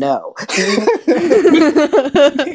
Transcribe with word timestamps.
Laura 0.00 0.34
do? 0.48 0.86
No. 1.06 2.54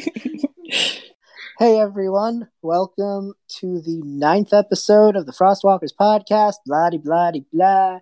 hey 1.58 1.78
everyone, 1.78 2.48
welcome 2.62 3.34
to 3.60 3.80
the 3.80 4.02
ninth 4.04 4.52
episode 4.52 5.16
of 5.16 5.26
the 5.26 5.32
Frostwalkers 5.32 5.92
podcast. 5.98 6.54
Blah 6.66 6.90
blah 6.90 7.32
blah. 7.52 8.00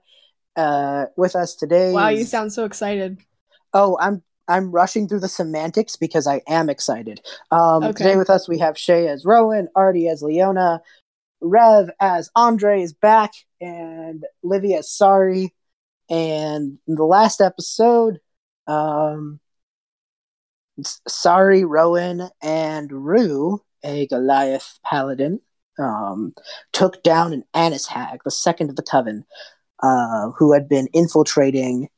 Uh, 0.56 1.06
with 1.16 1.34
us 1.34 1.54
today. 1.56 1.92
wow, 1.92 2.08
is- 2.10 2.20
you 2.20 2.24
sound 2.26 2.52
so 2.52 2.64
excited. 2.64 3.18
Oh, 3.72 3.98
I'm 4.00 4.22
I'm 4.46 4.70
rushing 4.70 5.08
through 5.08 5.20
the 5.20 5.28
semantics 5.28 5.96
because 5.96 6.26
I 6.26 6.42
am 6.48 6.68
excited. 6.70 7.20
Um, 7.50 7.82
Okay. 7.84 7.92
Today 8.04 8.16
with 8.16 8.30
us 8.30 8.48
we 8.48 8.58
have 8.58 8.78
Shay 8.78 9.08
as 9.08 9.24
Rowan, 9.24 9.68
Artie 9.74 10.08
as 10.08 10.22
Leona, 10.22 10.80
Rev 11.40 11.90
as 12.00 12.30
Andrei 12.36 12.82
is 12.82 12.92
back, 12.92 13.32
and 13.60 14.24
Livy 14.42 14.74
as 14.74 14.90
Sari. 14.90 15.52
And 16.10 16.78
in 16.86 16.96
the 16.96 17.04
last 17.04 17.40
episode, 17.40 18.20
um, 18.66 19.40
Sari, 21.08 21.64
Rowan, 21.64 22.30
and 22.42 22.90
Rue, 22.92 23.62
a 23.84 24.06
Goliath 24.06 24.78
paladin, 24.84 25.40
um, 25.78 26.34
took 26.72 27.02
down 27.02 27.32
an 27.32 27.44
Annis 27.54 27.86
hag, 27.86 28.20
the 28.24 28.30
second 28.30 28.70
of 28.70 28.76
the 28.76 28.82
coven, 28.82 29.24
uh, 29.82 30.30
who 30.30 30.52
had 30.52 30.68
been 30.68 30.88
infiltrating 30.92 31.88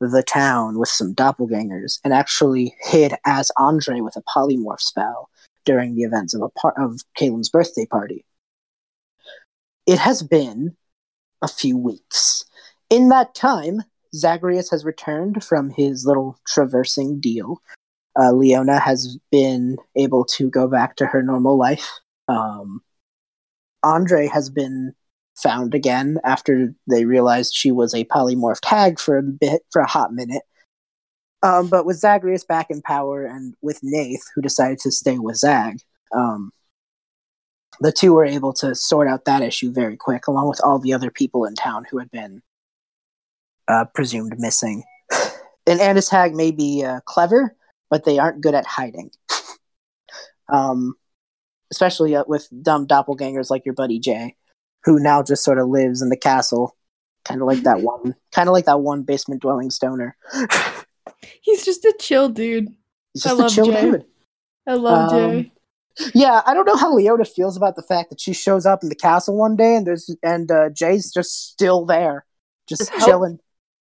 the 0.00 0.22
town 0.22 0.78
with 0.78 0.88
some 0.88 1.14
doppelgangers 1.14 1.98
and 2.04 2.12
actually 2.14 2.74
hid 2.80 3.14
as 3.26 3.52
Andrei 3.58 4.00
with 4.00 4.16
a 4.16 4.22
polymorph 4.22 4.80
spell 4.80 5.28
during 5.64 5.94
the 5.94 6.02
events 6.02 6.34
of 6.34 6.40
a 6.42 6.48
part 6.48 6.74
of 6.78 7.00
Caelim's 7.16 7.50
birthday 7.50 7.86
party. 7.86 8.24
It 9.86 9.98
has 9.98 10.22
been 10.22 10.76
a 11.42 11.48
few 11.48 11.76
weeks. 11.76 12.44
In 12.88 13.08
that 13.10 13.34
time, 13.34 13.82
Zagreus 14.14 14.70
has 14.70 14.84
returned 14.84 15.44
from 15.44 15.70
his 15.70 16.04
little 16.06 16.38
traversing 16.46 17.20
deal. 17.20 17.62
Uh, 18.18 18.32
Leona 18.32 18.78
has 18.78 19.18
been 19.30 19.76
able 19.96 20.24
to 20.24 20.50
go 20.50 20.66
back 20.66 20.96
to 20.96 21.06
her 21.06 21.22
normal 21.22 21.56
life. 21.56 21.88
Um, 22.28 22.82
Andrei 23.84 24.26
has 24.26 24.50
been 24.50 24.94
found 25.36 25.74
again 25.74 26.18
after 26.24 26.74
they 26.88 27.04
realized 27.04 27.54
she 27.54 27.70
was 27.70 27.94
a 27.94 28.04
polymorph 28.04 28.58
tag 28.62 28.98
for 28.98 29.16
a 29.16 29.22
bit, 29.22 29.62
for 29.70 29.80
a 29.80 29.88
hot 29.88 30.12
minute. 30.12 30.42
Um, 31.42 31.68
but 31.68 31.86
with 31.86 31.98
Zagreus 31.98 32.44
back 32.44 32.70
in 32.70 32.82
power 32.82 33.24
and 33.24 33.54
with 33.62 33.80
Nath, 33.82 34.22
who 34.34 34.42
decided 34.42 34.78
to 34.80 34.90
stay 34.90 35.18
with 35.18 35.36
Zag, 35.36 35.80
um, 36.14 36.52
the 37.80 37.92
two 37.92 38.12
were 38.12 38.26
able 38.26 38.52
to 38.54 38.74
sort 38.74 39.08
out 39.08 39.24
that 39.24 39.42
issue 39.42 39.72
very 39.72 39.96
quick, 39.96 40.26
along 40.26 40.48
with 40.50 40.60
all 40.62 40.78
the 40.78 40.92
other 40.92 41.10
people 41.10 41.46
in 41.46 41.54
town 41.54 41.86
who 41.90 41.98
had 41.98 42.10
been 42.10 42.42
uh, 43.70 43.84
presumed 43.94 44.34
missing. 44.38 44.82
And 45.66 45.80
Annis 45.80 46.08
Hag 46.08 46.34
may 46.34 46.50
be 46.50 46.84
uh, 46.84 47.00
clever, 47.04 47.54
but 47.90 48.04
they 48.04 48.18
aren't 48.18 48.40
good 48.40 48.54
at 48.54 48.66
hiding. 48.66 49.10
um, 50.48 50.94
especially 51.70 52.16
uh, 52.16 52.24
with 52.26 52.48
dumb 52.62 52.86
doppelgangers 52.86 53.50
like 53.50 53.64
your 53.64 53.74
buddy 53.74 53.98
Jay, 54.00 54.36
who 54.84 54.98
now 54.98 55.22
just 55.22 55.44
sort 55.44 55.58
of 55.58 55.68
lives 55.68 56.02
in 56.02 56.08
the 56.08 56.16
castle, 56.16 56.76
kind 57.24 57.40
of 57.40 57.46
like 57.46 57.62
that 57.62 57.82
one, 57.82 58.16
kind 58.32 58.48
of 58.48 58.52
like 58.52 58.64
that 58.64 58.80
one 58.80 59.02
basement 59.02 59.42
dwelling 59.42 59.70
stoner. 59.70 60.16
He's 61.42 61.64
just 61.64 61.84
a 61.84 61.94
chill 62.00 62.28
dude. 62.28 62.68
He's 63.14 63.26
I 63.26 63.30
just 63.30 63.38
a 63.38 63.42
love 63.42 63.52
chill 63.52 63.66
Jay. 63.66 63.80
dude. 63.82 64.04
I 64.66 64.74
love 64.74 65.12
Um, 65.12 65.18
Jay. 65.42 65.52
Yeah, 66.14 66.40
I 66.46 66.54
don't 66.54 66.66
know 66.66 66.76
how 66.76 66.94
Leona 66.94 67.24
feels 67.26 67.56
about 67.56 67.76
the 67.76 67.82
fact 67.82 68.10
that 68.10 68.20
she 68.20 68.32
shows 68.32 68.64
up 68.64 68.82
in 68.82 68.88
the 68.88 68.94
castle 68.94 69.36
one 69.36 69.54
day 69.56 69.76
and 69.76 69.86
there's 69.86 70.14
and 70.22 70.50
uh, 70.50 70.70
Jay's 70.70 71.12
just 71.12 71.50
still 71.50 71.84
there, 71.84 72.24
just 72.68 72.90
Just 72.90 73.04
chilling. 73.04 73.38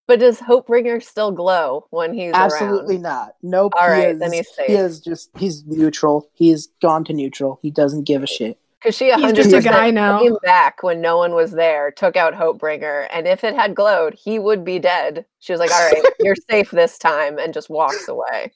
But 0.09 0.21
does 0.21 0.39
Hopebringer 0.39 1.03
still 1.03 1.31
glow 1.31 1.85
when 1.91 2.15
he's 2.15 2.33
around? 2.33 2.51
Absolutely 2.51 2.95
around? 2.95 3.03
not. 3.03 3.35
Nope. 3.43 3.73
All 3.77 3.93
he 3.93 4.01
is, 4.01 4.17
then 4.19 4.33
he's 4.33 4.49
safe. 4.55 4.65
He 4.65 4.73
is 4.73 4.99
just 5.01 5.29
he's 5.37 5.63
neutral. 5.67 6.31
He's 6.33 6.65
gone 6.81 7.03
to 7.03 7.13
neutral. 7.13 7.59
He 7.61 7.69
doesn't 7.69 8.05
give 8.05 8.23
a 8.23 8.25
shit. 8.27 8.57
Because 8.79 8.95
she 8.95 9.13
He's 9.13 9.33
just 9.33 9.53
a 9.53 9.61
guy 9.61 9.91
now. 9.91 10.19
came 10.19 10.35
back 10.41 10.81
when 10.81 10.99
no 10.99 11.17
one 11.17 11.35
was 11.35 11.51
there, 11.51 11.91
took 11.91 12.17
out 12.17 12.33
Hopebringer, 12.33 13.05
and 13.13 13.27
if 13.27 13.43
it 13.43 13.53
had 13.53 13.75
glowed, 13.75 14.15
he 14.15 14.39
would 14.39 14.65
be 14.65 14.79
dead. 14.79 15.27
She 15.41 15.53
was 15.53 15.59
like, 15.59 15.69
"All 15.71 15.85
right, 15.85 16.01
you're 16.21 16.35
safe 16.49 16.71
this 16.71 16.97
time," 16.97 17.37
and 17.37 17.53
just 17.53 17.69
walks 17.69 18.07
away. 18.07 18.51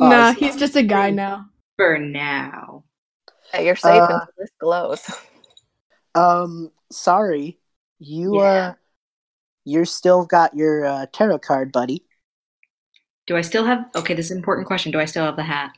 Uh, 0.00 0.08
nah, 0.08 0.32
he's 0.32 0.56
just 0.56 0.74
a 0.74 0.82
guy 0.82 1.10
now. 1.10 1.44
For 1.76 1.98
now. 1.98 2.84
Yeah, 3.52 3.60
you're 3.60 3.76
safe 3.76 4.00
Uh, 4.00 4.06
until 4.06 4.28
this 4.38 4.50
glows. 4.58 5.02
Um, 6.14 6.70
Sari, 6.92 7.58
you 7.98 8.36
Yeah. 8.36 8.42
uh, 8.68 8.74
you're 9.64 9.84
still 9.84 10.24
got 10.24 10.54
your 10.54 10.84
uh, 10.84 11.06
tarot 11.12 11.40
card, 11.40 11.72
buddy. 11.72 12.04
Do 13.26 13.36
I 13.36 13.40
still 13.40 13.64
have? 13.64 13.86
Okay, 13.94 14.14
this 14.14 14.26
is 14.26 14.32
an 14.32 14.38
important 14.38 14.66
question. 14.66 14.92
Do 14.92 15.00
I 15.00 15.06
still 15.06 15.24
have 15.24 15.36
the 15.36 15.42
hat? 15.42 15.76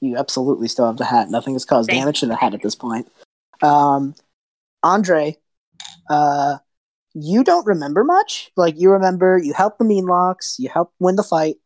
You 0.00 0.16
absolutely 0.16 0.68
still 0.68 0.86
have 0.86 0.96
the 0.96 1.04
hat. 1.04 1.30
Nothing 1.30 1.54
has 1.54 1.64
caused 1.64 1.88
Thank 1.88 2.00
damage 2.00 2.20
to 2.20 2.26
the 2.26 2.36
hat 2.36 2.54
at 2.54 2.62
this 2.62 2.74
point. 2.74 3.08
Um, 3.62 4.14
Andrei, 4.82 5.36
uh, 6.08 6.56
you 7.14 7.44
don't 7.44 7.66
remember 7.66 8.04
much. 8.04 8.50
Like 8.56 8.78
you 8.78 8.90
remember, 8.90 9.38
you 9.38 9.52
helped 9.52 9.78
the 9.78 9.84
Meenlocks, 9.84 10.58
you 10.58 10.68
helped 10.68 10.94
win 10.98 11.16
the 11.16 11.22
fight, 11.22 11.56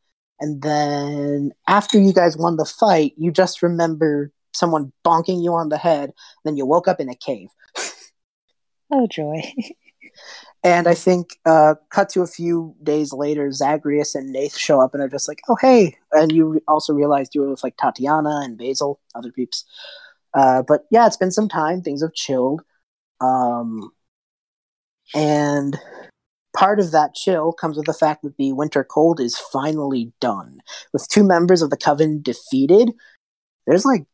and 0.40 0.62
then 0.62 1.52
after 1.68 1.98
you 1.98 2.12
guys 2.12 2.36
won 2.36 2.56
the 2.56 2.64
fight, 2.64 3.12
you 3.16 3.30
just 3.30 3.62
remember 3.62 4.32
someone 4.52 4.92
bonking 5.04 5.42
you 5.42 5.54
on 5.54 5.68
the 5.68 5.78
head. 5.78 6.12
Then 6.44 6.56
you 6.56 6.66
woke 6.66 6.88
up 6.88 7.00
in 7.00 7.08
a 7.08 7.14
cave. 7.14 7.48
Oh 8.92 9.06
joy. 9.06 9.40
And 10.62 10.86
I 10.86 10.94
think, 10.94 11.38
uh, 11.46 11.74
cut 11.90 12.10
to 12.10 12.22
a 12.22 12.26
few 12.26 12.74
days 12.82 13.12
later, 13.14 13.50
Zagreus 13.50 14.14
and 14.14 14.30
Nath 14.30 14.56
show 14.56 14.80
up 14.80 14.92
and 14.92 15.02
are 15.02 15.08
just 15.08 15.26
like, 15.28 15.40
"Oh, 15.48 15.56
hey!" 15.60 15.96
And 16.12 16.32
you 16.32 16.60
also 16.68 16.92
realized 16.92 17.34
you 17.34 17.40
were 17.42 17.50
with 17.50 17.64
like 17.64 17.76
Tatiana 17.78 18.40
and 18.44 18.58
Basil, 18.58 19.00
other 19.14 19.32
peeps. 19.32 19.64
Uh, 20.34 20.62
but 20.62 20.82
yeah, 20.90 21.06
it's 21.06 21.16
been 21.16 21.30
some 21.30 21.48
time. 21.48 21.82
Things 21.82 22.02
have 22.02 22.14
chilled, 22.14 22.62
um, 23.20 23.90
and 25.14 25.78
part 26.56 26.80
of 26.80 26.90
that 26.92 27.14
chill 27.14 27.52
comes 27.52 27.76
with 27.76 27.86
the 27.86 27.94
fact 27.94 28.22
that 28.22 28.36
the 28.36 28.52
winter 28.52 28.84
cold 28.84 29.20
is 29.20 29.38
finally 29.38 30.12
done. 30.20 30.60
With 30.92 31.08
two 31.08 31.24
members 31.24 31.62
of 31.62 31.70
the 31.70 31.76
coven 31.76 32.22
defeated, 32.22 32.92
there's 33.66 33.84
like 33.84 34.04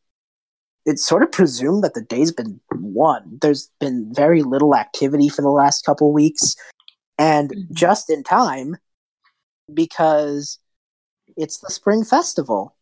it's 0.87 1.05
sort 1.05 1.21
of 1.21 1.31
presumed 1.31 1.83
that 1.83 1.93
the 1.93 2.01
day's 2.01 2.31
been 2.31 2.59
won. 2.71 3.37
There's 3.41 3.69
been 3.79 4.11
very 4.13 4.41
little 4.41 4.73
activity 4.75 5.29
for 5.29 5.41
the 5.43 5.49
last 5.51 5.85
couple 5.85 6.11
weeks, 6.11 6.55
and 7.19 7.51
Mhm. 7.51 7.71
just 7.71 8.09
in 8.09 8.23
time 8.23 8.77
because 9.73 10.57
it's 11.35 11.59
the 11.59 11.69
spring 11.69 12.03
festival. 12.03 12.73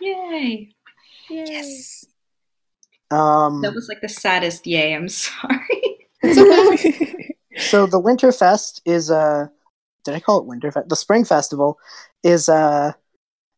Yay! 0.00 0.72
Yes. 1.28 2.04
Um, 3.10 3.60
That 3.62 3.74
was 3.74 3.88
like 3.88 4.00
the 4.00 4.08
saddest 4.08 4.66
yay. 4.66 4.94
I'm 4.94 5.08
sorry. 5.08 6.08
so 7.58 7.86
the 7.86 8.00
Winterfest 8.00 8.80
is 8.84 9.10
a. 9.10 9.50
Did 10.04 10.14
I 10.14 10.20
call 10.20 10.40
it 10.40 10.46
Winterfest? 10.48 10.88
The 10.88 10.96
Spring 10.96 11.24
Festival 11.24 11.78
is 12.22 12.48
a 12.48 12.96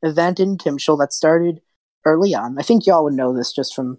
event 0.02 0.40
in 0.40 0.56
Timshul 0.56 0.98
that 0.98 1.12
started 1.12 1.60
early 2.04 2.34
on. 2.34 2.58
I 2.58 2.62
think 2.62 2.86
y'all 2.86 3.04
would 3.04 3.14
know 3.14 3.34
this 3.34 3.52
just 3.52 3.74
from 3.74 3.98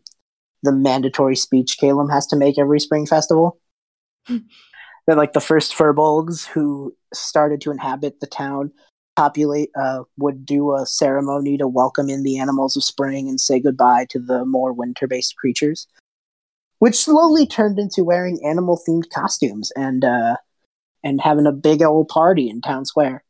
the 0.64 0.72
mandatory 0.72 1.36
speech 1.36 1.78
Calum 1.80 2.10
has 2.10 2.28
to 2.28 2.36
make 2.36 2.58
every 2.60 2.80
Spring 2.80 3.06
Festival. 3.06 3.60
They're 4.28 5.16
like 5.16 5.34
the 5.34 5.40
first 5.40 5.74
furbolgs 5.74 6.46
who 6.46 6.96
started 7.14 7.62
to 7.62 7.72
inhabit 7.72 8.20
the 8.20 8.28
town, 8.28 8.72
populate, 9.16 9.72
uh, 9.76 10.04
would 10.18 10.46
do 10.46 10.76
a 10.76 10.86
ceremony 10.86 11.58
to 11.58 11.68
welcome 11.68 12.10
in 12.10 12.24
the 12.24 12.38
animals 12.38 12.78
of 12.78 12.84
spring 12.84 13.28
and 13.28 13.40
say 13.40 13.60
goodbye 13.60 14.06
to 14.12 14.20
the 14.20 14.46
more 14.46 14.72
winter-based 14.74 15.36
creatures, 15.38 15.88
which 16.80 16.96
slowly 16.96 17.48
turned 17.48 17.80
into 17.80 18.04
wearing 18.04 18.40
animal-themed 18.46 19.10
costumes 19.10 19.72
and 19.76 20.06
uh, 20.06 20.38
and 21.04 21.20
having 21.20 21.48
a 21.48 21.52
big 21.52 21.82
old 21.82 22.08
party 22.08 22.48
in 22.48 22.62
town 22.62 22.86
square. 22.86 23.24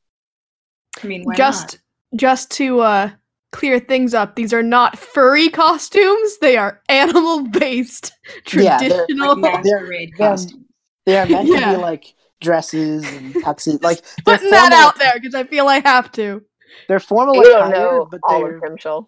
I 1.02 1.08
mean, 1.08 1.24
why 1.24 1.36
just 1.36 1.80
just 2.16 2.52
to 2.52 2.82
uh 2.82 3.12
clear 3.52 3.80
things 3.80 4.14
up, 4.14 4.36
these 4.36 4.54
are 4.54 4.64
not 4.64 4.98
furry 4.98 5.50
costumes. 5.50 6.38
They 6.40 6.58
are 6.58 6.82
animal 6.90 7.48
based 7.50 8.14
Yeah, 8.54 8.78
they're- 8.80 8.90
traditional. 8.90 9.36
not? 9.36 9.54
Like 9.54 9.64
masquerade 9.66 10.12
they're- 10.18 10.28
costume. 10.30 10.66
They 11.06 11.18
are 11.18 11.26
meant 11.26 11.48
to 11.48 11.54
be 11.54 11.76
like 11.78 12.14
dresses 12.42 13.04
and 13.04 13.34
tuxes, 13.44 13.82
like 13.84 14.02
they're 14.26 14.38
Putting 14.38 14.52
that 14.52 14.72
out 14.74 14.98
there 15.00 15.14
because 15.16 15.34
I 15.36 15.44
feel 15.46 15.68
I 15.68 15.80
have 15.80 16.12
to. 16.14 16.44
They're 16.88 17.00
formal 17.00 17.36
you 17.36 17.44
don't 17.44 17.70
attire, 17.72 17.84
know 17.92 18.08
but 18.10 18.20
all 18.24 18.40
they're 18.42 18.58
of 18.58 18.64
Timshul. 18.64 19.08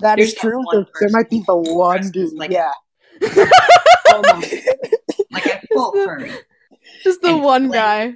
that 0.00 0.18
is 0.18 0.32
There's 0.32 0.34
that 0.34 0.40
true. 0.42 0.58
one 0.64 0.76
There, 0.76 0.86
there 1.00 1.08
might 1.10 1.30
be 1.30 1.42
the 1.46 1.56
one 1.56 2.10
dude, 2.10 2.32
like- 2.34 2.50
yeah. 2.52 2.70
Almost. 4.12 4.54
like 5.30 5.46
a 5.46 5.60
full 5.72 5.92
furry. 5.92 6.30
Just 7.02 7.22
the 7.22 7.28
And 7.28 7.42
one 7.42 7.68
like- 7.68 7.74
guy. 7.74 8.14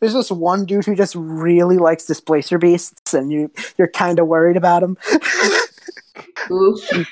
There's 0.00 0.12
this 0.14 0.30
one 0.30 0.66
dude 0.66 0.84
who 0.84 0.94
just 0.94 1.14
really 1.14 1.78
likes 1.78 2.04
displacer 2.06 2.58
beasts, 2.58 3.14
and 3.14 3.30
you 3.32 3.50
you're 3.78 3.88
kind 3.88 4.18
of 4.18 4.26
worried 4.26 4.56
about 4.56 4.82
him. 4.82 4.96
Oof. 6.50 6.80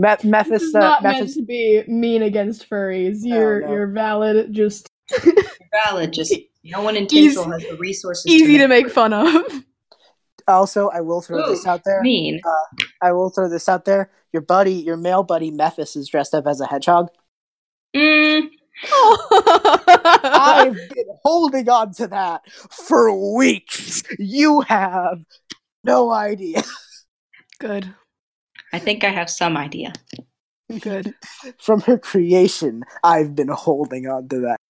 Me- 0.00 0.08
This 0.20 0.24
Mephis, 0.24 0.62
is 0.62 0.74
uh, 0.76 0.78
not 0.78 1.02
meant 1.02 1.34
to 1.34 1.42
be 1.42 1.82
mean 1.88 2.22
against 2.22 2.70
furries. 2.70 3.18
You're 3.22 3.62
no. 3.62 3.72
you're 3.72 3.86
valid. 3.88 4.52
Just 4.52 4.88
Valid. 5.84 6.12
Just 6.12 6.34
No 6.62 6.82
one 6.82 6.96
in 6.96 7.06
Easy- 7.12 7.36
Timshul 7.36 7.52
has 7.52 7.68
the 7.68 7.76
resources. 7.76 8.26
Easy 8.26 8.58
to 8.58 8.68
make 8.68 8.90
fun 8.90 9.12
of. 9.12 9.64
Also, 10.46 10.88
I 10.88 11.00
will 11.00 11.20
throw 11.20 11.46
this 11.48 11.66
out 11.66 11.82
there. 11.84 12.00
Mean. 12.00 12.40
I 13.02 13.12
will 13.12 13.28
throw 13.28 13.48
this 13.48 13.68
out 13.68 13.84
there. 13.84 14.10
Your 14.32 14.40
buddy, 14.40 14.72
your 14.72 14.96
male 14.96 15.22
buddy 15.22 15.50
Mephis, 15.50 15.96
is 15.96 16.08
dressed 16.08 16.32
up 16.32 16.46
as 16.46 16.60
a 16.60 16.66
hedgehog. 16.66 17.08
Mm, 17.94 18.48
I've 19.30 20.74
been 20.74 21.06
holding 21.24 21.68
on 21.68 21.92
to 21.94 22.06
that 22.08 22.42
for 22.52 23.36
weeks. 23.36 24.02
You 24.18 24.60
have 24.62 25.18
no 25.84 26.10
idea. 26.10 26.62
Good. 27.58 27.92
I 28.72 28.78
think 28.78 29.04
I 29.04 29.08
have 29.10 29.30
some 29.30 29.56
idea. 29.56 29.92
Good. 30.80 31.14
From 31.58 31.80
her 31.82 31.98
creation, 31.98 32.84
I've 33.02 33.34
been 33.34 33.48
holding 33.48 34.06
on 34.06 34.28
to 34.28 34.40
that. 34.40 34.60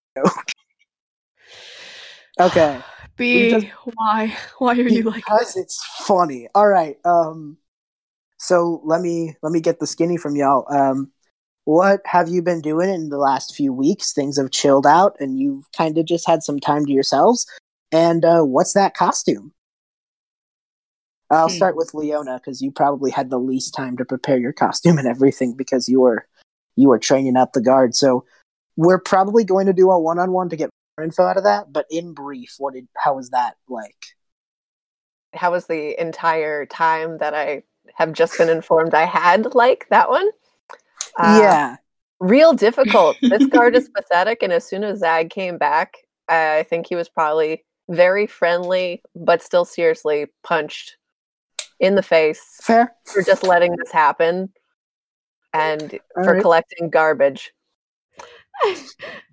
okay. 2.40 2.80
B, 3.16 3.50
just- 3.50 3.66
why? 3.94 4.36
Why 4.58 4.74
are 4.78 4.88
you 4.88 5.02
like 5.02 5.16
because 5.16 5.56
it's 5.56 5.84
funny. 6.06 6.48
All 6.54 6.68
right. 6.68 6.96
Um 7.04 7.58
so 8.38 8.80
let 8.84 9.00
me 9.00 9.34
let 9.42 9.50
me 9.52 9.60
get 9.60 9.80
the 9.80 9.88
skinny 9.88 10.16
from 10.16 10.36
y'all. 10.36 10.64
Um 10.72 11.10
what 11.68 12.00
have 12.06 12.30
you 12.30 12.40
been 12.40 12.62
doing 12.62 12.88
in 12.88 13.10
the 13.10 13.18
last 13.18 13.54
few 13.54 13.74
weeks? 13.74 14.14
Things 14.14 14.38
have 14.38 14.50
chilled 14.50 14.86
out 14.86 15.14
and 15.20 15.38
you've 15.38 15.70
kind 15.76 15.98
of 15.98 16.06
just 16.06 16.26
had 16.26 16.42
some 16.42 16.58
time 16.58 16.86
to 16.86 16.92
yourselves. 16.92 17.46
And 17.92 18.24
uh 18.24 18.40
what's 18.40 18.72
that 18.72 18.94
costume? 18.94 19.52
I'll 21.30 21.50
Hmm. 21.50 21.56
start 21.56 21.76
with 21.76 21.92
Leona 21.92 22.38
because 22.38 22.62
you 22.62 22.72
probably 22.72 23.10
had 23.10 23.28
the 23.28 23.38
least 23.38 23.74
time 23.74 23.98
to 23.98 24.06
prepare 24.06 24.38
your 24.38 24.54
costume 24.54 24.96
and 24.96 25.06
everything 25.06 25.52
because 25.58 25.90
you 25.90 26.00
were 26.00 26.26
you 26.76 26.88
were 26.88 26.98
training 26.98 27.36
up 27.36 27.52
the 27.52 27.60
guard. 27.60 27.94
So 27.94 28.24
we're 28.78 28.98
probably 28.98 29.44
going 29.44 29.66
to 29.66 29.74
do 29.74 29.90
a 29.90 30.00
one-on-one 30.00 30.48
to 30.48 30.56
get 30.56 30.70
more 30.96 31.04
info 31.04 31.24
out 31.24 31.36
of 31.36 31.44
that. 31.44 31.70
But 31.70 31.84
in 31.90 32.14
brief, 32.14 32.54
what 32.56 32.72
did 32.72 32.88
how 32.96 33.16
was 33.16 33.28
that 33.30 33.56
like? 33.68 34.16
How 35.34 35.50
was 35.50 35.66
the 35.66 36.00
entire 36.00 36.64
time 36.64 37.18
that 37.18 37.34
I 37.34 37.64
have 37.94 38.14
just 38.14 38.38
been 38.38 38.48
informed 38.48 38.94
I 38.94 39.04
had 39.04 39.54
like 39.54 39.86
that 39.90 40.08
one? 40.08 40.30
Uh, 41.18 41.40
yeah. 41.42 41.76
real 42.20 42.52
difficult. 42.54 43.16
This 43.20 43.46
guard 43.46 43.74
is 43.76 43.88
pathetic, 43.96 44.42
and 44.42 44.52
as 44.52 44.66
soon 44.66 44.84
as 44.84 45.00
Zag 45.00 45.30
came 45.30 45.58
back, 45.58 45.94
I 46.28 46.64
think 46.70 46.86
he 46.88 46.94
was 46.94 47.08
probably 47.08 47.64
very 47.90 48.26
friendly, 48.26 49.02
but 49.16 49.42
still 49.42 49.64
seriously 49.64 50.26
punched 50.44 50.96
in 51.80 51.94
the 51.94 52.02
face 52.02 52.42
Fair. 52.62 52.94
for 53.04 53.22
just 53.22 53.42
letting 53.44 53.74
this 53.76 53.90
happen 53.92 54.52
and 55.54 55.98
All 56.16 56.24
for 56.24 56.32
right. 56.34 56.42
collecting 56.42 56.90
garbage. 56.90 57.52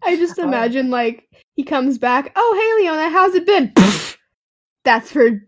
I 0.03 0.15
just 0.15 0.37
Oh. 0.39 0.43
imagine 0.43 0.89
like 0.89 1.27
he 1.55 1.63
comes 1.63 1.97
back. 1.97 2.31
Oh, 2.35 2.75
hey 2.77 2.83
Leona, 2.83 3.09
how's 3.09 3.33
it 3.35 3.45
been? 3.45 3.73
That's 4.85 5.11
for 5.11 5.41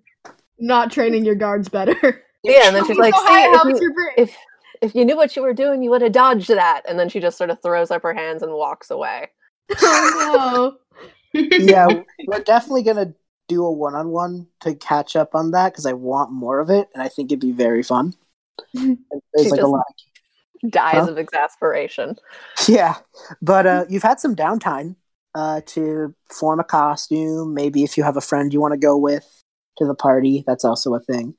not 0.59 0.91
training 0.91 1.23
your 1.25 1.35
guards 1.35 1.69
better. 1.69 2.23
Yeah, 2.43 2.61
and 2.67 2.75
then 2.75 2.85
she's 2.85 2.97
like, 2.97 3.13
oh, 3.15 3.25
"See, 3.27 3.33
hi, 3.33 3.53
if 3.53 3.63
you, 3.75 3.81
your 3.81 3.93
break? 3.93 4.13
if 4.17 4.35
if 4.81 4.95
you 4.95 5.06
knew 5.06 5.15
what 5.18 5.35
you 5.35 5.41
were 5.41 5.53
doing, 5.53 5.83
you 5.83 5.89
would 5.89 6.01
have 6.01 6.12
dodged 6.12 6.50
that." 6.50 6.83
And 6.88 7.00
then 7.00 7.09
she 7.09 7.19
just 7.19 7.38
sort 7.38 7.50
of 7.50 7.62
throws 7.62 7.91
up 7.91 8.03
her 8.03 8.13
hands 8.13 8.44
and 8.44 8.53
walks 8.53 8.89
away. 8.91 9.29
oh 9.81 10.77
no. 11.33 11.41
yeah, 11.57 11.88
we're 12.27 12.39
definitely 12.39 12.83
gonna 12.83 13.13
do 13.47 13.65
a 13.65 13.71
one-on-one 13.71 14.47
to 14.62 14.75
catch 14.75 15.15
up 15.15 15.33
on 15.33 15.51
that 15.51 15.71
because 15.71 15.85
I 15.85 15.94
want 15.94 16.31
more 16.31 16.59
of 16.59 16.69
it, 16.69 16.89
and 16.94 17.01
I 17.03 17.07
think 17.09 17.31
it'd 17.31 17.39
be 17.39 17.51
very 17.51 17.83
fun. 17.83 18.13
And 18.74 18.97
There's 19.33 19.45
She 19.47 19.51
like 19.51 19.59
a 19.59 19.63
just- 19.63 19.71
lot. 19.71 19.85
Dies 20.69 21.06
Huh? 21.06 21.12
of 21.12 21.18
exasperation. 21.19 22.15
Yeah, 22.68 22.95
but 23.44 23.68
uh, 23.68 23.85
you've 23.89 24.01
had 24.01 24.19
some 24.19 24.35
downtime 24.35 24.95
uh, 25.35 25.62
to 25.68 26.15
form 26.31 26.59
a 26.59 26.63
costume. 26.63 27.53
Maybe 27.53 27.83
if 27.83 27.95
you 27.95 28.03
have 28.03 28.18
a 28.18 28.21
friend 28.21 28.51
you 28.51 28.59
want 28.59 28.73
to 28.73 28.80
go 28.80 28.97
with 28.97 29.44
to 29.77 29.85
the 29.85 29.94
party, 29.94 30.44
that's 30.47 30.65
also 30.65 30.95
a 30.95 31.00
thing. 31.00 31.35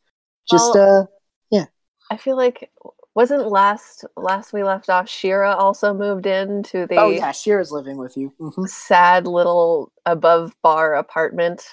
Just 0.49 0.77
uh, 0.77 1.07
yeah. 1.51 1.65
I 2.13 2.17
feel 2.17 2.37
like 2.37 2.71
wasn't 3.19 3.49
last 3.51 4.05
last 4.17 4.53
we 4.53 4.63
left 4.63 4.89
off. 4.89 5.09
Shira 5.09 5.53
also 5.53 5.93
moved 5.93 6.25
into 6.25 6.87
the 6.87 6.95
oh 6.99 7.11
yeah, 7.11 7.33
Shira's 7.33 7.73
living 7.73 7.97
with 7.97 8.17
you. 8.17 8.33
hmm 8.39 8.65
sad 8.67 9.27
little 9.27 9.91
above 10.07 10.55
bar 10.63 10.95
apartment 10.95 11.67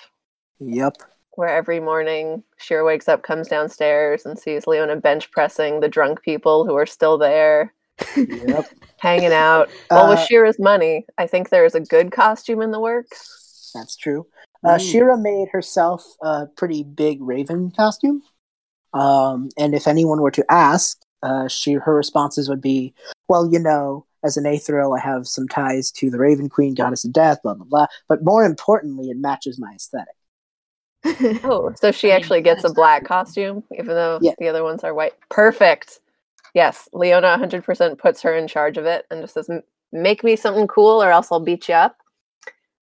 Yep. 0.60 1.04
where 1.36 1.50
every 1.50 1.80
morning 1.80 2.42
Shira 2.58 2.84
wakes 2.84 3.08
up, 3.08 3.22
comes 3.22 3.48
downstairs, 3.48 4.26
and 4.26 4.40
sees 4.40 4.66
Leona 4.66 4.96
bench 4.96 5.30
pressing 5.30 5.82
the 5.82 5.88
drunk 5.88 6.24
people 6.24 6.66
who 6.66 6.74
are 6.76 6.88
still 6.88 7.20
there, 7.20 7.72
Yep. 8.16 8.66
hanging 8.98 9.32
out. 9.34 9.70
well, 9.92 10.10
with 10.10 10.18
Uh, 10.18 10.26
Shira's 10.26 10.58
money, 10.58 11.06
I 11.20 11.28
think 11.28 11.50
there 11.50 11.66
is 11.66 11.76
a 11.76 11.80
good 11.80 12.12
costume 12.12 12.64
in 12.64 12.72
the 12.72 12.80
works. 12.80 13.70
That's 13.76 13.96
true. 13.96 14.26
Uh, 14.64 14.78
Ooh. 14.78 14.80
Shira 14.80 15.16
made 15.16 15.50
herself 15.52 16.04
a 16.24 16.48
pretty 16.48 16.82
big 16.84 17.22
raven 17.22 17.70
costume. 17.70 18.24
Um, 18.94 19.50
and 19.60 19.76
if 19.76 19.88
anyone 19.88 20.22
were 20.22 20.32
to 20.32 20.46
ask, 20.50 21.05
uh, 21.26 21.48
she 21.48 21.74
her 21.74 21.96
responses 21.96 22.48
would 22.50 22.62
be, 22.62 22.94
"Well, 23.28 23.52
you 23.52 23.60
know, 23.60 24.06
as 24.24 24.38
an 24.38 24.46
Aetheril, 24.46 24.98
I 24.98 25.02
have 25.02 25.28
some 25.28 25.48
ties 25.48 25.92
to 25.92 26.10
the 26.10 26.20
Raven 26.20 26.50
Queen, 26.50 26.74
Goddess 26.76 27.04
of 27.06 27.12
Death, 27.14 27.42
blah 27.44 27.56
blah 27.56 27.66
blah. 27.66 27.88
But 28.08 28.24
more 28.24 28.46
importantly, 28.46 29.10
it 29.10 29.18
matches 29.18 29.60
my 29.60 29.74
aesthetic. 29.74 30.16
Oh, 31.44 31.72
so 31.76 31.92
she 31.92 32.12
actually 32.12 32.42
gets 32.42 32.64
a 32.64 32.74
black 32.74 33.06
costume, 33.06 33.64
even 33.78 33.94
though 33.96 34.18
Yeah. 34.22 34.34
the 34.40 34.48
other 34.48 34.64
ones 34.64 34.84
are 34.84 34.94
white. 34.94 35.14
Perfect. 35.30 36.00
Yes, 36.56 36.90
Leona 36.94 37.38
100% 37.38 37.98
puts 38.00 38.22
her 38.24 38.34
in 38.36 38.48
charge 38.48 38.78
of 38.78 38.86
it 38.86 39.06
and 39.12 39.22
just 39.22 39.34
says, 39.36 39.50
"Make 39.92 40.24
me 40.24 40.36
something 40.36 40.68
cool, 40.68 41.04
or 41.04 41.12
else 41.12 41.28
I'll 41.32 41.40
beat 41.40 41.68
you 41.70 41.76
up." 41.76 41.98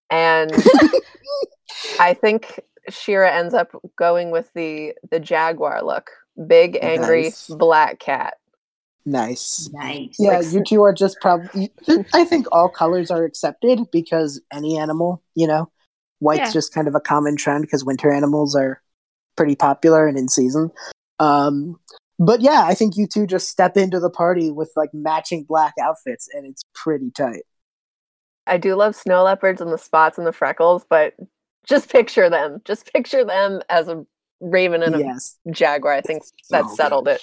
And 0.09 0.51
I 1.99 2.13
think 2.13 2.59
Shira 2.89 3.31
ends 3.31 3.53
up 3.53 3.71
going 3.97 4.31
with 4.31 4.51
the 4.53 4.93
the 5.11 5.19
jaguar 5.19 5.83
look, 5.83 6.09
big, 6.47 6.77
angry, 6.81 7.23
Nice. 7.23 7.47
black 7.47 7.99
cat. 7.99 8.35
Nice. 9.05 9.69
nice. 9.73 10.15
Yeah, 10.17 10.37
Like- 10.37 10.51
you 10.53 10.63
two 10.63 10.81
are 10.83 10.93
just 10.93 11.17
probably. 11.19 11.71
I 12.13 12.23
think 12.23 12.47
all 12.51 12.69
colors 12.69 13.11
are 13.11 13.23
accepted 13.25 13.79
because 13.91 14.41
any 14.51 14.77
animal, 14.77 15.21
you 15.35 15.45
know, 15.47 15.69
white's 16.19 16.39
Yeah. 16.39 16.51
just 16.51 16.73
kind 16.73 16.87
of 16.87 16.95
a 16.95 17.01
common 17.01 17.35
trend 17.35 17.63
because 17.63 17.83
winter 17.83 18.11
animals 18.11 18.55
are 18.55 18.81
pretty 19.35 19.55
popular 19.55 20.07
and 20.07 20.17
in 20.17 20.29
season. 20.29 20.71
Um, 21.19 21.79
but 22.17 22.39
yeah, 22.41 22.63
I 22.65 22.75
think 22.75 22.95
you 22.95 23.05
two 23.07 23.27
just 23.27 23.49
step 23.49 23.75
into 23.75 23.99
the 23.99 24.09
party 24.09 24.51
with 24.51 24.71
like 24.77 24.93
matching 24.93 25.43
black 25.43 25.73
outfits, 25.81 26.29
and 26.33 26.45
it's 26.45 26.63
pretty 26.73 27.11
tight. 27.11 27.43
I 28.47 28.57
do 28.57 28.75
love 28.75 28.95
snow 28.95 29.23
leopards 29.23 29.59
and 29.61 29.71
the 29.71 29.77
spots 29.77 30.17
and 30.17 30.25
the 30.27 30.31
freckles, 30.33 30.85
but 30.89 31.13
just 31.65 31.89
picture 31.89 32.29
them. 32.29 32.61
Just 32.65 32.91
picture 32.93 33.23
them 33.25 33.61
as 33.69 33.87
a 33.89 34.05
raven 34.43 34.83
and 34.83 34.95
a 34.95 35.51
jaguar. 35.51 35.93
I 35.93 36.01
think 36.01 36.23
that 36.49 36.69
So 36.69 36.75
settled 36.75 37.07
it. 37.07 37.21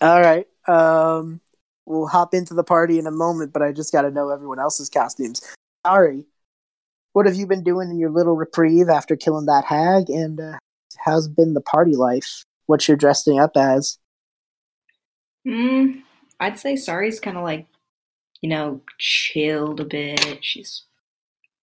All 0.00 0.20
right. 0.20 0.46
Um, 0.66 1.40
we'll 1.86 2.06
hop 2.06 2.34
into 2.34 2.54
the 2.54 2.64
party 2.64 2.98
in 2.98 3.06
a 3.06 3.12
moment, 3.12 3.52
but 3.52 3.62
I 3.62 3.72
just 3.72 3.92
got 3.92 4.02
to 4.02 4.10
know 4.10 4.30
everyone 4.30 4.58
else's 4.58 4.88
costumes. 4.88 5.40
Sari. 5.86 6.24
What 7.12 7.26
have 7.26 7.36
you 7.36 7.46
been 7.46 7.62
doing 7.62 7.90
in 7.90 7.98
your 7.98 8.10
little 8.10 8.34
reprieve 8.34 8.88
after 8.88 9.14
killing 9.14 9.46
that 9.46 9.64
hag? 9.64 10.10
And 10.10 10.40
uh, 10.40 10.58
how's 10.98 11.28
been 11.28 11.54
the 11.54 11.60
party 11.60 11.94
life? 11.94 12.44
What 12.66 12.88
you're 12.88 12.96
dressing 12.96 13.38
up 13.38 13.52
as? 13.56 13.98
Mm, 15.46 16.02
I'd 16.40 16.58
say 16.58 16.74
Sari's 16.74 17.20
kind 17.20 17.36
of 17.36 17.44
like, 17.44 17.66
you 18.40 18.48
know, 18.48 18.80
chilled 18.98 19.80
a 19.80 19.84
bit. 19.84 20.38
She's 20.42 20.82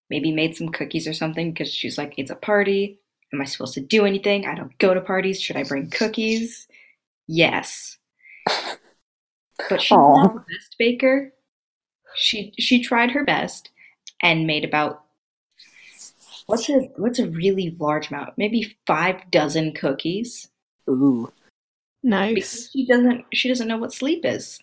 maybe 0.09 0.31
made 0.31 0.55
some 0.55 0.69
cookies 0.69 1.07
or 1.07 1.13
something 1.13 1.51
because 1.51 1.73
she's 1.73 1.97
like, 1.97 2.13
it's 2.17 2.31
a 2.31 2.35
party. 2.35 3.00
Am 3.33 3.41
I 3.41 3.45
supposed 3.45 3.73
to 3.75 3.81
do 3.81 4.05
anything? 4.05 4.45
I 4.45 4.55
don't 4.55 4.77
go 4.77 4.93
to 4.93 5.01
parties. 5.01 5.39
Should 5.41 5.55
I 5.55 5.63
bring 5.63 5.89
cookies? 5.89 6.67
Yes. 7.27 7.97
But 9.69 9.81
she's 9.81 9.97
Aw. 9.97 10.23
not 10.23 10.33
the 10.33 10.39
best 10.39 10.75
baker. 10.77 11.33
She 12.15 12.53
she 12.59 12.81
tried 12.83 13.11
her 13.11 13.23
best 13.23 13.69
and 14.21 14.47
made 14.47 14.65
about 14.65 15.03
what's 16.47 16.69
a 16.69 16.89
what's 16.97 17.19
a 17.19 17.27
really 17.29 17.75
large 17.79 18.09
amount? 18.09 18.33
Maybe 18.37 18.75
five 18.85 19.29
dozen 19.31 19.73
cookies. 19.73 20.49
Ooh. 20.89 21.31
nice. 22.03 22.33
Because 22.33 22.69
she 22.73 22.85
doesn't 22.85 23.25
she 23.33 23.47
doesn't 23.47 23.67
know 23.67 23.77
what 23.77 23.93
sleep 23.93 24.25
is. 24.25 24.59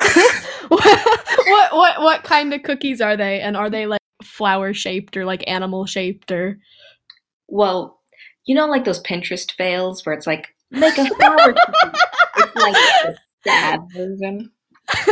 what 0.68 1.72
what 1.72 2.00
what 2.00 2.24
kind 2.24 2.52
of 2.54 2.62
cookies 2.62 3.00
are 3.00 3.16
they? 3.16 3.40
And 3.40 3.56
are 3.56 3.70
they 3.70 3.86
like 3.86 4.00
flower 4.24 4.74
shaped 4.74 5.16
or 5.16 5.24
like 5.24 5.44
animal 5.46 5.86
shaped 5.86 6.32
or 6.32 6.58
Well, 7.46 7.99
you 8.50 8.56
know, 8.56 8.66
like 8.66 8.84
those 8.84 9.00
Pinterest 9.04 9.48
fails 9.52 10.04
where 10.04 10.12
it's 10.12 10.26
like, 10.26 10.48
make 10.72 10.98
a 10.98 11.04
flower. 11.04 11.54
It's 12.36 12.56
like 12.56 12.74
the 12.74 13.16
sad 13.46 13.80
version. 13.94 14.50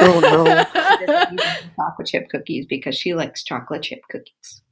Oh, 0.00 0.18
no. 0.18 0.64
She 0.98 1.06
doesn't 1.06 1.38
use 1.38 1.40
any 1.52 1.70
chocolate 1.76 2.08
chip 2.08 2.28
cookies 2.30 2.66
because 2.66 2.98
she 2.98 3.14
likes 3.14 3.44
chocolate 3.44 3.84
chip 3.84 4.00
cookies. 4.10 4.62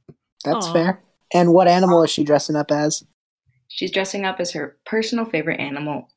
That's 0.43 0.65
Aw. 0.65 0.73
fair. 0.73 1.01
And 1.33 1.53
what 1.53 1.69
animal 1.69 2.03
is 2.03 2.09
she 2.11 2.25
dressing 2.25 2.57
up 2.57 2.69
as? 2.73 3.05
She's 3.69 3.89
dressing 3.89 4.25
up 4.25 4.41
as 4.41 4.51
her 4.51 4.75
personal 4.85 5.23
favorite 5.23 5.61
animal. 5.61 6.09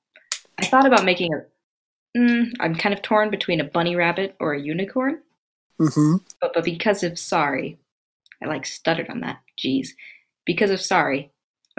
I 0.59 0.67
thought 0.67 0.87
about 0.87 1.05
making 1.05 1.33
a. 1.33 2.19
Mm, 2.19 2.51
I'm 2.59 2.75
kind 2.75 2.93
of 2.93 3.01
torn 3.03 3.31
between 3.31 3.61
a 3.61 3.65
bunny 3.65 3.95
rabbit 3.95 4.35
or 4.41 4.55
a 4.55 4.61
unicorn, 4.61 5.21
Mm-hmm. 5.81 6.17
but, 6.41 6.53
but 6.53 6.65
because 6.65 7.05
of 7.05 7.17
sorry, 7.17 7.79
I 8.43 8.47
like 8.47 8.67
stuttered 8.67 9.09
on 9.09 9.21
that. 9.21 9.39
Jeez. 9.57 9.91
Because 10.45 10.71
of 10.73 10.81
sorry, 10.81 11.31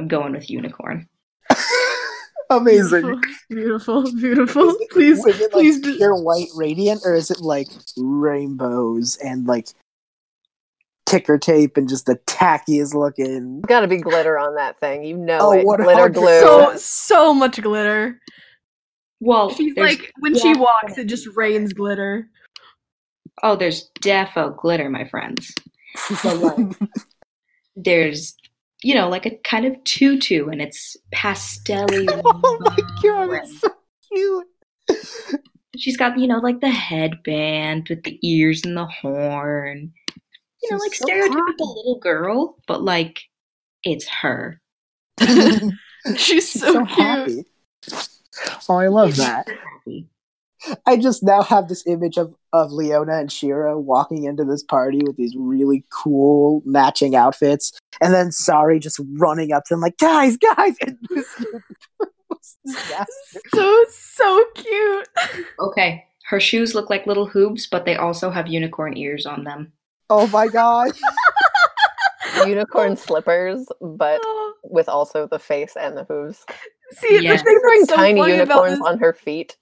I'm 0.01 0.07
going 0.07 0.33
with 0.33 0.49
unicorn. 0.49 1.07
Amazing. 2.49 3.21
Beautiful, 3.49 4.03
beautiful. 4.11 4.11
beautiful. 4.15 4.75
Please, 4.89 5.23
is 5.25 5.39
it 5.39 5.41
like 5.41 5.51
please. 5.51 5.79
do- 5.79 5.95
pure 5.95 6.15
white 6.21 6.47
radiant, 6.55 7.01
or 7.05 7.13
is 7.13 7.29
it 7.29 7.39
like 7.39 7.67
rainbows 7.97 9.15
and 9.17 9.45
like 9.45 9.67
ticker 11.05 11.37
tape 11.37 11.77
and 11.77 11.87
just 11.87 12.07
the 12.07 12.15
tackiest 12.25 12.93
looking? 12.95 13.61
Got 13.61 13.81
to 13.81 13.87
be 13.87 13.97
glitter 13.97 14.39
on 14.39 14.55
that 14.55 14.79
thing. 14.79 15.03
You 15.03 15.17
know 15.17 15.37
Oh, 15.39 15.51
it. 15.53 15.65
what 15.65 15.79
Glitter 15.79 16.09
glue. 16.09 16.39
So 16.41 16.75
so 16.77 17.33
much 17.33 17.61
glitter. 17.61 18.19
Well, 19.19 19.51
She's 19.53 19.77
like 19.77 20.11
when 20.19 20.35
she 20.35 20.55
walks, 20.55 20.97
it 20.97 21.05
just 21.05 21.27
rains 21.35 21.73
glitter. 21.73 22.27
oh, 23.43 23.55
there's 23.55 23.91
defo 24.03 24.57
glitter, 24.57 24.89
my 24.89 25.05
friends. 25.05 25.53
So, 26.21 26.33
like, 26.35 26.75
There's, 27.77 28.35
you 28.83 28.95
know, 28.95 29.09
like 29.09 29.25
a 29.25 29.37
kind 29.43 29.65
of 29.65 29.81
tutu, 29.83 30.49
and 30.49 30.61
it's 30.61 30.97
pastelly. 31.13 32.07
oh 32.25 32.57
my 32.61 32.75
god, 33.03 33.33
it's 33.33 33.59
so 33.59 33.69
cute. 34.11 34.47
She's 35.77 35.97
got, 35.97 36.19
you 36.19 36.27
know, 36.27 36.39
like 36.39 36.59
the 36.59 36.69
headband 36.69 37.87
with 37.89 38.03
the 38.03 38.19
ears 38.27 38.63
and 38.65 38.75
the 38.75 38.85
horn. 38.85 39.93
You 40.61 40.71
know, 40.71 40.77
like 40.77 40.93
so 40.93 41.05
stereotypical 41.05 41.75
little 41.75 41.99
girl, 41.99 42.57
but 42.67 42.83
like 42.83 43.21
it's 43.83 44.07
her. 44.07 44.59
She's 46.15 46.51
so, 46.51 46.73
so 46.73 46.85
cute. 46.85 46.89
happy. 46.89 47.45
Oh, 48.69 48.77
I 48.77 48.87
love 48.87 49.15
that. 49.17 49.47
I 50.85 50.97
just 50.97 51.23
now 51.23 51.41
have 51.41 51.67
this 51.69 51.85
image 51.87 52.17
of, 52.17 52.33
of 52.53 52.71
Leona 52.71 53.17
and 53.17 53.31
Shira 53.31 53.79
walking 53.79 54.25
into 54.25 54.43
this 54.43 54.63
party 54.63 54.99
with 55.05 55.17
these 55.17 55.35
really 55.37 55.83
cool 55.89 56.61
matching 56.65 57.15
outfits, 57.15 57.71
and 57.99 58.13
then 58.13 58.31
Sari 58.31 58.79
just 58.79 58.99
running 59.13 59.51
up 59.53 59.63
to 59.65 59.73
them 59.73 59.81
like, 59.81 59.97
"Guys, 59.97 60.37
guys!" 60.37 60.75
And. 60.81 60.97
So 63.53 63.85
so 63.89 64.45
cute. 64.55 65.07
Okay, 65.59 66.05
her 66.29 66.39
shoes 66.39 66.73
look 66.75 66.89
like 66.89 67.05
little 67.05 67.25
hoops, 67.27 67.67
but 67.67 67.85
they 67.85 67.95
also 67.95 68.29
have 68.31 68.47
unicorn 68.47 68.97
ears 68.97 69.25
on 69.25 69.43
them. 69.43 69.71
oh 70.09 70.27
my 70.27 70.47
god! 70.47 70.91
Unicorn 72.47 72.95
slippers, 72.95 73.67
but 73.81 74.21
Oh, 74.23 74.53
with 74.63 74.87
also 74.89 75.27
the 75.27 75.39
face 75.39 75.75
and 75.75 75.97
the 75.97 76.05
hooves. 76.05 76.45
See, 76.93 77.19
Yeah. 77.21 77.33
the 77.33 77.43
thing 77.43 77.59
Wearing 77.63 77.79
that's 77.81 77.89
so 77.89 77.95
tiny 77.95 78.19
funny 78.19 78.33
about 78.33 78.47
unicorns 78.63 78.79
this 78.79 78.87
on 78.87 78.99
her 78.99 79.13
feet. 79.13 79.57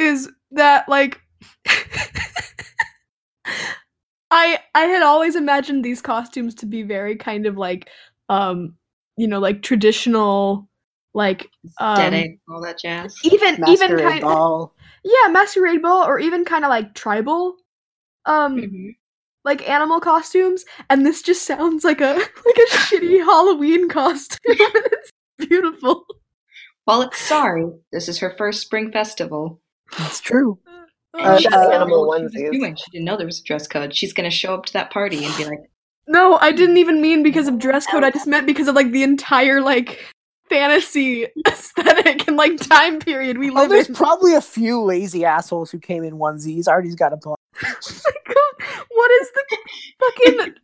Is 0.00 0.28
that 0.52 0.88
like 0.88 1.20
I 4.30 4.58
I 4.74 4.82
had 4.82 5.02
always 5.02 5.36
imagined 5.36 5.84
these 5.84 6.00
costumes 6.02 6.54
to 6.56 6.66
be 6.66 6.82
very 6.82 7.16
kind 7.16 7.46
of 7.46 7.56
like 7.56 7.88
um 8.28 8.74
you 9.16 9.26
know 9.26 9.38
like 9.40 9.62
traditional 9.62 10.68
like 11.14 11.48
um 11.78 11.96
Dead 12.12 12.30
all 12.48 12.62
that 12.62 12.78
jazz. 12.78 13.16
even 13.24 13.62
even 13.66 13.98
kind 13.98 14.20
ball. 14.20 14.74
yeah 15.04 15.28
masquerade 15.30 15.82
ball 15.82 16.04
or 16.06 16.18
even 16.18 16.44
kind 16.44 16.64
of 16.64 16.68
like 16.68 16.94
tribal 16.94 17.56
um 18.26 18.56
Mhm. 18.56 18.94
like 19.44 19.68
animal 19.68 19.98
costumes 20.00 20.64
and 20.88 21.04
this 21.04 21.22
just 21.22 21.42
sounds 21.44 21.82
like 21.82 22.00
a 22.00 22.14
like 22.46 22.56
a 22.58 22.70
shitty 22.70 23.18
halloween 23.24 23.88
costume 23.88 24.38
it's 24.46 25.10
beautiful 25.38 26.04
Well, 26.86 27.02
it's 27.02 27.18
sorry. 27.18 27.66
This 27.92 28.08
is 28.08 28.18
her 28.18 28.34
first 28.36 28.62
spring 28.62 28.90
festival. 28.90 29.60
It's 29.98 30.20
true. 30.20 30.58
And 31.14 31.22
Uh, 31.22 31.38
she 31.38 31.46
uh, 31.48 31.50
didn't 31.50 31.70
know 31.70 31.74
animal 31.74 32.06
what 32.06 32.18
she 32.18 32.24
was 32.24 32.32
onesies. 32.34 32.52
doing. 32.52 32.76
She 32.76 32.90
didn't 32.92 33.04
know 33.04 33.16
there 33.16 33.26
was 33.26 33.40
a 33.40 33.44
dress 33.44 33.66
code. 33.66 33.94
She's 33.94 34.12
gonna 34.12 34.30
show 34.30 34.54
up 34.54 34.66
to 34.66 34.72
that 34.74 34.90
party 34.90 35.24
and 35.24 35.36
be 35.36 35.44
like, 35.44 35.58
No, 36.06 36.38
I 36.40 36.52
didn't 36.52 36.76
even 36.78 37.00
mean 37.02 37.22
because 37.22 37.48
of 37.48 37.58
dress 37.58 37.86
code. 37.86 38.04
I 38.04 38.10
just 38.10 38.26
meant 38.26 38.46
because 38.46 38.68
of 38.68 38.74
like 38.74 38.92
the 38.92 39.02
entire 39.02 39.60
like 39.60 39.98
fantasy 40.48 41.26
aesthetic 41.48 42.26
and 42.28 42.36
like 42.36 42.56
time 42.58 42.98
period 43.00 43.38
we 43.38 43.50
Oh, 43.50 43.54
live 43.54 43.70
there's 43.70 43.88
in. 43.88 43.94
probably 43.94 44.34
a 44.34 44.40
few 44.40 44.80
lazy 44.82 45.24
assholes 45.24 45.70
who 45.70 45.78
came 45.78 46.04
in 46.04 46.14
onesies. 46.14 46.68
Artie's 46.68 46.94
got 46.96 47.12
a 47.12 47.16
point. 47.16 47.38
what 48.90 49.10
is 49.22 49.30
the 49.32 49.58
fucking 50.00 50.54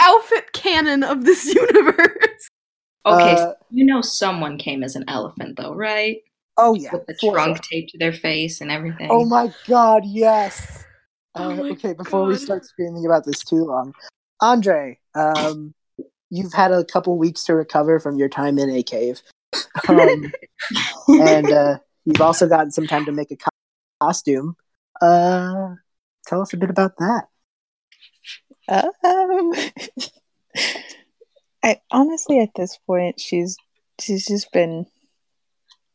outfit 0.00 0.52
canon 0.52 1.02
of 1.04 1.24
this 1.24 1.46
universe? 1.54 2.48
"Okay, 3.06 3.34
Uh, 3.34 3.36
so 3.36 3.54
you 3.70 3.84
know 3.86 4.00
someone 4.00 4.58
came 4.58 4.82
as 4.82 4.96
an 4.96 5.04
elephant, 5.08 5.56
though, 5.56 5.74
right? 5.74 6.18
Oh 6.56 6.74
yeah, 6.74 6.92
With 6.92 7.06
the 7.06 7.14
for 7.20 7.34
trunk 7.34 7.56
sure. 7.56 7.62
taped 7.70 7.90
to 7.90 7.98
their 7.98 8.12
face 8.12 8.60
and 8.60 8.70
everything." 8.70 9.08
Oh 9.10 9.24
my 9.24 9.48
god, 9.66 10.04
yes. 10.04 10.84
Oh 11.34 11.50
Uh, 11.50 11.56
my 11.56 11.68
okay, 11.70 11.92
before 11.94 12.24
we 12.26 12.36
start 12.36 12.64
screaming 12.64 13.04
about 13.06 13.24
this 13.24 13.42
too 13.42 13.64
long, 13.64 13.92
Andrei, 14.40 14.98
um, 15.14 15.74
you've 16.30 16.52
had 16.52 16.70
a 16.70 16.84
couple 16.84 17.18
weeks 17.18 17.44
to 17.44 17.54
recover 17.54 17.98
from 17.98 18.16
your 18.18 18.28
time 18.28 18.58
in 18.58 18.70
a 18.70 18.82
cave, 18.82 19.20
um, 19.88 20.32
and 21.08 21.50
uh, 21.50 21.78
you've 22.04 22.20
also 22.20 22.48
gotten 22.48 22.70
some 22.70 22.86
time 22.86 23.04
to 23.04 23.12
make 23.12 23.30
a 23.32 23.36
co- 23.36 23.48
costume. 24.00 24.56
Uh, 25.00 25.74
tell 26.26 26.40
us 26.40 26.52
a 26.52 26.56
bit 26.56 26.70
about 26.70 26.96
that. 26.98 27.24
Um, 28.68 29.52
I 31.64 31.80
honestly, 31.90 32.38
at 32.40 32.54
this 32.54 32.78
point, 32.86 33.18
she's 33.18 33.56
she's 34.00 34.26
just 34.26 34.52
been 34.52 34.86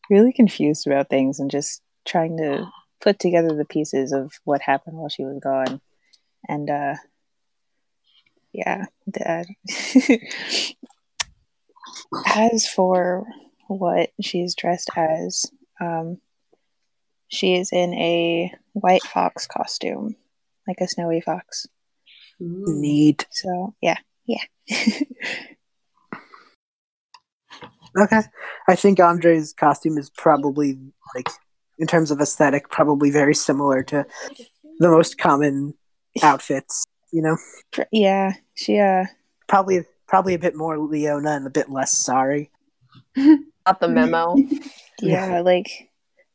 really 0.09 0.33
confused 0.33 0.87
about 0.87 1.09
things 1.09 1.39
and 1.39 1.51
just 1.51 1.81
trying 2.05 2.37
to 2.37 2.67
put 3.01 3.19
together 3.19 3.55
the 3.55 3.65
pieces 3.65 4.11
of 4.11 4.33
what 4.43 4.61
happened 4.61 4.97
while 4.97 5.09
she 5.09 5.23
was 5.23 5.39
gone. 5.41 5.81
And 6.47 6.69
uh, 6.69 6.95
yeah, 8.51 8.85
that. 9.07 9.45
as 12.25 12.67
for 12.67 13.25
what 13.67 14.11
she's 14.21 14.55
dressed 14.55 14.89
as, 14.95 15.45
um, 15.79 16.19
she 17.27 17.55
is 17.55 17.69
in 17.71 17.93
a 17.93 18.51
white 18.73 19.03
fox 19.03 19.45
costume, 19.45 20.15
like 20.67 20.81
a 20.81 20.87
snowy 20.87 21.21
fox. 21.21 21.67
Neat. 22.39 23.27
So 23.31 23.75
yeah, 23.81 23.97
yeah. 24.25 24.43
Okay, 27.99 28.21
I 28.67 28.75
think 28.75 28.99
Andrei's 28.99 29.53
costume 29.53 29.97
is 29.97 30.09
probably 30.09 30.77
like, 31.15 31.29
in 31.77 31.87
terms 31.87 32.11
of 32.11 32.21
aesthetic, 32.21 32.69
probably 32.69 33.11
very 33.11 33.35
similar 33.35 33.83
to 33.83 34.05
the 34.79 34.89
most 34.89 35.17
common 35.17 35.73
outfits. 36.23 36.85
You 37.11 37.21
know, 37.23 37.37
yeah, 37.91 38.33
she 38.53 38.79
uh 38.79 39.05
probably 39.47 39.83
probably 40.07 40.33
a 40.33 40.39
bit 40.39 40.55
more 40.55 40.77
Leona 40.77 41.31
and 41.31 41.47
a 41.47 41.51
bit 41.51 41.69
less 41.69 41.97
Sari. 41.97 42.51
Got 43.15 43.79
the 43.79 43.87
memo. 43.87 44.35
yeah, 45.01 45.41
like 45.41 45.67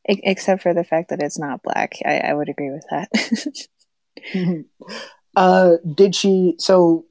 e- 0.09 0.21
except 0.23 0.63
for 0.63 0.75
the 0.75 0.85
fact 0.85 1.11
that 1.11 1.23
it's 1.23 1.39
not 1.39 1.63
black. 1.63 1.95
I, 2.05 2.19
I 2.19 2.35
would 2.35 2.49
agree 2.49 2.71
with 2.71 2.87
that. 2.91 4.65
uh, 5.37 5.73
did 5.95 6.15
she? 6.15 6.55
So 6.59 7.07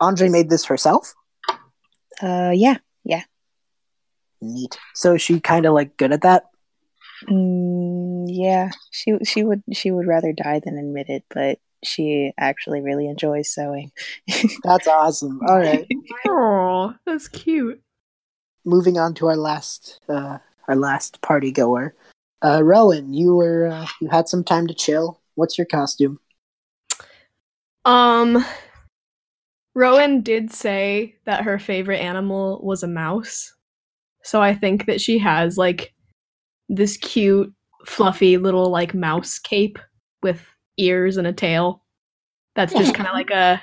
Andrei 0.00 0.28
made 0.28 0.50
this 0.50 0.64
herself. 0.66 1.14
uh 2.22 2.52
yeah. 2.54 2.78
Neat. 4.40 4.78
So 4.94 5.14
is 5.14 5.22
she 5.22 5.40
kind 5.40 5.66
of 5.66 5.74
like 5.74 5.96
good 5.96 6.12
at 6.12 6.22
that. 6.22 6.44
Mm, 7.28 8.26
yeah. 8.28 8.70
She 8.90 9.16
she 9.24 9.44
would 9.44 9.62
she 9.72 9.90
would 9.90 10.06
rather 10.06 10.32
die 10.32 10.60
than 10.64 10.78
admit 10.78 11.08
it, 11.08 11.24
but 11.32 11.58
she 11.84 12.32
actually 12.38 12.80
really 12.80 13.06
enjoys 13.06 13.52
sewing. 13.52 13.92
That's 14.64 14.88
awesome. 14.88 15.40
All 15.48 15.58
right. 15.58 15.86
Oh, 16.26 16.94
that's 17.06 17.28
cute. 17.28 17.80
Moving 18.64 18.98
on 18.98 19.14
to 19.14 19.26
our 19.26 19.36
last 19.36 20.00
uh, 20.08 20.38
our 20.68 20.76
last 20.76 21.20
party 21.20 21.52
goer. 21.52 21.94
Uh, 22.42 22.62
Rowan, 22.62 23.12
you 23.12 23.34
were 23.36 23.68
uh, 23.68 23.86
you 24.00 24.08
had 24.08 24.28
some 24.28 24.42
time 24.42 24.66
to 24.66 24.74
chill. 24.74 25.20
What's 25.34 25.58
your 25.58 25.66
costume? 25.66 26.18
Um, 27.84 28.44
Rowan 29.74 30.22
did 30.22 30.52
say 30.52 31.16
that 31.24 31.44
her 31.44 31.58
favorite 31.58 32.00
animal 32.00 32.60
was 32.62 32.82
a 32.82 32.88
mouse. 32.88 33.54
So 34.24 34.42
I 34.42 34.54
think 34.54 34.86
that 34.86 35.00
she 35.00 35.18
has 35.18 35.56
like 35.56 35.94
this 36.68 36.96
cute, 36.96 37.52
fluffy 37.86 38.38
little 38.38 38.70
like 38.70 38.94
mouse 38.94 39.38
cape 39.38 39.78
with 40.22 40.44
ears 40.78 41.16
and 41.16 41.26
a 41.26 41.32
tail. 41.32 41.82
That's 42.56 42.72
just 42.72 42.94
kind 42.94 43.08
of 43.08 43.14
like 43.14 43.30
a 43.30 43.60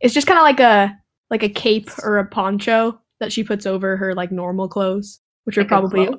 it's 0.00 0.14
just 0.14 0.26
kind 0.26 0.38
of 0.38 0.42
like 0.42 0.60
a 0.60 0.98
like 1.30 1.42
a 1.42 1.48
cape 1.48 1.88
or 2.02 2.18
a 2.18 2.26
poncho 2.26 3.00
that 3.20 3.32
she 3.32 3.44
puts 3.44 3.66
over 3.66 3.96
her 3.96 4.14
like 4.14 4.32
normal 4.32 4.68
clothes, 4.68 5.20
which 5.44 5.56
are 5.56 5.62
Like 5.62 5.68
a 5.68 5.68
probably? 5.68 6.10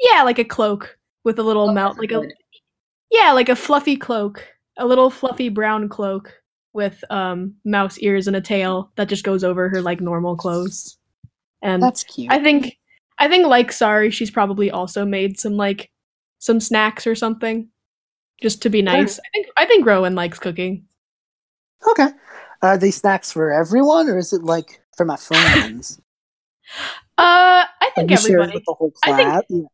Yeah, 0.00 0.22
like 0.22 0.38
a 0.38 0.44
cloak 0.44 0.96
with 1.24 1.38
a 1.38 1.42
little 1.42 1.70
Oh, 1.70 1.74
mount 1.74 1.96
that's 1.96 2.12
like 2.12 2.12
a 2.12 2.28
yeah, 3.10 3.32
like 3.32 3.48
a 3.48 3.56
fluffy 3.56 3.96
cloak, 3.96 4.46
a 4.78 4.86
little 4.86 5.10
fluffy 5.10 5.48
brown 5.48 5.88
cloak 5.88 6.32
with 6.74 7.02
um 7.10 7.54
mouse 7.64 7.98
ears 7.98 8.28
and 8.28 8.36
a 8.36 8.40
tail 8.40 8.92
that 8.96 9.08
just 9.08 9.24
goes 9.24 9.42
over 9.42 9.68
her 9.68 9.82
like 9.82 10.00
normal 10.00 10.36
clothes. 10.36 10.98
And 11.62 11.82
That's 11.82 12.02
cute. 12.04 12.30
I 12.32 12.42
think 12.42 12.76
I 13.18 13.28
think 13.28 13.46
like 13.46 13.72
sorry, 13.72 14.10
she's 14.10 14.30
probably 14.30 14.70
also 14.70 15.04
made 15.04 15.38
some 15.38 15.56
like 15.56 15.90
some 16.38 16.60
snacks 16.60 17.06
or 17.06 17.14
something 17.14 17.68
just 18.42 18.60
to 18.62 18.68
be 18.70 18.82
nice. 18.82 19.18
I 19.18 19.28
think 19.32 19.46
I 19.56 19.64
think 19.66 19.86
Rowan 19.86 20.14
likes 20.14 20.38
cooking. 20.38 20.84
Okay. 21.90 22.08
Are 22.62 22.76
they 22.78 22.90
snacks 22.90 23.32
for 23.32 23.52
everyone, 23.52 24.08
or 24.08 24.18
is 24.18 24.32
it 24.32 24.42
like 24.42 24.80
for 24.96 25.04
my 25.04 25.16
friends? 25.16 26.00
Uh, 27.18 27.66
I 27.68 27.68
Like 27.82 27.94
think 27.94 28.10
it 28.10 28.18
everybody. 28.18 28.54
with 28.54 28.64
the 28.64 28.72
whole 28.72 28.92
I 29.04 29.12
think- 29.16 29.44
Yeah. 29.50 29.66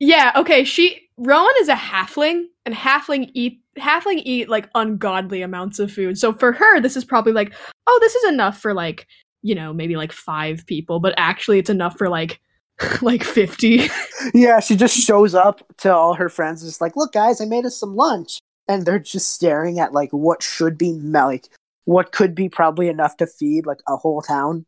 Yeah, 0.00 0.32
okay, 0.40 0.64
she 0.64 1.08
Rowan 1.18 1.52
is 1.60 1.68
a 1.68 1.74
halfling 1.74 2.46
and 2.66 2.74
halfling 2.74 3.30
eat 3.34 3.60
halfling 3.78 4.22
eat 4.24 4.48
like 4.48 4.68
ungodly 4.74 5.42
amounts 5.42 5.78
of 5.78 5.92
food. 5.92 6.18
So 6.18 6.32
for 6.32 6.52
her 6.52 6.80
this 6.80 6.96
is 6.96 7.04
probably 7.04 7.32
like, 7.32 7.52
oh, 7.86 7.98
this 8.02 8.14
is 8.16 8.32
enough 8.32 8.58
for 8.60 8.74
like, 8.74 9.06
you 9.42 9.54
know, 9.54 9.72
maybe 9.72 9.96
like 9.96 10.12
5 10.12 10.66
people, 10.66 11.00
but 11.00 11.14
actually 11.16 11.58
it's 11.58 11.70
enough 11.70 11.96
for 11.96 12.08
like 12.08 12.40
like 13.02 13.24
50. 13.24 13.88
Yeah, 14.34 14.60
she 14.60 14.76
just 14.76 14.96
shows 14.96 15.34
up 15.34 15.62
to 15.78 15.94
all 15.94 16.14
her 16.14 16.28
friends, 16.28 16.62
just 16.62 16.80
like, 16.80 16.96
"Look, 16.96 17.12
guys, 17.12 17.40
I 17.40 17.44
made 17.44 17.66
us 17.66 17.76
some 17.76 17.96
lunch," 17.96 18.40
and 18.68 18.84
they're 18.84 18.98
just 18.98 19.32
staring 19.32 19.78
at 19.78 19.92
like 19.92 20.10
what 20.10 20.42
should 20.42 20.78
be 20.78 20.92
like 20.92 21.48
what 21.84 22.12
could 22.12 22.34
be 22.34 22.48
probably 22.48 22.88
enough 22.88 23.16
to 23.16 23.26
feed 23.26 23.66
like 23.66 23.80
a 23.88 23.96
whole 23.96 24.22
town. 24.22 24.64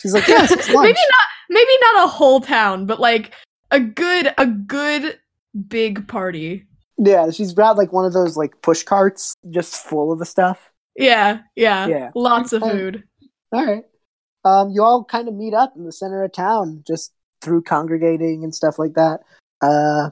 She's 0.00 0.14
like, 0.14 0.28
"Yes, 0.28 0.50
it's 0.50 0.68
lunch." 0.70 0.86
maybe 0.86 0.98
not 1.10 1.26
maybe 1.50 1.72
not 1.80 2.04
a 2.04 2.08
whole 2.08 2.40
town, 2.40 2.86
but 2.86 3.00
like 3.00 3.34
a 3.70 3.80
good 3.80 4.32
a 4.38 4.46
good 4.46 5.18
big 5.68 6.06
party. 6.08 6.66
Yeah, 6.96 7.30
she's 7.30 7.52
brought 7.52 7.76
like 7.76 7.92
one 7.92 8.04
of 8.04 8.12
those 8.12 8.36
like 8.36 8.62
push 8.62 8.82
carts 8.82 9.34
just 9.50 9.74
full 9.74 10.12
of 10.12 10.18
the 10.18 10.26
stuff. 10.26 10.70
Yeah, 10.96 11.40
yeah. 11.56 11.86
Yeah. 11.86 12.10
Lots 12.14 12.52
of 12.52 12.62
food. 12.62 13.02
All 13.52 13.64
right. 13.64 13.84
Um, 14.44 14.70
you 14.70 14.82
all 14.82 15.04
kind 15.04 15.28
of 15.28 15.34
meet 15.34 15.54
up 15.54 15.74
in 15.76 15.84
the 15.84 15.92
center 15.92 16.22
of 16.22 16.32
town, 16.32 16.82
just 16.86 17.12
through 17.40 17.62
congregating 17.62 18.44
and 18.44 18.54
stuff 18.54 18.78
like 18.78 18.94
that. 18.94 19.20
Uh, 19.62 20.10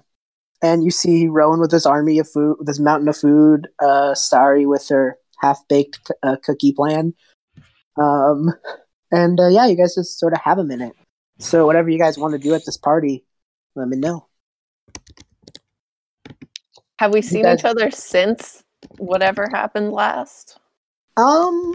and 0.63 0.85
you 0.85 0.91
see 0.91 1.27
Rowan 1.27 1.61
with 1.61 1.73
his 1.73 1.87
army 1.87 2.19
of 2.19 2.31
food, 2.31 2.57
with 2.59 2.69
his 2.69 2.81
mountain 2.81 3.09
of 3.09 3.17
food. 3.17 3.69
Uh, 3.81 4.15
Sari 4.15 4.65
with 4.65 4.89
her 4.89 5.19
half 5.41 5.61
baked 5.69 6.11
uh, 6.23 6.37
cookie 6.43 6.73
plan. 6.73 7.15
Um, 8.01 8.51
and 9.11 9.39
uh, 9.41 9.49
yeah, 9.49 9.67
you 9.67 9.77
guys 9.77 9.95
just 9.95 10.19
sort 10.19 10.33
of 10.33 10.41
have 10.41 10.59
a 10.59 10.65
minute. 10.65 10.95
So 11.39 11.67
whatever 11.67 11.91
you 11.91 11.99
guys 11.99 12.17
want 12.17 12.33
to 12.33 12.39
do 12.39 12.55
at 12.55 12.65
this 12.65 12.77
party, 12.77 13.25
let 13.75 13.89
me 13.89 13.97
know. 13.97 14.27
Have 16.99 17.13
we 17.13 17.21
seen 17.23 17.43
guys- 17.43 17.59
each 17.59 17.65
other 17.65 17.91
since 17.91 18.63
whatever 18.99 19.49
happened 19.51 19.93
last? 19.93 20.59
Um, 21.17 21.75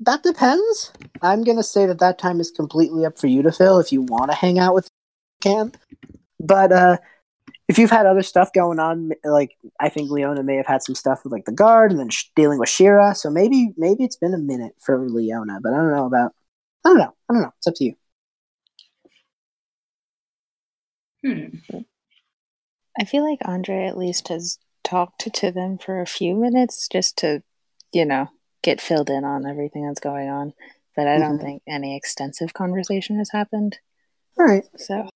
that 0.00 0.22
depends. 0.22 0.92
I'm 1.22 1.44
gonna 1.44 1.62
say 1.62 1.86
that 1.86 1.98
that 1.98 2.18
time 2.18 2.40
is 2.40 2.50
completely 2.50 3.04
up 3.04 3.18
for 3.18 3.26
you 3.26 3.42
to 3.42 3.52
fill. 3.52 3.78
If 3.78 3.92
you 3.92 4.02
want 4.02 4.30
to 4.30 4.36
hang 4.36 4.58
out 4.58 4.74
with, 4.74 4.88
you 5.44 5.50
can. 5.50 5.72
But 6.40 6.72
uh, 6.72 6.98
if 7.68 7.78
you've 7.78 7.90
had 7.90 8.06
other 8.06 8.22
stuff 8.22 8.52
going 8.52 8.78
on, 8.78 9.10
like 9.24 9.56
I 9.80 9.88
think 9.88 10.10
Leona 10.10 10.42
may 10.42 10.56
have 10.56 10.66
had 10.66 10.82
some 10.82 10.94
stuff 10.94 11.24
with 11.24 11.32
like 11.32 11.44
the 11.44 11.52
guard 11.52 11.90
and 11.90 12.00
then 12.00 12.10
sh- 12.10 12.24
dealing 12.36 12.58
with 12.58 12.68
Shira. 12.68 13.14
So 13.14 13.30
maybe 13.30 13.72
maybe 13.76 14.04
it's 14.04 14.16
been 14.16 14.34
a 14.34 14.38
minute 14.38 14.74
for 14.80 15.08
Leona, 15.08 15.58
but 15.62 15.72
I 15.72 15.76
don't 15.76 15.94
know 15.94 16.06
about. 16.06 16.32
I 16.84 16.90
don't 16.90 16.98
know. 16.98 17.14
I 17.28 17.32
don't 17.34 17.42
know. 17.42 17.52
It's 17.58 17.66
up 17.66 17.74
to 17.76 17.84
you. 17.84 17.94
Hmm. 21.24 21.78
I 23.00 23.04
feel 23.04 23.28
like 23.28 23.46
Andrei 23.46 23.86
at 23.86 23.98
least 23.98 24.28
has 24.28 24.58
talked 24.84 25.32
to 25.34 25.50
them 25.50 25.78
for 25.78 26.00
a 26.00 26.06
few 26.06 26.34
minutes 26.34 26.88
just 26.90 27.18
to, 27.18 27.42
you 27.92 28.04
know, 28.04 28.28
get 28.62 28.80
filled 28.80 29.10
in 29.10 29.24
on 29.24 29.46
everything 29.46 29.86
that's 29.86 30.00
going 30.00 30.28
on. 30.28 30.52
But 30.96 31.06
I 31.06 31.18
don't 31.18 31.38
Mhm. 31.38 31.42
think 31.42 31.62
any 31.66 31.96
extensive 31.96 32.54
conversation 32.54 33.16
has 33.18 33.30
happened. 33.30 33.78
All 34.38 34.46
right. 34.46 34.64
So 34.76 35.08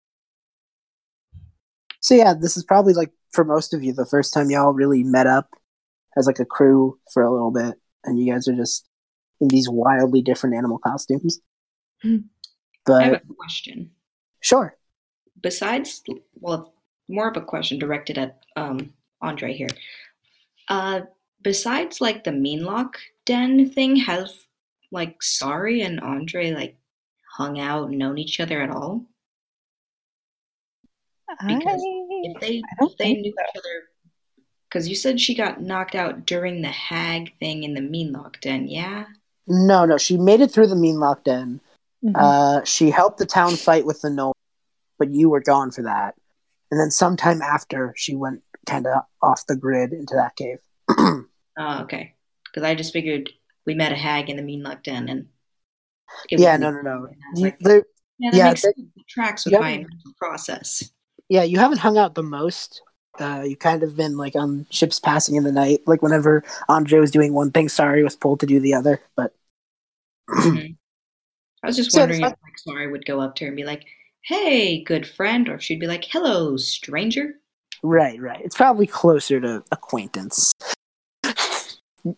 So 2.00 2.14
yeah, 2.14 2.34
this 2.34 2.56
is 2.56 2.64
probably 2.64 2.94
like 2.94 3.12
for 3.30 3.44
most 3.44 3.72
of 3.72 3.82
you 3.82 3.92
the 3.92 4.06
first 4.06 4.34
time 4.34 4.50
y'all 4.50 4.72
really 4.72 5.02
met 5.04 5.26
up 5.26 5.50
as 6.16 6.26
like 6.26 6.40
a 6.40 6.44
crew 6.44 6.98
for 7.12 7.22
a 7.22 7.30
little 7.32 7.50
bit, 7.52 7.80
and 8.04 8.18
you 8.18 8.32
guys 8.32 8.48
are 8.48 8.56
just 8.56 8.88
in 9.40 9.48
these 9.48 9.68
wildly 9.68 10.20
different 10.22 10.56
animal 10.56 10.78
costumes. 10.78 11.40
Hmm. 12.02 12.16
I 12.88 13.02
have 13.04 13.12
But 13.12 13.22
a 13.30 13.34
question. 13.34 13.90
sure. 14.40 14.76
Besides, 15.40 16.02
well, 16.40 16.74
more 17.08 17.28
of 17.28 17.36
a 17.36 17.40
question 17.40 17.78
directed 17.78 18.18
at 18.18 18.44
um, 18.56 18.92
Andrei 19.22 19.52
here. 19.54 19.70
Uh, 20.68 21.02
besides, 21.42 22.00
like 22.00 22.24
the 22.24 22.30
meenlock 22.30 22.94
den 23.26 23.70
thing, 23.70 23.96
have 23.96 24.30
like 24.90 25.22
Sari 25.22 25.82
and 25.82 26.02
Andrei 26.02 26.52
like 26.54 26.76
hung 27.36 27.58
out, 27.58 27.90
known 27.90 28.18
each 28.18 28.40
other 28.40 28.60
at 28.62 28.70
all? 28.70 29.06
Because 31.46 31.80
If 32.24 32.40
they 32.40 32.62
if 32.80 32.96
they 32.98 33.04
think 33.04 33.20
knew 33.20 33.28
each 33.30 33.56
other, 33.56 33.88
because 34.68 34.88
you 34.88 34.94
said 34.94 35.20
she 35.20 35.34
got 35.34 35.62
knocked 35.62 35.94
out 35.94 36.26
during 36.26 36.62
the 36.62 36.68
hag 36.68 37.36
thing 37.38 37.64
in 37.64 37.74
the 37.74 37.80
meenlock 37.80 38.40
den, 38.40 38.68
yeah. 38.68 39.06
No, 39.46 39.84
no, 39.84 39.98
she 39.98 40.16
made 40.16 40.40
it 40.40 40.50
through 40.52 40.68
the 40.68 40.76
meenlock 40.76 41.24
den. 41.24 41.60
Mhm. 42.04 42.12
Uh, 42.14 42.64
she 42.64 42.90
helped 42.90 43.18
the 43.18 43.26
town 43.26 43.56
fight 43.56 43.86
with 43.86 44.00
the 44.02 44.10
gnome, 44.10 44.34
but 44.98 45.10
you 45.10 45.30
were 45.30 45.40
gone 45.40 45.70
for 45.70 45.82
that. 45.82 46.14
And 46.70 46.78
then 46.78 46.90
sometime 46.90 47.42
after, 47.42 47.92
she 47.96 48.14
went 48.14 48.42
kind 48.66 48.86
of 48.86 49.02
off 49.20 49.46
the 49.46 49.56
grid 49.56 49.92
into 49.92 50.14
that 50.14 50.36
cave. 50.36 50.58
Oh, 51.58 51.82
okay. 51.82 52.14
Because 52.52 52.66
I 52.66 52.74
just 52.74 52.92
figured 52.92 53.30
we 53.66 53.74
met 53.74 53.92
a 53.92 53.96
hag 53.96 54.28
in 54.28 54.36
the 54.36 54.42
meenlock 54.42 54.82
den, 54.82 55.08
and 55.08 55.28
it 56.30 56.38
yeah, 56.40 56.56
no, 56.56 56.70
no, 56.70 56.82
no. 56.82 57.04
And 57.06 57.16
I 57.24 57.30
was 57.30 57.40
You- 57.40 57.44
like, 57.46 57.58
yeah, 58.18 58.30
that 58.30 58.36
yeah, 58.36 58.48
makes 58.50 58.64
tracks 59.08 59.44
with 59.46 59.54
my 59.54 59.84
process. 60.18 60.90
yeah, 61.28 61.42
you 61.42 61.58
haven't 61.58 61.78
hung 61.78 61.98
out 61.98 62.14
the 62.14 62.22
most. 62.22 62.82
Uh, 63.18 63.42
you 63.46 63.56
kind 63.56 63.82
of 63.82 63.96
been 63.96 64.16
like 64.16 64.34
on 64.36 64.66
ships 64.70 64.98
passing 64.98 65.36
in 65.36 65.44
the 65.44 65.52
night. 65.52 65.80
Like 65.86 66.02
whenever 66.02 66.42
Andrei 66.68 66.98
was 67.00 67.10
doing 67.10 67.34
one 67.34 67.50
thing, 67.50 67.68
Sari 67.68 68.02
was 68.02 68.16
pulled 68.16 68.40
to 68.40 68.46
do 68.46 68.60
the 68.60 68.74
other. 68.74 69.00
But 69.16 69.34
Mhm. 70.30 70.76
I 71.62 71.66
was 71.66 71.76
just 71.76 71.96
wondering 71.96 72.20
if 72.22 72.30
like 72.30 72.58
Sari 72.58 72.90
would 72.90 73.04
go 73.06 73.20
up 73.20 73.34
to 73.36 73.44
her 73.44 73.48
and 73.48 73.56
be 73.56 73.64
like, 73.64 73.84
"Hey, 74.22 74.82
good 74.82 75.06
friend," 75.06 75.48
or 75.48 75.54
if 75.56 75.62
she'd 75.62 75.80
be 75.80 75.86
like, 75.86 76.04
"Hello, 76.04 76.56
stranger." 76.56 77.34
right, 77.82 78.20
right. 78.20 78.40
It's 78.44 78.56
probably 78.56 78.86
closer 78.86 79.40
to 79.40 79.62
acquaintance. 79.72 80.52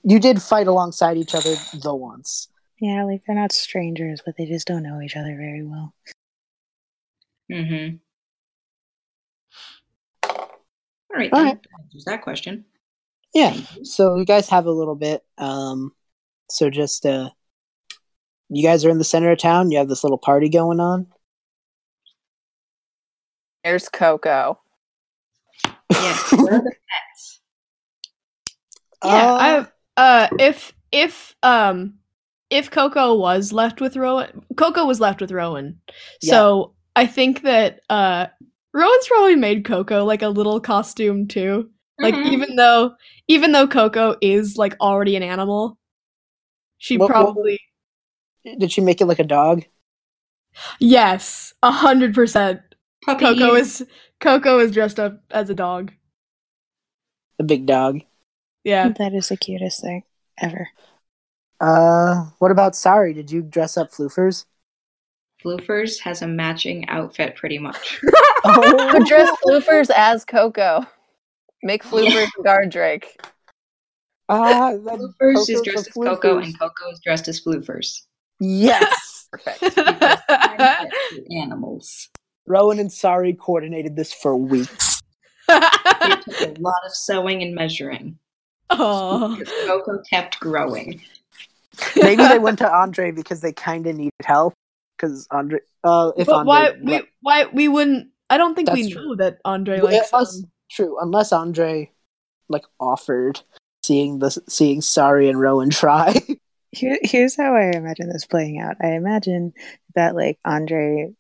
You 0.03 0.19
did 0.19 0.41
fight 0.43 0.67
alongside 0.67 1.17
each 1.17 1.35
other 1.35 1.55
the 1.83 1.95
once. 1.95 2.49
yeah, 2.81 3.05
like 3.05 3.23
they're 3.27 3.37
not 3.37 3.53
strangers, 3.53 4.21
but 4.25 4.37
they 4.37 4.47
just 4.47 4.67
don't 4.67 4.83
know 4.83 5.01
each 5.01 5.17
other 5.17 5.37
very 5.37 5.63
well. 5.63 5.95
Mm-hmm. 7.51 7.97
All 10.31 11.19
right, 11.21 11.33
All 11.33 11.39
then. 11.39 11.47
right. 11.47 11.63
That 11.63 11.83
answers 11.85 12.05
that 12.07 12.23
question. 12.23 12.65
Yeah. 13.35 13.55
So 13.83 14.17
you 14.17 14.25
guys 14.25 14.49
have 14.49 14.67
a 14.67 14.71
little 14.71 14.95
bit. 14.95 15.23
Um, 15.39 15.93
so 16.51 16.71
just 16.71 17.05
uh, 17.07 17.31
you 18.49 18.63
guys 18.63 18.85
are 18.85 18.91
in 18.91 18.99
the 18.99 19.05
center 19.05 19.31
of 19.31 19.39
town. 19.39 19.71
You 19.71 19.79
have 19.79 19.89
this 19.89 20.05
little 20.05 20.19
party 20.19 20.49
going 20.49 20.81
on. 20.81 21.07
There's 23.65 23.89
Coco. 23.89 24.61
Yeah. 25.91 26.17
where 26.33 26.55
are 26.55 26.63
the 26.63 26.73
pets? 26.73 27.41
Yeah, 29.05 29.11
Uh, 29.33 29.35
I 29.39 29.67
uh 29.97 30.29
if 30.39 30.73
if 30.93 31.35
um 31.43 31.95
if 32.51 32.71
Coco 32.71 33.15
was 33.17 33.53
left 33.53 33.81
with 33.81 33.97
Rowan 33.97 34.45
Coco 34.57 34.87
was 34.87 35.01
left 35.01 35.21
with 35.21 35.33
Rowan. 35.33 35.81
So 36.23 36.75
I 36.97 37.07
think 37.07 37.43
that 37.43 37.81
uh 37.91 38.27
Rowan's 38.73 39.07
probably 39.09 39.37
made 39.37 39.65
Coco 39.65 40.05
like 40.05 40.23
a 40.23 40.29
little 40.29 40.61
costume 40.61 41.27
too. 41.29 41.71
Like 42.01 42.15
Mhm. 42.15 42.33
even 42.33 42.57
though 42.57 42.95
even 43.29 43.53
though 43.53 43.67
Coco 43.69 44.17
is 44.21 44.57
like 44.57 44.77
already 44.81 45.15
an 45.17 45.23
animal, 45.23 45.79
she 46.79 46.97
What- 46.99 47.11
what- 47.11 47.15
probably 47.15 47.61
Did 48.59 48.73
she 48.73 48.81
make 48.81 49.01
it 49.01 49.07
like 49.07 49.21
a 49.21 49.25
dog? 49.25 49.65
Yes, 50.79 51.55
a 51.63 51.71
hundred 51.71 52.15
percent. 52.15 52.61
Coco 53.07 53.55
is 53.55 53.85
Coco 54.21 54.59
is 54.59 54.73
dressed 54.73 54.99
up 55.01 55.21
as 55.31 55.51
a 55.51 55.55
dog. 55.55 55.93
A 57.39 57.43
big 57.45 57.67
dog. 57.67 58.01
Yeah. 58.65 58.89
That 58.99 59.15
is 59.15 59.29
the 59.29 59.37
cutest 59.37 59.81
thing 59.83 60.03
ever. 60.39 60.69
Uh, 61.61 62.27
what 62.39 62.51
about 62.51 62.75
Sari? 62.75 63.13
Did 63.15 63.31
you 63.31 63.43
dress 63.43 63.77
up 63.77 63.93
floofers? 63.93 64.45
Floofers 65.43 66.01
has 66.01 66.23
a 66.23 66.27
matching 66.27 66.89
outfit, 66.89 67.37
pretty 67.37 67.59
much. 67.59 68.01
Who 68.45 69.05
dress 69.07 69.31
Floofers 69.45 69.91
as 69.95 70.25
Coco? 70.25 70.87
Make 71.63 71.85
Floofers 71.85 72.29
guard 72.45 72.71
Drake. 72.71 73.21
Ah, 74.29 74.71
that- 74.73 75.15
Floofers 75.23 75.49
is 75.51 75.61
dressed 75.63 75.87
a 75.87 75.91
as 75.91 75.95
Coco, 75.95 76.39
and 76.39 76.59
Coco 76.59 76.91
is 76.91 77.01
dressed 77.05 77.29
as 77.29 77.41
Floofers. 77.43 78.01
Yes. 78.41 79.29
Perfect. 79.31 79.79
Animals. 81.31 82.09
Rowan 82.47 82.79
and 82.79 82.93
Sari 82.93 83.35
coordinated 83.35 83.97
this 83.97 84.13
for 84.13 84.37
weeks. 84.37 85.01
It 85.49 86.23
took 86.39 86.59
a 86.59 86.61
lot 86.61 86.83
of 86.87 86.95
sewing 86.95 87.43
and 87.43 87.55
measuring. 87.55 88.19
Oh. 88.71 89.41
Coco 89.67 90.03
kept 90.09 90.41
growing. 90.41 91.01
Maybe 91.97 92.23
they 92.27 92.39
went 92.39 92.59
to 92.59 92.71
Andrei 92.75 93.11
because 93.11 93.41
they 93.41 93.53
kind 93.53 93.87
of 93.87 93.97
needed 93.97 94.13
help. 94.25 94.55
Because 94.97 95.27
Andrei, 95.33 95.61
uh, 95.83 96.13
if 96.17 96.27
but 96.27 96.41
Andrei, 96.41 96.45
why 96.47 96.73
we 96.83 97.03
why 97.21 97.45
we 97.53 97.69
wouldn't 97.69 98.09
I 98.31 98.39
don't 98.39 98.55
think 98.55 98.71
we 98.73 98.83
That's 98.83 98.95
true. 98.95 99.05
know 99.09 99.17
that 99.17 99.39
Andrei 99.45 99.81
Well, 99.81 99.93
likes 99.93 100.11
unless- 100.13 100.37
um, 100.39 100.51
true, 100.71 100.97
unless 101.01 101.33
Andrei 101.33 101.91
like 102.49 102.65
offered 102.79 103.41
seeing 103.83 104.21
the 104.21 104.31
seeing 104.49 104.81
Sari 104.81 105.29
and 105.29 105.39
Rowan 105.41 105.71
try. 105.71 106.15
Here, 106.71 106.99
here's 107.03 107.37
how 107.37 107.55
I 107.55 107.73
imagine 107.77 108.09
this 108.09 108.25
playing 108.27 108.59
out. 108.61 108.77
I 108.83 108.93
imagine 108.93 109.53
that 109.95 110.15
like 110.15 110.39
Andrei 110.45 111.13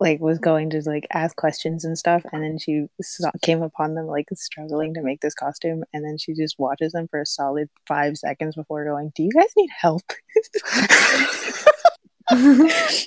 like 0.00 0.18
was 0.20 0.38
going 0.38 0.70
to 0.70 0.80
like 0.86 1.06
ask 1.12 1.36
questions 1.36 1.84
and 1.84 1.98
stuff 1.98 2.22
and 2.32 2.42
then 2.42 2.58
she 2.58 2.86
saw, 3.02 3.30
came 3.42 3.62
upon 3.62 3.94
them 3.94 4.06
like 4.06 4.26
struggling 4.34 4.94
to 4.94 5.02
make 5.02 5.20
this 5.20 5.34
costume 5.34 5.84
and 5.92 6.04
then 6.04 6.16
she 6.16 6.32
just 6.32 6.58
watches 6.58 6.92
them 6.92 7.06
for 7.08 7.20
a 7.20 7.26
solid 7.26 7.68
five 7.86 8.16
seconds 8.16 8.56
before 8.56 8.84
going 8.84 9.12
do 9.14 9.22
you 9.22 9.30
guys 9.30 9.52
need 9.56 9.70
help 9.70 10.02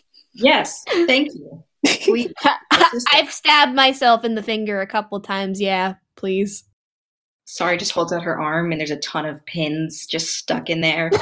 Yes, 0.34 0.84
thank 0.88 1.34
you. 1.34 1.64
We, 2.10 2.34
I've 3.12 3.32
stabbed 3.32 3.76
myself 3.76 4.26
in 4.26 4.36
the 4.36 4.44
finger 4.44 4.82
a 4.82 4.88
couple 4.88 5.20
times. 5.22 5.62
Yeah, 5.62 5.96
please. 6.16 6.64
Sari 7.46 7.78
just 7.78 7.92
holds 7.92 8.12
out 8.12 8.24
her 8.24 8.40
arm 8.40 8.72
and 8.72 8.80
there's 8.80 8.90
a 8.90 8.98
ton 8.98 9.26
of 9.26 9.46
pins 9.46 10.08
just 10.08 10.36
stuck 10.38 10.70
in 10.70 10.82
there. 10.82 11.12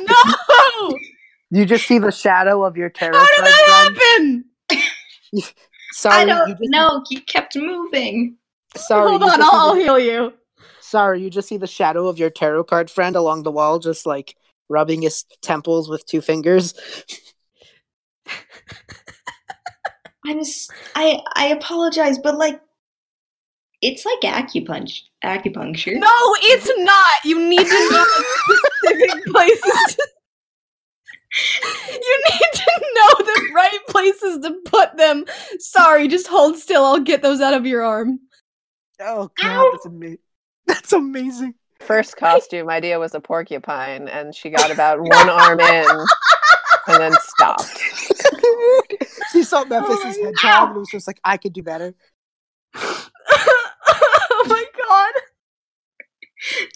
no! 0.00 0.98
You 1.50 1.64
just 1.64 1.86
see 1.86 1.98
the 1.98 2.10
shadow 2.12 2.64
of 2.64 2.76
your 2.76 2.90
tarot 2.90 3.16
How 3.18 3.24
did 3.26 3.36
card 3.36 3.46
that 3.46 3.94
friend. 3.96 4.44
happen? 4.70 5.42
Sorry, 5.92 6.22
I 6.22 6.24
don't 6.24 6.48
just, 6.50 6.60
know. 6.62 7.02
He 7.08 7.20
kept 7.20 7.56
moving. 7.56 8.36
Sorry, 8.76 9.08
Hold 9.10 9.22
on, 9.22 9.42
I'll, 9.42 9.50
I'll 9.52 9.74
the- 9.74 9.80
heal 9.82 9.98
you. 9.98 10.32
Sari, 10.80 11.20
you 11.22 11.30
just 11.30 11.48
see 11.48 11.56
the 11.56 11.66
shadow 11.66 12.06
of 12.08 12.18
your 12.18 12.30
tarot 12.30 12.64
card 12.64 12.90
friend 12.90 13.16
along 13.16 13.42
the 13.42 13.50
wall, 13.50 13.78
just 13.78 14.06
like 14.06 14.36
rubbing 14.68 15.02
his 15.02 15.24
temples 15.42 15.88
with 15.88 16.04
two 16.06 16.20
fingers. 16.20 16.74
I'm. 20.24 20.40
s- 20.40 20.68
I. 20.94 21.20
I 21.34 21.46
apologize, 21.48 22.18
but 22.18 22.36
like, 22.36 22.60
it's 23.82 24.04
like 24.04 24.20
acupuncture. 24.20 25.02
Acupuncture. 25.24 25.98
No, 25.98 26.08
it's 26.42 26.70
not. 26.78 27.24
You 27.24 27.38
need 27.48 27.66
to 27.66 27.88
know 27.90 28.04
specific 28.84 29.24
places. 29.32 29.94
To- 29.96 30.08
you 31.92 32.22
need 32.30 32.52
to 32.52 32.84
know 32.94 33.24
the 33.24 33.50
right 33.54 33.80
places 33.88 34.38
to 34.40 34.56
put 34.64 34.96
them. 34.96 35.24
Sari, 35.58 36.08
just 36.08 36.26
hold 36.26 36.56
still. 36.56 36.84
I'll 36.84 37.00
get 37.00 37.22
those 37.22 37.40
out 37.40 37.54
of 37.54 37.66
your 37.66 37.82
arm. 37.82 38.20
Oh 39.00 39.30
god, 39.36 39.46
Ow. 39.46 39.70
that's 39.72 39.86
amazing. 39.86 40.18
That's 40.66 40.92
amazing. 40.92 41.54
First 41.80 42.16
costume 42.16 42.70
idea 42.70 42.98
was 42.98 43.14
a 43.14 43.20
porcupine, 43.20 44.08
and 44.08 44.34
she 44.34 44.50
got 44.50 44.70
about 44.70 45.00
one 45.00 45.28
arm 45.28 45.60
in 45.60 46.06
and 46.88 47.00
then 47.00 47.12
stopped. 47.20 47.78
she 49.32 49.42
saw 49.42 49.64
Memphis' 49.64 49.98
oh 50.00 50.04
my- 50.04 50.26
hedgehog 50.26 50.68
and 50.70 50.78
was 50.78 50.88
just 50.90 51.06
like, 51.06 51.20
I 51.24 51.36
could 51.36 51.52
do 51.52 51.62
better. 51.62 51.94
oh 52.74 54.44
my 54.46 54.64
god. 54.88 55.14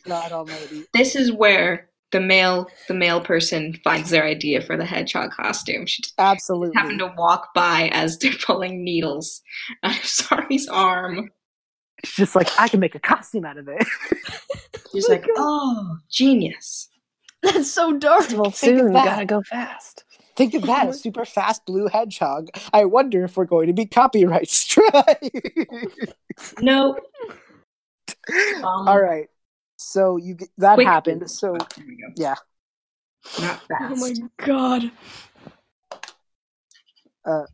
God 0.05 0.33
almighty. 0.33 0.85
This 0.93 1.17
is 1.17 1.33
where 1.33 1.89
the 2.13 2.21
male 2.21 2.69
the 2.89 2.95
male 2.95 3.21
person 3.21 3.75
finds 3.85 4.11
their 4.11 4.25
idea 4.25 4.61
for 4.61 4.77
the 4.77 4.85
hedgehog 4.85 5.31
costume. 5.31 5.87
She 5.87 6.03
just 6.03 6.15
Absolutely. 6.19 6.75
happened 6.75 6.99
to 7.01 7.13
walk 7.17 7.55
by 7.55 7.89
as 7.93 8.19
they're 8.19 8.33
pulling 8.45 8.83
needles 8.85 9.43
out 9.83 9.97
of 9.99 10.05
Sari's 10.05 10.69
arm. 10.69 11.31
She's 12.05 12.17
just 12.17 12.35
like, 12.37 12.49
I 12.59 12.67
can 12.69 12.81
make 12.81 12.95
a 12.95 12.99
costume 12.99 13.45
out 13.45 13.59
of 13.59 13.69
it. 13.69 13.87
She's 14.93 15.09
like, 15.09 15.25
"Oh, 15.37 15.99
genius!" 16.11 16.89
That's 17.43 17.71
so 17.71 17.97
dark. 17.99 18.31
Well, 18.33 18.51
Think 18.51 18.75
of 18.75 18.81
soon, 18.81 18.93
that. 18.95 19.05
gotta 19.05 19.25
go 19.27 19.43
fast. 19.43 20.05
Think 20.37 20.55
of 20.55 20.63
that, 20.63 20.89
a 20.89 20.93
super 20.95 21.25
fast 21.25 21.67
blue 21.67 21.87
hedgehog. 21.89 22.49
I 22.73 22.87
wonder 22.87 23.25
if 23.25 23.37
we're 23.37 23.45
going 23.45 23.67
to 23.67 23.73
be 23.75 23.85
copyright 23.87 24.49
strike. 24.51 25.33
No. 26.61 26.97
Um, 28.63 28.65
All 28.89 29.01
right. 29.01 29.29
So 29.83 30.19
you 30.19 30.35
g- 30.35 30.47
that 30.59 30.75
quick- 30.75 30.87
happened. 30.87 31.31
So 31.31 31.57
There 31.77 31.87
we 31.87 31.97
go. 31.97 32.09
yeah. 32.17 32.35
Not 33.41 33.61
fast. 33.67 33.93
Oh 33.93 33.97
my 33.97 34.15
god. 34.37 34.91
Uh, 37.25 37.47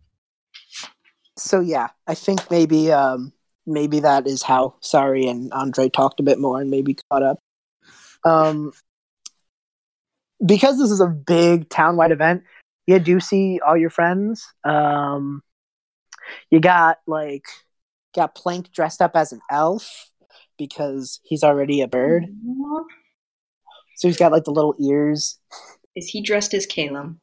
so 1.37 1.61
yeah, 1.61 1.89
I 2.07 2.15
think 2.15 2.51
maybe 2.51 2.91
um 2.91 3.33
maybe 3.65 4.01
that 4.01 4.27
is 4.27 4.43
how 4.43 4.75
Sari 4.81 5.29
and 5.29 5.53
Andrei 5.53 5.89
talked 5.89 6.19
a 6.19 6.23
bit 6.25 6.39
more 6.41 6.61
and 6.61 6.71
maybe 6.71 6.97
caught 7.11 7.23
up. 7.23 7.39
Um 8.25 8.73
because 10.45 10.79
this 10.79 10.91
is 10.91 11.01
a 11.01 11.07
big 11.07 11.69
town-wide 11.69 12.13
event, 12.13 12.43
you 12.87 12.99
do 12.99 13.21
see 13.21 13.61
all 13.65 13.77
your 13.77 13.91
friends. 13.91 14.53
Um 14.65 15.43
you 16.51 16.59
got 16.59 16.99
like 17.07 17.45
got 18.17 18.35
Plank 18.35 18.73
dressed 18.73 19.01
up 19.01 19.15
as 19.15 19.33
an 19.33 19.41
elf 19.51 20.11
because 20.59 21.21
he's 21.25 21.43
already 21.43 21.81
a 21.81 21.89
bird. 21.89 22.25
Aw. 22.25 22.85
So 23.97 24.09
he's 24.09 24.19
got 24.19 24.33
like 24.33 24.45
the 24.45 24.53
little 24.53 24.75
ears. 24.81 25.39
Is 25.95 26.09
he 26.09 26.21
dressed 26.21 26.53
as 26.55 26.67
Caleb? 26.67 27.17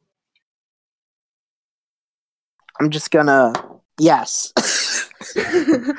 I'm 2.80 2.90
just 2.90 3.10
gonna 3.10 3.52
yes. 3.98 4.52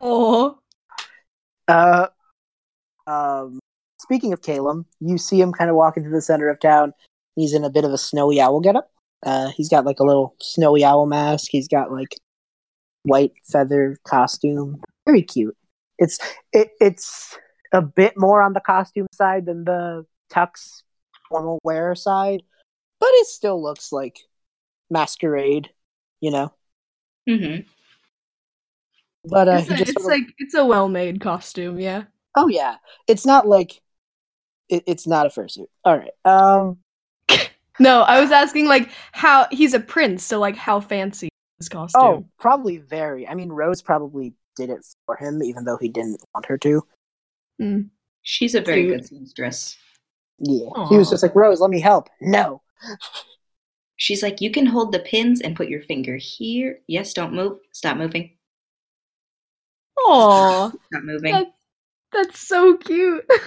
oh. 0.00 0.56
Uh, 1.68 2.08
um, 3.06 3.60
speaking 4.00 4.32
of 4.32 4.42
Caleb, 4.42 4.84
you 4.98 5.18
see 5.18 5.40
him 5.40 5.52
kind 5.52 5.70
of 5.70 5.76
walking 5.76 6.02
through 6.02 6.10
the 6.10 6.20
center 6.20 6.48
of 6.48 6.58
town. 6.58 6.92
He's 7.36 7.54
in 7.54 7.62
a 7.62 7.70
bit 7.70 7.84
of 7.84 7.92
a 7.92 7.98
snowy 7.98 8.40
owl 8.40 8.58
getup. 8.58 8.90
Uh, 9.24 9.50
he's 9.50 9.68
got 9.68 9.84
like 9.84 10.00
a 10.00 10.04
little 10.04 10.34
snowy 10.40 10.84
owl 10.84 11.06
mask. 11.06 11.46
He's 11.52 11.68
got 11.68 11.92
like 11.92 12.16
white 13.04 13.32
feather 13.44 13.98
costume. 14.04 14.82
Very 15.06 15.22
cute. 15.22 15.56
It's 16.00 16.18
it, 16.52 16.70
it's 16.80 17.38
a 17.72 17.80
bit 17.80 18.14
more 18.16 18.42
on 18.42 18.52
the 18.54 18.60
costume 18.60 19.06
side 19.12 19.46
than 19.46 19.64
the 19.64 20.04
tux 20.32 20.82
formal 21.28 21.60
wear 21.62 21.94
side, 21.94 22.42
but 22.98 23.10
it 23.12 23.26
still 23.26 23.62
looks 23.62 23.92
like 23.92 24.18
masquerade. 24.90 25.70
You 26.20 26.32
know, 26.32 26.52
Mm-hmm. 27.28 27.68
but 29.26 29.48
uh, 29.48 29.60
it's 29.60 29.70
a, 29.70 29.74
it's 29.80 29.96
of- 29.96 30.04
like 30.04 30.24
it's 30.38 30.54
a 30.54 30.64
well-made 30.64 31.20
costume, 31.20 31.78
yeah. 31.78 32.04
Oh 32.34 32.48
yeah, 32.48 32.76
it's 33.06 33.24
not 33.24 33.46
like 33.46 33.80
it, 34.68 34.82
it's 34.86 35.06
not 35.06 35.26
a 35.26 35.28
fursuit. 35.28 35.68
All 35.84 35.96
right. 35.96 36.12
Um. 36.24 36.78
No, 37.78 38.02
I 38.02 38.20
was 38.20 38.30
asking 38.30 38.66
like 38.66 38.90
how 39.12 39.46
he's 39.50 39.72
a 39.72 39.80
prince, 39.80 40.22
so 40.22 40.38
like 40.38 40.54
how 40.54 40.80
fancy 40.80 41.30
his 41.58 41.70
costume? 41.70 42.02
Oh, 42.02 42.26
probably 42.38 42.76
very. 42.76 43.26
I 43.26 43.34
mean, 43.34 43.48
Rose 43.48 43.80
probably 43.80 44.34
did 44.60 44.70
it 44.70 44.84
for 45.06 45.16
him, 45.16 45.42
even 45.42 45.64
though 45.64 45.78
he 45.78 45.88
didn't 45.88 46.22
want 46.34 46.46
her 46.46 46.58
to. 46.58 46.82
Mm. 47.60 47.90
She's 48.22 48.54
a 48.54 48.60
very 48.60 48.82
Cute. 48.84 48.96
good 48.96 49.06
seamstress. 49.06 49.76
Yeah. 50.38 50.88
He 50.88 50.96
was 50.96 51.10
just 51.10 51.22
like, 51.22 51.34
Rose, 51.34 51.60
let 51.60 51.70
me 51.70 51.80
help. 51.80 52.08
No. 52.20 52.62
She's 53.96 54.22
like, 54.22 54.40
you 54.40 54.50
can 54.50 54.66
hold 54.66 54.92
the 54.92 54.98
pins 55.00 55.40
and 55.40 55.56
put 55.56 55.68
your 55.68 55.82
finger 55.82 56.16
here. 56.16 56.80
Yes, 56.86 57.12
don't 57.12 57.34
move. 57.34 57.58
Stop 57.72 57.96
moving. 57.96 58.30
Aw, 60.06 60.68
Stop 60.68 61.02
moving. 61.04 61.32
That's- 61.32 61.52
that's 62.12 62.40
so 62.40 62.76
cute. 62.76 63.24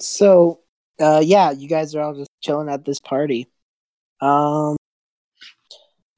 So, 0.00 0.60
uh, 1.00 1.20
yeah, 1.24 1.50
you 1.50 1.68
guys 1.68 1.92
are 1.96 2.02
all 2.02 2.14
just 2.14 2.30
chilling 2.40 2.68
at 2.68 2.84
this 2.84 3.00
party. 3.00 3.48
Um, 4.20 4.76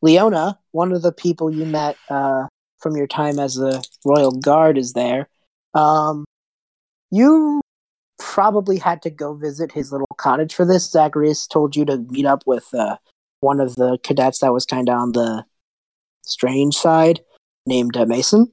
Leona, 0.02 0.58
one 0.72 0.92
of 0.92 1.00
the 1.00 1.12
people 1.12 1.50
you 1.50 1.64
met 1.64 1.96
uh, 2.10 2.46
from 2.80 2.96
your 2.96 3.06
time 3.06 3.38
as 3.38 3.58
a 3.58 3.82
royal 4.04 4.32
guard, 4.32 4.78
is 4.78 4.92
there. 4.92 5.28
Um, 5.74 6.24
you 7.10 7.60
probably 8.18 8.78
had 8.78 9.02
to 9.02 9.10
go 9.10 9.34
visit 9.34 9.72
his 9.72 9.92
little 9.92 10.08
cottage 10.16 10.54
for 10.54 10.64
this. 10.64 10.90
Zacharias 10.90 11.46
told 11.46 11.76
you 11.76 11.84
to 11.86 11.98
meet 11.98 12.26
up 12.26 12.42
with 12.46 12.72
uh, 12.74 12.96
one 13.40 13.60
of 13.60 13.76
the 13.76 13.98
cadets 14.02 14.40
that 14.40 14.52
was 14.52 14.66
kind 14.66 14.88
of 14.88 14.96
on 14.96 15.12
the 15.12 15.44
strange 16.22 16.74
side, 16.76 17.20
named 17.66 17.96
uh, 17.96 18.06
Mason. 18.06 18.52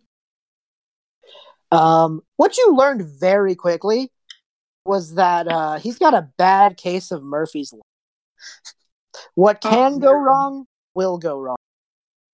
Um, 1.72 2.22
what 2.38 2.58
you 2.58 2.76
learned 2.76 3.04
very 3.20 3.56
quickly 3.56 4.12
was 4.86 5.16
that 5.16 5.48
uh, 5.48 5.80
he's 5.80 6.00
got 6.00 6.14
a 6.14 6.30
bad 6.38 6.78
case 6.78 7.12
of 7.12 7.22
Murphy's 7.24 7.74
Law. 7.74 7.82
What 9.36 9.60
Oh, 9.66 9.70
can 9.70 10.00
go 10.00 10.14
wrong 10.14 10.66
will 10.96 11.18
go 11.18 11.40
wrong 11.40 11.58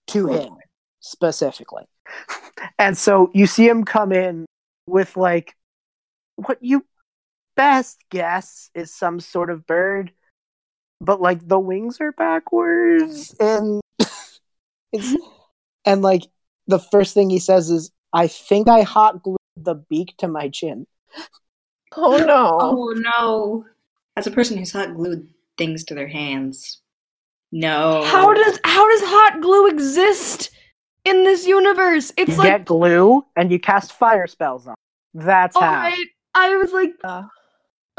to 0.08 0.28
him 0.28 0.54
specifically. 1.04 1.84
And 2.80 2.98
so 2.98 3.30
you 3.34 3.46
see 3.46 3.68
him 3.68 3.84
come 3.84 4.12
in 4.12 4.46
with 4.88 5.16
like 5.16 5.56
what 6.38 6.58
you 6.62 6.86
best 7.56 8.00
guess 8.10 8.70
is 8.74 8.94
some 8.94 9.20
sort 9.20 9.50
of 9.50 9.68
bird, 9.68 10.12
but 11.00 11.22
like 11.22 11.48
the 11.48 11.60
wings 11.60 12.00
are 12.02 12.14
backwards 12.14 13.36
and 13.40 13.82
it's 14.92 15.16
and 15.86 16.02
like 16.02 16.24
the 16.68 16.80
first 16.80 17.14
thing 17.14 17.30
he 17.30 17.40
says 17.40 17.70
is 17.70 17.92
I 18.14 18.28
think 18.28 18.68
I 18.68 18.82
hot 18.82 19.22
glued 19.22 19.38
the 19.58 19.76
beak 19.76 20.16
to 20.18 20.28
my 20.28 20.50
chin. 20.50 20.88
Oh 21.96 22.18
no. 22.18 22.58
Oh 22.60 22.94
no! 22.96 23.66
As 24.16 24.26
a 24.26 24.32
person 24.32 24.58
who's 24.58 24.72
hot 24.72 24.96
glued 24.96 25.28
things 25.58 25.84
to 25.86 25.94
their 25.94 26.08
hands, 26.08 26.82
no. 27.52 28.04
How 28.04 28.34
does 28.34 28.60
how 28.64 28.90
does 28.90 29.02
hot 29.04 29.42
glue 29.42 29.68
exist 29.68 30.50
in 31.06 31.24
this 31.24 31.46
universe? 31.46 32.12
It's 32.18 32.32
you 32.32 32.38
like 32.38 32.48
get 32.48 32.66
glue 32.66 33.26
and 33.36 33.52
you 33.52 33.60
cast 33.60 33.94
fire 33.94 34.28
spells 34.28 34.68
on. 34.68 34.76
That's 35.14 35.56
all 35.56 35.62
how. 35.64 35.82
right. 35.84 36.06
I 36.36 36.56
was 36.58 36.72
like, 36.74 36.92
Uh, 37.04 37.24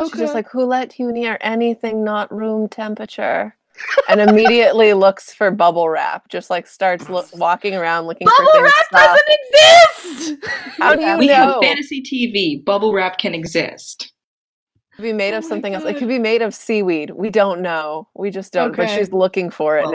Okay. 0.01 0.09
She's 0.11 0.21
just 0.23 0.35
like, 0.35 0.49
"Who 0.51 0.65
let 0.65 0.99
you 0.99 1.13
near 1.13 1.39
anything 1.41 2.03
not 2.03 2.33
room 2.35 2.69
temperature?" 2.69 3.57
And 4.09 4.21
immediately 4.21 4.93
looks 5.05 5.33
for 5.33 5.53
bubble 5.53 5.89
wrap. 5.89 6.29
Just 6.29 6.51
like 6.51 6.67
starts 6.67 7.09
lo- 7.09 7.25
walking 7.35 7.77
around 7.77 8.07
looking 8.09 8.27
for 8.27 8.45
bubble 8.45 8.63
wrap 8.63 8.73
stuff. 8.87 9.17
doesn't 9.17 9.39
exist. 10.19 10.47
How 10.79 10.97
do 10.97 11.05
you 11.05 11.17
we 11.17 11.27
know? 11.29 11.35
have 11.35 11.55
fantasy 11.63 12.03
TV. 12.03 12.65
Bubble 12.65 12.93
wrap 12.93 13.19
can 13.19 13.35
exist. 13.37 14.13
It 14.93 14.97
could 14.97 15.03
be 15.03 15.13
made 15.13 15.33
Oh 15.33 15.39
of 15.39 15.45
my 15.45 15.49
something 15.49 15.75
else. 15.75 15.85
It 15.85 15.97
could 15.97 16.09
be 16.09 16.19
made 16.19 16.43
of 16.43 16.53
seaweed. 16.57 17.11
We 17.11 17.31
don't 17.31 17.61
know. 17.61 18.09
We 18.17 18.31
just 18.33 18.53
don't. 18.53 18.75
But 18.77 18.91
she's 18.91 19.13
looking 19.13 19.49
for 19.49 19.79
it 19.79 19.85
Well, 19.85 19.93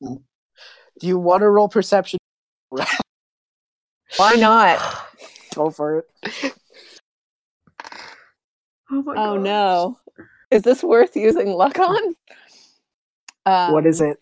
now. 0.00 0.16
Do 0.98 1.06
you 1.06 1.18
want 1.18 1.42
to 1.42 1.48
roll 1.50 1.68
perception? 1.68 2.18
Why 4.16 4.34
not? 4.34 4.78
Go 5.54 5.70
for 5.70 5.98
it. 5.98 6.54
Oh 8.90 9.02
my 9.02 9.12
Oh 9.16 9.34
god. 9.36 9.42
no. 9.42 9.98
Is 10.50 10.62
this 10.62 10.82
worth 10.82 11.16
using 11.16 11.48
luck 11.48 11.78
on? 11.78 12.14
Um, 13.46 13.72
what 13.72 13.86
is 13.86 14.00
it? 14.00 14.18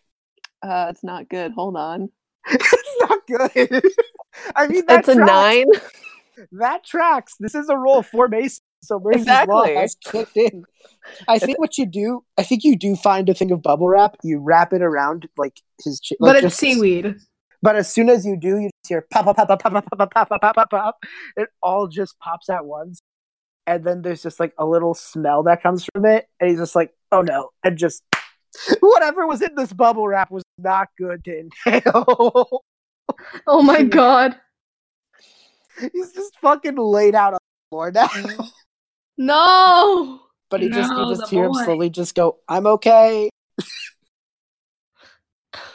Uh, 0.63 0.87
it's 0.91 1.03
not 1.03 1.29
good. 1.29 1.53
Hold 1.53 1.77
on. 1.77 2.11
it's 2.49 2.97
not 3.01 3.27
good. 3.27 3.83
I 4.57 4.67
mean, 4.69 4.85
It's 4.89 5.09
a 5.09 5.15
nine. 5.15 5.67
That 6.53 6.85
tracks. 6.85 7.35
This 7.41 7.55
is 7.55 7.69
a 7.69 7.77
roll 7.77 7.99
of 7.99 8.07
four 8.07 8.29
bases, 8.29 8.63
so 8.83 8.99
Murphy's 9.01 9.27
law 9.27 9.63
Exactly. 9.63 9.75
has 9.75 9.95
kicked 10.05 10.37
in. 10.37 10.65
I 11.29 11.39
think 11.39 11.59
what 11.59 11.77
you 11.77 11.85
do, 11.85 12.25
I 12.39 12.43
think 12.45 12.63
you 12.65 12.77
do 12.77 12.95
find 12.97 13.29
a 13.29 13.35
thing 13.35 13.51
of 13.51 13.63
bubble 13.63 13.89
wrap. 13.89 14.17
You 14.23 14.39
wrap 14.39 14.73
it 14.73 14.81
around 14.83 15.29
like 15.37 15.61
his, 15.85 16.01
chi- 16.01 16.17
But 16.21 16.37
it's 16.37 16.45
just- 16.45 16.59
seaweed. 16.59 17.17
But 17.63 17.77
as 17.77 17.93
soon 17.93 18.09
as 18.09 18.25
you 18.25 18.37
do, 18.37 18.59
you 18.59 18.69
just 18.69 18.89
hear 18.89 19.07
pop, 19.11 19.25
pop, 19.27 19.37
pop, 19.37 19.49
pop, 19.49 19.61
pop, 19.61 19.73
pop, 19.73 19.99
pop, 19.99 20.29
pop, 20.29 20.41
pop, 20.41 20.55
pop, 20.55 20.71
pop. 20.71 21.05
It 21.37 21.49
all 21.63 21.89
just 21.89 22.19
pops 22.19 22.49
at 22.49 22.65
once, 22.65 23.01
and 23.67 23.85
then 23.85 24.03
there's 24.03 24.23
just 24.23 24.41
like 24.41 24.55
a 24.59 24.65
little 24.67 24.95
smell 24.95 25.43
that 25.45 25.63
comes 25.63 25.87
from 25.93 26.07
it, 26.07 26.27
and 26.41 26.51
he's 26.51 26.59
just 26.59 26.75
like, 26.75 26.95
"Oh 27.13 27.21
no!" 27.23 27.51
and 27.65 27.77
just 27.77 28.03
whatever 28.81 29.27
was 29.27 29.43
in 29.43 29.55
this 29.55 29.73
bubble 29.73 30.09
wrap 30.09 30.31
was 30.31 30.43
not 30.59 30.89
good 30.99 31.25
to 31.25 31.39
inhale. 31.67 32.63
Oh 33.47 33.61
my 33.61 33.83
god. 33.83 34.37
he's 35.81 36.13
just 36.13 36.39
fucking 36.41 36.77
laid 36.77 37.15
out 37.17 37.35
on 37.35 37.39
the 37.41 37.69
floor 37.71 37.91
now. 37.91 38.09
No. 39.19 40.21
But 40.49 40.63
he 40.63 40.69
just 40.69 40.91
you 40.91 41.15
just 41.15 41.29
hear 41.29 41.45
him 41.45 41.55
slowly 41.55 41.91
just 41.91 42.15
go, 42.15 42.39
"I'm 42.49 42.67
okay." 42.67 43.31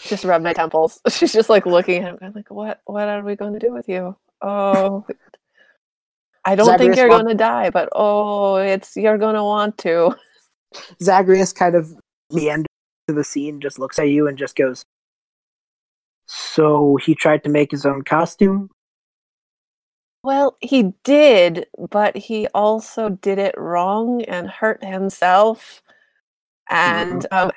Just 0.01 0.23
rub 0.23 0.41
my 0.41 0.53
temples. 0.53 1.01
She's 1.09 1.33
just 1.33 1.49
like 1.49 1.65
looking 1.65 2.03
at 2.03 2.21
him, 2.21 2.33
like, 2.35 2.49
"What? 2.49 2.81
What 2.85 3.07
are 3.07 3.21
we 3.21 3.35
going 3.35 3.53
to 3.53 3.59
do 3.59 3.73
with 3.73 3.89
you?" 3.89 4.15
Oh, 4.41 5.05
I 6.45 6.55
don't 6.55 6.77
think 6.77 6.95
you're 6.95 7.23
to 7.23 7.35
die, 7.35 7.69
but 7.71 7.89
oh, 7.93 8.55
it's 8.55 8.95
you're 8.95 9.17
going 9.17 9.35
to 9.35 9.43
want 9.43 9.77
to. 9.79 10.15
Zagreus 11.01 11.53
kind 11.53 11.75
of 11.75 11.93
meanders 12.31 12.67
to 13.07 13.13
the 13.13 13.23
scene, 13.23 13.59
just 13.61 13.79
looks 13.79 13.99
at 13.99 14.09
you, 14.09 14.27
and 14.27 14.37
just 14.37 14.55
goes, 14.55 14.85
"So 16.25 16.97
he 16.97 17.15
tried 17.15 17.43
to 17.43 17.49
make 17.49 17.71
his 17.71 17.85
own 17.85 18.03
costume." 18.03 18.69
Well, 20.23 20.57
he 20.59 20.93
did, 21.03 21.67
but 21.91 22.17
he 22.17 22.47
also 22.47 23.09
did 23.09 23.37
it 23.37 23.53
wrong 23.57 24.23
and 24.23 24.49
hurt 24.49 24.83
himself. 24.83 25.83
And 26.67 27.27
um, 27.29 27.51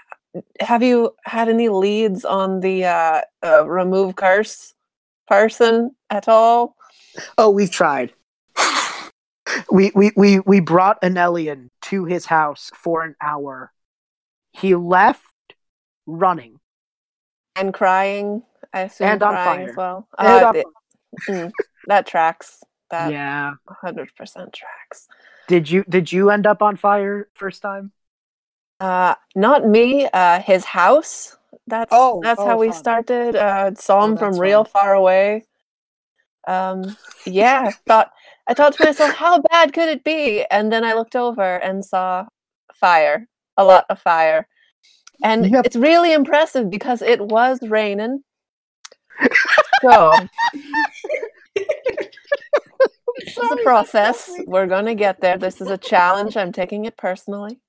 have 0.60 0.82
you 0.82 1.14
had 1.24 1.48
any 1.48 1.68
leads 1.68 2.24
on 2.24 2.60
the 2.60 2.84
uh, 2.84 3.20
uh, 3.44 3.66
remove 3.68 4.16
curse 4.16 4.74
person 5.26 5.94
at 6.10 6.28
all? 6.28 6.76
Oh, 7.36 7.50
we've 7.50 7.70
tried. 7.70 8.12
we, 9.70 9.90
we 9.94 10.12
we 10.16 10.40
we 10.40 10.60
brought 10.60 10.98
an 11.02 11.16
alien 11.16 11.70
to 11.82 12.04
his 12.04 12.26
house 12.26 12.70
for 12.74 13.02
an 13.02 13.14
hour. 13.20 13.72
He 14.52 14.74
left 14.74 15.24
running. 16.06 16.60
And 17.56 17.72
crying, 17.74 18.42
I 18.72 18.82
assume 18.82 19.08
And 19.08 19.22
on 19.22 19.32
crying 19.32 19.60
fire. 19.60 19.70
as 19.70 19.76
well. 19.76 20.08
And 20.18 20.28
Uh, 20.28 20.48
on 20.48 20.62
mm, 21.28 21.52
that 21.86 22.06
tracks. 22.06 22.62
That 22.90 23.12
yeah. 23.12 23.54
hundred 23.68 24.14
percent 24.16 24.52
tracks. 24.54 25.08
Did 25.46 25.70
you 25.70 25.84
did 25.88 26.12
you 26.12 26.30
end 26.30 26.46
up 26.46 26.62
on 26.62 26.76
fire 26.76 27.28
first 27.34 27.60
time? 27.62 27.92
Uh, 28.80 29.14
not 29.34 29.66
me. 29.66 30.08
Uh, 30.12 30.40
his 30.40 30.64
house. 30.64 31.36
That's 31.66 31.90
Oh, 31.92 32.20
that's 32.22 32.40
oh, 32.40 32.46
how 32.46 32.58
we 32.58 32.68
fun. 32.68 32.76
started. 32.76 33.36
Uh, 33.36 33.74
saw 33.74 34.00
Oh, 34.00 34.04
him 34.06 34.16
from 34.16 34.30
that's 34.32 34.40
real 34.40 34.64
fun. 34.64 34.70
far 34.82 34.94
away. 34.94 35.44
Um, 36.46 36.96
yeah. 37.26 37.70
thought 37.86 38.10
I 38.48 38.54
thought 38.54 38.72
to 38.74 38.84
myself, 38.84 39.14
how 39.14 39.40
bad 39.40 39.72
could 39.74 39.88
it 39.88 40.04
be? 40.04 40.44
And 40.50 40.72
then 40.72 40.84
I 40.84 40.94
looked 40.94 41.16
over 41.16 41.56
and 41.56 41.84
saw 41.84 42.26
fire, 42.74 43.26
a 43.58 43.64
lot 43.64 43.84
of 43.90 44.00
fire, 44.00 44.48
and 45.22 45.50
Yep. 45.50 45.66
it's 45.66 45.76
really 45.76 46.12
impressive 46.14 46.70
because 46.70 47.02
it 47.02 47.20
was 47.20 47.60
raining. 47.62 48.22
So 49.82 50.12
this 51.54 53.36
is 53.38 53.50
a 53.52 53.56
process. 53.62 54.30
We're 54.46 54.66
gonna 54.66 54.94
get 54.94 55.20
there. 55.20 55.38
This 55.38 55.60
is 55.60 55.68
a 55.68 55.78
challenge. 55.78 56.36
I'm 56.36 56.52
taking 56.52 56.84
it 56.84 56.96
personally. 56.96 57.60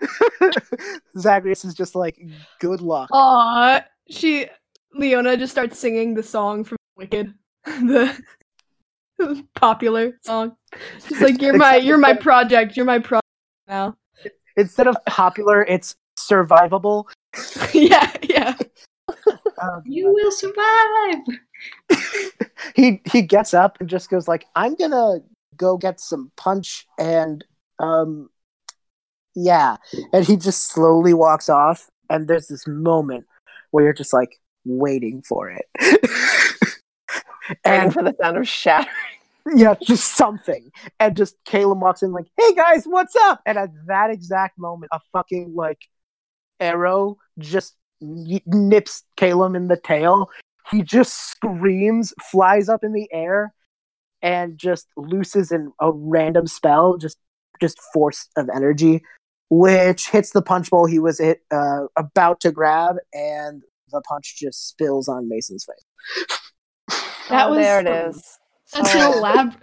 Zagreus 1.18 1.64
is 1.64 1.74
just 1.74 1.94
like, 1.94 2.20
good 2.60 2.80
luck. 2.80 3.08
Aw, 3.12 3.84
she 4.08 4.46
Leona 4.94 5.36
just 5.36 5.52
starts 5.52 5.78
singing 5.78 6.14
the 6.14 6.22
song 6.22 6.64
from 6.64 6.78
Wicked, 6.96 7.34
the 7.64 8.16
popular 9.54 10.18
song. 10.24 10.56
She's 11.06 11.20
like, 11.20 11.40
"You're 11.40 11.56
my, 11.56 11.76
you're 11.76 11.98
my 11.98 12.14
project. 12.14 12.76
You're 12.76 12.86
my 12.86 12.98
project 12.98 13.26
now." 13.66 13.96
Instead 14.56 14.86
of 14.88 14.96
popular, 15.06 15.64
it's 15.64 15.94
survivable. 16.18 17.04
yeah, 17.72 18.12
yeah. 18.22 18.54
Um, 19.60 19.82
You 19.84 20.12
will 20.12 20.30
survive. 20.30 21.18
he 22.74 23.00
he 23.10 23.22
gets 23.22 23.54
up 23.54 23.78
and 23.80 23.88
just 23.88 24.10
goes 24.10 24.28
like, 24.28 24.46
"I'm 24.54 24.74
gonna 24.74 25.20
go 25.56 25.76
get 25.76 26.00
some 26.00 26.30
punch 26.36 26.86
and 26.98 27.44
um, 27.78 28.30
yeah." 29.44 29.76
And 30.12 30.26
he 30.26 30.36
just 30.36 30.70
slowly 30.70 31.14
walks 31.14 31.48
off. 31.48 31.88
And 32.10 32.28
there's 32.28 32.48
this 32.48 32.66
moment 32.66 33.26
where 33.70 33.84
you're 33.84 33.92
just 33.92 34.12
like 34.12 34.40
waiting 34.64 35.22
for 35.22 35.50
it, 35.50 35.66
and 37.64 37.92
for 37.92 38.02
the 38.02 38.14
sound 38.20 38.36
of 38.36 38.48
shattering. 38.48 38.94
yeah, 39.54 39.74
just 39.82 40.16
something. 40.16 40.70
And 41.00 41.16
just 41.16 41.36
Caleb 41.44 41.80
walks 41.80 42.02
in 42.02 42.12
like, 42.12 42.26
"Hey 42.38 42.54
guys, 42.54 42.84
what's 42.84 43.14
up?" 43.24 43.40
And 43.46 43.58
at 43.58 43.70
that 43.86 44.10
exact 44.10 44.58
moment, 44.58 44.90
a 44.92 45.00
fucking 45.12 45.54
like 45.54 45.80
arrow 46.60 47.18
just 47.38 47.76
nips 48.00 49.02
Caleb 49.16 49.54
in 49.54 49.68
the 49.68 49.76
tail. 49.76 50.30
He 50.70 50.82
just 50.82 51.30
screams, 51.30 52.12
flies 52.30 52.68
up 52.68 52.84
in 52.84 52.92
the 52.92 53.08
air, 53.12 53.52
and 54.22 54.58
just 54.58 54.86
looses 54.96 55.50
in 55.50 55.72
a 55.80 55.92
random 55.92 56.46
spell, 56.46 56.96
just 56.96 57.18
just 57.60 57.80
force 57.92 58.28
of 58.36 58.48
energy, 58.54 59.02
which 59.50 60.08
hits 60.08 60.30
the 60.32 60.42
punch 60.42 60.70
bowl 60.70 60.86
he 60.86 60.98
was 60.98 61.18
hit, 61.18 61.42
uh, 61.50 61.86
about 61.96 62.40
to 62.40 62.52
grab, 62.52 62.96
and 63.12 63.62
the 63.90 64.00
punch 64.02 64.36
just 64.38 64.68
spills 64.68 65.08
on 65.08 65.28
Mason's 65.28 65.64
face. 65.64 65.84
That 67.30 67.46
Oh, 67.46 67.50
was 67.50 67.58
there 67.58 67.80
it 67.80 67.86
is. 67.86 68.38
Such 68.66 68.94
Oh. 68.94 69.12
an 69.12 69.18
elaborate. 69.18 69.62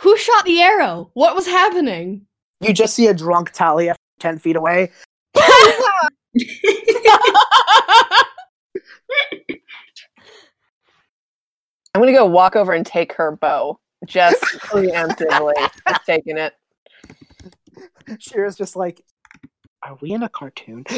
Who 0.00 0.16
shot 0.16 0.44
the 0.44 0.60
arrow? 0.60 1.10
What 1.14 1.34
was 1.34 1.46
happening? 1.46 2.26
You 2.60 2.72
just 2.72 2.94
see 2.94 3.06
a 3.08 3.14
drunk 3.14 3.52
Talia 3.52 3.96
ten 4.20 4.38
feet 4.38 4.56
away. 4.56 4.90
I'm 11.94 12.02
gonna 12.02 12.12
go 12.12 12.26
walk 12.26 12.56
over 12.56 12.72
and 12.72 12.84
take 12.86 13.12
her 13.14 13.36
bow. 13.36 13.78
Just 14.06 14.40
preemptively 14.60 15.52
just 15.88 16.06
taking 16.06 16.38
it. 16.38 16.54
Shira's 18.18 18.56
just 18.56 18.76
like, 18.76 19.02
are 19.82 19.96
we 20.00 20.12
in 20.12 20.22
a 20.22 20.28
cartoon? 20.28 20.84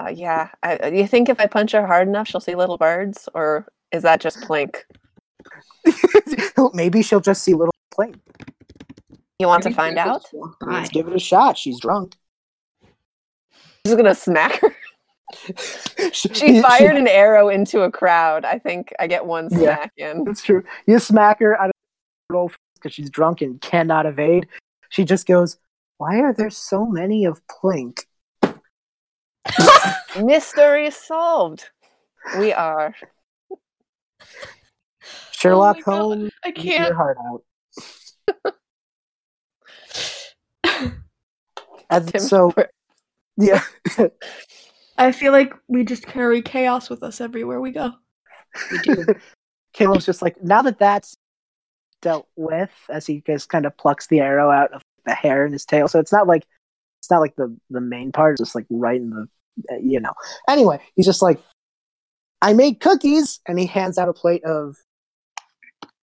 Uh, 0.00 0.10
yeah. 0.14 0.50
I, 0.62 0.90
you 0.90 1.08
think 1.08 1.28
if 1.28 1.40
I 1.40 1.46
punch 1.46 1.72
her 1.72 1.84
hard 1.84 2.06
enough, 2.06 2.28
she'll 2.28 2.40
see 2.40 2.54
little 2.54 2.78
birds, 2.78 3.28
or 3.34 3.66
is 3.90 4.04
that 4.04 4.20
just 4.20 4.38
plink? 4.42 4.76
Maybe 6.74 7.02
she'll 7.02 7.20
just 7.20 7.42
see 7.42 7.52
little 7.52 7.74
plane. 7.92 8.14
You 9.40 9.48
want 9.48 9.64
to 9.64 9.72
find 9.72 9.98
out? 9.98 10.22
just 10.22 10.32
walked 10.32 10.60
by. 10.60 10.72
Let's 10.72 10.90
give 10.90 11.08
it 11.08 11.14
a 11.16 11.18
shot. 11.18 11.58
She's 11.58 11.80
drunk. 11.80 12.14
She's 13.84 13.96
gonna 13.96 14.14
smack 14.14 14.60
her. 14.60 14.76
she, 16.12 16.28
She 16.32 16.62
fired 16.62 16.96
an 16.96 17.08
arrow 17.08 17.48
into 17.48 17.80
a 17.82 17.90
crowd. 17.90 18.44
I 18.44 18.58
think 18.60 18.92
I 19.00 19.08
get 19.08 19.26
one 19.26 19.48
Yeah. 19.50 19.58
smack 19.58 19.92
in. 19.96 20.22
That's 20.24 20.42
true. 20.42 20.62
You 20.86 21.00
smack 21.00 21.40
her 21.40 21.60
out 21.60 21.70
of 21.70 21.72
roll 22.30 22.52
because 22.74 22.92
she's 22.94 23.10
drunk 23.10 23.40
and 23.42 23.60
cannot 23.60 24.06
evade. 24.06 24.46
She 24.88 25.04
just 25.04 25.26
goes, 25.26 25.58
"Why 25.98 26.18
are 26.20 26.32
there 26.32 26.50
so 26.50 26.86
many 26.86 27.24
of 27.24 27.40
Plink?" 27.46 28.00
Mystery 30.20 30.90
solved. 30.90 31.70
We 32.38 32.52
are. 32.52 32.94
Sherlock 35.32 35.78
Oh. 35.86 35.92
Holmes, 35.92 36.32
I 36.44 36.50
can't. 36.50 36.94
heart 36.94 37.16
out. 37.26 38.54
And 41.90 42.06
Tim 42.06 42.20
so 42.20 42.50
Ford- 42.50 42.68
yeah, 43.38 43.62
I 44.98 45.10
feel 45.12 45.32
like 45.32 45.54
we 45.68 45.84
just 45.84 46.04
carry 46.06 46.42
chaos 46.42 46.90
with 46.90 47.02
us 47.02 47.20
everywhere 47.22 47.62
we 47.62 47.70
go. 47.70 47.92
We 48.70 48.78
do. 48.80 49.06
Caleb's 49.72 50.04
just 50.04 50.20
like 50.20 50.42
now 50.42 50.60
that 50.62 50.78
that's 50.78 51.16
dealt 52.02 52.28
with, 52.36 52.70
as 52.88 53.06
he 53.06 53.22
just 53.26 53.48
kind 53.48 53.66
of 53.66 53.76
plucks 53.76 54.06
the 54.06 54.20
arrow 54.20 54.50
out 54.50 54.72
of 54.72 54.82
the 55.04 55.14
hair 55.14 55.46
in 55.46 55.52
his 55.52 55.64
tail. 55.64 55.88
So 55.88 55.98
it's 55.98 56.12
not 56.12 56.26
like 56.26 56.46
it's 57.00 57.10
not 57.10 57.20
like 57.20 57.36
the 57.36 57.56
the 57.70 57.80
main 57.80 58.12
part, 58.12 58.34
it's 58.34 58.40
just 58.40 58.54
like 58.54 58.66
right 58.70 59.00
in 59.00 59.10
the 59.10 59.28
uh, 59.70 59.76
you 59.82 60.00
know. 60.00 60.12
Anyway, 60.48 60.80
he's 60.94 61.06
just 61.06 61.22
like, 61.22 61.40
I 62.40 62.52
made 62.52 62.80
cookies, 62.80 63.40
and 63.46 63.58
he 63.58 63.66
hands 63.66 63.98
out 63.98 64.08
a 64.08 64.12
plate 64.12 64.44
of 64.44 64.76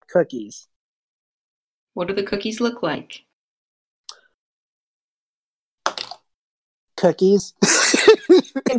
cookies. 0.09 0.67
What 1.93 2.07
do 2.07 2.13
the 2.13 2.23
cookies 2.23 2.59
look 2.59 2.83
like? 2.83 3.21
Cookies. 6.97 7.53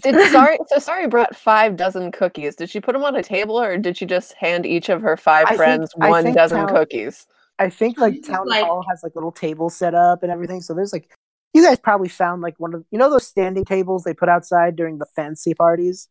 Did 0.02 0.30
sorry 0.32 0.58
so 0.66 0.78
Sari 0.78 1.06
brought 1.06 1.34
five 1.36 1.76
dozen 1.76 2.12
cookies. 2.12 2.56
Did 2.56 2.70
she 2.70 2.80
put 2.80 2.92
them 2.92 3.04
on 3.04 3.16
a 3.16 3.22
table 3.22 3.58
or 3.60 3.76
did 3.78 3.96
she 3.96 4.06
just 4.06 4.34
hand 4.34 4.66
each 4.66 4.88
of 4.88 5.02
her 5.02 5.16
five 5.16 5.46
I 5.48 5.56
friends 5.56 5.92
I 6.00 6.08
one 6.10 6.32
dozen 6.32 6.58
how- 6.60 6.66
cookies? 6.68 7.26
I 7.58 7.70
think 7.70 7.98
like 7.98 8.22
town 8.22 8.46
like- 8.48 8.64
hall 8.64 8.84
has 8.88 9.02
like 9.02 9.14
little 9.14 9.32
tables 9.32 9.74
set 9.76 9.94
up 9.94 10.22
and 10.22 10.30
everything. 10.32 10.60
So 10.60 10.74
there's 10.74 10.92
like 10.92 11.10
you 11.54 11.64
guys 11.64 11.78
probably 11.78 12.08
found 12.08 12.42
like 12.42 12.58
one 12.58 12.74
of 12.74 12.84
you 12.90 12.98
know 12.98 13.10
those 13.10 13.26
standing 13.26 13.64
tables 13.64 14.04
they 14.04 14.12
put 14.14 14.28
outside 14.28 14.76
during 14.76 14.98
the 14.98 15.06
fancy 15.06 15.54
parties. 15.54 16.08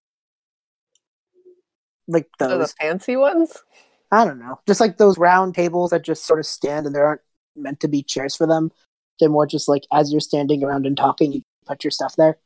Like 2.08 2.28
Those 2.40 2.52
are 2.52 2.58
those. 2.60 2.74
the 2.74 2.76
fancy 2.86 3.16
ones? 3.16 3.54
I 4.12 4.26
don't 4.26 4.40
know. 4.40 4.60
Just 4.68 4.80
like 4.80 4.98
those 4.98 5.18
round 5.18 5.56
tables 5.56 5.90
that 5.92 6.04
just 6.04 6.26
sort 6.26 6.40
of 6.40 6.46
stand 6.46 6.86
and 6.86 6.96
there 6.96 7.06
aren't 7.06 7.22
meant 7.56 7.80
to 7.82 7.88
be 7.88 8.04
chairs 8.04 8.36
for 8.36 8.46
them. 8.48 8.72
They're 9.20 9.30
more 9.30 9.48
just 9.48 9.68
like 9.68 9.84
as 9.92 10.12
you're 10.12 10.22
standing 10.22 10.64
around 10.64 10.86
and 10.86 10.96
talking, 10.96 11.32
you 11.34 11.42
put 11.66 11.84
your 11.84 11.92
stuff 11.92 12.16
there. 12.16 12.38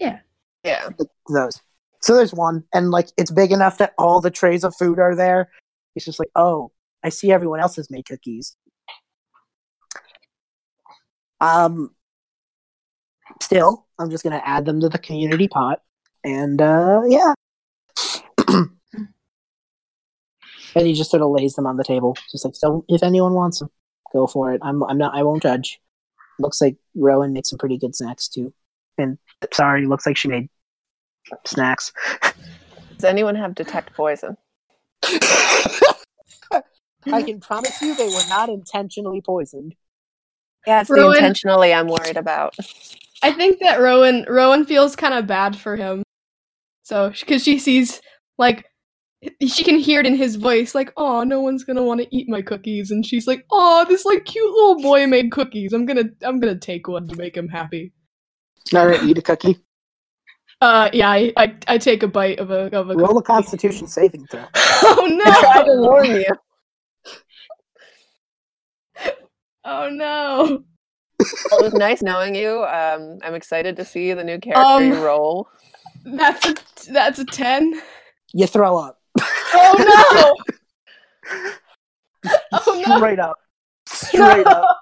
Yeah. 0.00 0.18
Yeah. 0.64 0.88
those. 1.28 1.60
So 2.00 2.16
there's 2.16 2.32
one, 2.32 2.64
and 2.72 2.90
like 2.90 3.08
it's 3.16 3.30
big 3.30 3.52
enough 3.52 3.78
that 3.78 3.94
all 3.98 4.20
the 4.20 4.30
trays 4.30 4.64
of 4.64 4.74
food 4.74 4.98
are 4.98 5.14
there. 5.14 5.50
It's 5.94 6.06
just 6.06 6.18
like, 6.18 6.30
oh, 6.34 6.72
I 7.04 7.10
see 7.10 7.30
everyone 7.30 7.60
else 7.60 7.76
has 7.76 7.90
made 7.90 8.06
cookies. 8.06 8.56
Um, 11.40 11.94
still, 13.42 13.86
I'm 13.98 14.10
just 14.10 14.24
gonna 14.24 14.42
add 14.44 14.64
them 14.64 14.80
to 14.80 14.88
the 14.88 14.98
community 14.98 15.46
pot, 15.46 15.82
and 16.24 16.60
uh, 16.60 17.02
yeah. 17.06 17.34
and 18.48 18.70
he 20.74 20.94
just 20.94 21.10
sort 21.10 21.22
of 21.22 21.30
lays 21.30 21.54
them 21.54 21.66
on 21.66 21.76
the 21.76 21.84
table, 21.84 22.16
just 22.30 22.44
like 22.44 22.56
so. 22.56 22.84
If 22.88 23.02
anyone 23.02 23.34
wants 23.34 23.58
them, 23.58 23.70
go 24.12 24.26
for 24.26 24.52
it. 24.54 24.60
I'm 24.64 24.82
I'm 24.84 24.98
not. 24.98 25.14
I 25.14 25.22
won't 25.22 25.42
judge. 25.42 25.80
Looks 26.38 26.62
like 26.62 26.76
Rowan 26.94 27.34
made 27.34 27.46
some 27.46 27.58
pretty 27.58 27.76
good 27.76 27.94
snacks 27.94 28.26
too, 28.28 28.54
and 28.96 29.18
sorry, 29.52 29.86
looks 29.86 30.06
like 30.06 30.16
she 30.16 30.28
made 30.28 30.48
snacks. 31.46 31.92
Does 32.96 33.04
anyone 33.04 33.34
have 33.34 33.54
detect 33.54 33.94
poison? 33.94 34.36
I 37.06 37.22
can 37.22 37.40
promise 37.40 37.80
you 37.80 37.96
they 37.96 38.08
were 38.08 38.28
not 38.28 38.48
intentionally 38.48 39.22
poisoned. 39.22 39.74
Yeah, 40.66 40.82
it's 40.82 40.90
Rowan- 40.90 41.12
the 41.12 41.18
intentionally 41.18 41.72
I'm 41.72 41.88
worried 41.88 42.18
about. 42.18 42.54
I 43.22 43.32
think 43.32 43.60
that 43.60 43.80
Rowan 43.80 44.26
Rowan 44.28 44.66
feels 44.66 44.96
kind 44.96 45.14
of 45.14 45.26
bad 45.26 45.56
for 45.56 45.76
him. 45.76 46.02
So, 46.82 47.10
because 47.10 47.42
she 47.42 47.58
sees 47.58 48.00
like 48.38 48.66
she 49.46 49.64
can 49.64 49.78
hear 49.78 50.00
it 50.00 50.06
in 50.06 50.16
his 50.16 50.36
voice, 50.36 50.74
like, 50.74 50.92
"Oh, 50.96 51.22
no 51.22 51.40
one's 51.40 51.64
gonna 51.64 51.82
want 51.82 52.00
to 52.00 52.16
eat 52.16 52.28
my 52.28 52.42
cookies," 52.42 52.90
and 52.90 53.04
she's 53.04 53.26
like, 53.26 53.46
"Oh, 53.50 53.84
this 53.88 54.04
like 54.04 54.24
cute 54.24 54.50
little 54.50 54.80
boy 54.80 55.06
made 55.06 55.32
cookies. 55.32 55.72
I'm 55.72 55.86
gonna 55.86 56.04
I'm 56.22 56.40
gonna 56.40 56.58
take 56.58 56.88
one 56.88 57.08
to 57.08 57.16
make 57.16 57.36
him 57.36 57.48
happy." 57.48 57.92
All 58.74 58.86
right, 58.86 59.02
eat 59.02 59.18
a 59.18 59.22
cookie. 59.22 59.58
Uh, 60.60 60.90
yeah, 60.92 61.08
I 61.10 61.32
I, 61.36 61.56
I 61.66 61.78
take 61.78 62.02
a 62.02 62.08
bite 62.08 62.38
of 62.38 62.50
a 62.50 62.74
of 62.76 62.90
a 62.90 62.94
Roll 62.94 63.18
a. 63.18 63.22
Constitution 63.22 63.86
saving 63.86 64.26
throw. 64.26 64.44
Oh 64.82 65.06
no! 65.10 65.24
I 65.26 65.40
tried 65.40 65.64
to 65.64 65.74
no! 65.76 65.82
warn 65.82 66.06
you. 66.06 66.26
Oh 69.64 69.90
no! 69.90 70.64
Well, 71.50 71.60
it 71.60 71.64
was 71.64 71.74
nice 71.74 72.02
knowing 72.02 72.34
you. 72.34 72.64
Um, 72.64 73.18
I'm 73.22 73.34
excited 73.34 73.76
to 73.76 73.84
see 73.84 74.14
the 74.14 74.24
new 74.24 74.38
character 74.38 74.62
Um, 74.62 74.84
you 74.84 75.04
roll. 75.04 75.48
That's 76.04 76.46
a 76.46 76.54
that's 76.92 77.18
a 77.18 77.26
ten. 77.26 77.80
You 78.32 78.46
throw 78.46 78.76
up. 78.78 79.00
Oh 79.20 80.34
no! 81.34 81.50
Oh 82.52 82.84
no! 82.86 82.96
Straight 82.96 83.18
up. 83.18 83.36
Straight 83.86 84.46
up. 84.46 84.78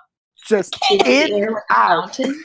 Just 0.46 0.76
in 0.90 1.00
Air 1.04 1.64
out. 1.70 2.18
Mountain? 2.18 2.44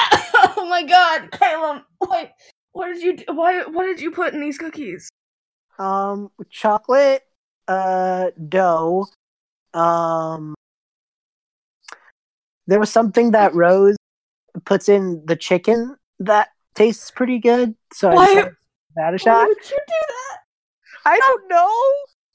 oh 0.56 0.66
my 0.68 0.82
god, 0.82 1.30
Caleb! 1.32 1.82
Wait, 2.10 2.30
what 2.72 2.86
did 2.92 3.02
you? 3.02 3.16
do- 3.16 3.24
Why? 3.34 3.62
What 3.64 3.84
did 3.86 4.00
you 4.00 4.10
put 4.10 4.34
in 4.34 4.40
these 4.40 4.58
cookies? 4.58 5.08
Um, 5.78 6.30
chocolate, 6.50 7.22
uh, 7.68 8.30
dough. 8.48 9.06
Um, 9.74 10.54
there 12.66 12.80
was 12.80 12.90
something 12.90 13.32
that 13.32 13.54
Rose 13.54 13.96
puts 14.64 14.88
in 14.88 15.22
the 15.26 15.36
chicken 15.36 15.96
that 16.18 16.48
tastes 16.74 17.10
pretty 17.10 17.38
good. 17.38 17.74
So 17.92 18.10
I 18.10 18.14
Why- 18.14 18.26
decided 18.26 18.50
to 18.50 18.56
that 18.96 19.08
a 19.08 19.10
Why 19.12 19.18
shot. 19.18 19.48
would 19.48 19.70
you 19.70 19.78
do 19.86 19.94
that? 20.08 20.38
I 21.04 21.18
don't 21.18 21.48
know. 21.48 21.70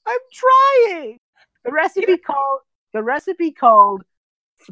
I'm 0.06 0.18
trying. 0.32 1.18
The 1.64 1.72
recipe 1.72 2.16
called 2.18 2.60
the 2.92 3.02
recipe 3.02 3.52
called 3.52 4.02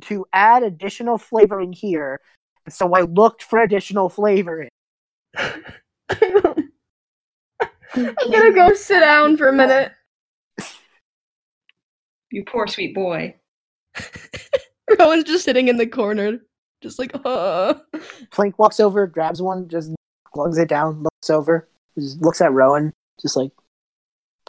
to 0.03 0.27
add 0.33 0.63
additional 0.63 1.19
flavoring 1.19 1.73
here. 1.73 2.21
So 2.69 2.95
I 2.95 3.03
looked 3.03 3.43
for 3.43 3.61
additional 3.61 4.09
flavoring. 4.09 4.69
I'm 5.37 5.61
gonna 7.95 8.53
go 8.53 8.75
sit 8.75 9.01
down 9.01 9.37
for 9.37 9.49
a 9.49 9.53
minute. 9.53 9.93
You 12.33 12.45
poor 12.45 12.69
sweet 12.69 12.95
boy. 12.95 13.35
Rowan's 14.99 15.25
just 15.25 15.45
sitting 15.45 15.67
in 15.67 15.77
the 15.79 15.87
corner, 15.87 16.39
just 16.81 16.99
like, 16.99 17.11
uh. 17.25 17.75
Plink 18.31 18.55
walks 18.57 18.79
over, 18.81 19.07
grabs 19.09 19.43
one, 19.43 19.69
just 19.69 19.91
glugs 20.33 20.57
it 20.57 20.69
down, 20.69 21.03
looks 21.03 21.31
over, 21.31 21.69
just 21.99 22.21
looks 22.23 22.41
at 22.41 22.53
Rowan, 22.53 22.93
just 23.21 23.37
like 23.37 23.51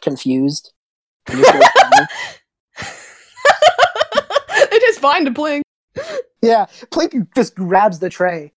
confused. 0.01 0.73
and 1.27 1.39
just 1.39 1.53
goes 1.53 1.63
down. 1.81 2.07
it 4.71 4.83
is 4.83 4.99
fine 4.99 5.25
to 5.25 5.31
blink. 5.31 5.63
Yeah, 6.41 6.65
Plink 6.91 7.27
just 7.35 7.55
grabs 7.55 7.99
the 7.99 8.09
tray 8.09 8.51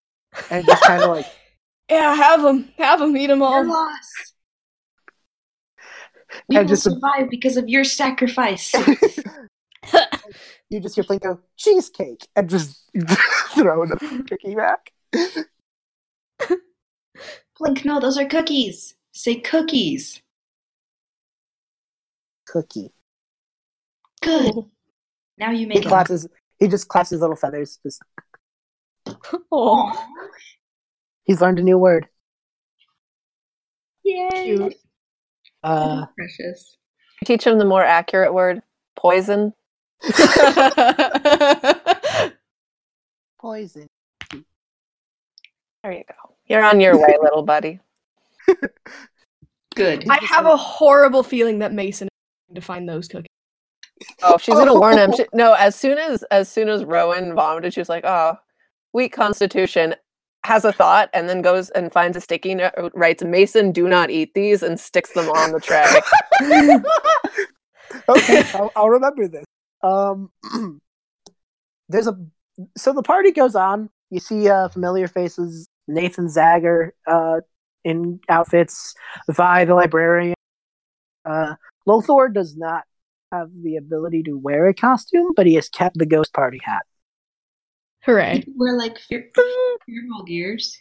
and 0.51 0.65
just 0.67 0.83
kind 0.85 1.03
of 1.03 1.11
like 1.11 1.27
Yeah, 1.91 2.15
have 2.15 2.43
them. 2.43 2.71
Have 2.79 3.01
them. 3.01 3.15
Eat 3.17 3.27
them 3.27 3.41
You're 3.41 3.49
all. 3.49 3.65
lost. 3.67 4.35
We 6.49 6.57
And 6.57 6.65
will 6.65 6.71
just- 6.71 6.85
survive 6.85 7.29
because 7.31 7.57
of 7.57 7.69
your 7.69 7.85
sacrifice. 7.85 8.73
you 10.71 10.81
just 10.81 10.95
hear 10.95 11.05
Plink 11.05 11.21
go 11.23 11.39
cheesecake 11.57 12.27
and 12.35 12.49
just 12.49 12.91
throw 13.55 13.85
the 13.87 14.25
cookie 14.29 14.55
back. 14.55 14.91
Plink, 17.61 17.85
no, 17.85 18.01
those 18.01 18.19
are 18.19 18.27
cookies. 18.27 18.95
Say 19.13 19.37
cookies. 19.37 20.21
Cookie. 22.49 22.93
Good. 24.23 24.55
Now 25.39 25.51
you 25.51 25.59
He 25.59 25.67
make 25.67 25.87
claps 25.87 26.11
his. 26.11 26.27
He 26.59 26.69
just 26.69 26.89
claps 26.89 27.11
his 27.11 27.21
little 27.21 27.37
feathers. 27.37 27.79
Just 27.83 28.03
Oh, 29.53 29.93
he's 31.25 31.41
learned 31.41 31.59
a 31.59 31.63
new 31.63 31.79
word. 31.79 32.09
Yay. 34.05 34.29
cute. 34.45 34.75
Uh, 35.63 36.07
Precious. 36.17 36.77
Teach 37.25 37.47
him 37.47 37.59
the 37.59 37.65
more 37.65 37.83
accurate 37.83 38.35
word 38.35 38.61
poison. 38.97 39.53
poison. 43.41 43.87
There 45.83 45.93
you 45.93 46.05
go. 46.09 46.35
You're 46.47 46.65
on 46.65 46.81
your 46.81 46.99
way, 46.99 47.17
little 47.23 47.43
buddy. 47.43 47.81
Good. 49.75 50.07
I 50.09 50.19
have 50.23 50.47
a 50.47 50.57
horrible 50.57 51.23
feeling 51.23 51.59
that 51.61 51.73
Mason 51.73 52.07
is 52.09 52.11
going 52.49 52.55
to 52.57 52.61
find 52.61 52.89
those 52.89 53.09
cookies. 53.09 53.29
Oh, 54.23 54.39
she's 54.41 54.55
gonna 54.55 54.75
warn 54.75 54.99
him. 54.99 55.13
She, 55.17 55.27
no, 55.33 55.55
as 55.55 55.77
soon 55.77 55.99
as 55.99 56.23
as 56.25 56.49
soon 56.49 56.69
as 56.69 56.85
Rowan 56.85 57.35
vomited, 57.35 57.75
she 57.75 57.81
was 57.81 57.89
like, 57.89 58.05
"Oh, 58.05 58.37
weak 58.93 59.13
constitution." 59.13 59.95
Has 60.45 60.67
a 60.67 60.73
thought 60.73 61.09
and 61.15 61.27
then 61.27 61.41
goes 61.41 61.71
and 61.71 61.91
finds 61.91 62.19
a 62.19 62.21
sticky 62.21 62.55
note, 62.57 62.75
writes 62.93 63.25
"Mason, 63.25 63.73
do 63.73 63.89
not 63.89 64.11
eat 64.11 64.35
these," 64.35 64.63
and 64.63 64.79
sticks 64.79 65.13
them 65.13 65.31
on 65.31 65.53
the 65.53 65.61
tray. 65.61 65.87
okay, 68.11 68.45
I'll, 68.53 68.71
I'll 68.77 68.91
remember 68.91 69.27
this. 69.27 69.47
Um, 69.83 70.31
there's 71.89 72.07
a 72.07 72.19
so 72.77 72.93
the 72.93 73.03
party 73.03 73.31
goes 73.31 73.55
on. 73.55 73.89
You 74.11 74.21
see 74.21 74.51
uh, 74.51 74.69
familiar 74.69 75.09
faces: 75.09 75.67
Nathan 75.89 76.27
Zager 76.27 76.91
uh, 77.07 77.41
in 77.83 78.21
outfits, 78.29 78.95
Vi 79.31 79.65
the 79.65 79.75
librarian. 79.75 80.35
Uh, 81.25 81.55
Lothor 81.89 82.33
does 82.33 82.55
not 82.55 82.85
have 83.39 83.51
the 83.63 83.77
ability 83.77 84.23
to 84.25 84.39
wear 84.39 84.67
a 84.69 84.75
costume, 84.75 85.33
but 85.35 85.47
he 85.47 85.55
has 85.55 85.69
kept 85.69 85.99
the 85.99 86.07
ghost 86.07 86.33
party 86.33 86.61
hat. 86.63 86.83
Hooray. 88.05 88.45
We're 88.55 88.77
like 88.77 88.99
fear- 88.99 89.31
fearful 89.87 90.25
gears. 90.27 90.79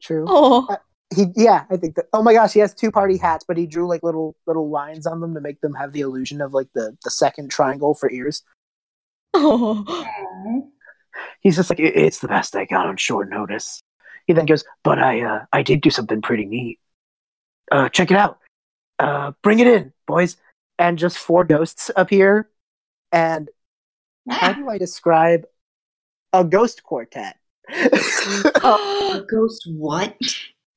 True. 0.00 0.24
Oh. 0.28 0.76
He 1.14 1.26
yeah, 1.36 1.64
I 1.70 1.76
think 1.76 1.94
that. 1.94 2.06
Oh 2.12 2.22
my 2.22 2.32
gosh, 2.32 2.52
he 2.52 2.58
has 2.58 2.74
two 2.74 2.90
party 2.90 3.16
hats, 3.16 3.44
but 3.46 3.56
he 3.56 3.66
drew 3.66 3.86
like 3.86 4.02
little 4.02 4.34
little 4.46 4.70
lines 4.70 5.06
on 5.06 5.20
them 5.20 5.34
to 5.34 5.40
make 5.40 5.60
them 5.60 5.72
have 5.74 5.92
the 5.92 6.00
illusion 6.00 6.40
of 6.40 6.52
like 6.52 6.66
the 6.74 6.96
the 7.04 7.10
second 7.10 7.50
triangle 7.50 7.94
for 7.94 8.10
ears. 8.10 8.42
Oh. 9.32 9.84
He's 11.40 11.56
just 11.56 11.70
like, 11.70 11.78
it's 11.78 12.18
the 12.18 12.28
best 12.28 12.56
I 12.56 12.64
got 12.64 12.86
on 12.86 12.96
short 12.96 13.30
notice. 13.30 13.80
He 14.26 14.32
then 14.32 14.46
goes, 14.46 14.64
but 14.82 14.98
I 14.98 15.22
uh 15.22 15.44
I 15.52 15.62
did 15.62 15.80
do 15.80 15.90
something 15.90 16.20
pretty 16.22 16.44
neat. 16.44 16.80
Uh, 17.70 17.88
check 17.88 18.10
it 18.10 18.16
out. 18.16 18.38
Uh, 18.98 19.32
bring 19.42 19.58
it 19.58 19.66
in, 19.66 19.92
boys. 20.06 20.36
And 20.78 20.98
just 20.98 21.16
four 21.18 21.44
ghosts 21.44 21.90
appear, 21.96 22.50
and 23.10 23.48
how 24.28 24.52
do 24.52 24.68
I 24.68 24.76
describe 24.76 25.46
a 26.34 26.44
ghost 26.44 26.82
quartet? 26.82 27.36
A 27.70 29.24
ghost 29.28 29.66
what? 29.70 30.16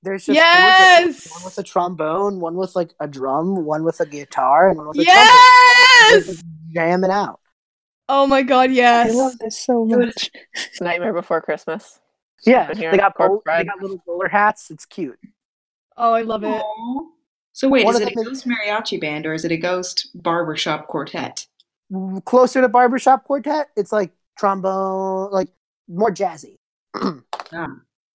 There's 0.01 0.25
just 0.25 0.27
four 0.27 0.33
Yes! 0.35 1.03
ghosts, 1.05 1.31
one 1.33 1.43
with 1.43 1.57
a 1.57 1.63
trombone, 1.63 2.39
one 2.39 2.55
with 2.55 2.75
like 2.75 2.93
a 3.01 3.07
drum, 3.07 3.65
one 3.65 3.83
with 3.83 3.99
a 3.99 4.05
guitar, 4.05 4.69
and 4.69 4.77
one 4.77 4.87
with 4.87 4.99
a 4.99 5.03
trumpet. 5.03 5.19
Yes! 5.21 6.25
They're 6.27 6.35
jamming 6.73 7.11
out. 7.11 7.41
Oh 8.07 8.25
my 8.25 8.41
god, 8.41 8.71
yes. 8.71 9.11
I 9.11 9.13
love 9.13 9.37
this 9.39 9.59
so 9.59 9.83
much. 9.85 10.31
Nightmare 10.79 11.13
Before 11.13 11.41
Christmas. 11.41 11.99
Yeah, 12.45 12.67
Been 12.71 12.91
they 12.91 12.97
got 12.97 13.15
corpse 13.15 13.29
bowl- 13.29 13.43
they 13.45 13.65
got 13.65 13.81
little 13.81 14.01
bowler 14.05 14.29
hats. 14.29 14.71
It's 14.71 14.85
cute. 14.85 15.19
Oh, 15.97 16.13
I 16.13 16.21
love 16.21 16.43
it. 16.45 16.63
Aw. 17.49 17.53
So 17.53 17.67
wait, 17.69 17.85
One 17.85 17.95
is 17.95 18.01
it 18.01 18.11
a 18.11 18.15
them 18.15 18.23
ghost 18.25 18.47
mariachi 18.47 18.99
band 19.01 19.25
or 19.25 19.33
is 19.33 19.43
it 19.45 19.51
a 19.51 19.57
ghost 19.57 20.09
barbershop 20.15 20.87
quartet? 20.87 21.45
Closer 22.25 22.61
to 22.61 22.69
barbershop 22.69 23.23
quartet, 23.25 23.69
it's 23.75 23.91
like 23.91 24.11
trombone, 24.37 25.31
like 25.31 25.49
more 25.87 26.11
jazzy. 26.11 26.55
Ah, 27.51 27.65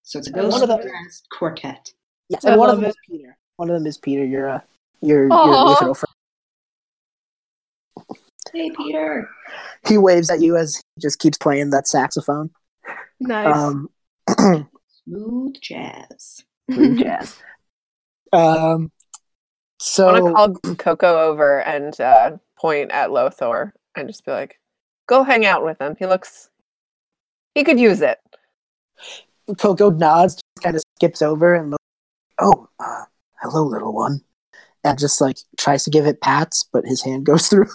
so 0.04 0.20
it's 0.20 0.28
a 0.28 0.32
One 0.32 0.42
ghost 0.48 0.62
of 0.62 0.68
the- 0.68 0.76
jazz 0.76 1.22
quartet. 1.36 1.92
Yes, 2.28 2.44
I 2.44 2.50
and 2.52 2.60
one 2.60 2.70
of 2.70 2.76
them 2.76 2.84
it. 2.84 2.88
is 2.90 2.96
Peter. 3.10 3.36
One 3.56 3.68
of 3.68 3.74
them 3.74 3.86
is 3.86 3.98
Peter. 3.98 4.24
Your 4.24 4.48
uh, 4.48 4.60
your 5.02 5.24
your 5.24 5.32
Aw. 5.32 5.74
Luthero 5.74 5.96
friend. 5.96 6.14
Hey, 8.52 8.70
Peter. 8.76 9.28
He 9.88 9.98
waves 9.98 10.30
at 10.30 10.40
you 10.40 10.56
as 10.56 10.76
he 10.76 11.00
just 11.02 11.18
keeps 11.18 11.36
playing 11.36 11.70
that 11.70 11.88
saxophone. 11.88 12.50
Nice. 13.18 13.56
Um, 13.56 13.88
Smooth 15.04 15.54
jazz. 15.60 16.44
smooth 16.70 16.98
jazz. 16.98 17.36
Um, 18.32 18.90
I 20.08 20.20
want 20.20 20.56
to 20.56 20.60
call 20.60 20.74
Coco 20.76 21.20
over 21.20 21.60
and 21.62 21.98
uh, 22.00 22.38
point 22.56 22.90
at 22.90 23.10
Lothor 23.10 23.72
and 23.94 24.08
just 24.08 24.24
be 24.24 24.32
like, 24.32 24.58
"Go 25.06 25.22
hang 25.22 25.44
out 25.44 25.64
with 25.64 25.80
him. 25.80 25.96
He 25.98 26.06
looks. 26.06 26.48
He 27.54 27.64
could 27.64 27.78
use 27.78 28.00
it." 28.00 28.18
Coco 29.58 29.90
nods, 29.90 30.36
just 30.36 30.62
kind 30.62 30.76
of 30.76 30.82
skips 30.96 31.20
over 31.20 31.54
and 31.54 31.72
looks, 31.72 31.84
oh, 32.40 32.68
uh, 32.80 33.04
hello, 33.42 33.64
little 33.64 33.92
one, 33.92 34.22
and 34.82 34.98
just 34.98 35.20
like 35.20 35.38
tries 35.58 35.84
to 35.84 35.90
give 35.90 36.06
it 36.06 36.20
pats, 36.20 36.64
but 36.72 36.86
his 36.86 37.02
hand 37.02 37.26
goes 37.26 37.48
through. 37.48 37.68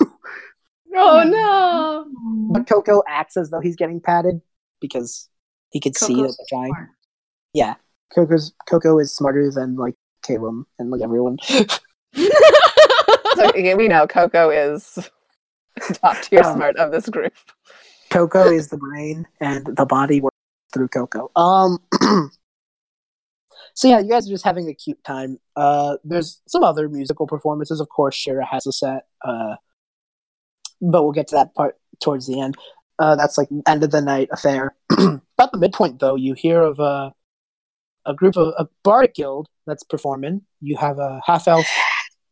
oh 0.96 1.24
no. 1.28 2.08
but 2.52 2.68
Coco 2.68 3.04
acts 3.08 3.38
as 3.38 3.50
though 3.50 3.60
he's 3.60 3.76
getting 3.76 4.00
patted 4.00 4.42
because 4.82 5.30
he 5.70 5.80
could 5.80 5.96
see 5.96 6.16
that 6.16 6.22
Coco's 6.22 6.38
they're 6.38 6.60
trying. 6.60 6.74
smart. 6.74 6.90
Yeah, 7.54 7.76
Coco's 8.14 8.54
Coco 8.68 8.98
is 8.98 9.14
smarter 9.14 9.52
than 9.52 9.76
like 9.76 9.96
Caleb 10.24 10.66
and 10.80 10.90
like 10.90 11.02
everyone. 11.02 11.38
So 12.16 13.52
we 13.56 13.88
know 13.88 14.08
Coco 14.08 14.50
is 14.50 14.98
top 15.94 16.22
tier 16.22 16.44
Um, 16.44 16.56
smart 16.56 16.76
of 16.78 16.92
this 16.92 17.10
group. 17.10 17.34
Coco 18.10 18.52
is 18.52 18.70
the 18.70 18.78
brain, 18.78 19.28
and 19.40 19.66
the 19.66 19.86
body 19.86 20.22
works 20.22 20.36
through 20.74 20.90
Coco. 20.90 21.32
Um. 21.36 21.80
so 23.76 23.88
yeah, 23.88 24.00
you 24.00 24.10
guys 24.10 24.28
are 24.28 24.32
just 24.32 24.44
having 24.46 24.68
a 24.68 24.74
cute 24.74 25.04
time. 25.04 25.40
Uh, 25.56 25.98
there's 26.04 26.42
some 26.48 26.64
other 26.64 26.90
musical 26.90 27.28
performances, 27.28 27.80
of 27.80 27.90
course. 27.90 28.16
Shira 28.16 28.46
has 28.46 28.66
a 28.66 28.72
set. 28.72 29.06
Uh, 29.24 29.56
but 30.82 31.04
we'll 31.04 31.12
get 31.12 31.28
to 31.28 31.36
that 31.36 31.54
part 31.56 31.78
towards 32.02 32.28
the 32.28 32.40
end. 32.40 32.56
Uh, 32.98 33.16
that's 33.16 33.38
like 33.38 33.50
end 33.68 33.84
of 33.84 33.92
the 33.92 34.02
night 34.02 34.30
affair. 34.32 34.76
About 34.92 35.52
the 35.52 35.58
midpoint, 35.58 36.00
though, 36.00 36.16
you 36.16 36.34
hear 36.34 36.62
of 36.62 36.80
a 36.80 37.14
a 38.06 38.14
group 38.14 38.38
of 38.38 38.54
a 38.58 38.68
bardic 38.84 39.14
guild 39.14 39.48
that's 39.68 39.84
performing. 39.84 40.42
You 40.62 40.78
have 40.78 41.00
a 41.00 41.22
half 41.26 41.48
elf 41.48 41.68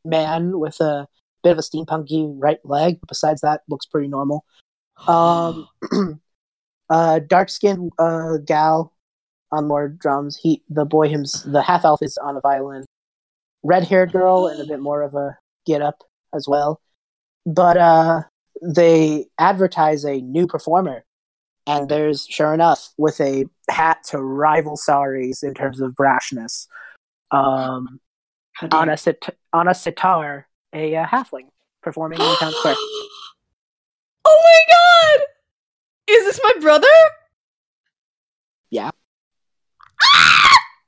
man 0.08 0.60
with 0.60 0.80
a 0.80 1.08
bit 1.44 1.52
of 1.52 1.58
a 1.58 1.62
steampunky 1.62 2.34
right 2.38 2.60
leg. 2.64 3.00
Besides 3.08 3.42
that, 3.42 3.62
looks 3.70 3.86
pretty 3.86 4.08
normal. 4.08 4.46
Um, 5.08 5.68
uh, 6.90 7.20
dark 7.20 7.50
skinned 7.50 7.92
uh, 8.00 8.38
gal 8.38 8.94
on 9.52 9.68
more 9.68 9.88
drums. 9.88 10.38
He, 10.38 10.64
the 10.70 10.86
boy, 10.86 11.10
him, 11.10 11.26
the 11.46 11.62
half 11.62 11.86
elf 11.86 12.02
is 12.02 12.18
on 12.18 12.38
a 12.38 12.42
violin. 12.42 12.86
Red 13.64 13.86
haired 13.86 14.12
girl 14.12 14.48
and 14.48 14.62
a 14.62 14.66
bit 14.66 14.80
more 14.80 15.02
of 15.02 15.16
a 15.16 15.38
get 15.66 15.82
up 15.82 16.04
as 16.34 16.48
well. 16.48 16.82
But 17.46 17.78
uh, 17.78 18.24
they 18.62 19.28
advertise 19.38 20.04
a 20.04 20.22
new 20.22 20.48
performer, 20.48 21.06
and 21.66 21.90
there's 21.90 22.28
sure 22.30 22.54
enough 22.54 22.94
with 22.98 23.20
a 23.22 23.46
hat 23.70 24.04
to 24.10 24.22
rival 24.22 24.78
Saris 24.78 25.44
in 25.44 25.54
terms 25.54 25.82
of 25.82 25.94
brashness. 25.94 26.68
Um, 27.32 28.00
on 28.72 28.90
a 28.90 28.98
sit- 28.98 29.38
on 29.54 29.68
a 29.68 29.74
sitar, 29.74 30.48
a 30.74 30.96
uh, 30.96 31.06
halfling 31.06 31.48
performing 31.82 32.20
in 32.20 32.36
town 32.38 32.54
square. 32.54 32.76
Oh 34.30 34.42
my 34.44 34.74
god! 34.74 35.26
Is 36.10 36.26
this 36.26 36.40
my 36.44 36.54
brother? 36.60 36.88
Yeah. 38.70 38.92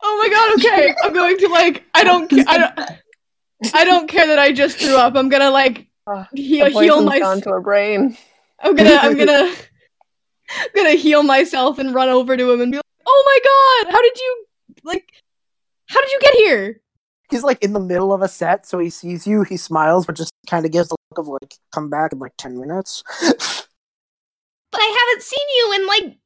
Oh 0.03 0.17
my 0.17 0.29
god, 0.29 0.53
okay. 0.59 0.93
I'm 1.03 1.13
going 1.13 1.37
to 1.37 1.47
like 1.47 1.85
I 1.93 2.03
don't 2.03 2.29
ca- 2.29 2.43
I 2.47 2.57
don't 2.57 3.73
I 3.73 3.85
don't 3.85 4.09
care 4.09 4.27
that 4.27 4.39
I 4.39 4.51
just 4.51 4.77
threw 4.77 4.97
up. 4.97 5.15
I'm 5.15 5.29
gonna 5.29 5.51
like 5.51 5.87
Ah, 6.05 6.27
heal, 6.33 6.65
the 6.65 6.71
heal 6.71 7.01
my 7.01 7.19
gone 7.19 7.39
to 7.41 7.49
her 7.51 7.61
brain. 7.61 8.17
I'm 8.59 8.75
gonna 8.75 8.95
I'm 8.95 9.17
gonna 9.17 9.53
I'm 10.51 10.69
gonna 10.75 10.95
heal 10.95 11.23
myself 11.23 11.79
and 11.79 11.93
run 11.93 12.09
over 12.09 12.35
to 12.35 12.51
him 12.51 12.59
and 12.59 12.71
be 12.71 12.77
like, 12.77 12.85
"Oh 13.05 13.23
my 13.25 13.85
god, 13.85 13.93
how 13.93 14.01
did 14.01 14.17
you 14.17 14.45
like 14.83 15.09
how 15.87 16.01
did 16.01 16.11
you 16.11 16.19
get 16.19 16.33
here?" 16.35 16.81
He's 17.29 17.43
like 17.43 17.63
in 17.63 17.73
the 17.73 17.79
middle 17.79 18.11
of 18.13 18.21
a 18.21 18.27
set, 18.27 18.65
so 18.65 18.79
he 18.79 18.89
sees 18.89 19.27
you, 19.27 19.43
he 19.43 19.57
smiles, 19.57 20.05
but 20.05 20.15
just 20.15 20.31
kind 20.47 20.65
of 20.65 20.71
gives 20.71 20.91
a 20.91 20.95
look 21.11 21.19
of 21.19 21.27
like, 21.27 21.55
come 21.73 21.89
back 21.89 22.11
in 22.11 22.19
like 22.19 22.33
10 22.37 22.59
minutes. 22.59 23.03
But 24.71 24.81
I 24.81 25.07
haven't 25.09 25.23
seen 25.23 25.47
you 25.57 25.73
in 25.73 25.87
like 25.87 26.17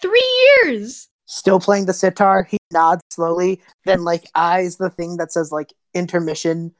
3 0.00 0.64
years. 0.64 1.08
Still 1.26 1.60
playing 1.60 1.86
the 1.86 1.92
sitar, 1.92 2.42
he 2.42 2.58
nods 2.72 3.02
slowly, 3.10 3.62
then 3.84 4.02
like 4.02 4.24
eyes 4.34 4.76
the 4.76 4.90
thing 4.90 5.18
that 5.18 5.32
says 5.32 5.52
like 5.52 5.72
intermission 5.94 6.72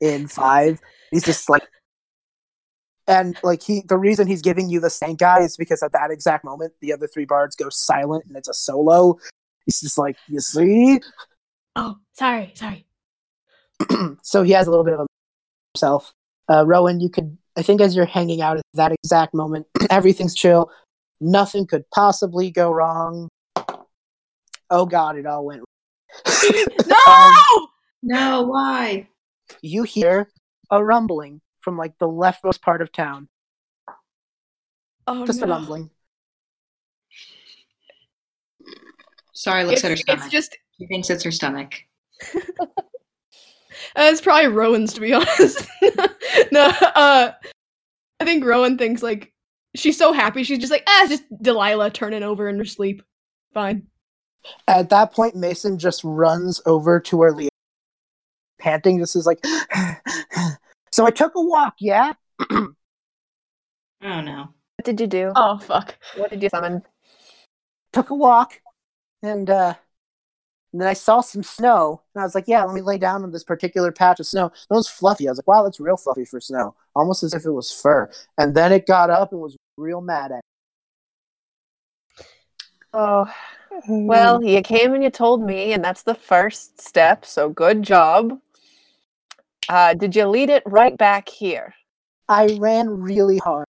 in 0.00 0.26
five. 0.26 0.80
He's 1.10 1.24
just 1.24 1.48
like, 1.48 1.62
and 3.08 3.38
like 3.42 3.62
he, 3.62 3.82
the 3.88 3.96
reason 3.96 4.26
he's 4.26 4.42
giving 4.42 4.68
you 4.68 4.80
the 4.80 4.90
stank 4.90 5.22
eye 5.22 5.42
is 5.42 5.56
because 5.56 5.82
at 5.82 5.92
that 5.92 6.10
exact 6.10 6.44
moment, 6.44 6.74
the 6.80 6.92
other 6.92 7.06
three 7.06 7.24
bards 7.24 7.56
go 7.56 7.68
silent 7.70 8.24
and 8.26 8.36
it's 8.36 8.48
a 8.48 8.54
solo. 8.54 9.16
He's 9.64 9.80
just 9.80 9.98
like, 9.98 10.16
you 10.28 10.40
see? 10.40 11.00
Oh, 11.74 11.96
sorry, 12.12 12.52
sorry. 12.54 12.85
so 14.22 14.42
he 14.42 14.52
has 14.52 14.66
a 14.66 14.70
little 14.70 14.84
bit 14.84 14.94
of 14.94 15.00
a 15.00 15.06
himself. 15.74 16.12
Uh, 16.48 16.64
Rowan, 16.66 17.00
you 17.00 17.08
could, 17.08 17.36
I 17.56 17.62
think, 17.62 17.80
as 17.80 17.96
you're 17.96 18.06
hanging 18.06 18.40
out 18.40 18.56
at 18.56 18.64
that 18.74 18.92
exact 18.92 19.34
moment, 19.34 19.66
everything's 19.90 20.34
chill. 20.34 20.70
Nothing 21.20 21.66
could 21.66 21.84
possibly 21.90 22.50
go 22.50 22.70
wrong. 22.70 23.28
Oh 24.70 24.86
God, 24.86 25.16
it 25.16 25.26
all 25.26 25.44
went. 25.44 25.62
No! 26.86 26.96
Um, 27.12 27.66
No, 28.02 28.42
why? 28.42 29.08
you 29.62 29.82
hear 29.84 30.28
a 30.70 30.82
rumbling 30.84 31.40
from 31.60 31.76
like 31.76 31.98
the 31.98 32.06
leftmost 32.08 32.60
part 32.62 32.80
of 32.82 32.90
town. 32.92 33.28
oh, 35.06 35.26
Just 35.26 35.42
a 35.42 35.46
no. 35.46 35.54
rumbling. 35.54 35.90
Sorry, 39.32 39.64
looks 39.64 39.76
It's, 39.80 39.84
at 39.84 39.88
her 39.88 39.92
it's 39.92 40.02
stomach. 40.02 40.30
just 40.30 40.56
She 40.78 40.86
thinks 40.86 41.10
it's 41.10 41.24
her 41.24 41.30
stomach. 41.30 41.74
uh, 43.96 44.08
it's 44.10 44.20
probably 44.20 44.48
Rowan's 44.48 44.92
to 44.94 45.00
be 45.00 45.12
honest. 45.14 45.66
no, 46.52 46.72
uh 46.94 47.32
I 48.20 48.24
think 48.24 48.44
Rowan 48.44 48.78
thinks 48.78 49.02
like 49.02 49.32
she's 49.74 49.98
so 49.98 50.12
happy 50.12 50.42
she's 50.42 50.58
just 50.58 50.70
like, 50.72 50.84
ah, 50.86 51.02
it's 51.02 51.10
just 51.10 51.42
Delilah 51.42 51.90
turning 51.90 52.22
over 52.22 52.48
in 52.48 52.58
her 52.58 52.64
sleep. 52.64 53.02
Fine. 53.52 53.86
At 54.68 54.90
that 54.90 55.12
point, 55.12 55.34
Mason 55.34 55.78
just 55.78 56.02
runs 56.04 56.60
over 56.66 57.00
to 57.00 57.16
where 57.16 57.32
Leo, 57.32 57.48
panting. 58.58 58.98
This 58.98 59.16
is 59.16 59.26
like. 59.26 59.44
so 60.92 61.04
I 61.04 61.10
took 61.10 61.34
a 61.34 61.42
walk. 61.42 61.74
Yeah. 61.80 62.12
Oh 62.50 62.72
no. 64.20 64.48
What 64.76 64.84
did 64.84 65.00
you 65.00 65.06
do? 65.06 65.32
Oh 65.34 65.58
fuck. 65.58 65.96
What 66.16 66.30
did 66.30 66.42
you 66.42 66.48
summon? 66.48 66.82
took 67.92 68.10
a 68.10 68.14
walk 68.14 68.60
and 69.22 69.48
uh 69.48 69.74
and 70.72 70.80
then 70.80 70.88
I 70.88 70.92
saw 70.92 71.20
some 71.20 71.42
snow 71.42 72.02
and 72.14 72.22
I 72.22 72.24
was 72.24 72.34
like, 72.34 72.48
yeah, 72.48 72.64
let 72.64 72.74
me 72.74 72.82
lay 72.82 72.98
down 72.98 73.22
on 73.22 73.32
this 73.32 73.44
particular 73.44 73.92
patch 73.92 74.20
of 74.20 74.26
snow. 74.26 74.46
It 74.46 74.74
was 74.74 74.88
fluffy. 74.88 75.28
I 75.28 75.30
was 75.30 75.38
like, 75.38 75.46
wow, 75.46 75.62
that's 75.62 75.80
real 75.80 75.96
fluffy 75.96 76.24
for 76.24 76.40
snow. 76.40 76.74
Almost 76.94 77.22
as 77.22 77.32
if 77.32 77.44
it 77.44 77.50
was 77.50 77.72
fur. 77.72 78.10
And 78.36 78.54
then 78.54 78.72
it 78.72 78.86
got 78.86 79.08
up 79.08 79.32
and 79.32 79.40
was 79.40 79.56
real 79.76 80.00
mad 80.00 80.32
at 80.32 80.36
me. 80.36 80.40
Oh, 82.92 83.26
well, 83.88 84.42
you 84.42 84.62
came 84.62 84.94
and 84.94 85.02
you 85.02 85.10
told 85.10 85.42
me, 85.42 85.72
and 85.72 85.84
that's 85.84 86.02
the 86.02 86.14
first 86.14 86.80
step. 86.80 87.24
So 87.26 87.48
good 87.48 87.82
job. 87.82 88.38
Uh, 89.68 89.94
did 89.94 90.16
you 90.16 90.26
lead 90.26 90.50
it 90.50 90.62
right 90.66 90.96
back 90.96 91.28
here? 91.28 91.74
I 92.28 92.56
ran 92.58 92.88
really 92.88 93.38
hard. 93.38 93.66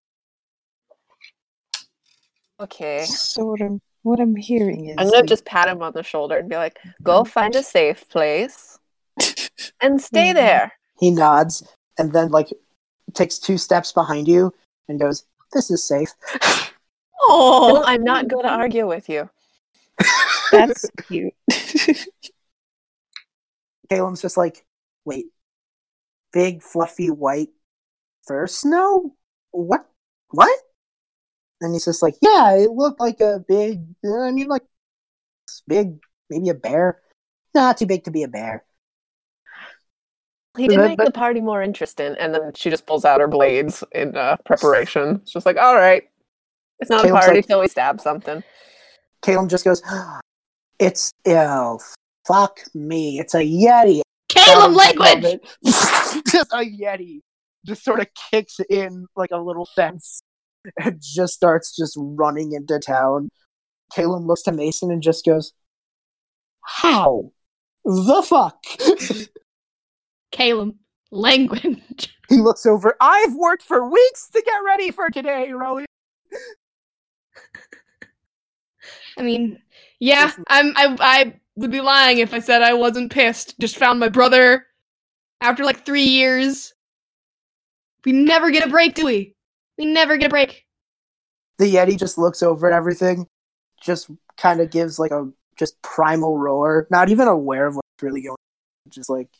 Okay. 2.60 3.04
So 3.04 3.44
what 3.44 3.60
I'm 3.60 3.80
what 4.02 4.20
I'm 4.20 4.36
hearing 4.36 4.86
is 4.86 4.96
I'm 4.98 5.06
gonna 5.06 5.18
like, 5.18 5.26
just 5.26 5.44
pat 5.44 5.68
him 5.68 5.82
on 5.82 5.92
the 5.92 6.02
shoulder 6.02 6.36
and 6.38 6.48
be 6.48 6.56
like, 6.56 6.78
"Go 7.02 7.24
find 7.24 7.54
a 7.56 7.62
safe 7.62 8.08
place 8.08 8.78
and 9.80 10.00
stay 10.00 10.30
Mhm. 10.30 10.34
there." 10.34 10.72
He 11.00 11.10
nods 11.10 11.62
and 11.98 12.12
then 12.12 12.28
like 12.30 12.48
takes 13.14 13.38
two 13.38 13.58
steps 13.58 13.92
behind 13.92 14.28
you 14.28 14.52
and 14.88 14.98
goes, 15.00 15.24
"This 15.52 15.70
is 15.70 15.82
safe." 15.82 16.12
Oh, 17.20 17.82
I'm 17.84 18.04
not 18.04 18.28
going 18.28 18.44
to 18.44 18.50
argue 18.50 18.86
with 18.86 19.08
you. 19.08 19.28
that's 20.52 20.86
cute. 21.08 21.34
Caleb's 23.90 24.22
just 24.22 24.36
like, 24.36 24.64
"Wait, 25.04 25.26
big 26.32 26.62
fluffy 26.62 27.10
white 27.10 27.48
fur 28.26 28.46
snow? 28.46 29.14
What? 29.50 29.88
What?" 30.30 30.58
And 31.60 31.72
he's 31.72 31.84
just 31.84 32.02
like, 32.02 32.14
"Yeah, 32.22 32.54
it 32.56 32.70
looked 32.70 33.00
like 33.00 33.20
a 33.20 33.44
big. 33.46 33.82
I 34.04 34.30
mean, 34.30 34.48
like 34.48 34.62
big, 35.66 35.98
maybe 36.30 36.48
a 36.50 36.54
bear. 36.54 37.00
Not 37.54 37.78
too 37.78 37.86
big 37.86 38.04
to 38.04 38.10
be 38.10 38.22
a 38.22 38.28
bear." 38.28 38.64
He 40.56 40.66
did 40.68 40.76
But- 40.78 40.88
make 40.88 40.98
but- 40.98 41.06
the 41.06 41.12
party 41.12 41.40
more 41.40 41.62
interesting, 41.62 42.14
and 42.18 42.34
then 42.34 42.52
she 42.54 42.70
just 42.70 42.86
pulls 42.86 43.04
out 43.04 43.20
her 43.20 43.28
blades 43.28 43.84
in 43.92 44.16
uh, 44.16 44.36
preparation. 44.44 45.20
It's 45.22 45.32
just 45.32 45.46
like, 45.46 45.56
all 45.56 45.74
right, 45.74 46.02
it's 46.80 46.90
not 46.90 47.02
Caleb's 47.04 47.24
a 47.24 47.26
party 47.26 47.38
like- 47.38 47.46
till 47.46 47.60
we 47.60 47.68
stab 47.68 48.00
something. 48.00 48.42
Caleb 49.22 49.48
just 49.50 49.64
goes, 49.64 49.82
"It's 50.78 51.12
oh 51.26 51.80
fuck 52.26 52.60
me, 52.74 53.18
it's 53.18 53.34
a 53.34 53.38
yeti." 53.38 54.02
Caleb 54.28 54.74
Sounds 54.74 54.76
language. 54.76 55.40
just 55.64 56.52
a 56.52 56.58
yeti 56.58 57.20
just 57.66 57.84
sort 57.84 58.00
of 58.00 58.06
kicks 58.30 58.60
in 58.70 59.06
like 59.16 59.30
a 59.32 59.36
little 59.36 59.66
fence 59.74 60.20
and 60.78 61.00
just 61.02 61.34
starts 61.34 61.74
just 61.76 61.94
running 61.98 62.52
into 62.52 62.78
town. 62.78 63.28
Caleb 63.94 64.26
looks 64.26 64.42
to 64.42 64.52
Mason 64.52 64.90
and 64.90 65.02
just 65.02 65.24
goes, 65.24 65.52
"How 66.62 67.32
the 67.84 68.22
fuck?" 68.22 68.62
Caleb 70.32 70.74
language. 71.10 72.14
he 72.28 72.36
looks 72.36 72.66
over. 72.66 72.94
I've 73.00 73.34
worked 73.34 73.62
for 73.62 73.88
weeks 73.88 74.28
to 74.30 74.42
get 74.42 74.58
ready 74.64 74.90
for 74.90 75.10
today, 75.10 75.50
Rowan. 75.52 75.86
I 79.16 79.22
mean, 79.22 79.58
yeah, 79.98 80.32
I'm. 80.48 80.72
I 80.76 80.96
I 81.00 81.34
would 81.56 81.70
be 81.70 81.80
lying 81.80 82.18
if 82.18 82.32
I 82.32 82.38
said 82.38 82.62
I 82.62 82.74
wasn't 82.74 83.10
pissed. 83.10 83.58
Just 83.58 83.76
found 83.76 83.98
my 83.98 84.08
brother 84.08 84.66
after 85.40 85.64
like 85.64 85.84
three 85.84 86.04
years. 86.04 86.74
We 88.04 88.12
never 88.12 88.50
get 88.50 88.66
a 88.66 88.70
break, 88.70 88.94
do 88.94 89.06
we? 89.06 89.34
We 89.78 89.86
never 89.86 90.16
get 90.16 90.26
a 90.26 90.30
break. 90.30 90.64
The 91.58 91.72
yeti 91.74 91.98
just 91.98 92.18
looks 92.18 92.42
over 92.42 92.70
at 92.70 92.76
everything, 92.76 93.26
just 93.80 94.10
kind 94.36 94.60
of 94.60 94.70
gives 94.70 94.98
like 94.98 95.12
a 95.12 95.30
just 95.56 95.80
primal 95.82 96.36
roar, 96.36 96.86
not 96.90 97.08
even 97.08 97.28
aware 97.28 97.66
of 97.66 97.76
what's 97.76 98.02
really 98.02 98.22
going. 98.22 98.32
on, 98.32 98.90
Just 98.90 99.08
like, 99.08 99.30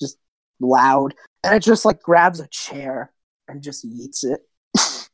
just 0.00 0.18
loud, 0.60 1.14
and 1.44 1.54
it 1.54 1.60
just 1.60 1.84
like 1.84 2.02
grabs 2.02 2.40
a 2.40 2.48
chair 2.48 3.12
and 3.48 3.62
just 3.62 3.84
eats 3.84 4.24
it. 4.24 4.40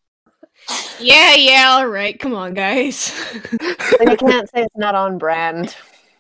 Yeah, 1.00 1.34
yeah, 1.34 1.68
all 1.70 1.88
right. 1.88 2.16
Come 2.18 2.34
on, 2.34 2.54
guys. 2.54 3.12
And 3.98 4.10
you 4.10 4.16
can't 4.16 4.48
say 4.50 4.62
it's 4.62 4.76
not 4.76 4.94
on 4.94 5.18
brand. 5.18 5.74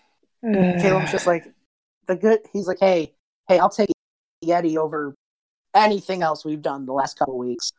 Caleb's 0.42 1.12
just 1.12 1.26
like 1.26 1.44
the 2.08 2.16
good. 2.16 2.40
He's 2.52 2.66
like, 2.66 2.78
hey, 2.80 3.14
hey, 3.48 3.60
I'll 3.60 3.70
take 3.70 3.90
Yeti 4.44 4.76
over 4.76 5.14
anything 5.74 6.22
else 6.22 6.44
we've 6.44 6.62
done 6.62 6.84
the 6.86 6.92
last 6.92 7.18
couple 7.18 7.38
weeks. 7.38 7.70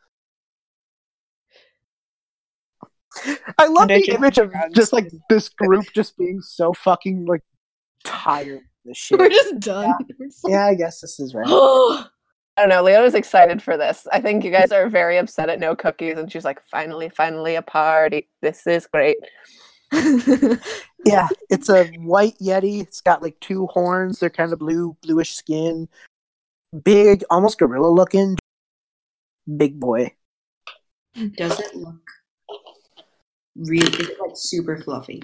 I 3.58 3.66
love 3.66 3.90
And 3.90 4.02
the 4.02 4.14
image 4.14 4.38
of 4.38 4.52
just 4.72 4.92
like 4.92 5.10
this 5.28 5.48
group 5.48 5.84
just 5.94 6.16
being 6.16 6.40
so 6.40 6.72
fucking 6.72 7.26
like 7.26 7.42
tired 8.04 8.58
of 8.58 8.62
this 8.84 8.96
shit. 8.96 9.18
We're 9.18 9.28
just 9.28 9.60
done. 9.60 9.94
We're 10.18 10.28
Yeah, 10.48 10.66
I 10.66 10.74
guess 10.74 11.00
this 11.00 11.20
is 11.20 11.34
right. 11.34 11.46
I 12.56 12.60
don't 12.60 12.68
know. 12.68 12.82
Leona's 12.82 13.14
excited 13.14 13.60
for 13.60 13.76
this. 13.76 14.06
I 14.12 14.20
think 14.20 14.44
you 14.44 14.52
guys 14.52 14.70
are 14.70 14.88
very 14.88 15.18
upset 15.18 15.48
at 15.48 15.58
no 15.58 15.74
cookies, 15.74 16.18
and 16.18 16.30
she's 16.30 16.44
like, 16.44 16.62
"Finally, 16.70 17.08
finally, 17.08 17.56
a 17.56 17.62
party. 17.62 18.28
This 18.42 18.64
is 18.66 18.86
great." 18.86 19.16
Yeah, 21.04 21.28
it's 21.50 21.68
a 21.68 21.84
white 21.98 22.38
Yeti. 22.40 22.80
It's 22.80 23.00
got 23.00 23.22
like 23.22 23.38
two 23.40 23.66
horns. 23.66 24.18
They're 24.18 24.30
kind 24.30 24.52
of 24.52 24.58
blue, 24.58 24.96
bluish 25.02 25.34
skin. 25.34 25.88
Big, 26.82 27.24
almost 27.30 27.58
gorilla 27.58 27.88
looking. 27.88 28.36
Big 29.56 29.78
boy. 29.78 30.14
Does 31.14 31.60
it 31.60 31.76
look 31.76 32.00
really? 33.56 33.86
Is 33.86 34.08
it 34.10 34.20
like 34.20 34.32
super 34.34 34.78
fluffy? 34.80 35.22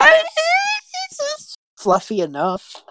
Fluffy 1.78 2.20
enough. 2.20 2.84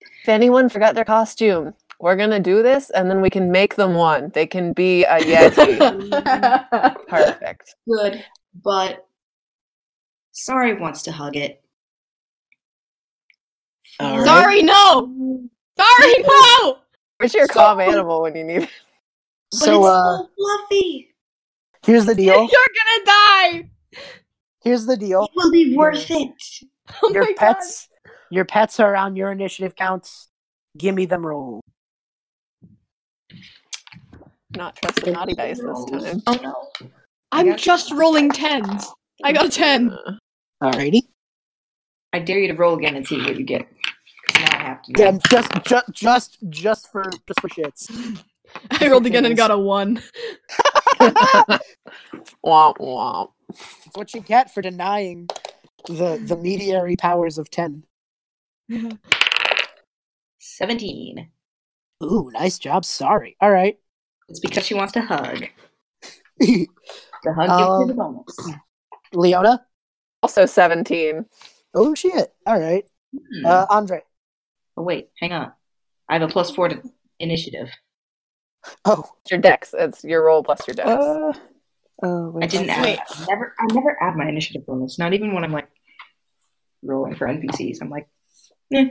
If 0.00 0.28
anyone 0.28 0.68
forgot 0.68 0.94
their 0.94 1.04
costume, 1.04 1.74
we're 2.00 2.16
gonna 2.16 2.40
do 2.40 2.62
this, 2.62 2.90
and 2.90 3.08
then 3.10 3.20
we 3.20 3.30
can 3.30 3.50
make 3.52 3.76
them 3.76 3.94
one. 3.94 4.30
They 4.34 4.46
can 4.46 4.72
be 4.72 5.04
a 5.04 5.18
yeti. 5.18 7.06
Perfect. 7.08 7.76
Good, 7.88 8.24
but 8.62 9.06
Sari 10.32 10.74
wants 10.74 11.02
to 11.02 11.12
hug 11.12 11.36
it. 11.36 11.62
All 14.00 14.16
right. 14.16 14.24
Sorry, 14.24 14.62
no. 14.62 15.48
Sorry, 15.78 16.14
no. 16.26 16.78
Where's 17.18 17.34
your 17.34 17.46
calm 17.46 17.78
animal 17.80 18.22
when 18.22 18.34
you 18.34 18.44
need? 18.44 18.62
it? 18.62 18.70
But 19.52 19.60
So, 19.60 19.78
it's 19.78 19.86
uh, 19.86 20.18
so 20.18 20.28
fluffy. 20.36 21.11
Here's 21.84 22.06
the 22.06 22.14
deal. 22.14 22.34
You're 22.34 22.48
gonna 22.48 23.04
die. 23.04 23.70
Here's 24.62 24.86
the 24.86 24.96
deal. 24.96 25.24
It 25.24 25.30
will 25.34 25.50
be 25.50 25.76
worth 25.76 26.10
it. 26.10 26.30
Oh 27.02 27.12
Your 27.12 27.24
my 27.24 27.34
pets, 27.36 27.88
your 28.30 28.44
pets 28.44 28.80
are 28.80 28.96
on 28.96 29.16
your 29.16 29.32
initiative 29.32 29.74
counts. 29.74 30.28
Give 30.76 30.94
me 30.94 31.06
them 31.06 31.26
roll. 31.26 31.60
Not 34.56 34.76
trust 34.76 35.04
the 35.04 35.12
naughty 35.12 35.34
dice 35.34 35.60
this 35.60 35.84
time. 35.90 36.22
Oh 36.26 36.38
no. 36.42 36.88
I'm 37.32 37.56
just 37.56 37.92
rolling 37.92 38.30
tens. 38.30 38.90
I 39.24 39.32
got 39.32 39.46
a 39.46 39.48
ten. 39.48 39.96
Alrighty. 40.62 41.02
I 42.12 42.18
dare 42.18 42.38
you 42.38 42.48
to 42.48 42.54
roll 42.54 42.76
again 42.76 42.94
and 42.94 43.06
see 43.06 43.18
what 43.18 43.36
you 43.36 43.44
get. 43.44 43.66
Now 44.34 44.46
I 44.50 44.62
have 44.62 44.82
to. 44.82 44.92
Yeah, 44.96 45.18
just, 45.30 45.64
just, 45.64 45.92
just, 45.92 46.38
just 46.50 46.92
for, 46.92 47.10
just 47.26 47.40
for 47.40 47.48
shits. 47.48 48.22
I 48.70 48.88
rolled 48.88 49.06
again 49.06 49.24
and 49.24 49.36
got 49.36 49.50
a 49.50 49.58
one. 49.58 50.02
womp 52.44 52.78
womp. 52.78 53.30
That's 53.48 53.96
what 53.96 54.14
you 54.14 54.20
get 54.20 54.52
for 54.52 54.62
denying 54.62 55.28
the 55.86 56.22
the 56.24 56.36
mediary 56.36 56.96
powers 56.96 57.38
of 57.38 57.50
ten. 57.50 57.84
Seventeen. 60.40 61.30
Ooh, 62.02 62.30
nice 62.32 62.58
job. 62.58 62.84
Sorry. 62.84 63.36
All 63.40 63.50
right. 63.50 63.78
It's 64.28 64.40
because 64.40 64.66
she 64.66 64.74
wants 64.74 64.92
to 64.94 65.02
hug. 65.02 65.44
The 67.24 67.32
hug 67.34 67.46
gives 67.50 67.60
her 67.60 67.86
the 67.86 68.02
Um, 68.02 68.24
bonus. 68.24 68.50
Leona. 69.12 69.64
Also 70.24 70.44
seventeen. 70.46 71.26
Oh 71.72 71.94
shit. 71.94 72.32
All 72.46 72.58
right. 72.58 72.84
Hmm. 73.14 73.46
Uh, 73.46 73.66
Andrei. 73.70 74.00
oh 74.76 74.82
wait, 74.82 75.10
hang 75.20 75.32
on. 75.32 75.52
I 76.08 76.14
have 76.14 76.22
a 76.22 76.28
plus 76.28 76.50
four 76.50 76.68
to 76.68 76.82
initiative. 77.20 77.70
Oh. 78.84 79.04
Your 79.30 79.40
dex. 79.40 79.74
It's 79.76 80.04
your 80.04 80.24
roll 80.24 80.42
plus 80.44 80.66
your 80.68 80.74
dex. 80.74 80.88
Uh, 80.88 81.32
oh, 82.04 82.30
wait, 82.30 82.44
I 82.44 82.46
didn't 82.46 82.66
that's- 82.68 82.78
add. 82.78 82.84
Wait. 82.84 83.28
I 83.28 83.32
never. 83.34 83.54
I 83.58 83.74
never 83.74 84.02
add 84.02 84.16
my 84.16 84.28
initiative 84.28 84.66
bonus. 84.66 84.98
Not 84.98 85.12
even 85.14 85.34
when 85.34 85.42
I'm 85.44 85.52
like 85.52 85.68
rolling 86.82 87.14
for 87.16 87.26
NPCs. 87.26 87.78
I'm 87.80 87.90
like, 87.90 88.08
eh. 88.74 88.86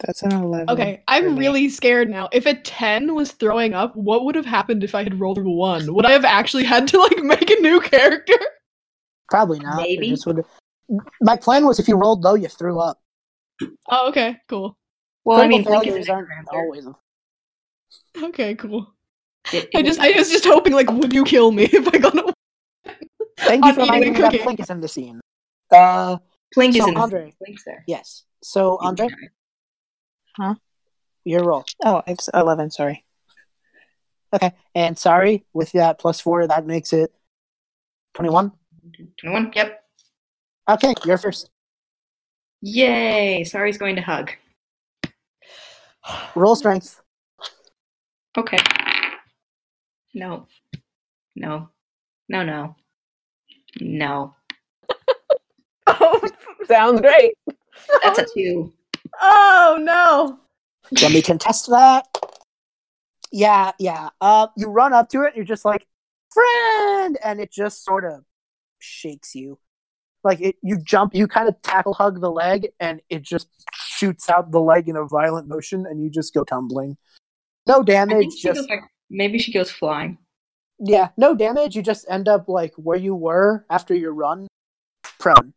That's 0.00 0.22
an 0.22 0.32
eleven. 0.32 0.68
Okay, 0.70 1.02
I'm 1.08 1.38
really 1.38 1.70
scared 1.70 2.10
now. 2.10 2.28
If 2.30 2.44
a 2.44 2.52
10 2.52 3.14
was 3.14 3.32
throwing 3.32 3.72
up, 3.72 3.96
what 3.96 4.26
would 4.26 4.34
have 4.34 4.44
happened 4.44 4.84
if 4.84 4.94
I 4.94 5.02
had 5.02 5.18
rolled 5.18 5.38
a 5.38 5.42
1? 5.42 5.94
Would 5.94 6.04
I 6.04 6.12
have 6.12 6.26
actually 6.26 6.64
had 6.64 6.86
to 6.88 6.98
like 7.00 7.16
make 7.22 7.50
a 7.50 7.60
new 7.62 7.80
character? 7.80 8.34
Probably 9.30 9.58
not. 9.58 9.76
Maybe. 9.78 10.14
would- 10.26 10.44
My 11.22 11.36
plan 11.38 11.64
was 11.64 11.78
if 11.78 11.88
you 11.88 11.96
rolled 11.96 12.22
low, 12.24 12.34
you 12.34 12.48
threw 12.48 12.78
up. 12.78 13.00
Oh, 13.88 14.08
okay, 14.10 14.36
cool. 14.48 14.76
Well, 15.24 15.40
I 15.40 15.48
mean, 15.48 15.64
Critical 15.64 15.80
is 15.80 15.86
failures 15.88 16.08
aren't 16.10 16.28
example. 16.30 16.58
always. 16.58 16.86
A... 18.22 18.26
Okay, 18.26 18.54
cool. 18.54 18.94
It- 19.52 19.68
I 19.74 19.82
just 19.82 19.98
was- 20.00 20.08
I 20.14 20.18
was 20.18 20.30
just 20.30 20.44
hoping 20.44 20.72
like 20.72 20.90
would 20.90 21.12
you 21.12 21.24
kill 21.24 21.52
me 21.52 21.64
if 21.72 21.86
I 21.92 21.98
got 21.98 22.16
a 22.16 22.32
Thank 23.38 23.64
you 23.64 23.70
I'm 23.70 23.74
for 23.74 23.80
eating 23.82 23.92
reminding 24.00 24.12
me 24.14 24.20
that. 24.20 24.32
Plink 24.32 24.60
is 24.60 24.70
in 24.70 24.80
the 24.80 24.88
scene. 24.88 25.20
Uh, 25.70 26.16
Plink 26.56 26.70
is 26.70 26.76
So, 26.78 26.88
in 26.88 26.94
the 26.94 27.00
Andrei. 27.00 27.32
Plink's 27.40 27.64
there. 27.64 27.84
yes. 27.86 28.24
So 28.42 28.78
Andrei, 28.82 29.08
huh? 30.36 30.54
your 31.24 31.44
roll. 31.44 31.64
Oh, 31.84 32.02
it's 32.06 32.28
eleven. 32.32 32.70
Sorry. 32.70 33.04
Okay. 34.32 34.52
And 34.74 34.98
sorry, 34.98 35.44
with 35.52 35.72
that 35.72 35.98
plus 35.98 36.20
four, 36.20 36.46
that 36.46 36.66
makes 36.66 36.92
it 36.92 37.12
21. 38.14 38.52
21. 39.20 39.52
Yep. 39.54 39.80
Okay, 40.70 40.94
you're 41.04 41.18
first. 41.18 41.48
Yay! 42.62 43.44
Sari's 43.44 43.78
going 43.78 43.96
to 43.96 44.02
hug. 44.02 44.32
Roll 46.34 46.56
strength. 46.56 47.00
Okay. 48.36 48.58
No. 50.14 50.46
No. 51.34 51.70
No, 52.28 52.42
no. 52.42 52.76
No. 53.80 54.34
Oh, 55.88 56.20
sounds 56.66 57.00
great. 57.00 57.34
That's 58.02 58.18
a 58.18 58.26
two. 58.34 58.72
Oh 59.20 59.78
no! 59.80 60.40
Let 61.00 61.12
me 61.12 61.22
contest 61.22 61.68
that. 61.70 62.06
Yeah, 63.30 63.70
yeah. 63.78 64.08
Uh, 64.20 64.48
you 64.56 64.66
run 64.68 64.92
up 64.92 65.08
to 65.10 65.22
it. 65.22 65.28
and 65.28 65.36
You're 65.36 65.44
just 65.44 65.64
like, 65.64 65.86
friend, 66.32 67.18
and 67.22 67.40
it 67.40 67.52
just 67.52 67.84
sort 67.84 68.04
of 68.04 68.24
shakes 68.80 69.36
you. 69.36 69.60
Like 70.24 70.40
it, 70.40 70.56
you 70.60 70.76
jump, 70.82 71.14
you 71.14 71.28
kind 71.28 71.48
of 71.48 71.62
tackle 71.62 71.94
hug 71.94 72.20
the 72.20 72.32
leg, 72.32 72.68
and 72.80 73.00
it 73.08 73.22
just 73.22 73.48
shoots 73.72 74.28
out 74.28 74.50
the 74.50 74.60
leg 74.60 74.88
in 74.88 74.96
a 74.96 75.06
violent 75.06 75.46
motion, 75.46 75.86
and 75.86 76.02
you 76.02 76.10
just 76.10 76.34
go 76.34 76.42
tumbling. 76.42 76.96
No 77.66 77.82
damage, 77.82 78.32
she 78.34 78.48
just 78.48 78.60
goes 78.60 78.68
like, 78.68 78.80
maybe 79.10 79.38
she 79.38 79.52
goes 79.52 79.70
flying. 79.70 80.18
yeah, 80.78 81.08
no 81.16 81.34
damage. 81.34 81.74
You 81.76 81.82
just 81.82 82.06
end 82.08 82.28
up 82.28 82.48
like 82.48 82.72
where 82.76 82.98
you 82.98 83.14
were 83.14 83.64
after 83.70 83.94
your 83.94 84.12
run, 84.12 84.46
prone. 85.18 85.52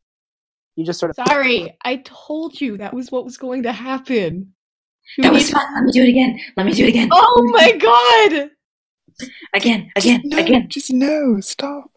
You 0.76 0.86
just 0.86 1.00
sort 1.00 1.10
of 1.12 1.28
Sorry, 1.28 1.76
I 1.84 1.98
told 1.98 2.60
you 2.62 2.78
that 2.78 2.94
was 2.94 3.12
what 3.12 3.26
was 3.26 3.38
going 3.38 3.64
to 3.64 3.72
happen. 3.72 4.54
You 5.18 5.24
That 5.24 5.34
was 5.34 5.50
fun. 5.50 5.66
Let 5.76 5.84
me 5.84 5.92
do 5.92 6.04
it 6.04 6.10
again. 6.10 6.40
Let 6.56 6.66
me 6.66 6.72
do 6.74 6.86
it 6.86 6.90
again. 6.90 7.10
Oh 7.12 7.50
my 7.52 7.72
god! 7.78 8.52
Again, 9.54 9.92
again, 9.96 10.22
no, 10.24 10.38
again. 10.38 10.68
Just 10.70 10.92
no, 10.94 11.40
stop. 11.42 11.92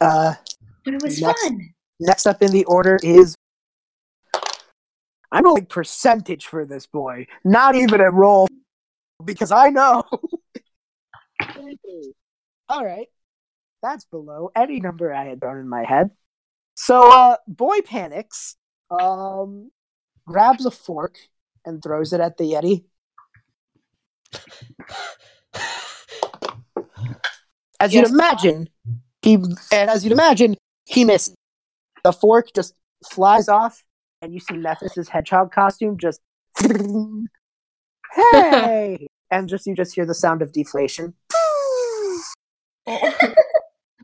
uh 0.00 0.34
But 0.84 0.94
it 0.94 1.02
was 1.02 1.20
Next. 1.20 1.42
fun. 1.42 1.74
Next 2.00 2.26
up 2.26 2.42
in 2.42 2.52
the 2.52 2.64
order 2.66 2.98
is. 3.02 3.34
I'm 5.30 5.44
rolling 5.44 5.66
percentage 5.66 6.46
for 6.46 6.64
this 6.64 6.86
boy, 6.86 7.26
not 7.44 7.74
even 7.74 8.00
a 8.00 8.10
roll, 8.10 8.48
because 9.24 9.52
I 9.52 9.68
know. 9.68 10.04
All 12.68 12.84
right, 12.84 13.08
that's 13.82 14.04
below 14.04 14.50
any 14.56 14.80
number 14.80 15.12
I 15.12 15.26
had 15.26 15.40
thrown 15.40 15.58
in 15.58 15.68
my 15.68 15.84
head. 15.84 16.10
So, 16.74 17.10
uh, 17.10 17.36
boy 17.46 17.80
panics, 17.82 18.56
um, 18.90 19.70
grabs 20.26 20.64
a 20.64 20.70
fork 20.70 21.16
and 21.64 21.82
throws 21.82 22.12
it 22.12 22.20
at 22.20 22.36
the 22.36 22.44
Yeti. 22.44 22.84
As 27.80 27.94
you'd 27.94 28.06
imagine, 28.06 28.68
he 29.22 29.34
and 29.34 29.90
as 29.90 30.04
you'd 30.04 30.12
imagine, 30.12 30.56
he 30.84 31.04
misses. 31.04 31.34
The 32.04 32.12
fork 32.12 32.48
just 32.54 32.74
flies 33.08 33.48
off, 33.48 33.84
and 34.22 34.34
you 34.34 34.40
see 34.40 34.56
Method's 34.56 35.08
hedgehog 35.08 35.52
costume 35.52 35.96
just 35.98 36.20
hey, 38.14 39.08
and 39.30 39.48
just 39.48 39.66
you 39.66 39.74
just 39.74 39.94
hear 39.94 40.06
the 40.06 40.14
sound 40.14 40.42
of 40.42 40.52
deflation, 40.52 41.14
and 42.86 43.04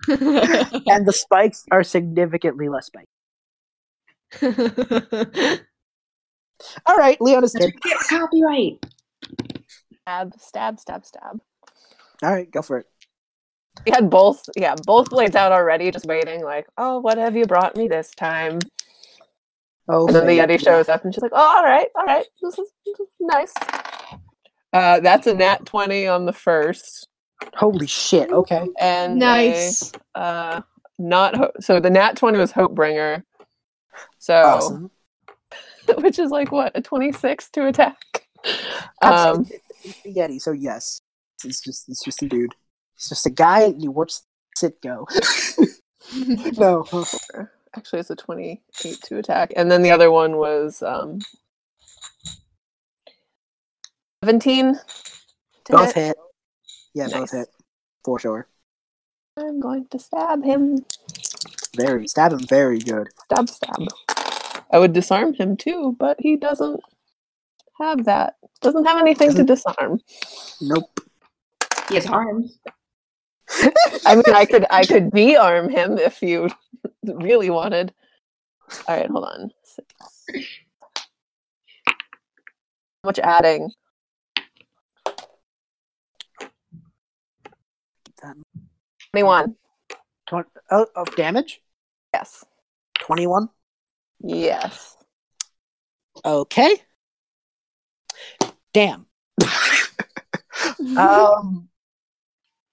the 0.06 1.12
spikes 1.12 1.64
are 1.70 1.82
significantly 1.82 2.68
less 2.68 2.86
spikes. 2.86 3.08
All 6.86 6.96
right, 6.96 7.20
Leona's 7.20 7.52
turn. 7.52 7.72
Get 7.82 7.98
copyright. 8.08 8.84
Stab, 10.02 10.34
stab, 10.38 10.80
stab, 10.80 11.04
stab. 11.04 11.40
All 12.22 12.32
right, 12.32 12.50
go 12.50 12.62
for 12.62 12.78
it. 12.78 12.86
We 13.84 13.92
had 13.92 14.08
both, 14.08 14.48
yeah, 14.56 14.76
both 14.86 15.10
blades 15.10 15.34
out 15.34 15.52
already, 15.52 15.90
just 15.90 16.06
waiting. 16.06 16.44
Like, 16.44 16.66
oh, 16.78 17.00
what 17.00 17.18
have 17.18 17.36
you 17.36 17.44
brought 17.44 17.76
me 17.76 17.88
this 17.88 18.10
time? 18.10 18.60
Oh, 19.88 20.06
And 20.06 20.16
then 20.16 20.26
the 20.26 20.38
Faye. 20.38 20.56
Yeti 20.56 20.64
shows 20.64 20.88
up, 20.88 21.04
and 21.04 21.14
she's 21.14 21.22
like, 21.22 21.32
"Oh, 21.34 21.56
all 21.58 21.64
right, 21.64 21.88
all 21.94 22.04
right, 22.06 22.26
this 22.42 22.58
is, 22.58 22.70
this 22.86 23.00
is 23.00 23.08
nice." 23.20 23.52
Uh, 24.72 25.00
that's 25.00 25.26
a 25.26 25.34
nat 25.34 25.66
twenty 25.66 26.06
on 26.06 26.24
the 26.26 26.32
first, 26.32 27.08
Holy 27.54 27.86
shit! 27.86 28.30
Okay. 28.30 28.66
and 28.80 29.18
nice. 29.18 29.92
a, 30.14 30.18
uh, 30.18 30.60
not 30.98 31.36
ho- 31.36 31.52
so 31.60 31.80
the 31.80 31.90
nat 31.90 32.16
twenty 32.16 32.38
was 32.38 32.52
Hopebringer, 32.52 33.22
so 34.18 34.34
Awesome. 34.34 34.90
which 35.98 36.18
is 36.18 36.30
like 36.30 36.50
what 36.50 36.72
a 36.74 36.80
twenty 36.80 37.12
six 37.12 37.50
to 37.50 37.66
attack. 37.66 37.98
Um, 39.02 39.46
it's 39.84 40.00
the 40.02 40.14
Yeti, 40.14 40.40
so 40.40 40.52
yes, 40.52 41.00
it's 41.44 41.60
just 41.60 41.88
it's 41.88 42.02
just 42.02 42.22
a 42.22 42.26
dude. 42.28 42.54
It's 42.96 43.08
just 43.10 43.26
a 43.26 43.30
guy, 43.30 43.64
and 43.64 43.80
he 43.80 43.88
watch 43.88 44.14
it 44.62 44.80
go. 44.82 45.06
no, 46.56 46.84
actually, 47.76 48.00
it's 48.00 48.10
a 48.10 48.16
twenty 48.16 48.62
eight 48.84 49.00
to 49.04 49.18
attack, 49.18 49.52
and 49.56 49.70
then 49.70 49.82
the 49.82 49.90
other 49.90 50.10
one 50.10 50.36
was 50.36 50.82
um, 50.82 51.20
seventeen. 54.22 54.78
to 55.66 55.72
both 55.72 55.94
hit. 55.94 56.06
hit. 56.08 56.16
Yeah, 56.94 57.08
both 57.08 57.32
hit 57.32 57.48
for 58.04 58.18
sure. 58.18 58.46
I'm 59.36 59.60
going 59.60 59.86
to 59.88 59.98
stab 59.98 60.44
him. 60.44 60.84
Very 61.76 62.06
stab 62.06 62.32
him. 62.32 62.40
Very 62.46 62.78
good. 62.78 63.08
Stab, 63.24 63.48
stab. 63.48 63.88
I 64.70 64.78
would 64.78 64.92
disarm 64.92 65.34
him 65.34 65.56
too, 65.56 65.96
but 65.98 66.16
he 66.20 66.36
doesn't 66.36 66.80
have 67.80 68.04
that. 68.04 68.36
Doesn't 68.60 68.84
have 68.84 69.00
anything 69.00 69.34
to 69.34 69.44
disarm. 69.44 70.00
Nope. 70.60 71.00
He 71.88 71.96
has 71.96 72.06
arms. 72.06 72.58
I 74.06 74.14
mean, 74.14 74.34
I 74.34 74.46
could, 74.46 74.66
I 74.70 74.84
could 74.84 75.10
de-arm 75.10 75.68
him 75.68 75.98
if 75.98 76.22
you 76.22 76.48
really 77.06 77.50
wanted. 77.50 77.92
All 78.88 78.96
right, 78.96 79.10
hold 79.10 79.24
on. 79.24 79.50
Six. 79.62 79.88
Much 83.04 83.18
adding? 83.18 83.70
Twenty-one. 89.12 89.56
Twen- 90.26 90.44
oh, 90.70 90.86
of 90.96 91.14
damage. 91.14 91.60
Yes. 92.12 92.44
Twenty-one. 92.98 93.48
Yes. 94.20 94.96
Okay. 96.24 96.76
Damn. 98.72 99.06
um, 100.96 101.68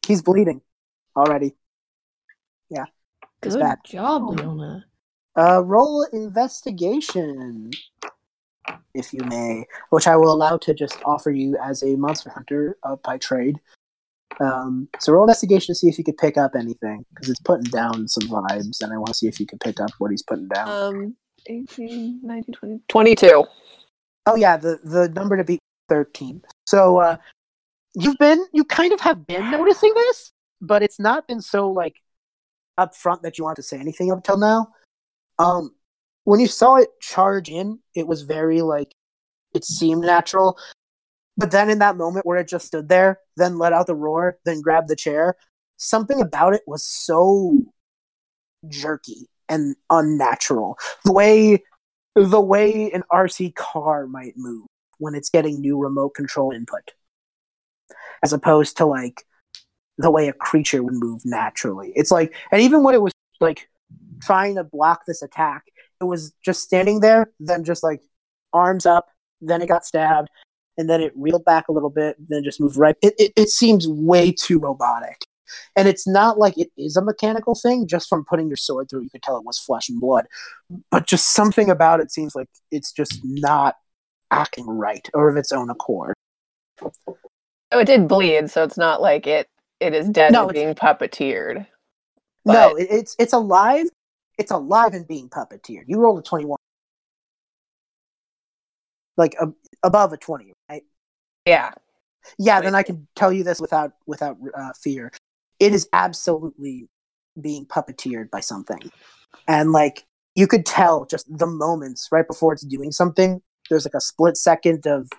he's 0.07 0.21
bleeding 0.21 0.61
already. 1.15 1.55
it's 2.85 3.00
Good 3.41 3.59
bad. 3.59 3.79
job, 3.85 4.29
Leona. 4.29 4.85
Uh, 5.37 5.63
roll 5.63 6.03
investigation, 6.13 7.71
if 8.93 9.13
you 9.13 9.21
may, 9.25 9.65
which 9.89 10.07
I 10.07 10.15
will 10.15 10.31
allow 10.31 10.57
to 10.57 10.73
just 10.73 10.99
offer 11.05 11.31
you 11.31 11.57
as 11.63 11.83
a 11.83 11.95
monster 11.95 12.29
hunter 12.29 12.77
uh, 12.83 12.97
by 13.03 13.17
trade. 13.17 13.59
Um, 14.39 14.87
so 14.99 15.13
roll 15.13 15.23
investigation 15.23 15.73
to 15.73 15.79
see 15.79 15.87
if 15.87 15.97
you 15.97 16.03
could 16.03 16.17
pick 16.17 16.37
up 16.37 16.55
anything 16.55 17.05
because 17.13 17.29
it's 17.29 17.39
putting 17.39 17.69
down 17.71 18.07
some 18.07 18.29
vibes, 18.29 18.81
and 18.81 18.93
I 18.93 18.97
want 18.97 19.07
to 19.07 19.13
see 19.13 19.27
if 19.27 19.39
you 19.39 19.45
can 19.45 19.59
pick 19.59 19.79
up 19.79 19.91
what 19.99 20.11
he's 20.11 20.23
putting 20.23 20.47
down. 20.47 20.69
Um, 20.69 21.15
18, 21.47 22.19
19, 22.23 22.53
20, 22.53 22.79
22. 22.87 23.45
Oh 24.27 24.35
yeah, 24.35 24.57
the 24.57 24.79
the 24.83 25.09
number 25.09 25.35
to 25.37 25.43
beat 25.43 25.59
thirteen. 25.89 26.41
So 26.65 26.99
uh 26.99 27.17
you've 27.95 28.17
been 28.17 28.45
you 28.53 28.63
kind 28.63 28.93
of 28.93 28.99
have 29.01 29.25
been 29.25 29.49
noticing 29.51 29.93
this, 29.95 30.31
but 30.61 30.83
it's 30.83 30.99
not 30.99 31.27
been 31.27 31.41
so 31.41 31.71
like 31.71 31.95
upfront 32.87 33.21
that 33.21 33.37
you 33.37 33.43
want 33.43 33.57
to 33.57 33.63
say 33.63 33.77
anything 33.77 34.11
up 34.11 34.17
until 34.17 34.37
now. 34.37 34.69
Um 35.39 35.75
when 36.23 36.39
you 36.39 36.47
saw 36.47 36.75
it 36.75 36.89
charge 37.01 37.49
in, 37.49 37.79
it 37.95 38.07
was 38.07 38.21
very 38.21 38.61
like 38.61 38.93
it 39.53 39.65
seemed 39.65 40.03
natural. 40.03 40.57
But 41.37 41.51
then 41.51 41.69
in 41.69 41.79
that 41.79 41.97
moment 41.97 42.25
where 42.25 42.37
it 42.37 42.47
just 42.47 42.67
stood 42.67 42.89
there, 42.89 43.19
then 43.37 43.57
let 43.57 43.73
out 43.73 43.87
the 43.87 43.95
roar, 43.95 44.37
then 44.45 44.61
grabbed 44.61 44.89
the 44.89 44.95
chair, 44.95 45.35
something 45.77 46.21
about 46.21 46.53
it 46.53 46.61
was 46.67 46.85
so 46.85 47.59
jerky 48.67 49.27
and 49.49 49.75
unnatural. 49.89 50.77
The 51.03 51.11
way 51.11 51.63
the 52.15 52.41
way 52.41 52.91
an 52.91 53.03
RC 53.11 53.55
car 53.55 54.05
might 54.05 54.33
move 54.35 54.67
when 54.97 55.15
it's 55.15 55.29
getting 55.29 55.59
new 55.59 55.77
remote 55.77 56.13
control 56.13 56.51
input, 56.51 56.91
as 58.21 58.33
opposed 58.33 58.77
to 58.77 58.85
like 58.85 59.25
the 60.01 60.11
way 60.11 60.27
a 60.27 60.33
creature 60.33 60.83
would 60.83 60.93
move 60.93 61.21
naturally. 61.25 61.91
It's 61.95 62.11
like, 62.11 62.33
and 62.51 62.61
even 62.61 62.83
when 62.83 62.95
it 62.95 63.01
was 63.01 63.13
like 63.39 63.69
trying 64.21 64.55
to 64.55 64.63
block 64.63 65.01
this 65.07 65.21
attack, 65.21 65.63
it 65.99 66.05
was 66.05 66.33
just 66.43 66.61
standing 66.61 66.99
there, 66.99 67.31
then 67.39 67.63
just 67.63 67.83
like 67.83 68.01
arms 68.53 68.85
up, 68.85 69.09
then 69.39 69.61
it 69.61 69.67
got 69.67 69.85
stabbed, 69.85 70.29
and 70.77 70.89
then 70.89 71.01
it 71.01 71.13
reeled 71.15 71.45
back 71.45 71.67
a 71.67 71.71
little 71.71 71.89
bit, 71.89 72.15
then 72.27 72.43
just 72.43 72.59
moved 72.59 72.77
right. 72.77 72.95
It, 73.01 73.13
it, 73.17 73.33
it 73.35 73.49
seems 73.49 73.87
way 73.87 74.31
too 74.31 74.59
robotic. 74.59 75.25
And 75.75 75.87
it's 75.87 76.07
not 76.07 76.39
like 76.39 76.57
it 76.57 76.71
is 76.77 76.95
a 76.95 77.03
mechanical 77.03 77.55
thing, 77.55 77.85
just 77.85 78.07
from 78.07 78.23
putting 78.23 78.47
your 78.47 78.57
sword 78.57 78.89
through, 78.89 79.01
you 79.01 79.09
could 79.09 79.21
tell 79.21 79.37
it 79.37 79.43
was 79.43 79.59
flesh 79.59 79.89
and 79.89 79.99
blood 79.99 80.25
but 80.89 81.07
just 81.07 81.33
something 81.33 81.69
about 81.69 81.99
it 81.99 82.11
seems 82.11 82.35
like 82.35 82.47
it's 82.71 82.91
just 82.91 83.19
not 83.23 83.75
acting 84.29 84.67
right 84.67 85.09
or 85.13 85.29
of 85.29 85.37
its 85.37 85.51
own 85.51 85.69
accord. 85.69 86.13
Oh, 86.83 87.79
it 87.79 87.85
did 87.85 88.07
bleed, 88.07 88.49
so 88.49 88.63
it's 88.63 88.77
not 88.77 89.01
like 89.01 89.27
it 89.27 89.47
it 89.81 89.93
is 89.93 90.07
dead 90.09 90.31
No, 90.31 90.43
and 90.43 90.53
being 90.53 90.75
puppeteered. 90.75 91.65
no, 92.45 92.75
it, 92.75 92.87
it's 92.89 93.15
it's 93.19 93.33
alive. 93.33 93.87
It's 94.37 94.51
alive 94.51 94.93
and 94.93 95.07
being 95.07 95.29
puppeteered. 95.29 95.83
You 95.87 95.99
rolled 95.99 96.19
a 96.19 96.21
twenty-one, 96.21 96.59
like 99.17 99.35
a, 99.41 99.47
above 99.83 100.13
a 100.13 100.17
twenty, 100.17 100.53
right? 100.69 100.83
Yeah. 101.45 101.71
Yeah, 102.37 102.61
then 102.61 102.75
I 102.75 102.83
can 102.83 103.07
tell 103.15 103.33
you 103.33 103.43
this 103.43 103.59
without 103.59 103.93
without 104.05 104.37
uh, 104.53 104.71
fear. 104.81 105.11
It 105.59 105.73
is 105.73 105.89
absolutely 105.91 106.87
being 107.39 107.65
puppeteered 107.65 108.29
by 108.29 108.39
something, 108.41 108.91
and 109.47 109.71
like 109.71 110.05
you 110.35 110.47
could 110.47 110.65
tell 110.65 111.05
just 111.05 111.25
the 111.35 111.47
moments 111.47 112.09
right 112.11 112.27
before 112.27 112.53
it's 112.53 112.63
doing 112.63 112.91
something. 112.91 113.41
There's 113.69 113.85
like 113.85 113.95
a 113.95 114.01
split 114.01 114.37
second 114.37 114.85
of 114.85 115.09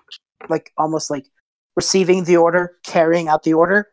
like 0.49 0.73
almost 0.79 1.11
like 1.11 1.27
receiving 1.75 2.25
the 2.25 2.37
order, 2.37 2.77
carrying 2.85 3.29
out 3.29 3.43
the 3.43 3.55
order, 3.55 3.89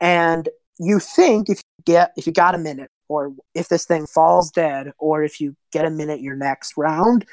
and 0.00 0.48
you 0.78 0.98
think 0.98 1.48
if 1.48 1.58
you 1.58 1.84
get 1.84 2.12
if 2.16 2.26
you 2.26 2.32
got 2.32 2.54
a 2.54 2.58
minute, 2.58 2.90
or 3.08 3.32
if 3.54 3.68
this 3.68 3.84
thing 3.84 4.06
falls 4.06 4.50
dead, 4.50 4.92
or 4.98 5.22
if 5.22 5.40
you 5.40 5.54
get 5.72 5.84
a 5.84 5.90
minute 5.90 6.20
your 6.20 6.36
next 6.36 6.74
round, 6.76 7.26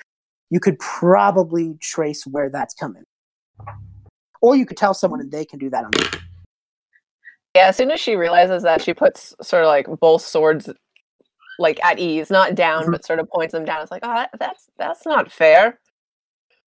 you 0.50 0.60
could 0.60 0.78
probably 0.80 1.76
trace 1.82 2.26
where 2.26 2.50
that's 2.50 2.74
coming. 2.74 3.04
Or 4.42 4.56
you 4.56 4.66
could 4.66 4.78
tell 4.78 4.94
someone 4.94 5.20
and 5.20 5.32
they 5.32 5.46
can 5.46 5.60
do 5.60 5.70
that 5.70 5.84
on 5.86 5.92
their 5.92 6.22
Yeah, 7.56 7.68
as 7.68 7.76
soon 7.78 7.90
as 7.92 8.00
she 8.00 8.16
realizes 8.16 8.64
that, 8.64 8.82
she 8.82 8.94
puts 8.94 9.34
sort 9.42 9.64
of 9.64 9.68
like 9.68 9.88
both 10.00 10.22
swords 10.22 10.70
like 11.60 11.84
at 11.84 11.98
ease, 11.98 12.30
not 12.30 12.54
down, 12.54 12.86
Mhm. 12.86 12.92
but 12.92 13.06
sort 13.06 13.20
of 13.20 13.28
points 13.30 13.52
them 13.54 13.66
down. 13.66 13.82
It's 13.82 13.90
like, 13.90 14.04
oh, 14.06 14.14
that, 14.14 14.30
that's 14.40 14.70
that's 14.78 15.06
not 15.06 15.32
fair. 15.32 15.80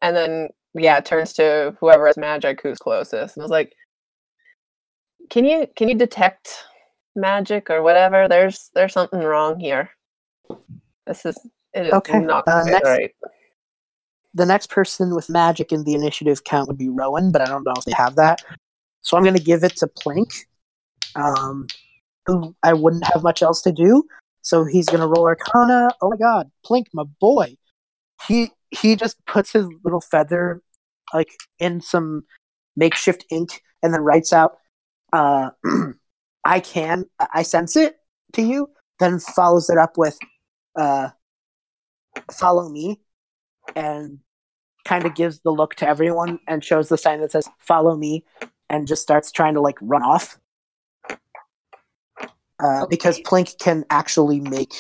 And 0.02 0.16
then 0.16 0.48
yeah, 0.74 1.00
turns 1.00 1.32
to 1.34 1.76
whoever 1.80 2.06
has 2.06 2.16
magic 2.16 2.60
who's 2.62 2.78
closest, 2.78 3.36
and 3.36 3.42
was 3.42 3.50
like, 3.50 3.72
"Can 5.30 5.44
you 5.44 5.66
can 5.76 5.88
you 5.88 5.94
detect 5.94 6.64
magic 7.16 7.70
or 7.70 7.82
whatever? 7.82 8.28
There's 8.28 8.70
there's 8.74 8.92
something 8.92 9.20
wrong 9.20 9.58
here. 9.58 9.90
This 11.06 11.24
is 11.24 11.38
it 11.72 11.86
is 11.86 11.92
Okay, 11.92 12.18
not 12.18 12.46
uh, 12.46 12.64
next- 12.64 12.84
right." 12.84 13.10
the 14.34 14.46
next 14.46 14.70
person 14.70 15.12
with 15.14 15.28
magic 15.28 15.72
in 15.72 15.82
the 15.82 15.92
initiative 15.94 16.44
count 16.44 16.68
would 16.68 16.78
be 16.78 16.88
Rowan, 16.88 17.32
but 17.32 17.40
I 17.42 17.46
don't 17.46 17.64
know 17.64 17.72
if 17.76 17.84
they 17.84 17.92
have 17.96 18.14
that. 18.14 18.40
So 19.02 19.16
I'm 19.16 19.24
going 19.24 19.34
to 19.36 19.42
give 19.42 19.64
it 19.64 19.74
to 19.78 19.88
Plink, 19.88 20.44
um, 21.16 21.66
who 22.26 22.54
I 22.62 22.72
wouldn't 22.74 23.04
have 23.12 23.24
much 23.24 23.42
else 23.42 23.60
to 23.62 23.72
do. 23.72 24.04
So 24.42 24.62
he's 24.64 24.86
going 24.86 25.00
to 25.00 25.08
roll 25.08 25.24
Arcana. 25.26 25.90
Oh 26.00 26.10
my 26.10 26.16
God, 26.16 26.48
Plink, 26.64 26.86
my 26.94 27.02
boy. 27.20 27.56
He 28.28 28.52
he 28.70 28.94
just 28.94 29.16
puts 29.26 29.52
his 29.52 29.66
little 29.82 30.00
feather 30.00 30.62
like 31.12 31.30
in 31.58 31.80
some 31.80 32.22
makeshift 32.76 33.24
ink 33.32 33.62
and 33.82 33.92
then 33.92 34.02
writes 34.02 34.32
out, 34.32 34.58
uh, 35.12 35.50
"I 36.44 36.60
can, 36.60 37.06
I 37.32 37.42
sense 37.42 37.76
it" 37.76 37.98
to 38.34 38.42
you. 38.42 38.70
Then 38.98 39.18
follows 39.18 39.70
it 39.70 39.78
up 39.78 39.96
with, 39.98 40.18
uh, 40.76 41.10
"Follow 42.30 42.68
me." 42.68 43.00
and 43.76 44.18
kind 44.84 45.04
of 45.04 45.14
gives 45.14 45.40
the 45.40 45.50
look 45.50 45.74
to 45.76 45.88
everyone 45.88 46.38
and 46.48 46.64
shows 46.64 46.88
the 46.88 46.98
sign 46.98 47.20
that 47.20 47.32
says 47.32 47.48
"Follow 47.58 47.96
me," 47.96 48.24
and 48.68 48.86
just 48.86 49.02
starts 49.02 49.30
trying 49.30 49.54
to 49.54 49.60
like 49.60 49.76
run 49.80 50.02
off. 50.02 50.38
Uh, 52.58 52.86
Because 52.86 53.18
Plink 53.20 53.58
can 53.58 53.84
actually 53.90 54.40
make 54.40 54.72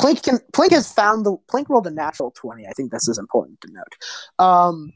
Plink 0.00 0.22
can 0.22 0.38
Plink 0.52 0.70
has 0.70 0.92
found 0.92 1.24
the 1.24 1.36
Plink 1.52 1.68
rolled 1.68 1.86
a 1.86 1.90
natural 1.90 2.30
twenty. 2.32 2.66
I 2.66 2.72
think 2.72 2.90
this 2.90 3.08
is 3.08 3.18
important 3.18 3.60
to 3.62 3.72
note. 3.72 4.44
Um, 4.44 4.92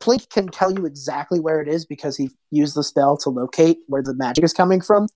Plink 0.00 0.28
can 0.30 0.48
tell 0.48 0.72
you 0.72 0.86
exactly 0.86 1.40
where 1.40 1.60
it 1.60 1.68
is 1.68 1.84
because 1.84 2.16
he 2.16 2.30
used 2.50 2.74
the 2.74 2.82
spell 2.82 3.16
to 3.18 3.30
locate 3.30 3.78
where 3.86 4.02
the 4.02 4.14
magic 4.14 4.42
is 4.44 4.52
coming 4.52 4.80
from. 4.80 5.06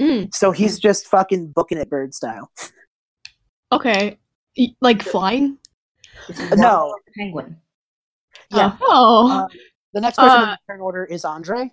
Mm, 0.00 0.34
So 0.34 0.50
he's 0.50 0.78
just 0.78 1.06
fucking 1.06 1.52
booking 1.52 1.78
it 1.78 1.88
bird 1.88 2.12
style. 2.14 2.50
okay. 3.72 4.18
Like 4.80 5.02
flying? 5.02 5.58
This 6.28 6.38
is 6.40 6.52
Uh, 6.52 6.56
no. 6.56 6.96
penguin. 7.16 7.60
Yeah. 8.50 8.76
Oh. 8.80 9.30
Uh, 9.44 9.48
the 9.92 10.00
next 10.00 10.16
person 10.18 10.42
in 10.42 10.48
Uh, 10.48 10.56
the 10.56 10.72
turn 10.72 10.80
order 10.80 11.04
is 11.04 11.24
Andrei. 11.24 11.70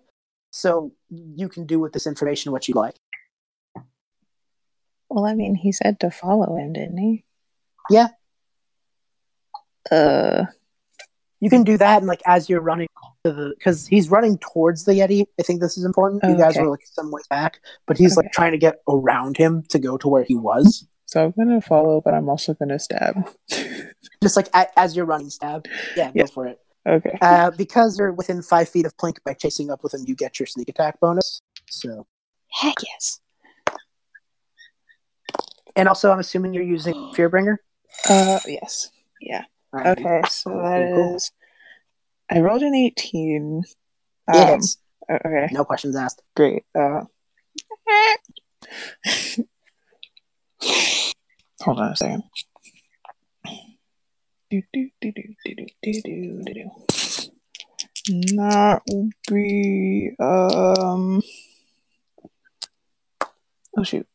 So 0.52 0.92
you 1.10 1.50
can 1.50 1.66
do 1.66 1.80
with 1.80 1.94
this 1.94 2.06
information 2.08 2.52
what 2.52 2.68
you 2.68 2.76
like. 2.76 2.96
Well, 5.10 5.26
I 5.26 5.34
mean, 5.34 5.56
he 5.56 5.72
said 5.72 6.00
to 6.02 6.12
follow 6.12 6.56
him, 6.56 6.74
didn't 6.74 6.98
he? 6.98 7.26
Yeah. 7.90 8.10
Uh, 9.92 10.46
You 11.44 11.50
can 11.50 11.64
do 11.64 11.78
that, 11.78 11.98
and 11.98 12.08
like 12.08 12.22
as 12.26 12.48
you're 12.50 12.62
running 12.62 12.88
to 13.26 13.32
the, 13.34 13.54
because 13.58 13.86
he's 13.86 14.10
running 14.10 14.38
towards 14.38 14.86
the 14.86 14.94
Yeti. 14.94 15.26
I 15.40 15.44
think 15.44 15.60
this 15.60 15.78
is 15.78 15.84
important. 15.84 16.24
You 16.24 16.38
guys 16.38 16.56
Okay. 16.56 16.64
were 16.64 16.72
like 16.72 16.86
some 16.86 17.12
way 17.12 17.22
back, 17.30 17.60
but 17.86 17.98
he's 17.98 18.16
like 18.16 18.32
trying 18.32 18.54
to 18.54 18.58
get 18.58 18.76
around 18.88 19.36
him 19.38 19.64
to 19.70 19.78
go 19.80 19.98
to 19.98 20.08
where 20.08 20.24
he 20.24 20.36
was. 20.36 20.88
so 21.06 21.26
I'm 21.26 21.34
gonna 21.38 21.60
follow, 21.60 22.00
but 22.00 22.14
I'm 22.14 22.30
also 22.30 22.54
gonna 22.54 22.80
stab. 22.80 23.30
Just 24.24 24.38
like 24.38 24.48
a, 24.54 24.68
as 24.80 24.96
you're 24.96 25.06
running, 25.06 25.30
stab. 25.30 25.66
Yeah, 25.98 26.12
Yeah. 26.16 26.24
go 26.24 26.28
for 26.32 26.48
it. 26.48 26.60
okay. 26.88 27.18
Uh, 27.22 27.52
because 27.52 28.00
you're 28.00 28.14
within 28.14 28.42
five 28.42 28.70
feet 28.70 28.86
of 28.86 28.96
Plink 28.96 29.18
by 29.26 29.34
chasing 29.34 29.70
up 29.70 29.84
with 29.84 29.94
him, 29.94 30.06
you 30.08 30.16
get 30.16 30.40
your 30.40 30.48
sneak 30.48 30.70
attack 30.70 30.98
bonus. 31.02 31.42
So, 31.70 32.08
Heck 32.52 32.76
yes. 32.84 33.20
and 35.76 35.88
also, 35.90 36.10
I'm 36.12 36.20
assuming 36.20 36.54
you're 36.54 36.64
using 36.64 36.94
Fearbringer. 37.16 37.58
Uh, 38.10 38.40
yes. 38.48 38.90
Yeah. 39.20 39.44
Right. 39.74 39.98
Okay. 39.98 40.22
So 40.30 40.52
that 40.52 40.92
cool, 40.94 41.16
is. 41.16 41.32
I 42.30 42.40
rolled 42.42 42.62
an 42.62 42.76
18. 42.76 43.64
It 44.28 44.36
Um, 44.36 44.48
hits. 44.48 44.78
okay. 45.10 45.48
No 45.52 45.66
questions 45.66 45.96
asked. 45.96 46.22
Great. 46.36 46.64
Uh, 46.76 47.02
hold 51.62 51.80
on 51.80 51.92
a 51.92 51.96
second. 51.96 52.24
Do, 54.52 54.62
do, 54.72 54.90
do, 55.02 55.12
do, 55.12 55.24
do, 55.44 55.56
do, 55.56 55.66
do, 55.82 56.02
do, 56.04 56.54
do. 56.54 56.70
That 58.36 58.82
will 58.88 59.10
be 59.28 60.12
um. 60.20 61.22
Oh 63.76 63.84
shoot! 63.84 64.06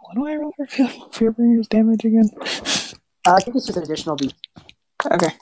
What 0.00 0.14
do 0.14 0.26
I 0.28 0.36
roll 0.36 0.52
for 0.56 0.66
Fear- 0.68 0.86
Fearbringer's 1.32 1.66
damage 1.66 2.04
again? 2.04 2.30
Uh, 3.26 3.34
I 3.34 3.40
think 3.40 3.56
it's 3.56 3.66
just 3.66 3.76
an 3.76 3.84
additional 3.84 4.16
D. 4.16 4.32
Okay. 5.10 5.32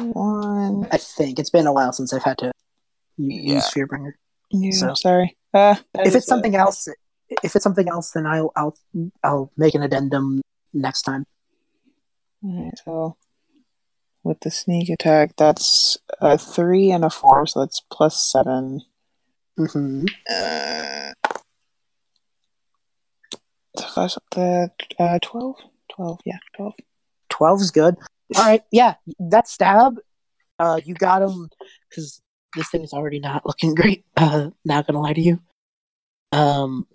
One. 0.00 0.86
I 0.90 0.96
think 0.96 1.38
it's 1.38 1.50
been 1.50 1.66
a 1.66 1.72
while 1.72 1.92
since 1.92 2.12
I've 2.12 2.22
had 2.22 2.38
to 2.38 2.52
u- 3.16 3.40
Yeah. 3.40 3.54
use 3.54 3.70
Fearbringer. 3.70 4.12
Yeah. 4.50 4.70
So- 4.72 4.94
sorry. 4.94 5.36
Uh, 5.54 5.76
if 5.94 6.14
it's 6.14 6.26
something 6.26 6.54
else, 6.54 6.88
if 7.42 7.54
it's 7.56 7.62
something 7.62 7.88
else, 7.88 8.10
then 8.12 8.26
I'll 8.26 8.52
I'll 8.56 8.76
I'll 9.22 9.52
make 9.56 9.74
an 9.74 9.82
addendum 9.82 10.40
next 10.72 11.02
time. 11.02 11.26
Alright, 12.44 12.78
so 12.84 13.16
with 14.24 14.40
the 14.40 14.50
sneak 14.50 14.88
attack, 14.88 15.36
that's 15.36 15.98
a 16.20 16.38
three 16.38 16.90
and 16.90 17.04
a 17.04 17.10
four, 17.10 17.46
so 17.46 17.60
that's 17.60 17.80
plus 17.90 18.16
seven. 18.32 18.80
hmm 19.56 20.04
Uh, 20.30 21.12
that's 23.96 24.18
the 24.30 24.70
uh, 24.98 25.18
12? 25.22 25.56
12, 25.94 26.20
yeah, 26.24 26.38
12. 26.56 26.72
Twelve 27.32 27.62
is 27.62 27.70
good. 27.70 27.96
All 28.36 28.44
right, 28.44 28.62
yeah, 28.70 28.94
that 29.18 29.48
stab, 29.48 29.96
uh, 30.58 30.80
you 30.84 30.94
got 30.94 31.22
him 31.22 31.48
because 31.88 32.20
this 32.54 32.68
thing 32.68 32.82
is 32.82 32.92
already 32.92 33.20
not 33.20 33.46
looking 33.46 33.74
great. 33.80 34.04
Uh, 34.16 34.50
not 34.66 34.86
gonna 34.86 35.00
lie 35.00 35.14
to 35.14 35.20
you. 35.20 35.40
Um, 36.30 36.86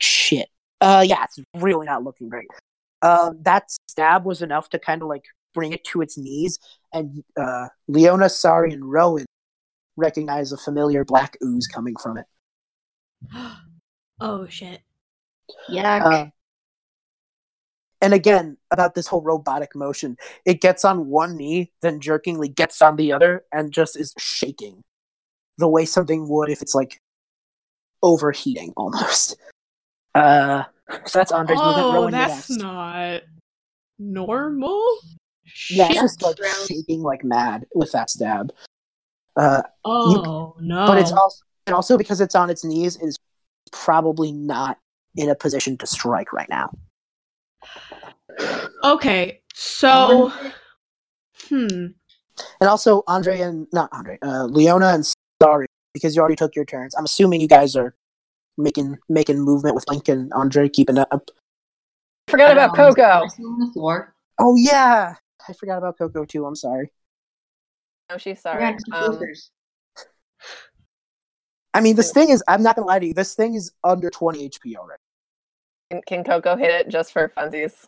shit. 0.00 0.48
Uh, 0.80 1.04
yeah, 1.06 1.24
it's 1.24 1.40
really 1.56 1.84
not 1.86 2.04
looking 2.04 2.28
great. 2.28 2.46
Um, 3.02 3.38
that 3.42 3.70
stab 3.88 4.24
was 4.24 4.40
enough 4.40 4.70
to 4.70 4.78
kind 4.78 5.02
of 5.02 5.08
like 5.08 5.24
bring 5.52 5.72
it 5.72 5.82
to 5.84 6.00
its 6.00 6.16
knees, 6.16 6.60
and 6.92 7.24
uh, 7.36 7.66
Leona, 7.88 8.28
Sari, 8.28 8.72
and 8.72 8.84
Rowan 8.84 9.26
recognize 9.96 10.52
a 10.52 10.56
familiar 10.56 11.04
black 11.04 11.36
ooze 11.42 11.66
coming 11.66 11.96
from 12.00 12.18
it. 12.18 12.26
oh 14.20 14.46
shit. 14.46 14.80
Yuck. 15.68 16.02
Uh, 16.02 16.26
and 18.00 18.14
again, 18.14 18.56
about 18.70 18.94
this 18.94 19.06
whole 19.06 19.22
robotic 19.22 19.74
motion, 19.74 20.16
it 20.44 20.60
gets 20.60 20.84
on 20.84 21.08
one 21.08 21.36
knee, 21.36 21.72
then 21.82 22.00
jerkingly 22.00 22.54
gets 22.54 22.80
on 22.80 22.96
the 22.96 23.12
other, 23.12 23.44
and 23.52 23.72
just 23.72 23.96
is 23.96 24.14
shaking 24.18 24.82
the 25.58 25.68
way 25.68 25.84
something 25.84 26.28
would 26.28 26.48
if 26.48 26.62
it's 26.62 26.74
like 26.74 26.98
overheating 28.02 28.72
almost. 28.76 29.36
Uh, 30.12 30.64
so 31.04 31.20
that's 31.20 31.30
Andrei's 31.30 31.60
movement. 31.60 31.86
Oh, 31.86 31.94
Rowan, 31.94 32.10
that's 32.10 32.50
not 32.50 33.22
normal. 33.96 34.98
Yeah, 35.68 35.84
it's 35.84 35.94
Shit. 35.94 36.02
just 36.02 36.22
like 36.22 36.36
shaking 36.66 37.02
like 37.02 37.22
mad 37.22 37.66
with 37.76 37.92
that 37.92 38.10
stab. 38.10 38.52
Uh, 39.36 39.62
oh 39.84 40.56
no. 40.58 40.84
but 40.84 40.98
it's 40.98 41.12
also 41.12 41.44
and 41.68 41.74
also 41.74 41.96
because 41.96 42.20
it's 42.20 42.34
on 42.34 42.50
its 42.50 42.64
knees, 42.64 42.96
it 42.96 43.06
is 43.06 43.16
probably 43.70 44.32
not 44.32 44.78
in 45.14 45.30
a 45.30 45.36
position 45.36 45.78
to 45.78 45.86
strike 45.86 46.32
right 46.32 46.48
now. 46.48 46.70
Okay. 48.84 49.40
So, 49.54 50.32
hmm. 51.48 51.86
And 52.60 52.68
also, 52.68 53.02
Andrei 53.08 53.40
and 53.40 53.66
not 53.72 53.90
Andrei, 53.92 54.18
uh, 54.22 54.44
Leona 54.44 54.88
and 54.88 55.04
Sari, 55.42 55.66
because 55.92 56.14
you 56.16 56.20
already 56.20 56.36
took 56.36 56.56
your 56.56 56.64
turns. 56.64 56.94
I'm 56.94 57.04
assuming 57.04 57.40
you 57.40 57.48
guys 57.48 57.76
are 57.76 57.94
making 58.56 58.96
making 59.08 59.40
movement 59.40 59.74
with 59.74 59.84
Plink 59.86 60.08
and 60.08 60.32
Andrei, 60.34 60.68
keeping 60.68 60.98
up. 60.98 61.30
Forgot 62.28 62.52
about 62.52 62.70
Um, 62.70 62.76
Coco. 62.76 63.02
on 63.02 63.58
the 63.60 63.70
floor. 63.74 64.14
Oh 64.38 64.54
yeah, 64.56 65.16
I 65.48 65.52
forgot 65.52 65.78
about 65.78 65.98
Coco 65.98 66.24
too. 66.24 66.46
I'm 66.46 66.56
sorry. 66.56 66.90
No, 68.08 68.16
she's 68.18 68.40
sorry. 68.40 68.64
Um. 68.92 69.18
I 71.74 71.80
mean, 71.80 71.96
this 71.96 72.12
thing 72.12 72.30
is. 72.30 72.42
I'm 72.48 72.62
not 72.62 72.76
gonna 72.76 72.86
lie 72.86 72.98
to 72.98 73.06
you. 73.06 73.14
This 73.14 73.34
thing 73.34 73.54
is 73.54 73.72
under 73.84 74.10
20 74.10 74.48
HP 74.48 74.76
already. 74.76 75.00
can, 75.90 76.00
can 76.06 76.24
Coco 76.24 76.56
hit 76.56 76.70
it 76.70 76.88
just 76.88 77.12
for 77.12 77.28
funsies? 77.28 77.86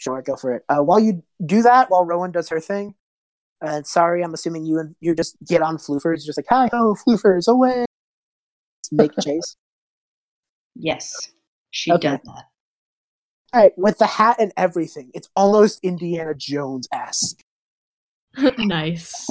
Sure, 0.00 0.22
go 0.22 0.34
for 0.34 0.54
it. 0.54 0.64
Uh, 0.66 0.78
while 0.78 0.98
you 0.98 1.22
do 1.44 1.60
that, 1.60 1.90
while 1.90 2.06
Rowan 2.06 2.30
does 2.30 2.48
her 2.48 2.58
thing, 2.58 2.94
and 3.60 3.86
Sari, 3.86 4.22
I'm 4.24 4.32
assuming 4.32 4.64
you 4.64 4.78
and 4.78 4.96
you 5.00 5.14
just 5.14 5.36
get 5.46 5.60
on 5.60 5.76
floofers, 5.76 6.24
just 6.24 6.38
like 6.38 6.46
hi 6.48 6.70
ho 6.72 6.96
floofers 7.06 7.46
away. 7.46 7.84
Make 8.90 9.12
chase. 9.20 9.56
Yes, 10.74 11.32
she 11.70 11.92
Okay. 11.92 12.08
does 12.08 12.18
that. 12.24 12.44
All 13.52 13.60
right, 13.60 13.72
with 13.76 13.98
the 13.98 14.06
hat 14.06 14.36
and 14.40 14.54
everything, 14.56 15.10
it's 15.12 15.28
almost 15.36 15.80
Indiana 15.82 16.32
Jones 16.34 16.88
esque. 16.94 17.42
nice. 18.58 19.26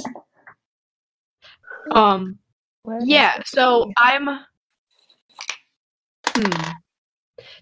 Um. 1.90 2.38
Yeah. 3.02 3.42
So 3.44 3.90
I'm. 3.98 4.28
Hmm. 6.28 6.70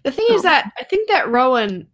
The 0.03 0.11
thing 0.11 0.27
is 0.29 0.43
that 0.43 0.71
I 0.77 0.83
think 0.83 1.09
that 1.09 1.27
Rowan 1.29 1.87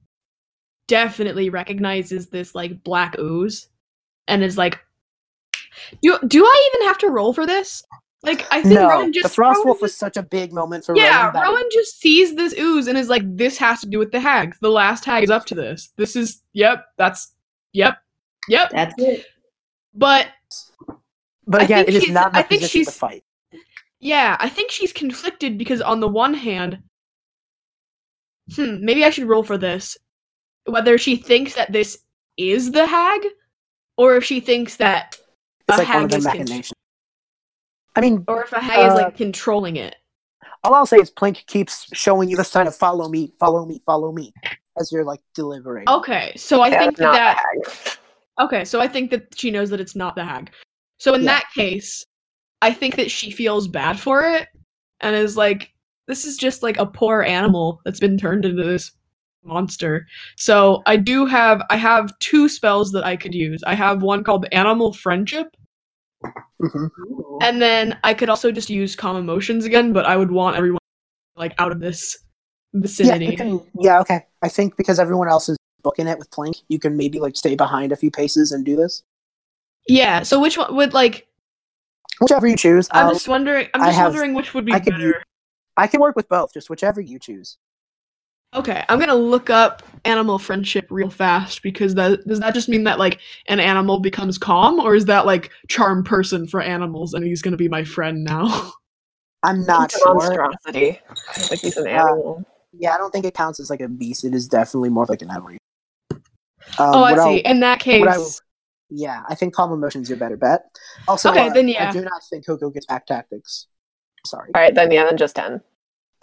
definitely 0.88 1.50
recognizes 1.50 2.28
this 2.28 2.56
like 2.56 2.84
black 2.84 3.18
ooze, 3.20 3.68
and 4.28 4.44
is 4.44 4.58
like, 4.58 4.80
"Do 6.02 6.18
do 6.28 6.44
I 6.46 6.70
even 6.74 6.88
have 6.88 6.98
to 7.00 7.10
roll 7.10 7.34
for 7.34 7.46
this?" 7.46 7.84
Like 8.24 8.48
I 8.52 8.62
think 8.64 8.74
No, 8.76 8.90
Rowan 8.90 9.14
just 9.14 9.24
the 9.24 9.30
Frost 9.30 9.58
Rowan 9.58 9.68
Wolf 9.68 9.82
was 9.82 9.92
just- 9.92 10.00
such 10.00 10.18
a 10.18 10.24
big 10.24 10.52
moment 10.52 10.84
for 10.86 10.96
yeah, 10.98 11.22
Rowan. 11.28 11.34
that- 11.34 11.44
Rowan 11.44 11.70
just 11.72 12.00
sees 12.00 12.36
this 12.36 12.56
ooze 12.58 12.88
and 12.88 12.98
is 12.98 13.08
like, 13.10 13.22
"This 13.38 13.58
has 13.60 13.82
to 13.82 13.88
do 13.88 14.00
with 14.00 14.12
the 14.12 14.20
hags. 14.20 14.58
The 14.60 14.70
last 14.70 15.06
hag 15.06 15.24
is 15.24 15.30
up 15.30 15.46
to 15.48 15.56
this. 15.56 15.92
This 15.96 16.16
is 16.16 16.42
yep. 16.54 16.86
That's 16.98 17.34
yep, 17.74 17.98
yep." 18.48 18.72
That's 18.72 18.96
it. 18.98 19.26
But 19.94 20.28
but 21.48 21.62
again, 21.62 21.86
think 21.86 21.98
it 21.98 22.04
is 22.04 22.10
not 22.10 22.32
in 22.32 22.36
I 22.38 22.40
a 22.40 22.44
think 22.44 22.62
position 22.62 22.80
to 22.82 22.86
she's- 22.86 22.98
fight. 22.98 23.24
Yeah, 24.00 24.36
I 24.40 24.50
think 24.50 24.72
she's 24.72 24.92
conflicted 24.94 25.58
because 25.58 25.82
on 25.82 26.00
the 26.00 26.08
one 26.08 26.34
hand, 26.34 26.80
hmm, 28.56 28.84
maybe 28.84 29.04
I 29.04 29.10
should 29.10 29.28
roll 29.28 29.44
for 29.44 29.58
this. 29.58 29.98
Whether 30.66 30.98
she 30.98 31.16
thinks 31.16 31.54
that 31.56 31.72
this 31.72 32.00
is 32.38 32.72
the 32.72 32.86
hag, 32.86 33.22
or 33.98 34.16
if 34.18 34.24
she 34.24 34.40
thinks 34.40 34.78
that 34.78 35.18
It's 35.68 35.78
a 35.78 35.82
like 35.84 35.88
one 35.94 36.04
of 36.06 36.10
hag 36.10 36.10
their 36.10 36.18
is, 36.20 36.26
con- 36.26 36.38
machinations. 36.38 36.74
I 37.96 38.02
mean, 38.02 38.24
or 38.28 38.44
if 38.44 38.52
a 38.52 38.60
hag 38.60 38.80
is 38.80 38.94
Uh, 38.94 38.96
like 38.96 39.16
controlling 39.16 39.78
it. 39.78 39.96
all 40.64 40.74
I'll 40.74 40.86
say 40.86 40.98
is 40.98 41.12
Plink 41.12 41.46
keeps 41.46 41.88
showing 41.96 42.30
you 42.30 42.36
the 42.36 42.44
sign 42.44 42.68
of 42.68 42.76
"follow 42.76 43.08
me, 43.08 43.34
follow 43.40 43.66
me, 43.66 43.82
follow 43.86 44.12
me" 44.12 44.34
as 44.78 44.92
you're 44.92 45.06
like 45.06 45.22
delivering. 45.34 45.88
Okay, 45.88 46.34
so 46.36 46.62
I 46.62 46.70
Yeah, 46.70 46.80
think 46.80 46.92
it's 46.94 47.00
that 47.02 47.40
okay, 48.40 48.66
so 48.66 48.82
I 48.82 48.88
think 48.88 49.12
that 49.12 49.38
she 49.38 49.52
knows 49.52 49.70
that 49.70 49.80
it's 49.80 49.96
not 49.96 50.16
the 50.16 50.26
hag. 50.26 50.52
So 51.00 51.14
in 51.14 51.22
Yeah. 51.22 51.28
that 51.28 51.46
case, 51.54 52.04
I 52.62 52.74
think 52.74 52.96
that 52.96 53.12
she 53.12 53.32
feels 53.32 53.68
bad 53.68 54.00
for 54.00 54.24
it 54.28 54.48
and 55.02 55.16
is 55.16 55.38
like, 55.38 55.72
this 56.08 56.26
is 56.26 56.38
just 56.38 56.64
like 56.64 56.78
a 56.78 56.86
poor 56.86 57.22
animal 57.22 57.82
that's 57.86 58.00
been 58.00 58.18
turned 58.18 58.44
into 58.46 58.64
this 58.64 58.92
monster. 59.46 60.06
So 60.36 60.82
I 60.86 60.98
do 60.98 61.26
have 61.26 61.62
I 61.70 61.78
have 61.78 62.18
two 62.20 62.50
spells 62.50 62.92
that 62.92 63.06
I 63.06 63.16
could 63.16 63.34
use. 63.34 63.64
I 63.66 63.76
have 63.76 64.02
one 64.02 64.24
called 64.24 64.46
Animal 64.52 64.94
Friendship, 64.94 65.56
Mhm. 66.62 66.90
And 67.42 67.62
then 67.62 67.98
I 68.04 68.14
could 68.14 68.30
also 68.30 68.52
just 68.52 68.70
use 68.70 68.96
Calm 68.96 69.16
Emotions 69.18 69.66
again, 69.66 69.94
but 69.94 70.06
I 70.06 70.18
would 70.18 70.32
want 70.32 70.56
everyone 70.56 70.80
like 71.36 71.54
out 71.60 71.72
of 71.72 71.80
this 71.80 72.18
vicinity. 72.74 73.26
you 73.28 73.38
can, 73.38 73.62
yeah, 73.80 74.00
okay. 74.00 74.26
I 74.42 74.50
think 74.50 74.76
because 74.78 74.98
everyone 75.00 75.28
else 75.30 75.50
is 75.50 75.58
booking 75.84 76.08
it 76.08 76.18
with 76.18 76.30
Plink, 76.32 76.62
you 76.68 76.80
can 76.80 76.98
maybe 76.98 77.20
like 77.20 77.36
stay 77.36 77.56
behind 77.56 77.92
a 77.92 77.96
few 77.96 78.10
paces 78.10 78.52
and 78.52 78.66
do 78.66 78.76
this. 78.76 79.04
Yeah, 79.88 80.24
so 80.24 80.40
which 80.42 80.58
one 80.58 80.76
would 80.76 80.94
like 80.94 81.28
Whichever 82.22 82.48
you 82.48 82.56
choose. 82.56 82.88
I'm 82.92 83.08
I'll- 83.08 83.14
just 83.14 83.28
wondering 83.28 83.68
I'm 83.74 83.82
just 83.82 83.96
have- 83.98 84.08
wondering 84.14 84.34
which 84.34 84.54
would 84.54 84.66
be 84.66 84.74
I 84.74 84.80
better. 84.80 85.22
I 85.78 85.88
can 85.88 86.00
work 86.00 86.16
with 86.16 86.30
both, 86.30 86.54
just 86.54 86.70
whichever 86.70 87.02
you 87.02 87.20
choose. 87.20 87.58
Okay, 88.56 88.84
I'm 88.90 89.00
gonna 89.00 89.14
look 89.16 89.50
up 89.50 89.84
animal 90.06 90.38
friendship 90.40 90.88
real 90.90 91.10
fast 91.10 91.62
because 91.64 91.96
that 91.96 92.26
does 92.28 92.40
that 92.40 92.54
just 92.54 92.70
mean 92.70 92.84
that 92.86 93.00
like 93.00 93.20
an 93.48 93.60
animal 93.60 94.00
becomes 94.00 94.38
calm, 94.38 94.80
or 94.80 94.96
is 94.96 95.06
that 95.06 95.26
like 95.26 95.52
charm 95.68 96.04
person 96.04 96.48
for 96.48 96.62
animals 96.62 97.14
and 97.14 97.26
he's 97.26 97.42
gonna 97.42 97.58
be 97.58 97.68
my 97.68 97.84
friend 97.84 98.24
now? 98.24 98.72
I'm 99.44 99.64
not 99.66 99.86
It's 99.94 99.96
a 99.96 100.00
sure. 100.00 100.16
monstrosity. 100.16 101.00
Like 101.52 101.60
he's 101.60 101.78
an 101.78 101.88
Uh. 101.88 102.42
Yeah, 102.78 102.94
I 102.94 102.98
don't 102.98 103.12
think 103.12 103.26
it 103.26 103.34
counts 103.34 103.60
as 103.60 103.70
like 103.70 103.80
a 103.80 103.88
beast. 103.88 104.26
It 104.26 104.34
is 104.34 104.48
definitely 104.48 104.90
more 104.90 105.04
of 105.04 105.10
like 105.10 105.22
an 105.22 105.30
animal. 105.30 105.52
Um, 106.12 106.20
oh, 106.80 107.04
I 107.04 107.12
what 107.12 107.20
I'll- 107.20 107.34
see. 107.34 107.38
In 107.40 107.60
that 107.62 107.86
what 107.86 108.08
I 108.10 108.16
case, 108.18 108.42
yeah, 108.90 109.24
I 109.30 109.36
think 109.36 109.54
calm 109.54 109.72
emotions 109.72 110.10
your 110.10 110.18
better 110.18 110.36
bet. 110.38 110.66
Also, 111.08 111.30
Okay, 111.32 111.48
uh, 111.50 111.54
then 111.54 111.74
I 111.78 111.92
do 111.92 112.02
not 112.02 112.22
think 112.30 112.46
Coco 112.46 112.70
gets 112.70 112.86
pack 112.86 113.06
tactics. 113.06 113.68
Sorry. 114.26 114.50
All 114.56 114.62
right, 114.62 114.74
then 114.76 114.92
yeah, 114.92 115.06
then 115.06 115.18
just 115.18 115.36
ten. 115.36 115.62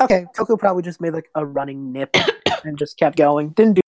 Okay, 0.04 0.26
Coco 0.36 0.56
probably 0.56 0.82
just 0.82 1.00
made 1.00 1.12
like 1.12 1.28
a 1.34 1.44
running 1.44 1.92
nip 1.92 2.14
and 2.64 2.78
just 2.78 2.98
kept 2.98 3.16
going. 3.16 3.50
Didn't 3.50 3.74
do, 3.74 3.80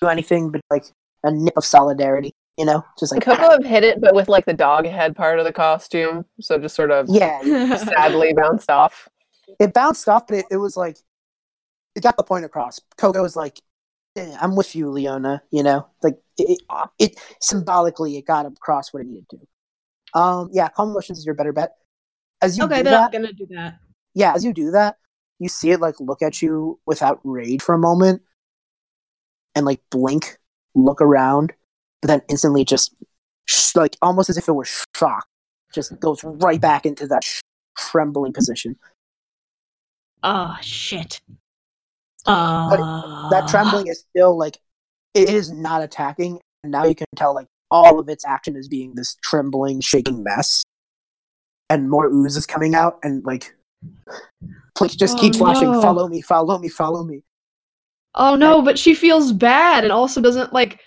do 0.00 0.08
anything 0.08 0.50
but 0.50 0.60
like 0.70 0.84
a 1.24 1.30
nip 1.30 1.56
of 1.56 1.64
solidarity, 1.64 2.34
you 2.58 2.64
know, 2.64 2.84
just 2.98 3.12
like 3.12 3.22
Coco 3.22 3.50
have 3.50 3.64
hit 3.64 3.84
it, 3.84 4.00
but 4.00 4.14
with 4.14 4.28
like 4.28 4.44
the 4.44 4.54
dog 4.54 4.86
head 4.86 5.14
part 5.16 5.38
of 5.38 5.44
the 5.44 5.52
costume, 5.52 6.24
so 6.40 6.58
just 6.58 6.74
sort 6.74 6.90
of 6.90 7.06
yeah, 7.08 7.40
sadly 7.76 8.32
bounced 8.34 8.70
off. 8.70 9.08
it 9.58 9.72
bounced 9.72 10.08
off, 10.08 10.26
but 10.26 10.38
it, 10.38 10.46
it 10.50 10.56
was 10.56 10.76
like 10.76 10.98
it 11.94 12.02
got 12.02 12.16
the 12.16 12.22
point 12.22 12.44
across. 12.44 12.80
Coco 12.96 13.22
was 13.22 13.36
like, 13.36 13.60
"Eh, 14.16 14.36
"I'm 14.40 14.56
with 14.56 14.74
you, 14.74 14.90
Leona," 14.90 15.42
you 15.50 15.62
know, 15.62 15.86
like 16.02 16.18
it, 16.38 16.58
it, 16.68 16.88
it 16.98 17.20
symbolically 17.40 18.16
it 18.16 18.26
got 18.26 18.46
across 18.46 18.92
what 18.92 19.02
it 19.02 19.06
needed 19.06 19.26
to. 19.30 20.18
Um, 20.18 20.50
yeah, 20.52 20.68
calm 20.68 20.90
emotions 20.90 21.18
is 21.18 21.26
your 21.26 21.34
better 21.34 21.52
bet. 21.52 21.76
As 22.40 22.58
you 22.58 22.64
okay, 22.64 22.78
do 22.78 22.84
then 22.84 22.92
that, 22.92 23.04
I'm 23.04 23.22
gonna 23.22 23.32
do 23.32 23.46
that. 23.50 23.78
yeah, 24.14 24.34
as 24.34 24.44
you 24.44 24.52
do 24.52 24.72
that, 24.72 24.96
you 25.38 25.48
see 25.48 25.70
it 25.70 25.80
like 25.80 25.98
look 26.00 26.22
at 26.22 26.42
you 26.42 26.78
without 26.86 27.20
rage 27.24 27.62
for 27.62 27.74
a 27.74 27.78
moment, 27.78 28.22
and 29.54 29.66
like 29.66 29.80
blink, 29.90 30.38
look 30.74 31.00
around, 31.00 31.52
but 32.00 32.08
then 32.08 32.22
instantly 32.28 32.64
just 32.64 32.94
sh- 33.46 33.74
like 33.74 33.96
almost 34.02 34.30
as 34.30 34.36
if 34.36 34.48
it 34.48 34.52
was 34.52 34.84
shocked, 34.96 35.28
just 35.74 35.98
goes 36.00 36.22
right 36.24 36.60
back 36.60 36.86
into 36.86 37.06
that 37.06 37.24
sh- 37.24 37.40
trembling 37.76 38.32
position. 38.32 38.76
Oh 40.22 40.56
shit. 40.60 41.20
Uh, 42.24 43.28
That 43.30 43.48
trembling 43.48 43.88
is 43.88 44.04
still 44.10 44.38
like 44.38 44.58
it 45.14 45.28
is 45.28 45.50
not 45.50 45.82
attacking, 45.82 46.40
and 46.62 46.70
now 46.70 46.84
you 46.84 46.94
can 46.94 47.06
tell 47.16 47.34
like 47.34 47.48
all 47.70 47.98
of 47.98 48.08
its 48.08 48.24
action 48.24 48.54
is 48.54 48.68
being 48.68 48.94
this 48.94 49.16
trembling, 49.22 49.80
shaking 49.80 50.22
mess, 50.22 50.62
and 51.68 51.90
more 51.90 52.06
ooze 52.06 52.36
is 52.36 52.46
coming 52.46 52.74
out, 52.74 52.98
and 53.02 53.24
like. 53.24 53.54
Plink 54.76 54.96
just 54.96 55.16
Oh, 55.18 55.20
keeps 55.20 55.38
flashing, 55.38 55.72
no. 55.72 55.82
follow 55.82 56.08
me, 56.08 56.20
follow 56.22 56.58
me, 56.58 56.68
follow 56.68 57.04
me. 57.04 57.22
Oh 58.14 58.34
no, 58.36 58.62
but 58.62 58.78
she 58.78 58.94
feels 58.94 59.32
bad 59.32 59.84
and 59.84 59.92
also 59.92 60.20
doesn't 60.20 60.52
like. 60.52 60.80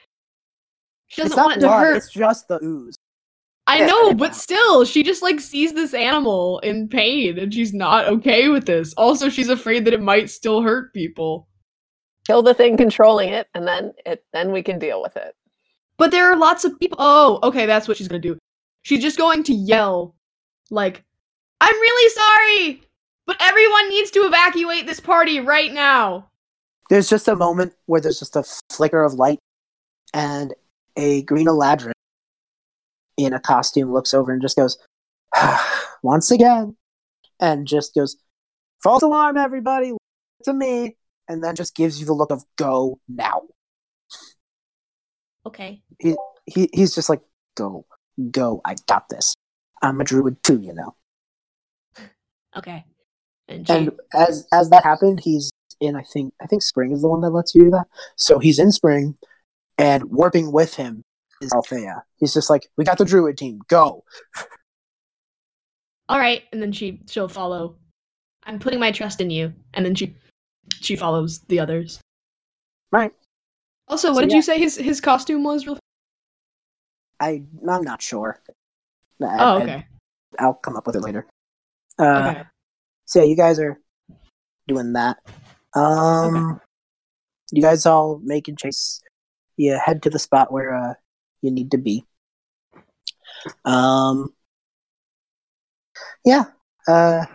She 1.07 1.21
It's 1.21 1.29
doesn't 1.29 1.37
not 1.37 1.45
want 1.45 1.57
it 1.57 1.61
to 1.61 1.67
blood, 1.67 1.79
hurt. 1.81 1.97
It's 1.97 2.11
just 2.11 2.47
the 2.47 2.59
ooze. 2.63 2.95
I 3.67 3.79
Yeah, 3.79 3.87
know, 3.87 4.13
but 4.13 4.35
still, 4.35 4.85
she 4.85 5.01
just 5.01 5.23
like 5.23 5.39
sees 5.39 5.73
this 5.73 5.93
animal 5.95 6.59
in 6.59 6.87
pain 6.87 7.39
and 7.39 7.51
she's 7.53 7.73
not 7.73 8.07
okay 8.07 8.49
with 8.49 8.65
this. 8.65 8.93
Also, 8.93 9.27
she's 9.29 9.49
afraid 9.49 9.85
that 9.85 9.93
it 9.93 10.01
might 10.01 10.29
still 10.29 10.61
hurt 10.61 10.93
people. 10.93 11.47
Kill 12.27 12.41
the 12.43 12.53
thing 12.53 12.77
controlling 12.77 13.29
it, 13.29 13.47
and 13.53 13.67
then 13.67 13.93
it 14.05 14.23
then 14.33 14.51
we 14.51 14.61
can 14.61 14.77
deal 14.79 15.01
with 15.01 15.15
it. 15.17 15.35
But 15.97 16.11
there 16.11 16.31
are 16.31 16.37
lots 16.37 16.65
of 16.65 16.79
people. 16.79 16.97
Oh, 16.99 17.39
okay, 17.43 17.65
that's 17.65 17.87
what 17.87 17.97
she's 17.97 18.07
gonna 18.07 18.19
do. 18.19 18.37
She's 18.83 19.01
just 19.01 19.17
going 19.17 19.41
to 19.43 19.53
yell, 19.53 20.15
like, 20.69 21.03
I'm 21.59 21.73
really 21.73 22.09
sorry, 22.13 22.84
but 23.25 23.37
everyone 23.39 23.89
needs 23.89 24.11
to 24.11 24.19
evacuate 24.19 24.85
this 24.85 24.99
party 24.99 25.39
right 25.39 25.73
now. 25.73 26.29
There's 26.89 27.09
just 27.09 27.27
a 27.27 27.35
moment 27.35 27.73
where 27.87 28.01
there's 28.01 28.19
just 28.19 28.35
a 28.35 28.43
flicker 28.71 29.03
of 29.03 29.13
light, 29.13 29.39
and 30.13 30.53
a 30.95 31.23
green 31.23 31.47
Eladrin 31.47 31.91
in 33.17 33.33
a 33.33 33.39
costume 33.39 33.91
looks 33.91 34.13
over 34.13 34.31
and 34.31 34.41
just 34.41 34.55
goes, 34.55 34.77
once 36.03 36.31
again, 36.31 36.75
and 37.39 37.67
just 37.67 37.95
goes, 37.95 38.17
false 38.83 39.01
alarm, 39.01 39.37
everybody, 39.37 39.93
to 40.43 40.53
me, 40.53 40.95
and 41.27 41.43
then 41.43 41.55
just 41.55 41.75
gives 41.75 41.99
you 41.99 42.05
the 42.05 42.13
look 42.13 42.31
of 42.31 42.43
go 42.57 42.99
now. 43.07 43.41
Okay. 45.45 45.81
He, 45.99 46.15
he's 46.45 46.93
just 46.93 47.09
like, 47.09 47.21
go, 47.55 47.85
go, 48.31 48.61
I 48.65 48.75
got 48.87 49.09
this. 49.09 49.35
I'm 49.81 49.99
a 50.01 50.03
druid 50.03 50.41
too, 50.43 50.59
you 50.59 50.73
know. 50.73 50.95
Okay. 52.55 52.85
And, 53.47 53.69
And 53.69 53.91
as 54.13 54.47
as 54.51 54.69
that 54.71 54.83
happened, 54.83 55.19
he's 55.23 55.51
in. 55.79 55.95
I 55.95 56.01
think 56.01 56.33
I 56.41 56.47
think 56.47 56.61
spring 56.63 56.91
is 56.91 57.01
the 57.01 57.09
one 57.09 57.21
that 57.21 57.29
lets 57.29 57.53
you 57.53 57.65
do 57.65 57.69
that. 57.71 57.85
So 58.15 58.39
he's 58.39 58.57
in 58.59 58.71
spring, 58.71 59.15
and 59.77 60.05
warping 60.05 60.51
with 60.51 60.75
him 60.75 61.03
is 61.41 61.51
Althea. 61.53 62.03
He's 62.17 62.33
just 62.33 62.49
like, 62.49 62.67
we 62.77 62.83
got 62.85 62.97
the 62.97 63.05
druid 63.05 63.37
team, 63.37 63.59
go. 63.67 64.03
all 66.09 66.17
right, 66.19 66.43
and 66.51 66.61
then 66.61 66.71
she 66.71 67.01
she'll 67.07 67.27
follow. 67.27 67.75
I'm 68.43 68.59
putting 68.59 68.79
my 68.79 68.91
trust 68.91 69.21
in 69.21 69.29
you, 69.29 69.53
and 69.73 69.85
then 69.85 69.95
she 69.95 70.15
she 70.81 70.95
follows 70.95 71.39
the 71.47 71.59
others. 71.59 71.99
Right. 72.91 73.11
Also, 73.87 74.09
what 74.09 74.15
So, 74.15 74.21
did 74.21 74.31
yeah. 74.31 74.35
you 74.37 74.41
say 74.41 74.59
his 74.59 74.75
his 74.75 75.01
costume 75.01 75.43
was? 75.43 75.67
Real- 75.67 75.77
I 77.19 77.43
I'm 77.69 77.83
not 77.83 78.01
sure. 78.01 78.41
I- 79.21 79.25
Oh, 79.39 79.57
I- 79.59 79.61
okay. 79.63 79.85
I'll 80.39 80.53
come 80.55 80.75
up 80.75 80.85
with 80.87 80.95
it 80.95 81.01
later. 81.01 81.27
Uh, 81.97 82.33
okay. 82.35 82.43
So 83.05 83.19
yeah, 83.19 83.25
you 83.25 83.35
guys 83.35 83.59
are 83.59 83.79
doing 84.67 84.93
that. 84.93 85.17
Um, 85.75 86.59
you 87.51 87.61
guys 87.61 87.85
all 87.85 88.19
making 88.23 88.55
chase. 88.57 89.01
You 89.57 89.79
head 89.83 90.01
to 90.03 90.09
the 90.09 90.19
spot 90.19 90.51
where 90.51 90.75
uh 90.75 90.93
you 91.41 91.51
need 91.51 91.71
to 91.71 91.77
be. 91.77 92.05
Um, 93.63 94.33
yeah. 96.23 96.45
Uh, 96.87 97.25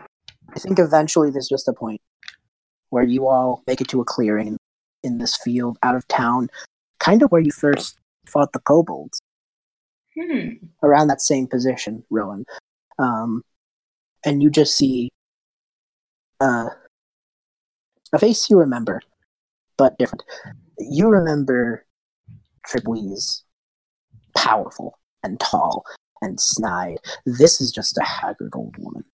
I 0.55 0.59
think 0.59 0.79
eventually 0.79 1.31
there's 1.31 1.49
just 1.49 1.69
a 1.69 1.73
point 1.73 2.01
where 2.91 3.05
you 3.05 3.29
all 3.29 3.63
make 3.67 3.81
it 3.81 3.89
to 3.89 4.01
a 4.01 4.05
clearing 4.05 4.57
in 5.03 5.19
this 5.19 5.37
field 5.37 5.79
out 5.83 5.95
of 5.95 6.07
town, 6.09 6.49
kind 6.99 7.23
of 7.23 7.31
where 7.31 7.41
you 7.41 7.53
first 7.53 7.97
fought 8.27 8.53
the 8.53 8.61
kobolds 8.61 9.21
Hmm. 10.19 10.55
around 10.83 11.07
that 11.07 11.21
same 11.21 11.47
position, 11.47 12.05
Rowan. 12.11 12.45
Um, 12.99 13.43
and 14.25 14.43
you 14.43 14.51
just 14.51 14.77
see 14.77 15.11
uh, 16.41 16.71
a 18.13 18.19
face 18.19 18.51
you 18.51 18.59
remember, 18.59 19.01
but 19.77 19.99
different. 19.99 20.25
You 20.79 21.09
remember 21.09 21.87
Tripweeze, 22.67 23.43
powerful 24.37 24.99
and 25.23 25.39
tall 25.39 25.85
and 26.23 26.41
snide. 26.41 26.99
This 27.27 27.61
is 27.61 27.71
just 27.71 27.99
a 27.99 28.05
haggard 28.05 28.53
old 28.55 28.77
woman. 28.79 29.05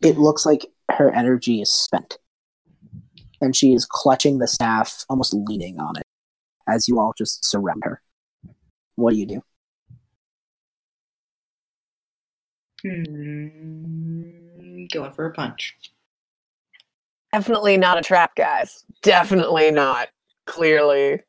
It 0.00 0.16
looks 0.16 0.46
like 0.46 0.66
her 0.92 1.12
energy 1.12 1.60
is 1.60 1.72
spent, 1.72 2.18
and 3.40 3.54
she 3.54 3.74
is 3.74 3.84
clutching 3.84 4.38
the 4.38 4.46
staff, 4.46 5.04
almost 5.08 5.34
leaning 5.34 5.80
on 5.80 5.96
it, 5.96 6.04
as 6.68 6.88
you 6.88 7.00
all 7.00 7.12
just 7.18 7.44
surround 7.44 7.82
her. 7.84 8.00
What 8.94 9.12
do 9.12 9.18
you 9.18 9.26
do? 9.26 9.42
Hmm. 12.84 14.07
Going 14.92 15.12
for 15.12 15.26
a 15.26 15.32
punch. 15.32 15.76
Definitely 17.32 17.76
not 17.76 17.98
a 17.98 18.02
trap, 18.02 18.34
guys. 18.36 18.84
Definitely 19.02 19.70
not. 19.70 20.08
Clearly, 20.46 21.20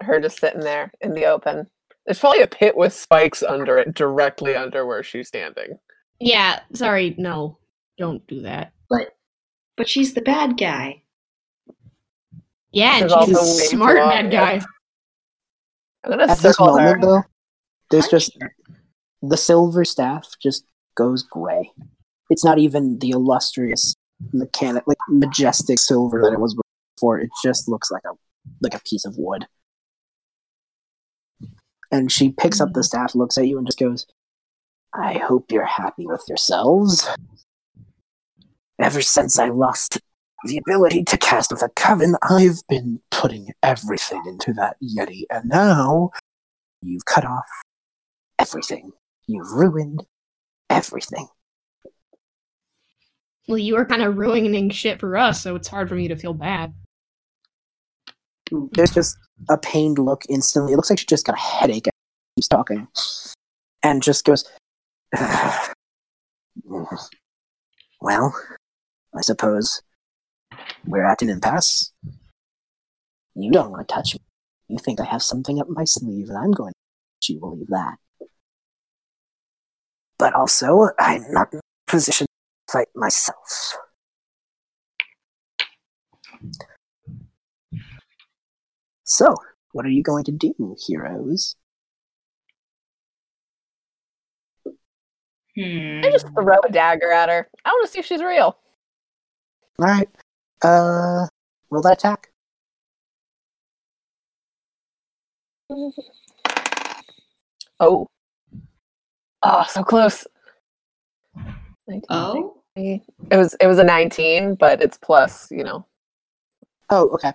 her 0.00 0.20
just 0.20 0.38
sitting 0.38 0.60
there 0.60 0.92
in 1.00 1.12
the 1.14 1.24
open. 1.26 1.66
There's 2.06 2.20
probably 2.20 2.42
a 2.42 2.46
pit 2.46 2.76
with 2.76 2.92
spikes 2.92 3.42
under 3.42 3.76
it, 3.78 3.94
directly 3.94 4.54
under 4.54 4.86
where 4.86 5.02
she's 5.02 5.26
standing. 5.28 5.78
Yeah. 6.20 6.60
Sorry. 6.72 7.14
No. 7.18 7.58
Don't 7.98 8.24
do 8.28 8.42
that. 8.42 8.72
But 8.88 9.16
but 9.76 9.88
she's 9.88 10.14
the 10.14 10.20
bad 10.22 10.56
guy. 10.56 11.02
Yeah, 12.70 13.00
This 13.02 13.12
and 13.12 13.22
is 13.32 13.38
she's 13.38 13.62
a 13.64 13.66
smart 13.68 13.96
too 13.96 14.02
bad 14.04 14.24
long, 14.24 14.30
guy. 14.30 14.52
yeah. 14.54 14.64
I'm 16.04 16.10
gonna 16.10 16.22
At 16.24 16.28
this 16.38 16.56
circle 16.56 16.78
her. 16.78 17.00
though, 17.00 17.22
there's 17.90 18.04
Punch 18.08 18.10
just 18.26 18.36
her. 18.40 18.54
the 19.22 19.36
silver 19.36 19.84
staff 19.84 20.28
just 20.40 20.64
goes 20.94 21.22
gray. 21.24 21.72
It's 22.30 22.44
not 22.44 22.58
even 22.58 22.98
the 22.98 23.10
illustrious 23.10 23.94
mechanic, 24.32 24.84
like 24.86 24.98
majestic 25.08 25.78
silver 25.78 26.20
that 26.22 26.32
it 26.32 26.40
was 26.40 26.56
before. 26.96 27.20
It 27.20 27.30
just 27.44 27.68
looks 27.68 27.90
like 27.90 28.02
a 28.04 28.12
like 28.60 28.74
a 28.74 28.80
piece 28.80 29.04
of 29.04 29.16
wood. 29.16 29.46
And 31.92 32.10
she 32.10 32.30
picks 32.30 32.60
up 32.60 32.72
the 32.72 32.80
mm. 32.80 32.84
staff, 32.84 33.14
looks 33.14 33.38
at 33.38 33.46
you, 33.46 33.58
and 33.58 33.66
just 33.66 33.78
goes, 33.78 34.06
"I 34.92 35.14
hope 35.14 35.52
you're 35.52 35.64
happy 35.64 36.06
with 36.06 36.24
yourselves." 36.28 37.08
Ever 38.78 39.00
since 39.00 39.38
I 39.38 39.48
lost 39.48 40.00
the 40.44 40.58
ability 40.58 41.04
to 41.04 41.16
cast 41.16 41.50
with 41.50 41.62
a 41.62 41.70
coven, 41.70 42.16
I've 42.22 42.60
been 42.68 43.00
putting 43.10 43.52
everything 43.62 44.22
into 44.26 44.52
that 44.54 44.76
yeti, 44.82 45.22
and 45.30 45.48
now 45.48 46.10
you've 46.82 47.04
cut 47.04 47.24
off 47.24 47.48
everything. 48.38 48.92
You've 49.26 49.50
ruined 49.52 50.04
everything. 50.68 51.28
Well, 53.48 53.58
you 53.58 53.74
were 53.74 53.84
kind 53.84 54.02
of 54.02 54.16
ruining 54.16 54.70
shit 54.70 54.98
for 54.98 55.16
us, 55.16 55.40
so 55.40 55.54
it's 55.54 55.68
hard 55.68 55.88
for 55.88 55.94
me 55.94 56.08
to 56.08 56.16
feel 56.16 56.34
bad. 56.34 56.74
There's 58.72 58.92
just 58.92 59.16
a 59.48 59.56
pained 59.56 59.98
look 59.98 60.24
instantly. 60.28 60.72
It 60.72 60.76
looks 60.76 60.90
like 60.90 60.98
she 60.98 61.06
just 61.06 61.26
got 61.26 61.36
a 61.36 61.40
headache. 61.40 61.86
Keeps 62.36 62.48
talking, 62.48 62.88
and 63.82 64.02
just 64.02 64.24
goes. 64.24 64.44
well, 68.00 68.34
I 69.14 69.20
suppose 69.20 69.80
we're 70.84 71.04
at 71.04 71.22
an 71.22 71.30
impasse. 71.30 71.92
You 73.34 73.50
don't 73.50 73.70
want 73.70 73.86
to 73.88 73.94
touch 73.94 74.14
me. 74.14 74.20
You 74.68 74.78
think 74.78 75.00
I 75.00 75.04
have 75.04 75.22
something 75.22 75.60
up 75.60 75.68
my 75.68 75.84
sleeve, 75.84 76.28
and 76.28 76.38
I'm 76.38 76.50
going 76.52 76.72
to 76.72 76.78
let 77.20 77.28
you 77.28 77.40
believe 77.40 77.68
that. 77.68 77.96
But 80.18 80.34
also, 80.34 80.88
I'm 80.98 81.24
not 81.30 81.52
in 81.52 81.58
a 81.58 81.90
position 81.90 82.25
fight 82.70 82.88
myself. 82.94 83.76
So, 89.04 89.34
what 89.72 89.86
are 89.86 89.90
you 89.90 90.02
going 90.02 90.24
to 90.24 90.32
do, 90.32 90.76
heroes? 90.86 91.54
Hmm. 95.56 96.00
I 96.04 96.10
just 96.10 96.26
throw 96.34 96.56
a 96.66 96.70
dagger 96.70 97.10
at 97.10 97.28
her. 97.28 97.48
I 97.64 97.70
want 97.70 97.86
to 97.86 97.92
see 97.92 98.00
if 98.00 98.06
she's 98.06 98.22
real. 98.22 98.58
All 99.78 99.86
right. 99.86 100.08
Uh, 100.62 101.26
roll 101.70 101.82
that 101.82 101.94
attack. 101.94 102.28
Oh. 107.78 108.06
Oh, 109.42 109.64
so 109.68 109.82
close. 109.82 110.26
19, 111.88 112.02
Oh. 112.10 112.55
It 112.76 113.02
was 113.30 113.54
it 113.54 113.66
was 113.66 113.78
a 113.78 113.84
19, 113.84 114.56
but 114.56 114.82
it's 114.82 114.98
plus, 114.98 115.50
you 115.50 115.64
know, 115.64 115.86
Oh, 116.90 117.08
okay. 117.14 117.32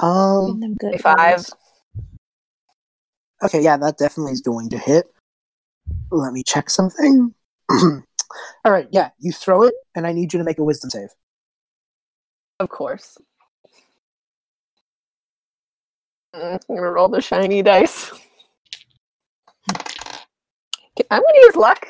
Um. 0.00 0.46
Giving 0.46 0.60
them 0.60 0.74
good 0.74 1.00
25. 1.00 1.46
Okay, 3.44 3.60
yeah, 3.62 3.76
that 3.76 3.98
definitely 3.98 4.32
is 4.32 4.40
going 4.40 4.70
to 4.70 4.78
hit. 4.78 5.06
Let 6.10 6.32
me 6.32 6.42
check 6.42 6.70
something. 6.70 7.34
All 7.70 8.02
right, 8.72 8.88
yeah, 8.90 9.10
you 9.18 9.32
throw 9.32 9.62
it, 9.62 9.74
and 9.94 10.06
I 10.06 10.12
need 10.12 10.32
you 10.32 10.38
to 10.38 10.44
make 10.44 10.58
a 10.58 10.64
wisdom 10.64 10.90
save. 10.90 11.10
Of 12.60 12.68
course. 12.68 13.18
Mm, 16.34 16.60
I'm 16.68 16.76
gonna 16.76 16.90
roll 16.90 17.08
the 17.08 17.20
shiny 17.20 17.62
dice. 17.62 18.12
I'm 21.10 21.20
gonna 21.20 21.38
use 21.42 21.56
luck. 21.56 21.86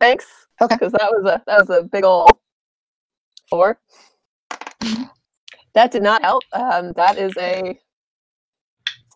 Thanks. 0.00 0.43
Okay. 0.60 0.76
Because 0.76 0.92
that 0.92 1.10
was 1.10 1.24
a 1.24 1.42
that 1.46 1.58
was 1.60 1.70
a 1.70 1.82
big 1.82 2.04
old 2.04 2.30
four. 3.48 3.78
That 5.74 5.90
did 5.90 6.02
not 6.02 6.22
help. 6.22 6.42
Um, 6.52 6.92
that 6.92 7.18
is 7.18 7.32
a 7.36 7.78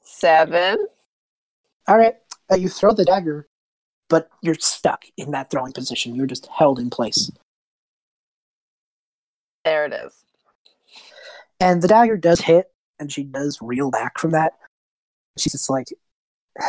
seven. 0.03 0.86
All 1.86 1.97
right, 1.97 2.14
uh, 2.51 2.57
you 2.57 2.68
throw 2.68 2.93
the 2.93 3.05
dagger, 3.05 3.49
but 4.09 4.28
you're 4.43 4.57
stuck 4.57 5.05
in 5.16 5.30
that 5.30 5.51
throwing 5.51 5.72
position. 5.72 6.14
You're 6.14 6.26
just 6.26 6.47
held 6.47 6.78
in 6.78 6.91
place. 6.91 7.30
There 9.64 9.86
it 9.86 9.93
is. 9.93 10.24
And 11.61 11.80
the 11.82 11.89
dagger 11.89 12.16
does 12.16 12.41
hit, 12.41 12.66
and 12.99 13.12
she 13.12 13.22
does 13.22 13.59
reel 13.62 13.91
back 13.91 14.18
from 14.18 14.32
that. 14.32 14.55
She's 15.39 15.53
just 15.53 15.70
like, 15.70 15.86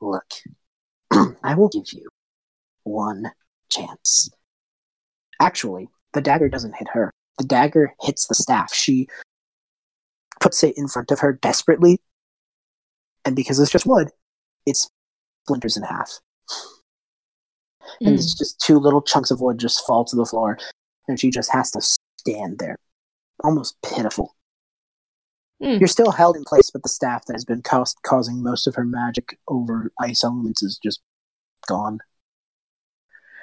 Look, 0.00 0.26
I 1.42 1.54
will 1.54 1.68
give 1.68 1.92
you 1.92 2.08
one 2.88 3.32
chance. 3.70 4.30
Actually, 5.40 5.88
the 6.14 6.20
dagger 6.20 6.48
doesn't 6.48 6.76
hit 6.76 6.88
her. 6.92 7.12
The 7.38 7.44
dagger 7.44 7.94
hits 8.00 8.26
the 8.26 8.34
staff. 8.34 8.74
She 8.74 9.08
puts 10.40 10.62
it 10.64 10.76
in 10.76 10.88
front 10.88 11.10
of 11.10 11.20
her 11.20 11.32
desperately, 11.32 12.00
and 13.24 13.36
because 13.36 13.60
it's 13.60 13.70
just 13.70 13.86
wood, 13.86 14.10
it 14.66 14.76
splinters 15.44 15.76
in 15.76 15.82
half. 15.84 16.18
And 18.00 18.14
it's 18.14 18.34
just 18.34 18.60
two 18.60 18.78
little 18.78 19.02
chunks 19.02 19.30
of 19.30 19.40
wood 19.40 19.58
just 19.58 19.86
fall 19.86 20.04
to 20.04 20.16
the 20.16 20.26
floor, 20.26 20.58
and 21.06 21.18
she 21.18 21.30
just 21.30 21.52
has 21.52 21.70
to 21.72 21.80
stand 21.80 22.58
there, 22.58 22.78
almost 23.42 23.76
pitiful. 23.82 24.34
Hmm. 25.62 25.78
You're 25.78 25.88
still 25.88 26.12
held 26.12 26.36
in 26.36 26.44
place, 26.44 26.70
but 26.70 26.82
the 26.82 26.88
staff 26.88 27.24
that 27.26 27.32
has 27.32 27.44
been 27.44 27.62
caus- 27.62 27.96
causing 28.04 28.42
most 28.42 28.66
of 28.66 28.74
her 28.76 28.84
magic 28.84 29.38
over 29.48 29.92
ice 30.00 30.22
elements 30.22 30.62
is 30.62 30.78
just 30.82 31.00
gone. 31.66 31.98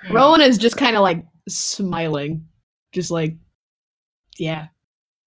Rowan 0.09 0.41
is 0.41 0.57
just 0.57 0.77
kind 0.77 0.95
of 0.95 1.01
like 1.01 1.25
smiling, 1.47 2.47
just 2.91 3.11
like, 3.11 3.35
yeah, 4.37 4.67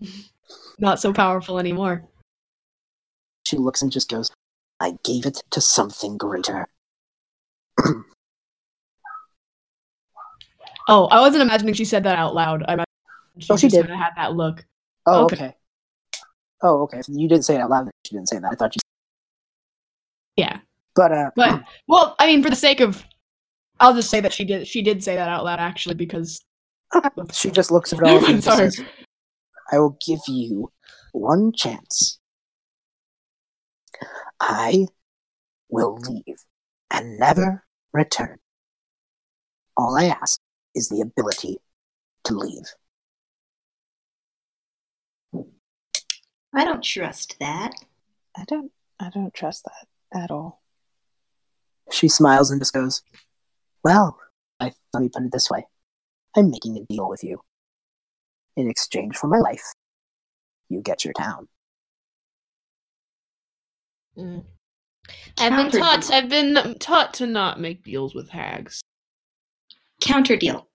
not 0.78 1.00
so 1.00 1.12
powerful 1.12 1.58
anymore. 1.58 2.04
She 3.46 3.56
looks 3.56 3.82
and 3.82 3.90
just 3.90 4.08
goes, 4.10 4.30
I 4.80 4.94
gave 5.04 5.26
it 5.26 5.42
to 5.50 5.60
something 5.60 6.16
greater. 6.16 6.66
Oh, 10.90 11.04
I 11.08 11.20
wasn't 11.20 11.42
imagining 11.42 11.74
she 11.74 11.84
said 11.84 12.04
that 12.04 12.18
out 12.18 12.34
loud. 12.34 12.62
I 12.66 12.72
imagined 12.72 12.86
she, 13.40 13.52
Oh, 13.52 13.56
she 13.58 13.66
just 13.66 13.74
did. 13.76 13.82
kinda 13.88 13.96
had 14.02 14.14
that 14.16 14.34
look. 14.34 14.64
Oh, 15.04 15.24
Okay. 15.26 15.34
okay. 15.36 15.56
Oh, 16.62 16.80
okay. 16.84 17.02
So 17.02 17.12
you 17.12 17.28
didn't 17.28 17.44
say 17.44 17.56
it 17.56 17.60
out 17.60 17.68
loud. 17.68 17.90
She 18.06 18.14
didn't 18.14 18.30
say 18.30 18.38
that. 18.38 18.50
I 18.50 18.54
thought 18.54 18.74
you. 18.74 18.80
Yeah. 20.36 20.60
But 20.94 21.12
uh, 21.12 21.30
But 21.36 21.62
well, 21.88 22.16
I 22.18 22.26
mean, 22.26 22.42
for 22.42 22.48
the 22.48 22.56
sake 22.56 22.80
of, 22.80 23.04
I'll 23.80 23.94
just 23.94 24.10
say 24.10 24.20
that 24.20 24.32
she 24.32 24.44
did. 24.44 24.66
She 24.66 24.82
did 24.82 25.02
say 25.02 25.14
that 25.16 25.28
out 25.28 25.44
loud, 25.44 25.60
actually, 25.60 25.94
because 25.94 26.44
she 27.32 27.50
just 27.50 27.70
looks 27.70 27.92
at 27.92 28.02
all 28.02 28.16
of 28.16 28.22
you 28.22 28.28
I'm 28.28 28.34
and 28.34 28.44
sorry. 28.44 28.70
says, 28.70 28.82
"I 29.72 29.78
will 29.78 29.96
give 30.04 30.20
you 30.26 30.72
one 31.12 31.52
chance. 31.52 32.18
I 34.40 34.86
will 35.68 35.98
leave 35.98 36.36
and 36.90 37.18
never 37.18 37.64
return. 37.92 38.38
All 39.76 39.96
I 39.96 40.06
ask 40.06 40.40
is 40.74 40.88
the 40.88 41.00
ability 41.00 41.58
to 42.24 42.34
leave." 42.34 42.64
I 46.54 46.64
don't 46.64 46.82
trust 46.82 47.36
that. 47.40 47.72
I 48.36 48.44
don't 48.44 48.72
I 48.98 49.10
don't 49.10 49.32
trust 49.34 49.64
that 49.64 50.22
at 50.22 50.30
all. 50.30 50.62
She 51.90 52.08
smiles 52.08 52.50
and 52.50 52.60
just 52.60 52.72
goes, 52.72 53.02
Well, 53.84 54.18
I, 54.60 54.72
let 54.92 55.02
me 55.02 55.08
put 55.08 55.22
it 55.22 55.32
this 55.32 55.50
way 55.50 55.64
I'm 56.36 56.50
making 56.50 56.76
a 56.76 56.92
deal 56.92 57.08
with 57.08 57.22
you. 57.22 57.40
In 58.56 58.68
exchange 58.68 59.16
for 59.16 59.28
my 59.28 59.38
life, 59.38 59.64
you 60.68 60.80
get 60.80 61.04
your 61.04 61.14
town. 61.14 61.48
Mm. 64.16 64.44
I've 65.38 65.70
been 65.70 65.80
taught. 65.80 66.10
I've 66.10 66.28
been 66.28 66.76
taught 66.78 67.14
to 67.14 67.26
not 67.26 67.60
make 67.60 67.84
deals 67.84 68.14
with 68.14 68.28
hags. 68.28 68.80
Counter 70.00 70.36
deal. 70.36 70.68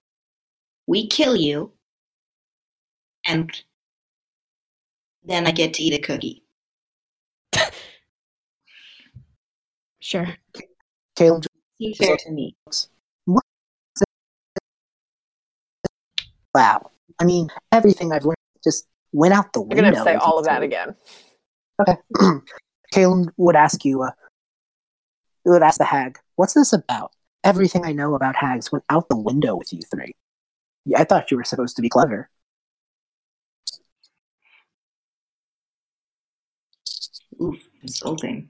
We 0.87 1.07
kill 1.07 1.35
you, 1.35 1.73
and 3.25 3.51
then 5.23 5.45
I 5.45 5.51
get 5.51 5.73
to 5.75 5.83
eat 5.83 5.93
a 5.93 5.99
cookie. 5.99 6.43
sure. 9.99 10.37
Caleb 11.15 11.45
Seems 11.77 11.97
fair 11.97 12.15
to 12.17 12.31
me. 12.31 12.55
Wow. 16.53 16.91
I 17.19 17.25
mean, 17.25 17.49
everything 17.71 18.11
I've 18.11 18.25
learned 18.25 18.35
just 18.63 18.87
went 19.11 19.33
out 19.33 19.53
the 19.53 19.61
window. 19.61 19.75
You're 19.75 19.83
window. 19.83 19.99
gonna 20.03 20.09
have 20.11 20.19
to 20.19 20.25
say 20.25 20.25
all 20.25 20.39
of 20.39 20.45
that 20.45 20.57
three. 20.57 20.67
again. 20.67 20.95
Okay. 21.81 21.97
Caleb 22.91 23.31
would 23.37 23.55
ask 23.55 23.83
you, 23.85 24.03
uh, 24.03 24.11
would 25.45 25.63
ask 25.63 25.77
the 25.77 25.85
hag, 25.85 26.19
what's 26.35 26.53
this 26.53 26.73
about? 26.73 27.11
Everything 27.43 27.83
I 27.85 27.91
know 27.91 28.13
about 28.15 28.35
hags 28.35 28.71
went 28.71 28.85
out 28.89 29.09
the 29.09 29.17
window 29.17 29.55
with 29.55 29.73
you 29.73 29.79
three. 29.91 30.13
Yeah, 30.85 31.01
I 31.01 31.03
thought 31.03 31.31
you 31.31 31.37
were 31.37 31.43
supposed 31.43 31.75
to 31.75 31.81
be 31.81 31.89
clever. 31.89 32.29
Oof, 37.41 37.59
insulting. 37.81 38.49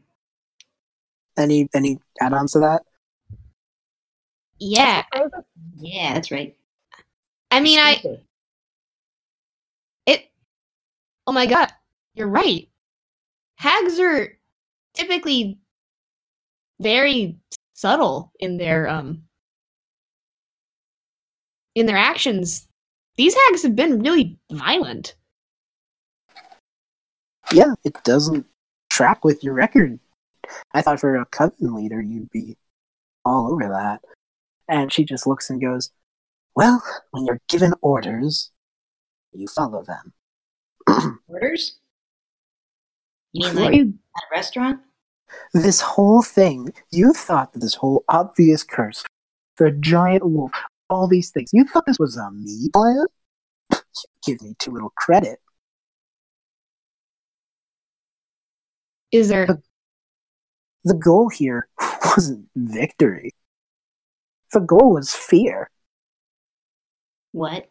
Any 1.37 1.67
any 1.73 1.99
add-ons 2.21 2.51
to 2.53 2.59
that? 2.59 2.83
Yeah, 4.59 5.03
Yeah, 5.77 6.13
that's 6.13 6.31
right. 6.31 6.55
I 7.53 7.59
mean, 7.59 7.77
I 7.77 8.01
it. 10.07 10.31
Oh 11.27 11.31
my 11.31 11.45
god, 11.45 11.71
you're 12.15 12.27
right. 12.27 12.67
Hags 13.57 13.99
are 13.99 14.35
typically 14.95 15.59
very 16.81 17.37
subtle 17.75 18.31
in 18.39 18.57
their 18.57 18.89
um 18.89 19.25
in 21.75 21.85
their 21.85 21.95
actions. 21.95 22.67
These 23.17 23.35
hags 23.35 23.61
have 23.61 23.75
been 23.75 24.01
really 24.01 24.39
violent. 24.51 25.15
Yeah, 27.51 27.75
it 27.83 28.03
doesn't 28.03 28.47
track 28.89 29.23
with 29.23 29.43
your 29.43 29.53
record. 29.53 29.99
I 30.73 30.81
thought 30.81 30.99
for 30.99 31.15
a 31.17 31.25
coven 31.27 31.75
leader 31.75 32.01
you'd 32.01 32.31
be 32.31 32.57
all 33.23 33.51
over 33.51 33.69
that. 33.69 34.01
And 34.67 34.91
she 34.91 35.03
just 35.03 35.27
looks 35.27 35.51
and 35.51 35.61
goes, 35.61 35.91
Well, 36.55 36.83
when 37.11 37.25
you're 37.25 37.41
given 37.49 37.73
orders, 37.81 38.51
you 39.33 39.47
follow 39.47 39.83
them. 39.83 40.13
Orders? 41.27 41.79
You 43.31 43.47
mean 43.47 43.55
like 43.55 43.75
you- 43.75 43.93
at 44.15 44.23
a 44.23 44.35
restaurant? 44.35 44.81
this 45.53 45.81
whole 45.81 46.21
thing, 46.21 46.71
you 46.91 47.11
thought 47.13 47.53
that 47.53 47.59
this 47.59 47.73
whole 47.73 48.03
obvious 48.07 48.63
curse, 48.63 49.03
the 49.57 49.71
giant 49.71 50.23
wolf, 50.23 50.51
all 50.91 51.07
these 51.07 51.31
things, 51.31 51.49
you 51.53 51.65
thought 51.65 51.85
this 51.87 51.97
was 51.97 52.17
a 52.17 52.29
me 52.31 52.69
plan? 52.71 53.05
Give 54.25 54.39
me 54.43 54.53
too 54.59 54.71
little 54.71 54.93
credit. 54.95 55.39
Is 59.11 59.29
there? 59.29 59.47
The 60.83 60.93
goal 60.95 61.29
here 61.29 61.67
wasn't 62.05 62.47
victory. 62.55 63.31
The 64.51 64.59
goal 64.59 64.93
was 64.93 65.13
fear. 65.13 65.69
What? 67.33 67.69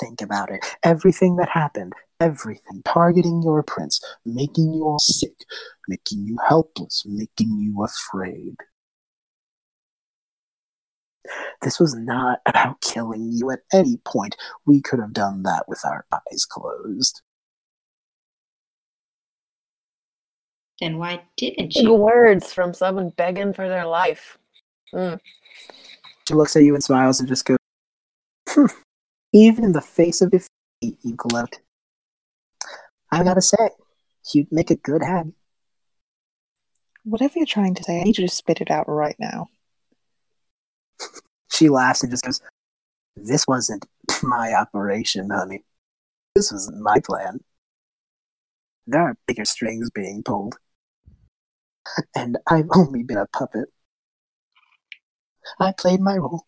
Think 0.00 0.20
about 0.22 0.50
it. 0.50 0.64
Everything 0.82 1.36
that 1.36 1.50
happened, 1.50 1.92
everything, 2.18 2.82
targeting 2.84 3.42
your 3.42 3.62
prince, 3.62 4.00
making 4.24 4.72
you 4.72 4.84
all 4.84 4.98
sick, 4.98 5.44
making 5.88 6.26
you 6.26 6.38
helpless, 6.48 7.04
making 7.06 7.58
you 7.60 7.84
afraid. 7.84 8.56
This 11.62 11.78
was 11.78 11.94
not 11.94 12.40
about 12.46 12.80
killing 12.80 13.30
you 13.32 13.50
at 13.50 13.60
any 13.72 13.98
point. 14.04 14.36
We 14.66 14.80
could 14.80 15.00
have 15.00 15.12
done 15.12 15.42
that 15.44 15.68
with 15.68 15.84
our 15.84 16.06
eyes 16.12 16.44
closed. 16.44 17.20
Then 20.80 20.98
why 20.98 21.22
didn't 21.36 21.74
Big 21.74 21.84
you? 21.84 21.94
words 21.94 22.52
from 22.52 22.74
someone 22.74 23.10
begging 23.10 23.52
for 23.52 23.68
their 23.68 23.86
life. 23.86 24.38
Mm. 24.92 25.20
She 26.26 26.34
looks 26.34 26.56
at 26.56 26.62
you 26.64 26.74
and 26.74 26.82
smiles 26.82 27.20
and 27.20 27.28
just 27.28 27.44
goes, 27.44 27.58
"Hmm, 27.58 27.63
Even 29.32 29.64
in 29.64 29.72
the 29.72 29.80
face 29.80 30.22
of 30.22 30.30
defeat, 30.30 30.48
you 30.80 31.14
gloat. 31.16 31.60
I 33.10 33.22
gotta 33.24 33.42
say, 33.42 33.70
you'd 34.32 34.52
make 34.52 34.70
a 34.70 34.76
good 34.76 35.02
hag. 35.02 35.32
Whatever 37.04 37.34
you're 37.36 37.46
trying 37.46 37.74
to 37.74 37.84
say, 37.84 38.00
I 38.00 38.04
need 38.04 38.18
you 38.18 38.26
to 38.26 38.34
spit 38.34 38.60
it 38.60 38.70
out 38.70 38.88
right 38.88 39.16
now. 39.18 39.48
She 41.52 41.68
laughs 41.68 42.02
and 42.02 42.10
just 42.10 42.24
goes, 42.24 42.40
This 43.14 43.44
wasn't 43.46 43.86
my 44.24 44.54
operation, 44.54 45.30
honey. 45.30 45.62
This 46.34 46.50
wasn't 46.50 46.82
my 46.82 46.98
plan. 46.98 47.38
There 48.88 49.00
are 49.00 49.16
bigger 49.28 49.44
strings 49.44 49.88
being 49.90 50.24
pulled. 50.24 50.56
And 52.16 52.38
I've 52.48 52.68
only 52.74 53.04
been 53.04 53.18
a 53.18 53.26
puppet. 53.26 53.68
I 55.60 55.72
played 55.72 56.00
my 56.00 56.16
role. 56.16 56.46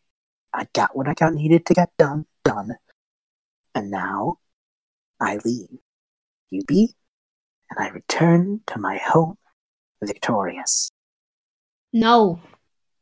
I 0.57 0.67
got 0.73 0.97
what 0.97 1.07
I 1.07 1.13
got 1.13 1.35
needed 1.35 1.67
to 1.67 1.75
get 1.75 1.91
done, 1.99 2.25
done. 2.43 2.77
And 3.75 3.91
now 3.91 4.39
I 5.21 5.39
leave. 5.45 5.69
You 6.49 6.63
be, 6.67 6.95
and 7.71 7.79
I 7.79 7.91
return 7.91 8.61
to 8.69 8.79
my 8.79 8.97
home 8.97 9.37
victorious. 10.03 10.91
No. 11.93 12.41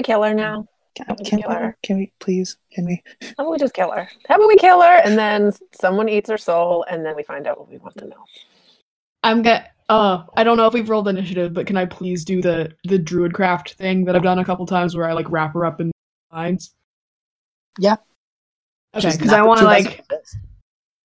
Kill 0.03 0.23
her 0.25 0.35
now. 0.35 0.67
Can, 0.97 1.07
That 1.09 1.19
was 1.19 1.29
can, 1.29 1.75
can 1.83 1.99
we 1.99 2.13
please? 2.19 2.57
Can 2.73 2.87
we? 2.87 3.03
How 3.21 3.45
about 3.45 3.53
we 3.53 3.59
just 3.59 3.75
kill 3.75 3.93
her? 3.93 4.09
How 4.29 4.37
about 4.37 4.49
we 4.49 4.57
kill 4.57 4.81
her 4.81 5.01
and 5.05 5.17
then 5.17 5.53
someone 5.81 6.09
eats 6.09 6.31
her 6.31 6.39
soul 6.39 6.85
and 6.91 7.05
then 7.05 7.15
we 7.15 7.23
find 7.23 7.47
out 7.47 7.59
what 7.59 7.71
we 7.71 7.79
want 7.79 7.97
to 7.99 8.07
know? 8.07 8.25
I'm 9.23 9.43
gonna. 9.43 9.67
Uh, 9.89 10.25
I 10.37 10.45
don't 10.45 10.57
know 10.57 10.67
if 10.67 10.73
we've 10.73 10.89
rolled 10.89 11.09
initiative, 11.09 11.53
but 11.53 11.67
can 11.67 11.77
I 11.77 11.85
please 11.87 12.25
do 12.25 12.41
the 12.41 12.73
the 12.85 12.99
druidcraft 12.99 13.75
thing 13.75 14.05
that 14.07 14.17
I've 14.17 14.23
done 14.23 14.39
a 14.39 14.45
couple 14.45 14.67
times, 14.67 14.97
where 14.97 15.09
I 15.09 15.13
like 15.13 15.31
wrap 15.31 15.55
her 15.55 15.65
up 15.67 15.81
in 15.81 15.93
lines? 16.33 16.75
Yeah. 17.79 17.97
Okay, 18.95 19.11
because 19.13 19.33
I 19.33 19.43
want 19.43 19.61
to 19.61 19.65
like. 19.67 20.05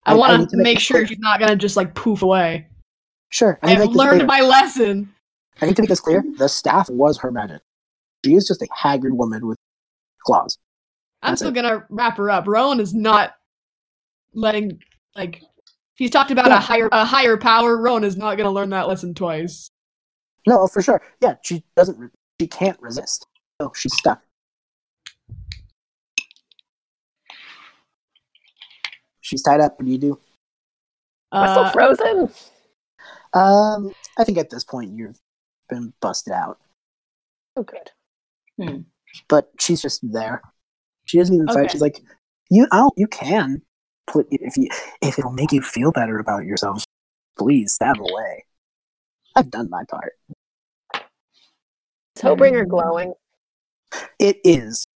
I 0.05 0.13
want 0.13 0.49
to 0.49 0.57
make 0.57 0.63
make 0.63 0.79
sure 0.79 0.97
clear. 0.97 1.07
she's 1.07 1.19
not 1.19 1.39
gonna 1.39 1.55
just 1.55 1.75
like 1.75 1.93
poof 1.95 2.21
away. 2.21 2.67
Sure. 3.29 3.59
I, 3.61 3.73
have 3.75 3.89
learned 3.89 4.25
my 4.25 4.41
lesson. 4.41 5.13
I 5.61 5.65
need 5.67 5.75
to 5.75 5.81
make 5.83 5.89
this 5.89 5.99
clear. 5.99 6.23
The 6.37 6.47
staff 6.49 6.89
was 6.89 7.17
her 7.19 7.31
magic. 7.31 7.61
She 8.25 8.35
is 8.35 8.47
just 8.47 8.61
a 8.61 8.67
haggard 8.75 9.13
woman 9.13 9.45
with 9.45 9.57
claws. 10.25 10.57
I'm 11.21 11.31
That's 11.31 11.41
still 11.41 11.51
it. 11.51 11.55
gonna 11.55 11.85
wrap 11.89 12.17
her 12.17 12.29
up. 12.29 12.47
Rowan 12.47 12.79
is 12.79 12.93
not 12.93 13.35
letting 14.33 14.79
like 15.15 15.43
he's 15.95 16.09
talked 16.11 16.31
about 16.31 16.47
Yeah. 16.47 16.57
a 16.57 16.61
higher 16.61 16.89
a 16.91 17.05
higher 17.05 17.37
power. 17.37 17.77
Rowan 17.81 18.03
is 18.03 18.17
not 18.17 18.37
gonna 18.37 18.51
learn 18.51 18.69
that 18.71 18.87
lesson 18.87 19.13
twice. 19.13 19.69
No, 20.47 20.65
for 20.67 20.81
sure. 20.81 21.01
Yeah, 21.21 21.35
she 21.43 21.63
doesn't. 21.75 21.97
Re- 21.97 22.09
she 22.39 22.47
can't 22.47 22.79
resist. 22.81 23.27
Oh, 23.59 23.71
she's 23.75 23.93
stuck. 23.95 24.21
She's 29.29 29.43
tied 29.43 29.61
up. 29.61 29.77
What 29.77 29.85
do 29.85 29.91
you 29.91 29.99
do? 29.99 30.19
Am 31.31 31.43
I 31.43 31.47
still 31.51 31.65
Uh, 31.65 31.71
frozen? 31.71 32.33
Um, 33.33 33.93
I 34.17 34.23
think 34.23 34.39
at 34.39 34.49
this 34.49 34.63
point 34.63 34.97
you've 34.97 35.19
been 35.69 35.93
busted 36.01 36.33
out, 36.33 36.57
Oh, 37.55 37.61
good. 37.63 37.91
but 39.27 39.51
she's 39.59 39.83
just 39.83 39.99
there. 40.11 40.41
She 41.05 41.19
doesn't 41.19 41.35
even 41.35 41.47
fight. 41.47 41.69
She's 41.69 41.81
like, 41.81 42.01
you, 42.49 42.65
I'll, 42.71 42.91
you 42.97 43.05
can, 43.05 43.61
pl- 44.07 44.23
if 44.31 44.57
you, 44.57 44.67
if 45.03 45.19
it'll 45.19 45.31
make 45.31 45.51
you 45.51 45.61
feel 45.61 45.91
better 45.91 46.17
about 46.17 46.45
yourself, 46.45 46.83
please 47.37 47.73
stab 47.73 47.99
away. 47.99 48.45
I've 49.35 49.51
done 49.51 49.69
my 49.69 49.83
part. 49.91 50.13
Is 52.15 52.23
Hobringer 52.23 52.67
glowing? 52.67 53.13
It 54.17 54.37
is, 54.43 54.87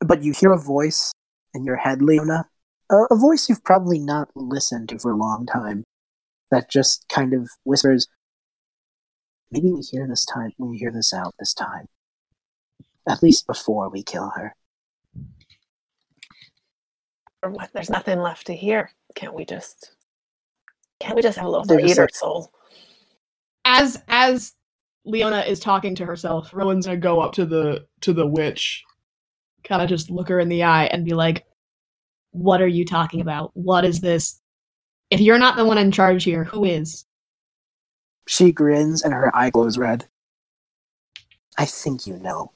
but 0.00 0.24
you 0.24 0.32
hear 0.32 0.50
a 0.50 0.58
voice 0.58 1.12
in 1.54 1.64
your 1.64 1.76
head, 1.76 2.02
Leona. 2.02 2.48
A, 2.90 2.96
a 3.10 3.16
voice 3.16 3.48
you've 3.48 3.64
probably 3.64 3.98
not 3.98 4.28
listened 4.34 4.88
to 4.90 4.98
for 4.98 5.12
a 5.12 5.16
long 5.16 5.46
time. 5.46 5.84
That 6.50 6.68
just 6.68 7.08
kind 7.08 7.32
of 7.32 7.48
whispers, 7.64 8.08
"Maybe 9.50 9.70
we 9.70 9.82
hear 9.82 10.06
this 10.08 10.24
time. 10.24 10.52
We 10.58 10.78
hear 10.78 10.90
this 10.90 11.12
out 11.12 11.34
this 11.38 11.54
time. 11.54 11.86
At 13.08 13.22
least 13.22 13.46
before 13.46 13.88
we 13.88 14.02
kill 14.02 14.30
her." 14.30 14.56
Or 17.42 17.50
what? 17.50 17.70
There's 17.72 17.90
nothing 17.90 18.18
left 18.18 18.46
to 18.48 18.54
hear. 18.54 18.90
Can't 19.14 19.34
we 19.34 19.44
just? 19.44 19.96
Can't 20.98 21.16
we 21.16 21.22
just 21.22 21.38
have 21.38 21.46
a 21.46 21.50
little 21.50 21.64
They're 21.64 21.80
just 21.80 21.92
eat 21.92 21.96
her 21.98 22.08
soul? 22.12 22.52
As 23.64 24.02
as 24.08 24.54
Leona 25.04 25.40
is 25.40 25.60
talking 25.60 25.94
to 25.94 26.04
herself, 26.04 26.52
Rowan's 26.52 26.86
gonna 26.86 26.98
go 26.98 27.20
up 27.20 27.32
to 27.34 27.46
the 27.46 27.86
to 28.02 28.12
the 28.12 28.26
witch, 28.26 28.84
kind 29.64 29.80
of 29.80 29.88
just 29.88 30.10
look 30.10 30.28
her 30.28 30.40
in 30.40 30.48
the 30.48 30.64
eye 30.64 30.86
and 30.86 31.04
be 31.04 31.14
like, 31.14 31.46
"What 32.32 32.62
are 32.62 32.68
you 32.68 32.84
talking 32.84 33.20
about? 33.20 33.50
What 33.54 33.84
is 33.84 34.00
this? 34.00 34.40
If 35.10 35.20
you're 35.20 35.38
not 35.38 35.56
the 35.56 35.64
one 35.64 35.78
in 35.78 35.92
charge 35.92 36.24
here, 36.24 36.44
who 36.44 36.64
is?" 36.64 37.04
She 38.26 38.52
grins 38.52 39.02
and 39.02 39.12
her 39.12 39.34
eye 39.34 39.50
glows 39.50 39.78
red. 39.78 40.08
I 41.58 41.64
think 41.66 42.06
you 42.06 42.16
know. 42.18 42.52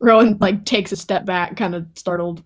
Rowan 0.00 0.38
like 0.40 0.64
takes 0.64 0.92
a 0.92 0.96
step 0.96 1.24
back, 1.24 1.56
kind 1.56 1.74
of 1.74 1.86
startled. 1.94 2.44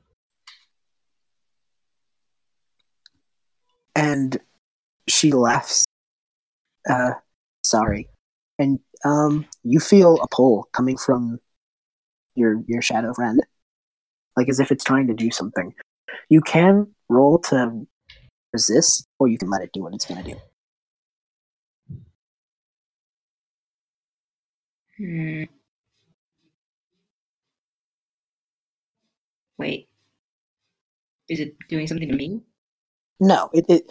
and 3.96 4.38
she 5.08 5.32
laughs. 5.32 5.84
Uh, 6.88 7.12
sorry, 7.64 8.08
and 8.60 8.78
um, 9.04 9.46
you 9.64 9.80
feel 9.80 10.20
a 10.22 10.28
pull 10.28 10.68
coming 10.72 10.96
from 10.96 11.40
your 12.36 12.62
your 12.68 12.82
shadow 12.82 13.12
friend, 13.12 13.40
like 14.36 14.48
as 14.48 14.60
if 14.60 14.70
it's 14.70 14.84
trying 14.84 15.06
to 15.08 15.14
do 15.14 15.30
something. 15.30 15.74
You 16.28 16.40
can 16.40 16.88
roll 17.08 17.38
to 17.50 17.86
resist, 18.52 19.06
or 19.18 19.28
you 19.28 19.38
can 19.38 19.50
let 19.50 19.62
it 19.62 19.70
do 19.72 19.82
what 19.82 19.94
it's 19.94 20.04
gonna 20.04 20.22
do. 20.22 20.36
Hmm. 24.98 25.44
Wait. 29.58 29.88
Is 31.28 31.40
it 31.40 31.56
doing 31.68 31.86
something 31.86 32.08
to 32.08 32.14
me? 32.14 32.40
No, 33.20 33.50
it, 33.52 33.64
it 33.68 33.90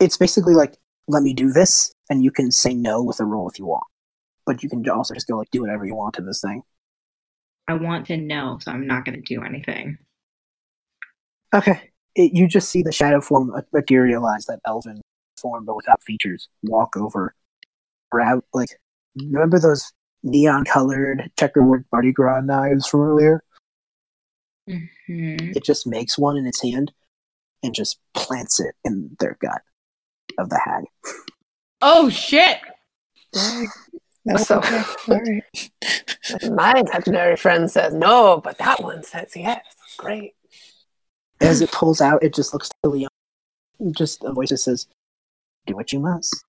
it's 0.00 0.16
basically 0.16 0.54
like 0.54 0.76
let 1.08 1.22
me 1.22 1.34
do 1.34 1.50
this, 1.52 1.92
and 2.08 2.22
you 2.22 2.30
can 2.30 2.50
say 2.50 2.74
no 2.74 3.02
with 3.02 3.20
a 3.20 3.24
roll 3.24 3.48
if 3.48 3.58
you 3.58 3.66
want, 3.66 3.84
but 4.46 4.62
you 4.62 4.68
can 4.68 4.88
also 4.88 5.14
just 5.14 5.26
go 5.28 5.36
like 5.38 5.50
do 5.50 5.60
whatever 5.60 5.84
you 5.84 5.94
want 5.94 6.14
to 6.14 6.22
this 6.22 6.40
thing. 6.40 6.62
I 7.68 7.74
want 7.74 8.06
to 8.06 8.16
know, 8.16 8.58
so 8.60 8.72
I'm 8.72 8.86
not 8.86 9.04
going 9.04 9.22
to 9.22 9.34
do 9.34 9.42
anything. 9.42 9.98
Okay. 11.54 11.90
It, 12.14 12.32
you 12.34 12.46
just 12.46 12.70
see 12.70 12.82
the 12.82 12.92
shadow 12.92 13.20
form 13.20 13.52
materialize, 13.72 14.46
that 14.46 14.60
elven 14.66 15.00
form, 15.40 15.64
but 15.64 15.76
without 15.76 16.02
features, 16.02 16.48
walk 16.62 16.96
over, 16.96 17.34
grab, 18.10 18.42
like, 18.52 18.68
remember 19.16 19.58
those 19.58 19.92
neon 20.22 20.64
colored 20.64 21.30
checkerboard 21.38 21.84
Mardi 21.92 22.12
Gras 22.12 22.40
knives 22.40 22.86
from 22.86 23.00
earlier? 23.00 23.42
hmm 24.66 24.76
It 25.06 25.64
just 25.64 25.86
makes 25.86 26.18
one 26.18 26.36
in 26.36 26.46
its 26.46 26.62
hand 26.62 26.92
and 27.62 27.74
just 27.74 27.98
plants 28.14 28.60
it 28.60 28.74
in 28.84 29.16
their 29.20 29.36
gut 29.40 29.62
of 30.38 30.48
the 30.50 30.60
hag. 30.64 30.84
Oh 31.80 32.08
shit! 32.08 32.58
That's 34.24 34.46
So- 34.46 34.58
okay. 34.58 34.82
All 35.08 35.20
right. 35.20 35.70
My 36.50 36.72
imaginary 36.76 37.36
friend 37.36 37.70
says 37.70 37.92
no, 37.92 38.40
but 38.42 38.58
that 38.58 38.82
one 38.82 39.02
says 39.02 39.32
yes. 39.34 39.64
Great. 39.96 40.34
As 41.40 41.60
it 41.60 41.72
pulls 41.72 42.00
out, 42.00 42.22
it 42.22 42.34
just 42.34 42.52
looks 42.52 42.70
to 42.82 42.88
Leon. 42.88 43.10
Just 43.90 44.22
a 44.22 44.32
voice 44.32 44.50
that 44.50 44.58
says, 44.58 44.86
Do 45.66 45.74
what 45.74 45.92
you 45.92 45.98
must. 45.98 46.44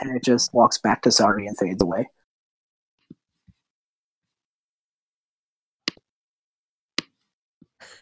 And 0.00 0.14
it 0.14 0.22
just 0.22 0.52
walks 0.52 0.76
back 0.78 1.00
to 1.02 1.10
Sari 1.10 1.46
and 1.46 1.56
fades 1.56 1.82
away. 1.82 2.08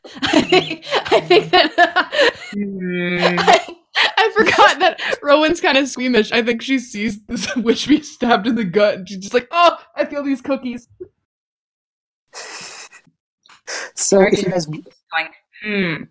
I 0.23 0.43
think, 0.43 0.85
I 1.13 1.21
think 1.21 1.51
that 1.51 1.73
Hmm. 2.53 3.37
I, 3.39 3.77
I 4.27 4.31
forgot 4.33 4.79
that 4.79 5.19
Rowan's 5.23 5.61
kind 5.61 5.77
of 5.77 5.87
squeamish. 5.89 6.33
I 6.33 6.43
think 6.43 6.63
she 6.63 6.79
sees 6.79 7.23
this 7.27 7.55
witch 7.57 7.87
be 7.89 8.01
stabbed 8.03 8.47
in 8.47 8.55
the 8.55 8.65
gut, 8.65 8.95
and 8.95 9.09
she's 9.09 9.19
just 9.19 9.35
like, 9.35 9.49
"Oh, 9.51 9.77
I 9.95 10.05
feel 10.07 10.23
these 10.23 10.41
cookies." 10.41 10.89
So 13.95 14.21
if 14.23 14.43
you 14.43 14.51
guys 14.51 14.67
Going, 14.67 14.85
hmm. 15.63 16.03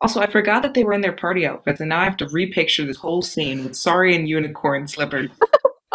Also, 0.00 0.20
I 0.20 0.26
forgot 0.26 0.62
that 0.62 0.74
they 0.74 0.84
were 0.84 0.92
in 0.92 1.00
their 1.00 1.12
party 1.12 1.46
outfits, 1.46 1.80
and 1.80 1.88
now 1.88 2.00
I 2.00 2.04
have 2.04 2.16
to 2.18 2.28
repicture 2.28 2.84
this 2.84 2.98
whole 2.98 3.22
scene 3.22 3.64
with 3.64 3.76
Sari 3.76 4.14
and 4.14 4.28
unicorn 4.28 4.86
slippers. 4.88 5.30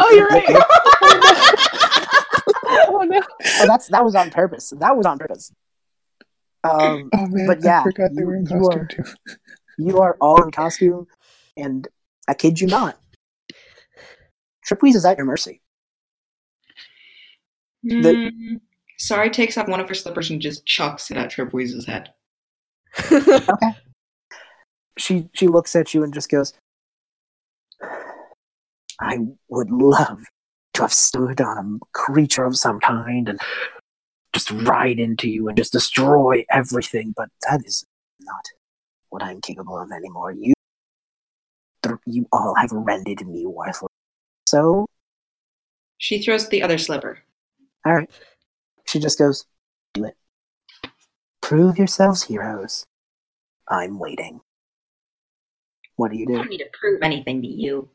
Oh, 0.03 0.09
you're 0.11 0.27
right. 0.29 0.47
Oh 2.88 3.03
no. 3.07 3.21
Oh, 3.59 3.65
that's 3.67 3.88
that 3.89 4.03
was 4.03 4.15
on 4.15 4.31
purpose. 4.31 4.73
That 4.79 4.95
was 4.97 5.05
on 5.05 5.19
purpose. 5.19 5.51
Um, 6.63 7.09
Oh 7.13 7.27
man, 7.27 7.45
But 7.45 7.63
yeah, 7.63 7.81
I 7.81 7.83
forgot 7.83 8.09
they 8.15 8.23
were 8.23 8.35
in 8.35 8.45
you 8.47 8.67
are- 8.69 8.85
too. 8.85 9.03
you 9.77 9.99
are 9.99 10.15
all 10.21 10.41
in 10.43 10.49
costume, 10.51 11.05
and 11.57 11.88
I 12.28 12.34
kid 12.34 12.60
you 12.61 12.68
not, 12.68 12.98
Tripweeze 14.69 14.95
is 14.95 15.06
at 15.06 15.18
your 15.18 15.26
mercy. 15.26 15.61
The- 17.84 18.32
Hmm. 18.32 18.56
Sari 18.98 19.32
takes 19.32 19.57
off 19.57 19.68
one 19.68 19.80
of 19.80 19.88
her 19.90 19.95
slippers 19.95 20.30
and 20.30 20.40
just 20.40 20.64
chucks 20.65 21.10
it 21.10 21.18
at 21.18 21.32
Tripweeze's 21.32 21.86
head. 21.88 22.14
Okay. 23.11 23.72
She 24.98 25.30
she 25.34 25.48
looks 25.48 25.76
at 25.76 25.94
you 25.94 26.03
and 26.03 26.14
just 26.14 26.30
goes, 26.30 26.53
"I 28.99 29.19
would 29.48 29.72
love 29.72 30.22
to 30.73 30.82
have 30.84 30.94
stood 30.94 31.41
on 31.41 31.80
a 31.82 31.86
creature 31.98 32.44
of 32.44 32.57
some 32.57 32.80
kind 32.80 33.28
and 33.30 33.40
just 34.34 34.52
ride 34.52 34.99
into 34.99 35.30
you 35.30 35.48
and 35.48 35.57
just 35.57 35.72
destroy 35.72 36.45
everything, 36.52 37.14
but 37.15 37.30
that 37.49 37.65
is 37.65 37.84
not 38.19 38.45
what 39.10 39.23
I'm 39.23 39.41
capable 39.41 39.80
of 39.80 39.91
anymore. 39.91 40.32
You, 40.34 40.53
th- 41.84 41.95
you 42.06 42.28
all 42.32 42.56
have 42.56 42.72
rendered 42.72 43.26
me 43.28 43.45
worthless. 43.45 43.90
So, 44.48 44.86
She 45.98 46.22
throws 46.22 46.49
the 46.49 46.64
other 46.64 46.78
slipper. 46.78 47.20
all 47.86 47.94
right." 47.94 48.10
She 48.88 48.99
just 48.99 49.18
goes, 49.20 49.45
"Do 49.94 50.06
it. 50.06 50.18
Prove 51.41 51.78
yourselves 51.78 52.24
heroes. 52.24 52.86
I'm 53.70 53.99
waiting." 53.99 54.41
What 55.95 56.12
do 56.12 56.18
you 56.18 56.26
do? 56.26 56.34
I 56.34 56.36
do? 56.38 56.41
don't 56.44 56.49
need 56.49 56.58
to 56.60 56.70
prove 56.80 57.02
anything 57.03 57.41
to 57.41 57.48
you. 57.48 57.90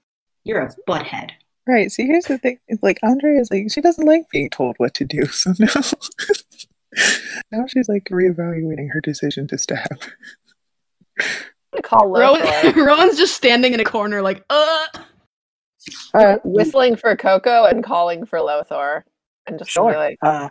You're 0.44 0.60
a 0.60 0.72
butthead. 0.88 1.30
Right. 1.66 1.90
See, 1.90 2.06
here's 2.06 2.26
the 2.26 2.38
thing. 2.38 2.60
It's 2.68 2.82
like 2.82 3.00
Andrei 3.02 3.38
is 3.38 3.50
like 3.50 3.70
she 3.72 3.80
doesn't 3.80 4.06
like 4.06 4.30
being 4.30 4.48
told 4.50 4.76
what 4.78 4.94
to 4.94 5.04
do, 5.04 5.26
so 5.32 5.52
now 5.58 5.72
now 7.50 7.66
she's 7.66 7.88
like 7.88 8.04
reevaluating 8.04 8.88
her 8.92 9.00
decision 9.00 9.48
to 9.48 9.58
stab. 9.58 10.00
I'm 11.76 11.82
call 11.82 12.08
Rowan, 12.08 12.42
Rowan's 12.76 13.16
just 13.18 13.34
standing 13.36 13.72
in 13.74 13.80
a 13.80 13.84
corner, 13.84 14.22
like, 14.22 14.44
"Uh." 14.50 14.86
All 16.14 16.24
right, 16.24 16.44
whistling 16.44 16.96
for 16.96 17.14
Coco 17.16 17.64
and 17.64 17.84
calling 17.84 18.26
for 18.26 18.40
Lothar, 18.40 19.04
and 19.46 19.58
just 19.58 19.70
Sure. 19.70 19.92
be 19.92 19.96
like, 19.96 20.18
Uh, 20.22 20.48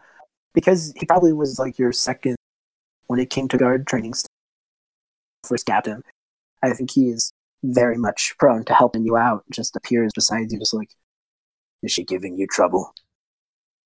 because 0.53 0.93
he 0.95 1.06
probably 1.06 1.34
was 1.34 1.60
like 1.60 1.77
your 1.77 1.91
second 1.91 2.38
when 3.07 3.19
it 3.19 3.30
came 3.30 3.47
to 3.49 3.57
guard 3.57 3.85
training. 3.88 4.14
st- 4.14 4.30
First 5.45 5.65
captain, 5.65 6.02
I 6.64 6.73
think 6.73 6.91
he 6.91 7.10
is 7.10 7.31
very 7.64 7.97
much 7.97 8.34
prone 8.39 8.64
to 8.65 8.73
helping 8.73 9.06
you 9.06 9.18
out. 9.18 9.43
Just 9.52 9.76
appears 9.76 10.11
beside 10.15 10.52
you, 10.52 10.60
just 10.60 10.73
like, 10.73 10.89
is 11.84 11.91
she 11.91 12.03
giving 12.03 12.38
you 12.38 12.47
trouble? 12.47 12.93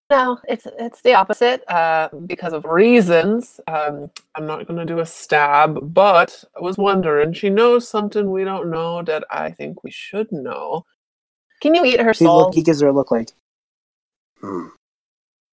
No, 0.10 0.40
it's 0.48 0.68
it's 0.80 1.02
the 1.02 1.14
opposite. 1.14 1.64
Uh, 1.72 2.10
because 2.26 2.54
of 2.54 2.66
reasons. 2.66 3.60
Um, 3.68 4.10
I'm 4.36 4.48
not 4.48 4.68
gonna 4.68 4.86
do 4.86 5.00
a 5.00 5.06
stab, 5.06 5.94
but 5.94 6.44
I 6.58 6.62
was 6.62 6.78
wondering. 6.78 7.34
She 7.34 7.50
knows 7.50 7.88
something 7.88 8.32
we 8.32 8.44
don't 8.44 8.72
know 8.72 9.04
that 9.04 9.24
I 9.30 9.52
think 9.52 9.84
we 9.84 9.92
should 9.92 10.32
know. 10.32 10.86
Can 11.62 11.76
you 11.76 11.86
eat 11.86 12.00
her 12.00 12.12
He 12.12 12.26
soul? 12.26 12.38
look, 12.46 12.56
he 12.56 12.64
gives 12.64 12.82
her 12.82 12.88
a 12.88 12.94
look 12.94 13.12
like, 13.12 13.32
hmm, 14.42 14.68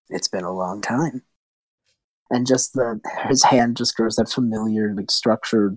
it's 0.09 0.29
been 0.29 0.45
a 0.45 0.53
long 0.53 0.81
time. 0.81 1.23
And 2.31 2.47
just 2.47 2.73
the 2.73 3.01
his 3.29 3.45
hand 3.45 3.77
just 3.77 3.95
grows 3.95 4.17
that 4.17 4.31
familiar 4.31 4.95
like 4.95 5.11
structure 5.11 5.77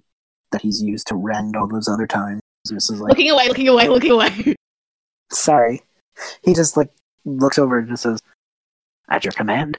that 0.51 0.61
he's 0.61 0.81
used 0.81 1.07
to 1.07 1.15
rend 1.15 1.55
all 1.57 1.67
those 1.67 1.89
other 1.89 2.07
times. 2.07 2.41
This 2.69 2.89
is 2.89 3.01
like 3.01 3.09
looking 3.09 3.29
away, 3.29 3.47
looking 3.49 3.67
away, 3.67 3.89
looking 3.89 4.11
away. 4.11 4.55
sorry. 5.31 5.81
He 6.43 6.53
just 6.53 6.77
like 6.77 6.91
looks 7.25 7.59
over 7.59 7.79
and 7.79 7.89
just 7.89 8.03
says, 8.03 8.21
"At 9.09 9.23
your 9.25 9.31
command." 9.33 9.77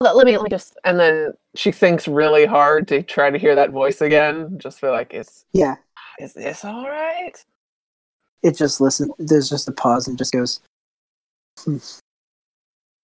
Let 0.00 0.16
let 0.16 0.26
me 0.26 0.36
let 0.36 0.42
me 0.44 0.50
just. 0.50 0.76
And 0.84 1.00
then 1.00 1.32
she 1.54 1.72
thinks 1.72 2.06
really 2.06 2.44
hard 2.44 2.86
to 2.88 3.02
try 3.02 3.30
to 3.30 3.38
hear 3.38 3.54
that 3.54 3.70
voice 3.70 4.00
again. 4.02 4.58
Just 4.58 4.78
feel 4.78 4.90
like, 4.92 5.14
is 5.14 5.44
Yeah, 5.52 5.76
is 6.18 6.34
this 6.34 6.64
all 6.64 6.86
right? 6.88 7.32
it 8.42 8.56
just 8.56 8.80
listen. 8.80 9.10
There's 9.18 9.48
just 9.48 9.68
a 9.68 9.72
pause 9.72 10.06
and 10.06 10.18
just 10.18 10.32
goes. 10.32 10.60
"Hmm. 11.60 11.78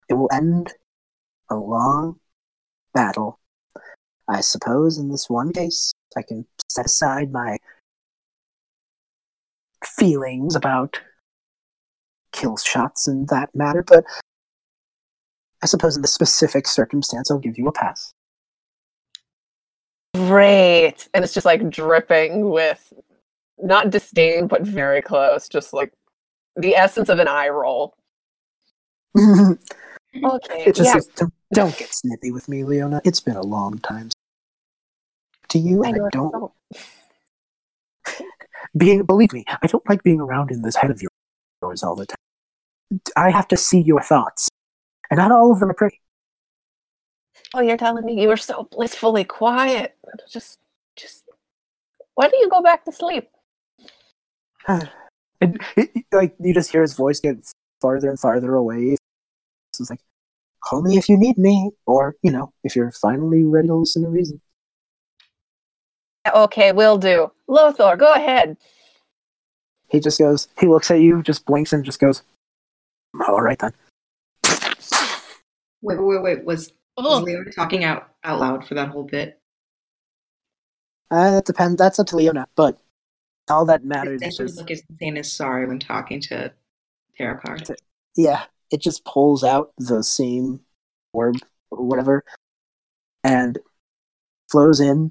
It 0.09 0.15
will 0.15 0.29
end 0.33 0.75
a 1.51 1.57
long 1.57 2.21
battle. 2.93 3.39
I 4.29 4.41
suppose 4.43 4.99
in 4.99 5.09
this 5.11 5.29
one 5.31 5.53
case, 5.53 5.93
I 6.17 6.23
can 6.23 6.47
set 6.69 6.87
aside 6.87 7.33
my 7.33 7.59
feelings 9.85 10.55
about 10.55 11.01
kill 12.33 12.57
shots 12.57 13.09
and 13.09 13.29
that 13.29 13.55
matter, 13.55 13.83
but 13.83 14.05
I 15.63 15.67
suppose 15.67 15.97
in 15.97 16.03
this 16.03 16.13
specific 16.13 16.67
circumstance, 16.67 17.31
I'll 17.31 17.39
give 17.39 17.59
you 17.59 17.69
a 17.69 17.73
pass. 17.73 18.13
Great. 20.15 21.09
And 21.15 21.25
it's 21.25 21.33
just 21.33 21.47
like 21.47 21.71
dripping 21.71 22.51
with 22.51 22.93
not 23.59 23.91
disdain, 23.91 24.47
but 24.47 24.63
very 24.63 25.01
close. 25.01 25.49
Just 25.49 25.73
like 25.73 25.93
the 26.57 26.75
essence 26.75 27.09
of 27.09 27.19
an 27.19 27.29
eye 27.29 27.49
roll. 27.49 27.95
okay. 29.19 29.59
it 30.65 30.75
just 30.75 30.95
yeah. 30.95 31.01
don't, 31.17 31.35
don't 31.55 31.79
get 31.79 31.93
snippy 31.93 32.33
with 32.33 32.49
me, 32.49 32.65
Leona. 32.65 33.01
It's 33.05 33.21
been 33.21 33.37
a 33.37 33.43
long 33.43 33.79
time. 33.79 34.11
To 35.51 35.59
you, 35.59 35.85
I 35.85 35.89
and 35.89 36.03
I 36.03 36.07
it's 36.07 36.17
don't 36.17 36.33
so- 36.33 36.53
being 38.77 39.03
believe 39.05 39.33
me 39.33 39.45
i 39.63 39.67
don't 39.67 39.87
like 39.89 40.03
being 40.03 40.21
around 40.21 40.51
in 40.51 40.63
this 40.63 40.77
head 40.77 40.91
of 40.91 41.03
yours 41.63 41.83
all 41.83 41.95
the 41.95 42.07
time 42.07 43.01
i 43.17 43.31
have 43.31 43.49
to 43.49 43.57
see 43.57 43.81
your 43.81 44.03
thoughts 44.03 44.49
and 45.13 45.19
not 45.19 45.31
all 45.31 45.53
of 45.53 45.61
them 45.61 45.71
are 45.71 45.75
pretty 45.75 46.01
Oh, 47.55 47.61
you're 47.61 47.77
telling 47.77 48.07
me 48.07 48.21
you 48.21 48.29
were 48.29 48.39
so 48.39 48.67
blissfully 48.71 49.25
quiet. 49.25 49.95
Just, 50.27 50.59
just. 50.97 51.25
Why 52.15 52.29
don't 52.29 52.41
you 52.41 52.49
go 52.49 52.63
back 52.63 52.87
to 52.87 52.93
sleep? 52.93 53.29
and 54.69 55.61
it, 55.77 55.91
like 56.13 56.35
you 56.41 56.55
just 56.55 56.73
hear 56.73 56.81
his 56.81 56.95
voice 56.95 57.21
get 57.21 57.37
farther 57.81 58.09
and 58.09 58.19
farther 58.19 58.55
away 58.55 58.97
so 59.73 59.83
it's 59.83 59.91
like 59.91 60.01
call 60.63 60.81
me 60.83 60.97
if 60.97 61.09
you 61.09 61.19
need 61.19 61.37
me 61.37 61.73
or 61.85 62.15
you 62.23 62.31
know 62.31 62.53
if 62.63 62.77
you're 62.77 62.93
finally 62.93 63.43
ready 63.43 63.67
to 63.67 63.75
listen 63.75 64.03
to 64.03 64.09
reason 64.09 64.41
Okay, 66.33 66.71
will 66.71 66.99
do. 66.99 67.33
Lothar, 67.49 67.97
go 67.97 68.13
ahead. 68.15 68.57
he 69.89 69.99
just 69.99 70.19
goes 70.19 70.47
he 70.61 70.69
looks 70.69 70.91
at 70.91 71.01
you 71.01 71.23
just 71.23 71.45
blinks 71.45 71.73
and 71.73 71.85
just 71.85 71.99
goes 71.99 72.23
all 73.29 73.43
right 73.43 73.59
then 73.59 73.73
Wait, 75.83 75.99
wait, 75.99 76.07
wait, 76.07 76.23
wait. 76.23 76.45
Was, 76.45 76.73
was 76.97 77.21
Oh, 77.21 77.23
Leona 77.23 77.51
talking 77.51 77.85
out, 77.85 78.09
out 78.25 78.41
loud 78.41 78.67
for 78.67 78.75
that 78.75 78.89
whole 78.89 79.05
bit? 79.05 79.39
uh, 81.11 81.31
that 81.33 81.45
depends 81.45 81.77
that's 81.77 81.99
up 81.99 82.07
to 82.07 82.17
leona 82.17 82.47
but 82.57 82.79
all 83.51 83.67
that 83.67 83.85
matters 83.85 84.21
They 84.23 84.29
is 84.29 84.37
should 84.37 84.57
look 84.57 84.71
as 84.71 84.83
insane 84.89 85.19
as 85.19 85.31
Sari 85.31 85.67
when 85.67 85.79
talking 85.79 86.21
to 86.23 86.53
Terakar. 87.19 87.77
yeah, 88.17 88.45
it 88.71 88.81
just 88.81 89.05
pulls 89.05 89.45
out 89.45 89.73
the 89.77 90.03
same 90.03 90.61
orb 91.13 91.37
or 91.71 91.85
whatever 91.85 92.25
and 93.25 93.59
flows 94.51 94.81
in, 94.81 95.11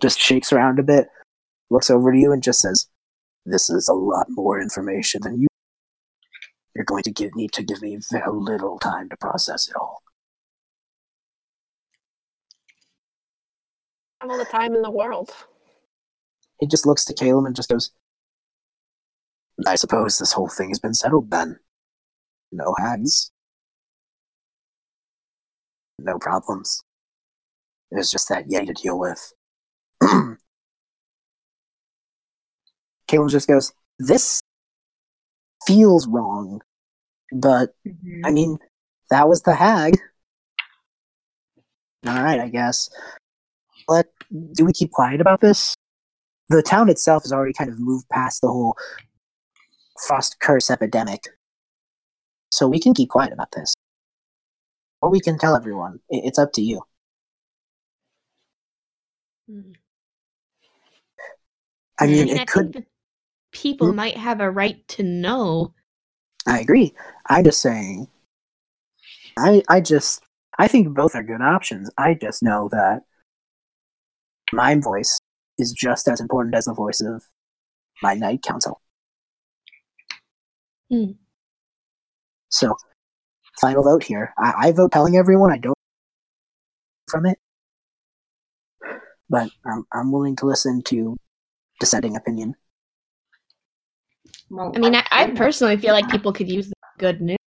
just 0.00 0.18
shakes 0.18 0.52
around 0.52 0.78
a 0.80 0.82
bit, 0.82 1.06
looks 1.70 1.88
over 1.90 2.10
to 2.12 2.18
you, 2.18 2.32
and 2.32 2.42
just 2.42 2.60
says, 2.60 2.88
This 3.46 3.70
is 3.70 3.88
a 3.88 3.94
lot 3.94 4.26
more 4.30 4.60
information 4.60 5.20
than 5.22 5.40
you. 5.40 5.46
You're 6.74 6.84
going 6.84 7.02
to 7.04 7.10
give, 7.12 7.34
need 7.36 7.52
to 7.52 7.62
give 7.62 7.82
me 7.82 7.98
very 8.10 8.32
little 8.32 8.78
time 8.78 9.08
to 9.10 9.16
process 9.16 9.68
it 9.68 9.76
all. 9.76 10.02
I 14.20 14.24
have 14.24 14.32
all 14.32 14.38
the 14.38 14.44
time 14.44 14.74
in 14.74 14.82
the 14.82 14.90
world. 14.90 15.30
He 16.58 16.66
just 16.66 16.86
looks 16.86 17.04
to 17.04 17.14
Caleb 17.14 17.46
and 17.46 17.54
just 17.54 17.68
goes, 17.68 17.90
I 19.66 19.76
suppose 19.76 20.18
this 20.18 20.32
whole 20.32 20.48
thing 20.48 20.70
has 20.70 20.78
been 20.80 20.94
settled 20.94 21.30
then. 21.30 21.60
No 22.50 22.74
hags. 22.78 23.30
No 25.98 26.18
problems. 26.18 26.82
It 27.90 27.96
was 27.96 28.10
just 28.10 28.28
that 28.28 28.48
Yeti 28.48 28.66
to 28.66 28.72
deal 28.72 28.98
with. 28.98 29.32
Caleb 33.06 33.30
just 33.30 33.46
goes, 33.46 33.72
This 33.98 34.40
feels 35.66 36.06
wrong, 36.06 36.60
but 37.32 37.74
I 38.24 38.30
mean, 38.30 38.58
that 39.10 39.28
was 39.28 39.42
the 39.42 39.54
hag. 39.54 39.98
Alright, 42.06 42.40
I 42.40 42.48
guess. 42.48 42.90
But 43.88 44.06
do 44.52 44.64
we 44.64 44.72
keep 44.72 44.90
quiet 44.90 45.20
about 45.20 45.40
this? 45.40 45.74
The 46.48 46.62
town 46.62 46.88
itself 46.88 47.22
has 47.22 47.32
already 47.32 47.54
kind 47.54 47.70
of 47.70 47.78
moved 47.78 48.08
past 48.10 48.40
the 48.42 48.48
whole 48.48 48.76
frost 50.06 50.36
curse 50.40 50.70
epidemic. 50.70 51.22
So 52.50 52.68
we 52.68 52.78
can 52.78 52.94
keep 52.94 53.08
quiet 53.08 53.32
about 53.32 53.52
this. 53.52 53.74
Or 55.00 55.10
we 55.10 55.20
can 55.20 55.38
tell 55.38 55.56
everyone. 55.56 56.00
It's 56.08 56.38
up 56.38 56.52
to 56.54 56.62
you. 56.62 56.82
Hmm. 59.48 59.72
I 61.98 62.06
mean, 62.06 62.30
I 62.30 62.42
it 62.42 62.48
could. 62.48 62.86
People 63.54 63.90
Hmm? 63.90 63.96
might 63.96 64.16
have 64.18 64.40
a 64.40 64.50
right 64.50 64.86
to 64.88 65.02
know. 65.02 65.72
I 66.46 66.60
agree. 66.60 66.92
I'm 67.26 67.44
just 67.44 67.62
saying. 67.62 68.08
I 69.38 69.62
I 69.68 69.80
just 69.80 70.22
I 70.58 70.68
think 70.68 70.94
both 70.94 71.14
are 71.14 71.22
good 71.22 71.40
options. 71.40 71.90
I 71.96 72.14
just 72.14 72.42
know 72.42 72.68
that 72.70 73.02
my 74.52 74.74
voice 74.76 75.18
is 75.58 75.72
just 75.72 76.06
as 76.08 76.20
important 76.20 76.54
as 76.54 76.66
the 76.66 76.74
voice 76.74 77.00
of 77.00 77.22
my 78.02 78.14
night 78.14 78.42
council. 78.42 78.80
Hmm. 80.90 81.12
So, 82.50 82.76
final 83.60 83.82
vote 83.82 84.04
here. 84.04 84.32
I, 84.38 84.52
I 84.68 84.72
vote 84.72 84.92
telling 84.92 85.16
everyone 85.16 85.50
I 85.52 85.58
don't 85.58 85.74
from 87.08 87.26
it, 87.26 87.38
but 89.28 89.50
I'm 89.66 89.84
I'm 89.92 90.12
willing 90.12 90.36
to 90.36 90.46
listen 90.46 90.82
to 90.84 91.16
dissenting 91.80 92.16
opinion. 92.16 92.54
Well, 94.50 94.72
I 94.74 94.78
mean, 94.78 94.94
I, 94.94 95.04
I 95.10 95.30
personally 95.30 95.76
feel 95.76 95.92
like 95.92 96.08
people 96.08 96.32
could 96.32 96.48
use 96.48 96.68
the 96.68 96.74
good 96.98 97.20
news. 97.20 97.38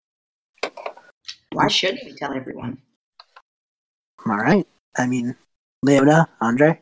Why 1.52 1.68
shouldn't 1.68 2.05
we 2.05 2.12
tell 2.14 2.35
everyone? 2.35 2.78
All 4.27 4.36
right. 4.36 4.66
I 4.98 5.06
mean, 5.06 5.36
Leona, 5.82 6.28
Andrei. 6.40 6.81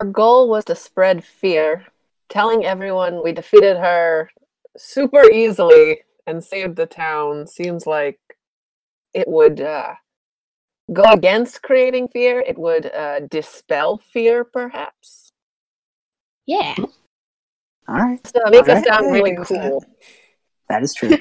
Our 0.00 0.06
goal 0.06 0.48
was 0.48 0.64
to 0.66 0.74
spread 0.74 1.24
fear, 1.24 1.86
telling 2.28 2.64
everyone 2.64 3.22
we 3.24 3.32
defeated 3.32 3.76
her 3.78 4.30
super 4.76 5.28
easily 5.30 6.02
and 6.26 6.44
saved 6.44 6.76
the 6.76 6.86
town 6.86 7.46
seems 7.46 7.86
like 7.86 8.20
it 9.12 9.26
would 9.26 9.60
uh, 9.60 9.94
go 10.92 11.02
against 11.02 11.62
creating 11.62 12.08
fear. 12.08 12.40
It 12.40 12.58
would 12.58 12.86
uh, 12.86 13.20
dispel 13.20 13.98
fear, 13.98 14.44
perhaps. 14.44 15.32
Yeah. 16.46 16.76
All 17.88 17.94
right, 17.94 18.22
Just, 18.22 18.36
uh, 18.36 18.50
make 18.50 18.62
us 18.62 18.68
Alright. 18.68 18.84
sound 18.84 19.06
I 19.06 19.10
really 19.10 19.30
agree 19.32 19.38
with 19.40 19.48
that. 19.48 19.70
cool. 19.70 19.84
that 20.68 20.82
is 20.82 20.94
true. 20.94 21.08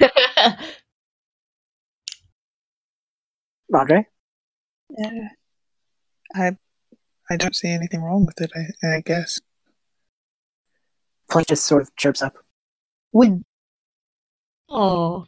Andrei. 3.74 4.06
Yeah. 4.98 5.30
I 6.36 6.58
I 7.30 7.36
don't 7.38 7.56
see 7.56 7.70
anything 7.70 8.02
wrong 8.02 8.26
with 8.26 8.40
it, 8.42 8.52
I, 8.56 8.88
I 8.98 9.02
guess. 9.02 9.40
Plink 11.30 11.48
just 11.48 11.66
sort 11.66 11.82
of 11.82 11.94
chirps 11.96 12.22
up. 12.22 12.36
Win. 13.12 13.44
oh. 14.70 15.26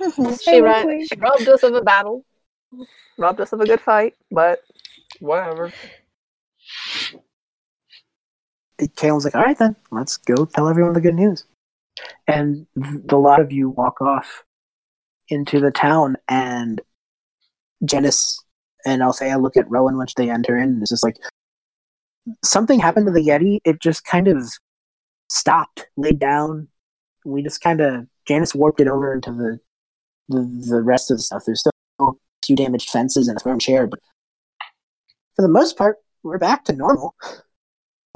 She, 0.00 0.60
ri- 0.60 1.06
she 1.06 1.16
robbed 1.18 1.48
us 1.48 1.64
of 1.64 1.74
a 1.74 1.82
battle, 1.82 2.24
robbed 3.18 3.40
us 3.40 3.52
of 3.52 3.60
a 3.60 3.66
good 3.66 3.80
fight, 3.80 4.14
but 4.30 4.60
Whatever. 5.18 5.72
Caleb's 8.96 9.24
like, 9.24 9.34
all 9.34 9.42
right 9.42 9.58
then, 9.58 9.76
let's 9.90 10.16
go 10.16 10.44
tell 10.44 10.68
everyone 10.68 10.92
the 10.92 11.00
good 11.00 11.14
news. 11.14 11.44
And 12.26 12.66
the 12.76 13.16
lot 13.16 13.40
of 13.40 13.50
you 13.50 13.70
walk 13.70 14.00
off 14.00 14.44
into 15.28 15.60
the 15.60 15.70
town, 15.70 16.16
and 16.28 16.80
Janice 17.84 18.42
and 18.86 19.02
Althea 19.02 19.38
look 19.38 19.56
at 19.56 19.68
Rowan 19.68 19.96
once 19.96 20.14
they 20.14 20.30
enter 20.30 20.56
in, 20.56 20.68
and 20.68 20.82
it's 20.82 20.90
just 20.90 21.04
like 21.04 21.16
something 22.44 22.78
happened 22.78 23.06
to 23.06 23.12
the 23.12 23.26
Yeti. 23.26 23.58
It 23.64 23.80
just 23.80 24.04
kind 24.04 24.28
of 24.28 24.48
stopped, 25.28 25.86
laid 25.96 26.18
down. 26.18 26.68
We 27.24 27.42
just 27.42 27.60
kind 27.60 27.80
of 27.80 28.06
Janice 28.26 28.54
warped 28.54 28.80
it 28.80 28.88
over 28.88 29.12
into 29.12 29.32
the 29.32 29.58
the, 30.28 30.66
the 30.68 30.82
rest 30.82 31.10
of 31.10 31.16
the 31.16 31.22
stuff. 31.22 31.42
There's 31.46 31.60
still 31.60 31.72
a 32.00 32.12
few 32.44 32.54
damaged 32.54 32.90
fences 32.90 33.28
and 33.28 33.36
a 33.36 33.40
thrown 33.40 33.58
chair, 33.58 33.86
but 33.86 34.00
for 35.34 35.42
the 35.42 35.48
most 35.48 35.76
part, 35.76 35.96
we're 36.22 36.38
back 36.38 36.64
to 36.64 36.72
normal. 36.72 37.14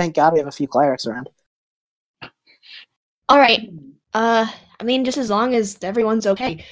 Thank 0.02 0.16
God 0.16 0.32
we 0.32 0.40
have 0.40 0.48
a 0.48 0.50
few 0.50 0.66
clerics 0.66 1.06
around. 1.06 1.28
All 3.28 3.38
right. 3.38 3.70
Uh, 4.12 4.48
I 4.80 4.82
mean, 4.82 5.04
just 5.04 5.16
as 5.16 5.30
long 5.30 5.54
as 5.54 5.78
everyone's 5.80 6.26
okay. 6.26 6.64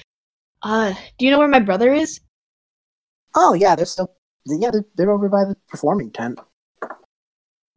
Uh, 0.63 0.93
do 1.17 1.25
you 1.25 1.31
know 1.31 1.39
where 1.39 1.47
my 1.47 1.61
brother 1.61 1.95
is? 1.95 2.19
Oh 3.37 3.55
yeah, 3.55 3.77
they're 3.77 3.87
still 3.87 4.13
yeah 4.47 4.73
they're, 4.73 4.85
they're 4.97 5.13
over 5.13 5.29
by 5.29 5.45
the 5.45 5.55
performing 5.69 6.11
tent. 6.11 6.41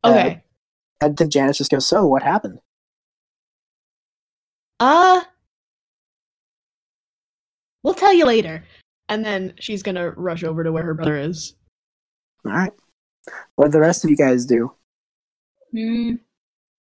Okay. 0.04 0.42
And 1.02 1.16
then 1.16 1.30
Janice 1.30 1.60
just 1.60 1.70
goes, 1.70 1.86
"So 1.86 2.08
what 2.08 2.24
happened?" 2.24 2.58
Uh 4.80 5.22
We'll 7.84 7.94
tell 7.94 8.12
you 8.14 8.26
later. 8.26 8.66
And 9.08 9.24
then 9.24 9.54
she's 9.60 9.84
gonna 9.84 10.10
rush 10.10 10.44
over 10.44 10.64
to 10.64 10.72
where 10.72 10.84
her 10.84 10.96
brother 10.96 11.18
is. 11.18 11.54
All 12.44 12.54
right. 12.54 12.74
What 13.56 13.66
did 13.66 13.74
the 13.74 13.82
rest 13.82 14.04
of 14.04 14.10
you 14.10 14.18
guys 14.18 14.46
do? 14.46 14.74
Hmm. 15.74 16.16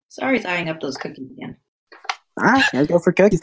Sari's 0.09 0.47
eyeing 0.47 0.69
up 0.69 0.81
those 0.81 0.97
cookies 0.97 1.31
again. 1.31 1.57
All 2.41 2.47
right, 2.47 2.65
guys 2.73 2.87
go 2.87 2.99
for 2.99 3.13
cookies. 3.13 3.43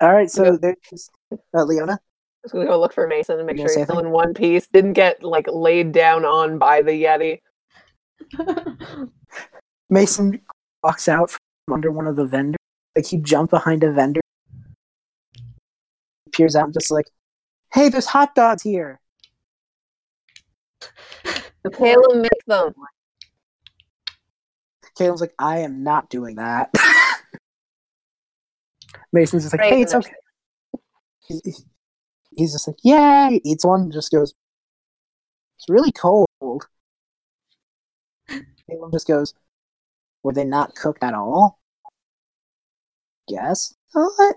All 0.00 0.12
right, 0.12 0.30
so 0.30 0.56
there's 0.56 1.10
uh, 1.54 1.64
Leona. 1.64 1.98
Just 2.42 2.54
gonna 2.54 2.64
go 2.64 2.80
look 2.80 2.94
for 2.94 3.06
Mason 3.06 3.36
and 3.38 3.46
make 3.46 3.58
sure 3.58 3.66
he's 3.66 3.84
still 3.84 3.98
in 3.98 4.10
one 4.10 4.32
piece. 4.32 4.66
Didn't 4.68 4.94
get 4.94 5.22
like 5.22 5.46
laid 5.48 5.92
down 5.92 6.24
on 6.24 6.58
by 6.58 6.80
the 6.80 6.92
Yeti. 6.92 7.40
Mason 9.90 10.40
walks 10.82 11.06
out 11.06 11.30
from 11.30 11.40
under 11.74 11.90
one 11.90 12.06
of 12.06 12.16
the 12.16 12.24
vendors. 12.24 12.56
Like 12.96 13.06
he 13.06 13.18
jumped 13.18 13.50
behind 13.50 13.84
a 13.84 13.92
vendor, 13.92 14.20
peers 16.32 16.56
out, 16.56 16.64
and 16.64 16.72
just 16.72 16.90
like, 16.90 17.06
"Hey, 17.74 17.90
there's 17.90 18.06
hot 18.06 18.34
dogs 18.34 18.62
here." 18.62 19.00
The 21.62 21.70
Caleb 21.70 22.22
make 22.22 22.44
them. 22.46 22.72
Caleb's 25.00 25.20
like, 25.22 25.34
"I 25.38 25.60
am 25.60 25.82
not 25.82 26.10
doing 26.10 26.36
that." 26.36 26.74
Mason's 29.12 29.44
just 29.44 29.54
like, 29.54 29.60
Right, 29.62 29.72
"Hey, 29.72 29.82
it's 29.82 29.94
okay." 29.94 30.12
He- 31.26 31.40
he- 31.44 31.64
He's 32.36 32.52
just 32.52 32.68
like, 32.68 32.76
"Yeah," 32.84 33.28
he 33.30 33.40
eats 33.44 33.64
one, 33.64 33.80
and 33.82 33.92
just 33.92 34.12
goes, 34.12 34.34
"It's 35.58 35.68
really 35.68 35.90
cold." 35.90 36.28
Caleb 38.28 38.92
just 38.92 39.08
goes, 39.08 39.34
"Were 40.22 40.32
they 40.32 40.44
not 40.44 40.76
cooked 40.76 41.02
at 41.02 41.12
all?" 41.14 41.58
Yes. 43.26 43.74
What? 43.92 44.36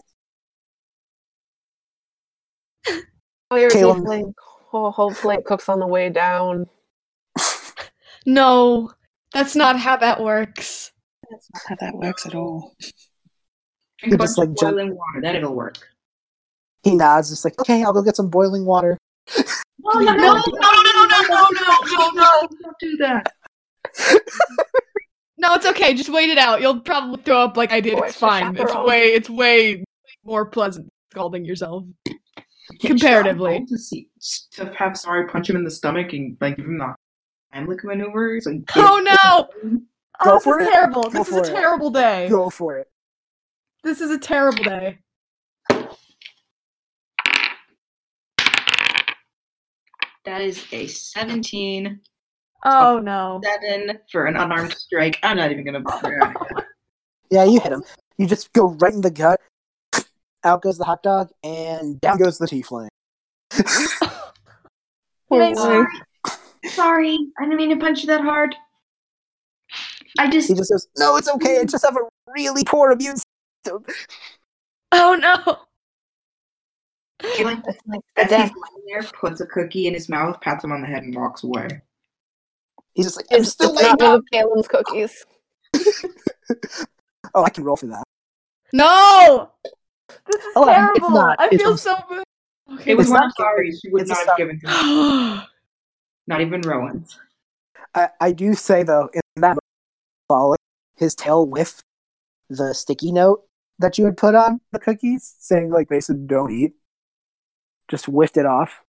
Oh, 3.52 3.58
you're 3.58 3.70
Caleb- 3.70 3.98
hopefully, 3.98 4.34
hopefully 4.72 5.36
it 5.36 5.46
cooks 5.46 5.70
on 5.70 5.80
the 5.80 5.88
way 5.88 6.10
down. 6.10 6.68
no, 8.26 8.92
that's 9.34 9.56
not 9.56 9.80
how 9.80 9.98
that 9.98 10.22
works. 10.22 10.92
That's 11.30 11.50
not 11.54 11.62
how 11.70 11.76
that 11.86 11.96
works 11.96 12.26
at 12.26 12.36
all. 12.36 12.76
Drink 14.00 14.14
a 14.16 14.18
Just 14.18 14.38
like 14.38 14.50
of 14.50 14.58
jump- 14.58 14.76
boiling 14.76 14.96
water. 14.96 15.22
Then 15.22 15.36
it'll 15.36 15.56
work. 15.56 15.78
He 16.84 16.96
nods, 16.96 17.30
just 17.30 17.46
like, 17.46 17.60
"Okay, 17.60 17.84
I'll 17.84 17.94
go 17.94 18.02
get 18.04 18.16
some 18.16 18.30
boiling 18.30 18.66
water." 18.66 18.98
No, 19.38 20.00
no, 20.00 20.14
no, 20.14 20.14
no, 20.14 20.14
no, 20.16 20.34
no, 20.36 21.06
no, 21.06 21.06
no, 21.06 21.80
no, 21.86 22.10
no, 22.12 22.48
don't 22.62 22.80
do 22.80 22.98
that. 22.98 23.32
No, 25.38 25.54
it's 25.56 25.66
okay. 25.66 25.94
Just 25.94 26.10
wait 26.10 26.30
it 26.30 26.38
out. 26.38 26.62
You'll 26.62 26.80
probably 26.80 27.22
throw 27.24 27.40
up 27.40 27.58
like 27.58 27.72
I 27.72 27.82
did. 27.82 27.94
Boy, 27.98 28.06
it's 28.06 28.08
it's 28.10 28.18
a 28.18 28.20
fine. 28.20 28.56
It's 28.58 28.74
way 28.76 29.02
it's 29.14 29.30
way 29.30 29.84
more 30.24 30.46
pleasant 30.46 30.90
scalding 31.12 31.44
yourself. 31.44 31.84
Comparatively. 32.82 33.66
to 33.68 33.78
see 33.78 34.08
to 34.54 34.74
have 34.78 34.98
Sari 34.98 35.28
punch 35.28 35.50
him 35.50 35.56
in 35.58 35.64
the 35.66 35.72
stomach 35.72 36.14
and 36.14 36.38
like 36.40 36.56
give 36.58 36.66
him 36.66 36.78
the 36.78 36.96
Heimlich 37.54 37.84
maneuver. 37.84 38.40
So 38.42 38.52
he 38.52 38.64
Oh 38.76 39.02
no! 39.04 39.50
Oh, 39.64 39.80
go 40.24 40.32
Oh, 40.32 40.34
this 40.36 40.44
for 40.44 40.60
is 40.62 40.68
it. 40.68 40.72
terrible. 40.72 41.04
Go 41.04 41.10
This 41.10 41.28
is 41.28 41.34
for 41.34 41.40
a 41.40 41.48
it. 41.48 41.52
terrible 41.54 41.90
day. 41.92 42.30
Go 42.30 42.50
for 42.50 42.78
it. 42.78 42.90
This 43.84 44.02
is 44.02 44.12
a 44.12 44.18
terrible 44.18 44.64
day. 44.64 45.00
That 50.26 50.42
is 50.42 50.66
a 50.72 50.88
17 50.88 52.00
Oh 52.66 52.98
no. 53.00 53.42
7 53.44 54.00
for 54.12 54.26
an 54.26 54.38
unarmed 54.38 54.74
strike. 54.74 55.20
I'm 55.22 55.36
not 55.38 55.52
even 55.52 55.66
gonna 55.66 55.82
bother. 55.82 56.20
Yeah, 57.30 57.46
you 57.46 57.60
hit 57.60 57.72
him. 57.72 57.84
You 58.20 58.28
just 58.28 58.54
go 58.54 58.70
right 58.80 58.94
in 58.94 59.02
the 59.02 59.10
gut. 59.10 59.40
Out 60.44 60.62
goes 60.62 60.78
the 60.78 60.84
hot 60.84 61.02
dog, 61.02 61.32
and 61.44 62.00
down 62.00 62.18
goes 62.20 62.38
the 62.38 62.46
tiefling. 62.46 62.90
Mason. 65.32 65.56
sorry. 65.56 65.88
Sorry, 66.74 67.18
I 67.40 67.44
didn't 67.44 67.58
mean 67.58 67.70
to 67.70 67.78
punch 67.78 68.02
you 68.02 68.08
that 68.08 68.22
hard. 68.22 68.56
I 70.20 70.30
just 70.30 70.48
He 70.48 70.54
just 70.56 70.72
goes, 70.72 70.88
"No, 70.98 71.16
it's 71.18 71.30
okay. 71.30 71.60
I 71.60 71.66
just 71.66 71.86
have 71.86 71.96
a 71.98 72.02
really 72.34 72.64
poor 72.66 72.92
immune 72.92 73.16
system." 73.66 73.86
Oh 74.92 75.16
no. 75.16 75.58
he 77.36 77.44
like 77.44 77.60
like 77.88 78.02
as 78.18 78.30
he's 78.30 78.38
laying 78.40 78.52
there, 78.88 79.04
puts 79.04 79.42
a 79.42 79.46
cookie 79.48 79.88
in 79.88 79.94
his 79.94 80.10
mouth, 80.10 80.40
pats 80.42 80.64
him 80.64 80.72
on 80.72 80.82
the 80.82 80.88
head, 80.88 81.04
and 81.04 81.16
walks 81.16 81.44
away. 81.44 81.68
He's 82.94 83.06
just 83.06 83.18
like, 83.18 83.26
"I'm 83.32 83.42
It's, 83.42 83.50
still 83.50 83.72
it's 83.72 83.82
laying 83.82 83.96
not 83.98 84.02
one 84.02 84.10
up." 84.12 84.20
of 84.20 84.26
Caleb's 84.32 84.68
cookies. 84.68 85.26
Oh, 87.36 87.44
I 87.44 87.50
can 87.50 87.64
roll 87.64 87.76
for 87.76 87.88
that. 87.88 88.04
No! 88.74 89.50
This 90.28 90.36
is 90.36 90.54
Oh, 90.56 90.66
terrible. 90.66 91.18
I 91.18 91.50
It's 91.52 91.64
feel 91.64 91.76
so 91.78 91.96
bad. 92.08 92.24
Okay, 92.74 92.92
It 92.92 92.96
was 92.96 93.10
one 93.10 93.22
not 93.22 93.26
of 93.28 93.34
sorry 93.38 93.72
she 93.72 93.90
would 93.90 94.08
not 94.08 94.28
have 94.28 94.38
given 94.38 94.60
to 94.60 94.68
him. 94.70 95.42
okay. 96.30 96.34
Not 96.34 96.42
even 96.42 96.62
Rowan's. 96.62 97.20
I, 97.96 98.10
I 98.20 98.32
do 98.32 98.54
say 98.54 98.84
though, 98.84 99.10
in 99.14 99.22
that 99.42 99.58
fall, 100.28 100.56
his 100.96 101.16
tail 101.16 101.46
whiffed 101.46 101.82
the 102.50 102.74
sticky 102.74 103.12
note 103.12 103.44
that 103.80 103.98
you 103.98 104.06
had 104.06 104.18
put 104.18 104.36
on 104.36 104.62
the 104.72 104.80
cookies, 104.80 105.36
saying 105.40 105.70
like 105.72 105.90
they 105.90 106.00
said 106.00 106.28
don't 106.28 106.52
eat. 106.52 106.74
Just 107.90 108.06
whiffed 108.06 108.38
it 108.38 108.46
off, 108.46 108.82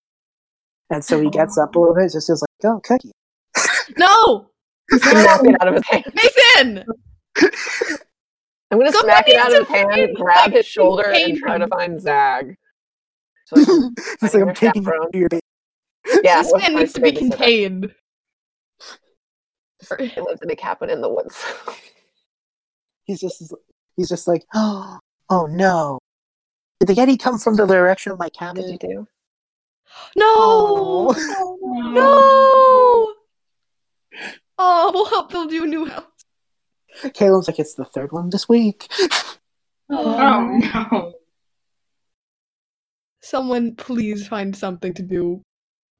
and 0.88 1.04
so 1.04 1.20
he 1.20 1.28
gets 1.28 1.58
up 1.58 1.74
a 1.74 1.78
little 1.78 1.94
bit, 1.96 2.12
just 2.12 2.28
feels 2.28 2.42
like, 2.42 2.72
"Oh, 2.72 2.80
cookie." 2.84 3.10
no! 3.98 4.50
Smack 4.90 5.40
it 5.44 5.56
out 5.60 5.68
of 5.68 5.74
his 5.74 5.84
hand. 5.88 6.04
Mason! 6.14 6.84
I'm 8.70 8.78
gonna 8.78 8.92
Somebody 8.92 9.02
smack 9.22 9.28
it 9.28 9.36
out 9.36 9.52
of 9.52 9.66
his 9.68 9.76
intervene, 9.76 9.98
hand, 10.06 10.16
grab 10.16 10.52
his 10.52 10.64
shoulder, 10.66 11.10
and 11.12 11.36
try 11.36 11.58
to 11.58 11.66
find 11.66 12.00
Zag. 12.00 12.54
So 13.46 13.60
I 13.60 13.64
can- 13.64 13.94
He's 14.20 14.34
like, 14.34 14.42
"I'm 14.48 14.54
taking 14.54 14.84
you 14.84 15.08
to 15.12 15.18
your 15.18 15.28
baby." 15.28 15.40
Yeah, 16.22 16.42
this 16.42 16.52
man 16.54 16.76
needs 16.76 16.92
to 16.94 17.00
be 17.00 17.12
contained. 17.12 17.94
He 19.98 20.20
lives 20.20 20.40
in 20.42 20.50
a 20.50 20.56
cabin 20.56 20.90
in 20.90 21.00
the 21.00 21.08
woods. 21.08 21.42
He's 23.04 23.20
just 23.20 23.52
he's 23.96 24.08
just 24.08 24.26
like, 24.26 24.46
"Oh, 24.54 24.98
oh 25.30 25.46
no." 25.46 25.98
Did 26.80 26.88
the 26.88 26.94
Yeti 26.94 27.18
come 27.20 27.38
from 27.38 27.56
the 27.56 27.66
direction 27.66 28.12
of 28.12 28.18
my 28.18 28.30
What 28.38 28.54
did 28.54 28.64
you 28.70 28.78
cabin? 28.78 28.90
do? 28.90 29.06
Oh. 30.16 31.14
No! 31.76 31.90
No! 31.92 33.14
Oh, 34.56 34.90
we'll 34.94 35.04
help 35.06 35.30
build 35.30 35.52
you 35.52 35.64
a 35.64 35.66
new 35.66 35.84
house. 35.86 36.04
Caleb's 37.12 37.48
like, 37.48 37.58
"It's 37.58 37.74
the 37.74 37.84
third 37.84 38.12
one 38.12 38.30
this 38.30 38.48
week." 38.48 38.88
Oh, 39.90 40.16
oh 40.16 40.90
no. 40.90 41.12
Someone 43.20 43.74
please 43.76 44.26
find 44.26 44.56
something 44.56 44.94
to 44.94 45.02
do 45.02 45.42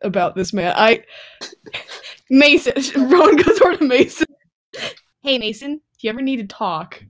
about 0.02 0.34
this 0.34 0.52
man. 0.52 0.74
I 0.76 1.04
Mason 2.30 2.74
Rowan 3.08 3.36
goes 3.36 3.60
over 3.60 3.76
to 3.76 3.84
Mason. 3.84 4.26
Hey 5.22 5.38
Mason, 5.38 5.80
if 5.96 6.04
you 6.04 6.10
ever 6.10 6.22
need 6.22 6.36
to 6.36 6.46
talk, 6.46 7.02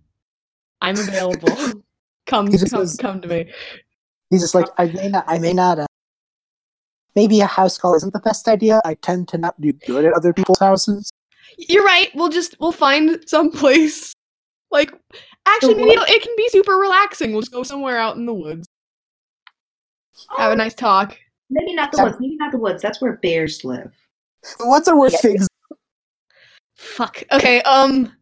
I'm 0.81 0.99
available. 0.99 1.83
Come 2.27 2.51
just 2.51 2.71
come 2.71 2.81
goes- 2.81 2.97
come 2.97 3.21
to 3.21 3.29
me. 3.29 3.53
He's 4.31 4.41
just 4.41 4.55
like, 4.55 4.67
I 4.79 4.87
may 4.87 5.09
not, 5.09 5.25
I 5.29 5.39
may 5.39 5.53
not, 5.53 5.79
uh, 5.79 5.87
maybe 7.15 7.41
a 7.41 7.47
house 7.47 7.77
call 7.77 7.95
isn't 7.95 8.15
the 8.15 8.21
best 8.21 8.49
idea. 8.49 8.81
I 8.85 8.95
tend 8.95 9.29
to 9.29 9.39
not 9.39 9.61
do 9.61 9.73
good 9.73 10.07
at 10.07 10.15
other 10.15 10.33
people's 10.33 10.59
houses. 10.59 11.13
You're 11.59 11.85
right. 11.85 12.09
We'll 12.15 12.31
just 12.31 12.59
we'll 12.59 12.73
find 12.73 13.23
some 13.27 13.51
place. 13.51 14.15
Like 14.71 14.93
actually 15.47 15.75
maybe 15.75 15.91
it'll, 15.91 16.05
it 16.05 16.23
can 16.23 16.35
be 16.37 16.49
super 16.49 16.73
relaxing. 16.73 17.33
We'll 17.33 17.43
just 17.43 17.53
go 17.53 17.63
somewhere 17.63 17.99
out 17.99 18.17
in 18.17 18.27
the 18.27 18.35
woods. 18.35 18.67
Have 20.37 20.53
a 20.53 20.57
nice 20.57 20.75
talk. 20.75 21.19
Maybe 21.55 21.73
not 21.73 21.93
the 21.93 22.03
woods. 22.03 22.17
Maybe 22.19 22.37
not 22.37 22.51
the 22.51 22.59
woods. 22.59 22.83
That's 22.83 23.01
where 23.01 23.13
bears 23.13 23.65
live. 23.65 23.93
What's 24.59 24.89
the 24.89 24.97
worst 24.97 25.23
things? 25.23 25.47
Fuck. 26.77 27.23
Okay, 27.31 27.63
um 27.63 28.13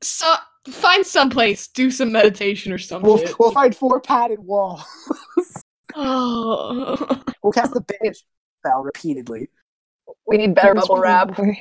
so 0.00 0.34
find 0.68 1.04
some 1.04 1.28
place, 1.28 1.68
do 1.68 1.90
some 1.90 2.10
meditation 2.12 2.72
or 2.72 2.78
something. 2.78 3.08
We'll, 3.08 3.22
we'll 3.38 3.52
find 3.52 3.76
four 3.76 4.00
padded 4.00 4.40
walls. 4.40 4.82
Oh. 5.94 7.20
We'll 7.42 7.52
cast 7.52 7.74
the 7.74 7.82
banish 7.82 8.24
spell 8.58 8.82
repeatedly. 8.82 9.50
We 10.26 10.38
need 10.38 10.54
better 10.54 10.74
bubble 10.74 10.96
wrap. 10.96 11.38
We 11.38 11.58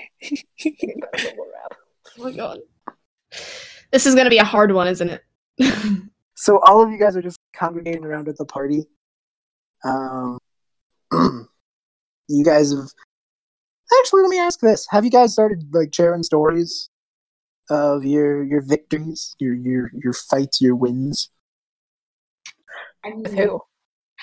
need 0.64 1.02
better 1.11 1.31
bubble 1.31 1.48
wrap. 1.53 1.77
oh 2.18 2.23
my 2.23 2.31
god. 2.31 2.60
This 3.91 4.06
is 4.06 4.15
gonna 4.15 4.30
be 4.30 4.38
a 4.38 4.45
hard 4.45 4.72
one, 4.72 4.88
isn't 4.88 5.10
it? 5.10 5.23
So 6.35 6.60
all 6.65 6.81
of 6.81 6.90
you 6.90 6.98
guys 6.98 7.15
are 7.15 7.22
just 7.22 7.40
congregating 7.53 8.03
around 8.03 8.27
at 8.27 8.38
the 8.38 8.45
party. 8.45 8.85
Um, 9.85 10.40
you 12.27 12.43
guys 12.43 12.71
have 12.71 12.89
actually. 13.99 14.23
Let 14.23 14.29
me 14.29 14.39
ask 14.39 14.59
this: 14.59 14.87
Have 14.89 15.05
you 15.05 15.11
guys 15.11 15.33
started 15.33 15.63
like 15.73 15.93
sharing 15.93 16.23
stories 16.23 16.89
of 17.69 18.05
your 18.05 18.43
your 18.43 18.61
victories, 18.61 19.35
your 19.39 19.53
your 19.53 19.91
your 19.93 20.13
fights, 20.13 20.61
your 20.61 20.75
wins? 20.75 21.29
I, 23.03 23.13
With 23.15 23.33
who? 23.33 23.61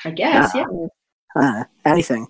I 0.04 0.10
guess, 0.10 0.54
yeah. 0.54 0.64
uh, 1.36 1.64
anything. 1.84 2.28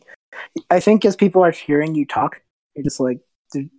I 0.71 0.81
think 0.81 1.05
as 1.05 1.17
people 1.17 1.45
are 1.45 1.53
hearing 1.53 1.95
you 1.95 2.07
talk, 2.07 2.43
you're 2.75 2.85
just 2.85 2.99
like, 2.99 3.21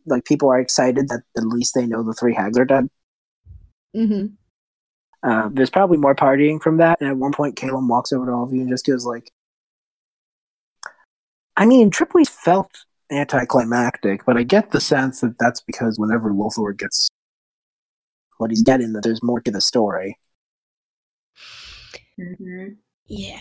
like 0.06 0.26
people 0.26 0.50
are 0.50 0.60
excited 0.60 1.10
that 1.10 1.24
at 1.38 1.46
least 1.46 1.74
they 1.76 1.86
know 1.86 2.04
the 2.04 2.14
three 2.14 2.34
hags 2.34 2.58
are 2.58 2.66
dead. 2.66 2.90
Mm-hmm. 3.96 4.28
Uh, 5.30 5.50
there's 5.52 5.70
probably 5.70 5.98
more 5.98 6.16
partying 6.16 6.62
from 6.62 6.78
that, 6.78 7.00
and 7.02 7.10
at 7.10 7.18
one 7.18 7.34
point, 7.34 7.56
Caleb 7.56 7.90
walks 7.90 8.14
over 8.14 8.26
to 8.26 8.32
all 8.32 8.44
of 8.44 8.54
you 8.54 8.62
and 8.62 8.70
just 8.70 8.86
goes 8.86 9.06
like, 9.06 9.30
"I 11.58 11.66
mean, 11.66 11.92
Tripoli's 11.92 12.30
felt 12.30 12.86
anticlimactic, 13.12 14.26
but 14.26 14.38
I 14.38 14.44
get 14.44 14.72
the 14.72 14.80
sense 14.82 15.22
that 15.22 15.38
that's 15.40 15.62
because 15.62 16.00
whenever 16.00 16.32
Lothar 16.34 16.72
gets 16.74 17.08
what 18.38 18.50
he's 18.50 18.64
getting, 18.64 18.94
that 18.94 19.04
there's 19.04 19.22
more 19.22 19.42
to 19.42 19.52
the 19.52 19.62
story. 19.62 20.18
Mhm. 22.20 22.78
Yeah. 23.08 23.40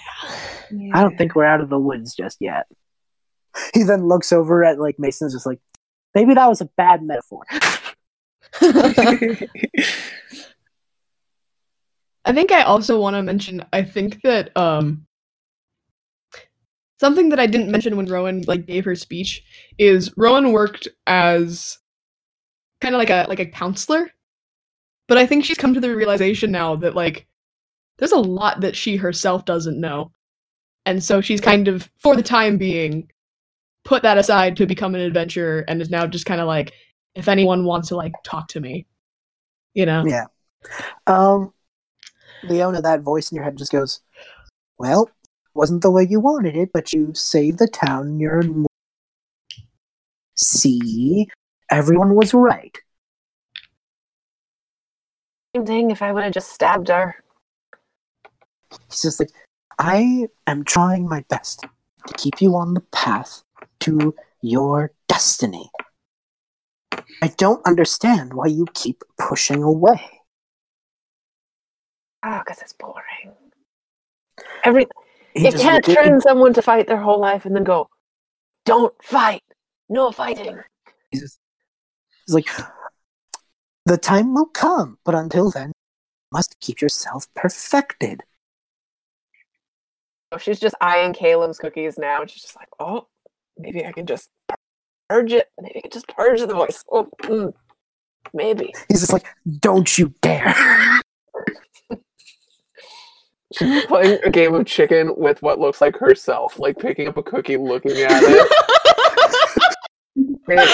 I 0.92 1.02
don't 1.02 1.16
think 1.16 1.34
we're 1.34 1.44
out 1.44 1.60
of 1.60 1.68
the 1.68 1.78
woods 1.78 2.14
just 2.14 2.38
yet." 2.40 2.66
He 3.74 3.82
then 3.82 4.06
looks 4.06 4.32
over 4.32 4.64
at 4.64 4.78
like 4.78 4.98
Mason's, 4.98 5.34
just 5.34 5.46
like, 5.46 5.60
"Maybe 6.14 6.34
that 6.34 6.46
was 6.48 6.60
a 6.60 6.66
bad 6.76 7.02
metaphor." 7.02 7.44
I 12.24 12.32
think 12.32 12.52
I 12.52 12.62
also 12.62 13.00
want 13.00 13.14
to 13.14 13.22
mention 13.22 13.64
I 13.72 13.82
think 13.82 14.20
that 14.22 14.56
um 14.56 15.06
something 17.00 17.30
that 17.30 17.40
I 17.40 17.46
didn't 17.46 17.70
mention 17.70 17.96
when 17.96 18.04
Rowan 18.04 18.44
like 18.46 18.66
gave 18.66 18.84
her 18.84 18.94
speech 18.94 19.42
is 19.78 20.12
Rowan 20.18 20.52
worked 20.52 20.86
as 21.06 21.78
kind 22.82 22.94
of 22.94 22.98
like 22.98 23.08
a 23.08 23.24
like 23.26 23.40
a 23.40 23.46
counselor. 23.46 24.10
But 25.08 25.16
I 25.16 25.26
think 25.26 25.44
she's 25.44 25.56
come 25.56 25.72
to 25.74 25.80
the 25.80 25.96
realization 25.96 26.52
now 26.52 26.76
that 26.76 26.94
like 26.94 27.26
there's 27.98 28.12
a 28.12 28.18
lot 28.18 28.60
that 28.60 28.76
she 28.76 28.96
herself 28.96 29.46
doesn't 29.46 29.80
know. 29.80 30.12
And 30.84 31.02
so 31.02 31.22
she's 31.22 31.40
kind 31.40 31.68
of 31.68 31.90
for 31.98 32.14
the 32.14 32.22
time 32.22 32.58
being 32.58 33.08
put 33.84 34.02
that 34.02 34.18
aside 34.18 34.56
to 34.58 34.66
become 34.66 34.94
an 34.94 35.00
adventurer 35.00 35.64
and 35.68 35.80
is 35.80 35.90
now 35.90 36.06
just 36.06 36.26
kind 36.26 36.40
of 36.40 36.46
like 36.46 36.74
if 37.14 37.28
anyone 37.28 37.64
wants 37.64 37.88
to 37.88 37.96
like 37.96 38.12
talk 38.24 38.48
to 38.48 38.60
me. 38.60 38.86
You 39.72 39.86
know. 39.86 40.04
Yeah. 40.06 40.26
Um, 41.06 41.54
Leona, 42.44 42.82
that 42.82 43.00
voice 43.00 43.32
in 43.32 43.36
your 43.36 43.44
head 43.44 43.56
just 43.56 43.72
goes, 43.72 44.00
Well, 44.78 45.10
wasn't 45.54 45.82
the 45.82 45.90
way 45.90 46.06
you 46.08 46.20
wanted 46.20 46.56
it, 46.56 46.70
but 46.72 46.92
you 46.92 47.12
saved 47.14 47.58
the 47.58 47.68
town 47.68 48.20
you're. 48.20 48.42
See? 50.36 51.28
Everyone 51.70 52.14
was 52.14 52.34
right. 52.34 52.76
Thing 55.66 55.90
if 55.90 56.02
I 56.02 56.12
would 56.12 56.24
have 56.24 56.32
just 56.32 56.52
stabbed 56.52 56.88
her. 56.88 57.16
He's 58.88 59.02
just 59.02 59.20
like, 59.20 59.30
I 59.78 60.28
am 60.46 60.64
trying 60.64 61.08
my 61.08 61.24
best 61.28 61.64
to 62.06 62.14
keep 62.14 62.40
you 62.40 62.54
on 62.54 62.74
the 62.74 62.80
path 62.92 63.42
to 63.80 64.14
your 64.42 64.92
destiny. 65.08 65.70
I 67.22 67.32
don't 67.36 67.66
understand 67.66 68.34
why 68.34 68.46
you 68.46 68.66
keep 68.74 69.02
pushing 69.18 69.62
away. 69.62 70.00
Oh, 72.24 72.40
because 72.44 72.62
it's 72.62 72.72
boring. 72.72 73.32
Every 74.64 74.86
He 75.34 75.44
you 75.44 75.52
can't 75.52 75.84
train 75.84 76.20
someone 76.20 76.52
to 76.54 76.62
fight 76.62 76.86
their 76.86 77.00
whole 77.00 77.20
life 77.20 77.44
and 77.44 77.54
then 77.54 77.64
go, 77.64 77.88
"Don't 78.64 78.94
fight, 79.02 79.42
no 79.88 80.10
fighting." 80.10 80.58
He's, 81.10 81.20
just, 81.20 81.38
he's 82.26 82.34
like, 82.34 82.48
the 83.86 83.96
time 83.96 84.34
will 84.34 84.46
come, 84.46 84.98
but 85.04 85.14
until 85.14 85.50
then, 85.50 85.68
you 85.68 86.28
must 86.32 86.56
keep 86.60 86.80
yourself 86.80 87.26
perfected. 87.34 88.22
She's 90.38 90.60
just 90.60 90.74
eyeing 90.80 91.12
Caleb's 91.12 91.58
cookies 91.58 91.98
now, 91.98 92.20
and 92.22 92.30
she's 92.30 92.42
just 92.42 92.56
like, 92.56 92.68
"Oh, 92.78 93.06
maybe 93.58 93.84
I 93.84 93.92
can 93.92 94.06
just 94.06 94.30
purge 95.08 95.32
it. 95.32 95.48
Maybe 95.60 95.78
I 95.78 95.80
can 95.82 95.90
just 95.90 96.08
purge 96.08 96.40
the 96.40 96.54
voice. 96.54 96.84
Oh, 96.90 97.08
mm, 97.22 97.52
maybe." 98.32 98.72
He's 98.88 99.00
just 99.00 99.12
like, 99.12 99.26
don't 99.60 99.96
you 99.98 100.14
dare. 100.22 100.54
She's 103.56 103.84
playing 103.86 104.18
a 104.24 104.30
game 104.30 104.54
of 104.54 104.66
chicken 104.66 105.14
with 105.16 105.42
what 105.42 105.58
looks 105.58 105.80
like 105.80 105.96
herself, 105.96 106.58
like 106.58 106.78
picking 106.78 107.08
up 107.08 107.16
a 107.16 107.22
cookie, 107.22 107.56
looking 107.56 107.92
at 107.92 108.22
it. 108.22 108.52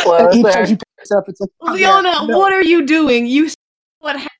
Close 0.02 0.34
each 0.36 0.52
time 0.52 0.66
she 0.66 0.76
picks 0.98 1.10
up, 1.10 1.24
it's 1.28 1.40
like, 1.40 1.50
"Oh, 1.60 1.72
Leona, 1.72 2.08
yeah, 2.08 2.26
no." 2.26 2.38
what 2.38 2.52
are 2.52 2.62
you 2.62 2.86
doing? 2.86 3.26
You 3.26 3.46
s- 3.46 3.54
what 3.98 4.16
happened? 4.16 4.30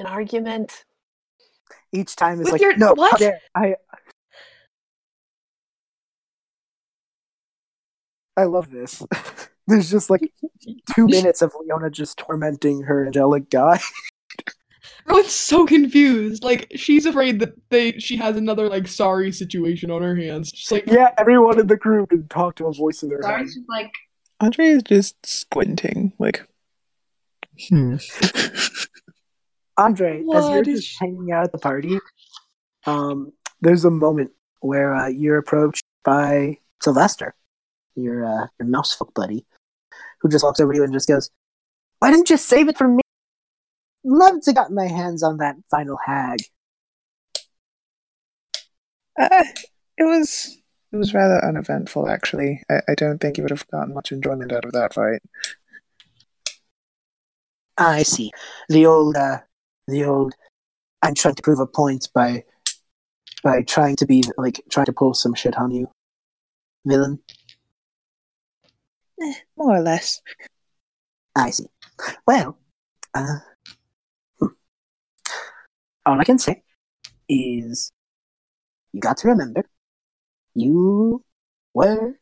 An 0.00 0.06
argument. 0.06 0.84
Each 1.92 2.14
time 2.14 2.40
is 2.40 2.44
With 2.44 2.52
like, 2.52 2.60
your- 2.60 2.76
no, 2.76 2.92
what? 2.94 3.20
I. 3.54 3.76
I 8.36 8.44
love 8.44 8.70
this. 8.70 9.02
There's 9.66 9.90
just 9.90 10.10
like 10.10 10.32
two 10.94 11.06
minutes 11.06 11.42
of 11.42 11.54
Leona 11.58 11.90
just 11.90 12.18
tormenting 12.18 12.82
her 12.82 13.06
angelic 13.06 13.50
guy. 13.50 13.80
Rowan's 15.08 15.32
so 15.32 15.66
confused. 15.66 16.42
Like 16.42 16.70
she's 16.74 17.06
afraid 17.06 17.40
that 17.40 17.54
they 17.70 17.92
she 17.98 18.16
has 18.16 18.36
another 18.36 18.68
like 18.68 18.86
Sari 18.86 19.32
situation 19.32 19.90
on 19.90 20.02
her 20.02 20.14
hands. 20.14 20.52
Just 20.52 20.70
like 20.70 20.86
yeah, 20.86 21.14
everyone 21.18 21.58
in 21.58 21.66
the 21.66 21.78
crew 21.78 22.06
can 22.06 22.28
talk 22.28 22.56
to 22.56 22.66
a 22.66 22.72
voice 22.72 23.02
in 23.02 23.08
their 23.08 23.18
head. 23.18 23.28
Sari's 23.28 23.54
just 23.54 23.68
like, 23.68 23.92
Andrei 24.40 24.68
is 24.68 24.82
just 24.82 25.14
squinting, 25.24 26.12
like, 26.18 26.46
hmm. 27.68 27.96
Andrei, 29.78 30.24
as 30.34 30.48
you're 30.50 30.64
just 30.64 30.88
she- 30.88 30.96
hanging 31.00 31.32
out 31.32 31.44
at 31.44 31.52
the 31.52 31.58
party, 31.58 31.98
um, 32.86 33.32
there's 33.60 33.84
a 33.84 33.90
moment 33.90 34.30
where 34.60 34.94
uh, 34.94 35.08
you're 35.08 35.38
approached 35.38 35.84
by 36.04 36.58
Sylvester, 36.82 37.34
your 37.94 38.24
uh, 38.24 38.46
your 38.58 38.68
mousefolk 38.68 39.14
buddy, 39.14 39.46
who 40.20 40.28
just 40.28 40.44
walks 40.44 40.60
over 40.60 40.72
to 40.72 40.78
you 40.78 40.84
and 40.84 40.92
just 40.92 41.08
goes, 41.08 41.30
"Why 42.00 42.10
didn't 42.10 42.30
you 42.30 42.36
save 42.36 42.68
it 42.68 42.76
for 42.76 42.88
me? 42.88 43.02
Love 44.10 44.40
to 44.42 44.54
got 44.54 44.72
my 44.72 44.86
hands 44.86 45.22
on 45.22 45.36
that 45.36 45.56
final 45.70 45.98
hag." 46.06 46.38
Uh, 49.20 49.44
it 49.98 50.04
was 50.04 50.58
it 50.92 50.96
was 50.96 51.12
rather 51.12 51.44
uneventful, 51.44 52.08
actually. 52.08 52.62
I, 52.70 52.80
I 52.88 52.94
don't 52.94 53.20
think 53.20 53.36
you 53.36 53.42
would 53.44 53.50
have 53.50 53.68
gotten 53.68 53.92
much 53.92 54.12
enjoyment 54.12 54.52
out 54.52 54.64
of 54.64 54.72
that 54.72 54.94
fight. 54.94 55.20
I 57.76 58.02
see. 58.02 58.30
The 58.68 58.86
old, 58.86 59.16
uh, 59.16 59.38
the 59.86 60.04
old. 60.04 60.34
I'm 61.02 61.14
trying 61.14 61.34
to 61.34 61.42
prove 61.42 61.60
a 61.60 61.66
point 61.66 62.08
by, 62.14 62.44
by 63.44 63.62
trying 63.62 63.96
to 63.96 64.06
be 64.06 64.24
like 64.38 64.62
trying 64.70 64.86
to 64.86 64.92
pull 64.92 65.12
some 65.14 65.34
shit 65.34 65.56
on 65.58 65.70
you, 65.70 65.90
villain. 66.86 67.20
Eh, 69.20 69.34
more 69.56 69.76
or 69.76 69.80
less. 69.80 70.22
I 71.36 71.50
see. 71.50 71.66
Well, 72.26 72.58
uh. 73.14 73.40
All 76.08 76.18
I 76.18 76.24
can 76.24 76.38
say 76.38 76.62
is 77.28 77.92
you 78.92 79.00
got 79.00 79.18
to 79.18 79.28
remember 79.28 79.62
you 80.54 81.22
were 81.74 82.14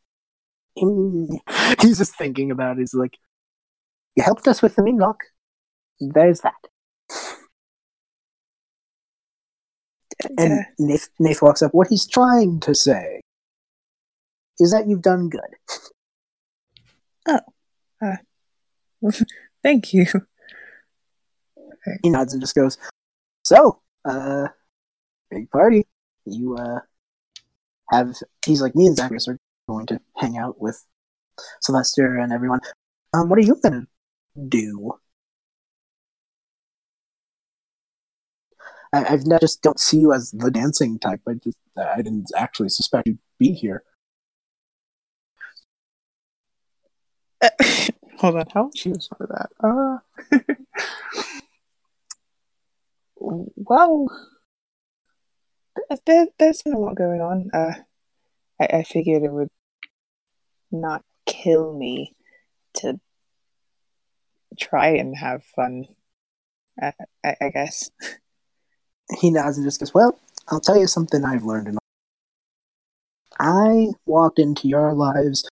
in. 0.75 1.39
He's 1.81 1.99
just 1.99 2.17
thinking 2.17 2.51
about 2.51 2.79
it. 2.79 2.81
He's 2.81 2.95
like, 2.95 3.17
you 4.17 4.25
helped 4.25 4.49
us 4.49 4.61
with 4.61 4.75
the 4.75 4.83
Meenlock. 4.83 5.19
There's 6.01 6.41
that. 6.41 6.55
And 10.37 10.65
Uh, 10.81 10.87
Nath, 11.21 11.41
walks 11.41 11.63
up. 11.63 11.73
What 11.73 11.89
he's 11.89 12.07
trying 12.09 12.59
to 12.61 12.75
say 12.75 13.21
is 14.59 14.73
that 14.73 14.89
you've 14.89 15.03
done 15.03 15.29
good. 15.29 15.41
Oh. 17.29 18.17
Thank 19.63 19.95
you. 19.95 20.07
He 22.03 22.11
nods 22.11 22.33
and 22.33 22.43
just 22.43 22.55
goes, 22.55 22.79
"So, 23.47 23.81
uh, 24.05 24.49
big 25.31 25.49
party. 25.53 25.87
You 26.25 26.57
uh 26.57 26.81
have." 27.93 28.17
He's 28.45 28.61
like, 28.61 28.75
"Me 28.75 28.89
and 28.89 28.97
Zacharias 28.97 29.29
are 29.29 29.39
going 29.69 29.87
to 29.87 30.01
hang 30.17 30.37
out 30.37 30.61
with 30.61 30.85
Sylvester 31.61 32.17
and 32.17 32.33
everyone. 32.33 32.59
Um, 33.15 33.29
what 33.29 33.39
are 33.39 33.43
you 33.43 33.55
gonna 33.63 33.87
do?" 34.49 34.99
I, 38.93 39.05
I've 39.13 39.27
not, 39.27 39.41
just 39.41 39.63
don't 39.63 39.79
see 39.79 39.99
you 40.01 40.13
as 40.13 40.33
the 40.33 40.51
dancing 40.51 40.99
type. 40.99 41.21
I 41.29 41.35
just 41.35 41.59
I 41.77 42.03
didn't 42.03 42.27
actually 42.37 42.71
suspect 42.71 43.07
you'd 43.07 43.19
be 43.39 43.53
here. 43.53 43.85
Uh, 47.41 47.51
hold 48.19 48.37
on, 48.39 48.47
how 48.53 48.65
would 48.65 48.85
you 48.85 48.95
to 48.95 49.09
that? 49.21 49.51
Uh, 49.61 49.99
well, 53.27 54.07
th- 55.89 56.01
there, 56.07 56.27
there's 56.39 56.63
been 56.63 56.75
a 56.75 56.79
lot 56.79 56.97
going 56.97 57.21
on. 57.21 57.51
Uh, 57.53 57.75
I, 58.61 58.79
I 58.79 58.83
figured 58.83 59.23
it 59.23 59.33
would 59.33 59.49
not 60.71 61.03
kill 61.27 61.77
me 61.77 62.15
to 62.75 63.01
try 64.59 64.89
and 64.89 65.17
have 65.17 65.45
fun. 65.45 65.87
I, 66.81 66.93
I, 67.25 67.37
I 67.41 67.49
guess. 67.51 67.91
He 69.21 69.31
nods 69.31 69.57
and 69.57 69.65
just 69.65 69.79
goes, 69.79 69.95
"Well, 69.95 70.19
I'll 70.49 70.59
tell 70.59 70.77
you 70.77 70.89
something 70.89 71.25
I've 71.25 71.45
learned 71.45 71.69
in 71.69 71.79
I 73.39 73.93
walked 74.05 74.41
into 74.41 74.67
your 74.67 74.95
lives 74.95 75.49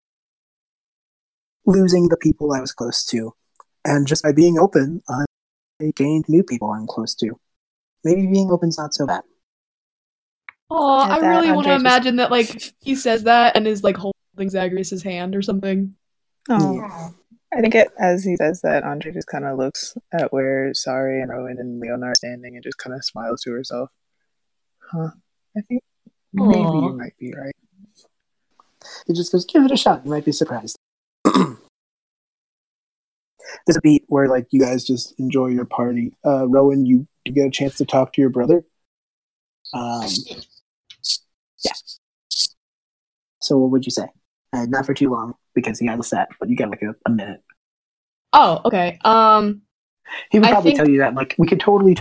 losing 1.67 2.09
the 2.09 2.17
people 2.17 2.53
I 2.53 2.61
was 2.61 2.73
close 2.73 3.05
to. 3.07 3.33
And 3.85 4.09
just 4.09 4.23
by 4.23 4.33
being 4.33 4.59
open, 4.59 5.03
I 5.09 5.25
gained 5.95 6.25
new 6.29 6.43
people 6.43 6.73
I'm 6.73 6.89
close 6.89 7.15
to. 7.17 7.39
Maybe 8.05 8.27
being 8.27 8.51
open's 8.51 8.79
not 8.79 8.95
so 8.95 9.07
bad. 9.07 9.23
Oh, 10.71 10.99
I 10.99 11.19
really 11.19 11.53
want 11.53 11.67
to 11.67 11.73
just- 11.75 11.81
imagine 11.81 12.17
that 12.17 12.31
like 12.31 12.75
he 12.81 12.95
says 12.95 13.25
that 13.25 13.57
and 13.57 13.67
is 13.67 13.83
like 13.85 13.97
holding 13.97 14.51
Zagreus' 14.51 15.03
hand 15.03 15.35
or 15.37 15.43
something. 15.43 15.95
Oh, 16.49 17.13
I 17.57 17.61
think 17.61 17.75
it, 17.75 17.89
as 17.99 18.25
he 18.25 18.37
says 18.37 18.61
that, 18.63 18.83
Andrei 18.85 19.13
just 19.13 19.29
kind 19.29 19.45
of 19.45 19.57
looks 19.57 19.97
at 20.13 20.33
where 20.33 20.75
Sari 20.75 21.23
and 21.23 21.31
Rowan 21.31 21.59
and 21.59 21.81
Leona 21.81 22.07
are 22.07 22.15
standing 22.17 22.55
and 22.57 22.63
just 22.65 22.79
kind 22.79 22.95
of 22.95 23.05
smiles 23.05 23.43
to 23.43 23.53
herself. 23.53 23.91
Huh? 24.91 25.11
I 25.57 25.61
think 25.63 25.83
maybe 26.33 26.59
Aw. 26.59 26.89
you 26.89 26.97
might 26.97 27.17
be 27.19 27.33
right. 27.33 27.55
He 29.07 29.15
just 29.15 29.31
goes, 29.33 29.45
give 29.45 29.65
it 29.65 29.71
a 29.71 29.77
shot. 29.77 30.05
You 30.05 30.11
might 30.11 30.25
be 30.25 30.33
surprised. 30.33 30.77
There's 31.25 31.57
a 33.77 33.81
beat 33.83 34.05
where 34.09 34.29
like 34.29 34.47
you 34.51 34.61
guys 34.61 34.85
just 34.85 35.15
enjoy 35.19 35.47
your 35.47 35.65
party. 35.65 36.17
Uh, 36.27 36.49
Rowan, 36.49 36.85
you, 36.85 37.07
you 37.25 37.33
get 37.33 37.47
a 37.47 37.51
chance 37.51 37.77
to 37.79 37.85
talk 37.85 38.13
to 38.15 38.21
your 38.21 38.31
brother. 38.31 38.65
Um, 39.73 40.07
yeah. 41.65 41.73
So 43.41 43.59
what 43.59 43.71
would 43.71 43.85
you 43.87 43.91
say? 43.91 44.07
Uh, 44.53 44.67
not 44.67 44.87
for 44.87 44.95
too 44.95 45.11
long 45.11 45.35
because 45.55 45.79
he 45.79 45.87
has 45.87 45.99
a 45.99 46.03
set, 46.03 46.29
but 46.39 46.49
you 46.49 46.57
got 46.57 46.71
like 46.71 46.83
a, 46.83 46.95
a 47.07 47.11
minute. 47.11 47.43
Oh, 48.33 48.61
okay. 48.65 48.99
Um, 49.05 49.63
He 50.31 50.39
would 50.39 50.49
I 50.49 50.53
probably 50.53 50.71
think- 50.73 50.79
tell 50.79 50.89
you 50.89 50.99
that 50.99 51.15
like 51.15 51.35
we 51.39 51.47
could 51.47 51.61
totally, 51.61 51.97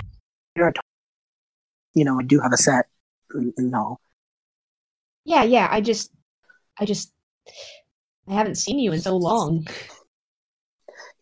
you 0.55 2.03
know, 2.05 2.19
I 2.19 2.23
do 2.23 2.39
have 2.39 2.53
a 2.53 2.57
set. 2.57 2.85
No, 3.57 3.99
Yeah, 5.25 5.43
yeah. 5.43 5.67
I 5.71 5.81
just, 5.81 6.11
I 6.79 6.85
just, 6.85 7.11
I 8.27 8.33
haven't 8.35 8.55
seen 8.55 8.77
you 8.79 8.91
in 8.93 9.01
so 9.01 9.17
long. 9.17 9.67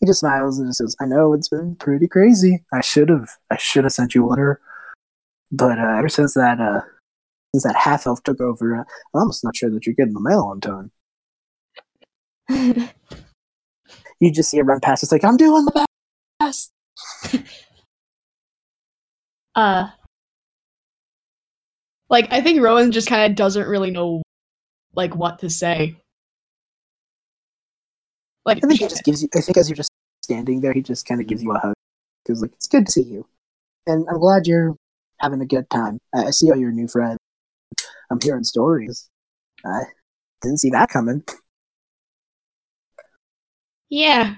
He 0.02 0.08
just 0.08 0.20
smiles 0.20 0.60
and 0.60 0.68
just 0.68 0.80
says, 0.80 0.96
"I 1.00 1.06
know 1.06 1.34
it's 1.34 1.48
been 1.48 1.76
pretty 1.76 2.08
crazy. 2.08 2.64
I 2.74 2.82
should 2.82 3.08
have, 3.10 3.30
I 3.50 3.58
should 3.58 3.86
have 3.86 3.94
sent 3.94 4.14
you 4.14 4.26
a 4.26 4.28
letter, 4.28 4.60
but 5.52 5.80
uh, 5.80 5.96
ever 5.98 6.10
since 6.10 6.34
that, 6.34 6.60
uh, 6.60 6.82
since 7.56 7.64
that 7.64 7.76
half 7.76 8.06
elf 8.06 8.22
took 8.24 8.42
over, 8.42 8.76
uh, 8.76 8.84
I'm 9.14 9.22
almost 9.22 9.44
not 9.44 9.56
sure 9.56 9.70
that 9.70 9.86
you're 9.86 9.96
getting 9.96 10.14
the 10.14 10.20
mail 10.20 10.52
on 10.52 10.60
time. 10.60 10.92
You 14.22 14.32
just 14.32 14.52
see 14.52 14.60
it 14.60 14.62
run 14.62 14.80
past. 14.80 15.02
It's 15.02 15.12
like 15.12 15.26
I'm 15.26 15.36
doing 15.36 15.66
the 15.66 15.86
best. 16.40 16.72
uh, 19.56 19.88
like 22.08 22.32
I 22.32 22.40
think 22.42 22.62
Rowan 22.62 22.92
just 22.92 23.08
kind 23.08 23.32
of 23.32 23.36
doesn't 23.36 23.68
really 23.68 23.90
know 23.90 24.22
like 24.94 25.16
what 25.16 25.40
to 25.40 25.50
say. 25.50 25.96
Like 28.46 28.58
I 28.58 28.68
think 28.68 28.80
he 28.80 28.88
just 28.88 29.04
gives 29.04 29.24
you. 29.24 29.30
I 29.36 29.42
think 29.42 29.58
as 29.58 29.68
you're 29.68 29.76
just 29.76 29.91
standing 30.32 30.62
there, 30.62 30.72
he 30.72 30.82
just 30.82 31.06
kind 31.06 31.20
of 31.20 31.28
gives 31.28 31.44
you 31.44 31.52
a 31.52 31.56
mm-hmm. 31.56 31.68
hug 31.68 31.76
because 32.24 32.42
like 32.42 32.54
it's 32.54 32.68
good 32.68 32.86
to 32.86 32.92
see 32.92 33.04
you, 33.04 33.28
and 33.86 34.08
I'm 34.10 34.20
glad 34.20 34.48
you're 34.48 34.76
having 35.20 35.42
a 35.42 35.46
good 35.46 35.70
time. 35.70 36.00
I, 36.16 36.26
I 36.26 36.30
see 36.32 36.50
all 36.50 36.58
your 36.58 36.72
new 36.72 36.88
friends. 36.88 37.18
I'm 38.10 38.20
hearing 38.22 38.44
stories. 38.44 39.10
I 39.66 39.82
didn't 40.42 40.60
see 40.60 40.70
that 40.72 40.90
coming. 40.90 41.24
yeah. 43.90 44.36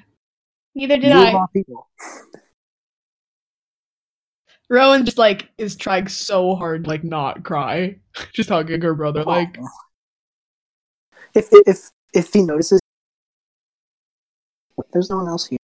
Neither 0.75 0.97
did 0.97 1.13
you 1.13 1.19
I. 1.19 1.33
all 1.33 1.47
people. 1.53 1.87
Rowan 4.69 5.05
just 5.05 5.19
like 5.19 5.49
is 5.59 5.75
trying 5.75 6.07
so 6.07 6.55
hard 6.55 6.85
to, 6.85 6.89
like 6.89 7.03
not 7.03 7.43
cry, 7.43 7.97
just 8.33 8.49
hugging 8.49 8.81
her 8.81 8.95
brother. 8.95 9.23
Like 9.23 9.55
if 11.35 11.49
if 11.51 11.91
if 12.15 12.33
he 12.33 12.41
notices, 12.41 12.79
there's 14.91 15.11
no 15.11 15.17
one 15.17 15.27
else 15.27 15.45
here. 15.45 15.59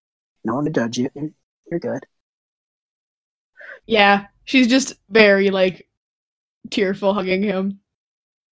No 0.48 0.54
one 0.54 0.64
to 0.64 0.70
judge 0.70 0.96
you. 0.96 1.10
You're, 1.14 1.30
you're 1.70 1.80
good. 1.80 2.06
yeah, 3.86 4.28
she's 4.44 4.66
just 4.66 4.94
very 5.10 5.50
like 5.50 5.86
tearful, 6.70 7.12
hugging 7.12 7.42
him. 7.42 7.80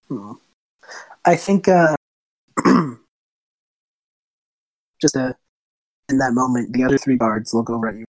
Hmm. 0.07 0.33
I 1.25 1.35
think 1.35 1.67
uh, 1.67 1.95
just 5.01 5.17
uh, 5.17 5.33
in 6.07 6.19
that 6.19 6.33
moment, 6.33 6.73
the 6.73 6.83
other 6.83 6.99
three 6.99 7.15
bards 7.15 7.55
look 7.55 7.71
over 7.71 7.87
at 7.87 7.95
you. 7.95 8.05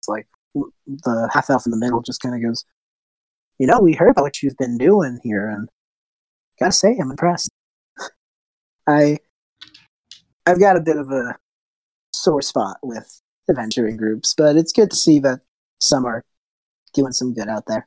It's 0.00 0.08
like 0.08 0.26
the 0.54 1.30
half 1.32 1.48
elf 1.48 1.64
in 1.64 1.70
the 1.70 1.78
middle 1.78 2.02
just 2.02 2.20
kind 2.20 2.34
of 2.34 2.42
goes, 2.46 2.66
"You 3.58 3.66
know, 3.66 3.80
we 3.80 3.94
heard 3.94 4.10
about 4.10 4.24
what 4.24 4.42
you've 4.42 4.58
been 4.58 4.76
doing 4.76 5.18
here, 5.22 5.48
and 5.48 5.70
gotta 6.60 6.72
say, 6.72 6.94
I'm 7.00 7.10
impressed. 7.10 7.48
I, 8.86 9.16
I've 10.44 10.60
got 10.60 10.76
a 10.76 10.80
bit 10.80 10.98
of 10.98 11.10
a 11.10 11.38
sore 12.24 12.42
spot 12.42 12.78
with 12.82 13.20
adventuring 13.48 13.96
groups, 13.96 14.34
but 14.36 14.56
it's 14.56 14.72
good 14.72 14.90
to 14.90 14.96
see 14.96 15.18
that 15.20 15.40
some 15.80 16.04
are 16.06 16.24
doing 16.94 17.12
some 17.12 17.34
good 17.34 17.48
out 17.48 17.66
there." 17.66 17.86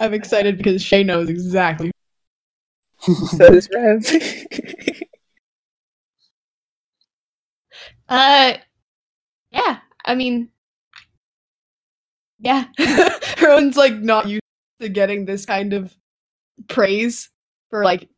I'm 0.00 0.14
excited 0.14 0.56
because 0.56 0.82
Shay 0.82 1.04
knows 1.04 1.28
exactly. 1.28 1.90
So 3.00 3.50
does 3.50 3.68
Rev. 3.74 4.04
Uh, 8.08 8.54
yeah. 9.50 9.80
I 10.04 10.14
mean, 10.14 10.50
Yeah, 12.38 12.66
Rowan's 13.42 13.76
like 13.76 13.94
not 13.94 14.28
used 14.28 14.42
to 14.80 14.88
getting 14.88 15.24
this 15.24 15.46
kind 15.46 15.72
of 15.72 15.94
praise 16.68 17.30
for 17.70 17.82
like 17.84 18.08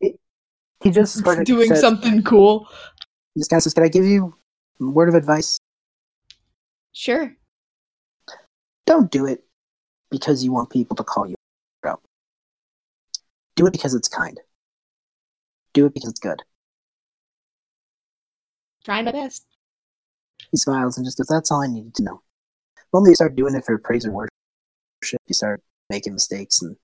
He 0.81 0.91
just 0.91 1.15
sort 1.23 1.39
of 1.39 1.45
doing 1.45 1.67
says- 1.69 1.81
something 1.81 2.23
cool. 2.23 2.67
He 3.35 3.41
just 3.41 3.49
kind 3.49 3.59
of 3.59 3.63
says, 3.63 3.73
"Can 3.73 3.83
I 3.83 3.87
give 3.89 4.05
you 4.05 4.35
a 4.81 4.85
word 4.85 5.09
of 5.09 5.15
advice? 5.15 5.57
sure. 6.91 7.35
Don't 8.85 9.11
do 9.11 9.25
it 9.27 9.45
because 10.09 10.43
you 10.43 10.51
want 10.51 10.69
people 10.71 10.95
to 10.95 11.03
call 11.03 11.27
you 11.27 11.35
bro. 11.81 11.99
Do 13.55 13.67
it 13.67 13.71
because 13.71 13.93
it's 13.93 14.07
kind. 14.07 14.39
Do 15.73 15.85
it 15.85 15.93
because 15.93 16.09
it's 16.09 16.19
good." 16.19 16.41
Trying 18.83 19.05
my 19.05 19.11
best. 19.11 19.45
He 20.51 20.57
smiles 20.57 20.97
and 20.97 21.05
just 21.05 21.17
goes, 21.17 21.27
"That's 21.27 21.51
all 21.51 21.61
I 21.61 21.67
needed 21.67 21.93
to 21.95 22.03
know." 22.03 22.21
When 22.91 23.05
you 23.05 23.13
start 23.13 23.35
doing 23.35 23.53
it 23.53 23.63
for 23.65 23.77
praise 23.77 24.05
or 24.07 24.11
worship, 24.11 25.21
you 25.27 25.33
start 25.35 25.61
making 25.91 26.13
mistakes 26.13 26.61
and 26.61 26.75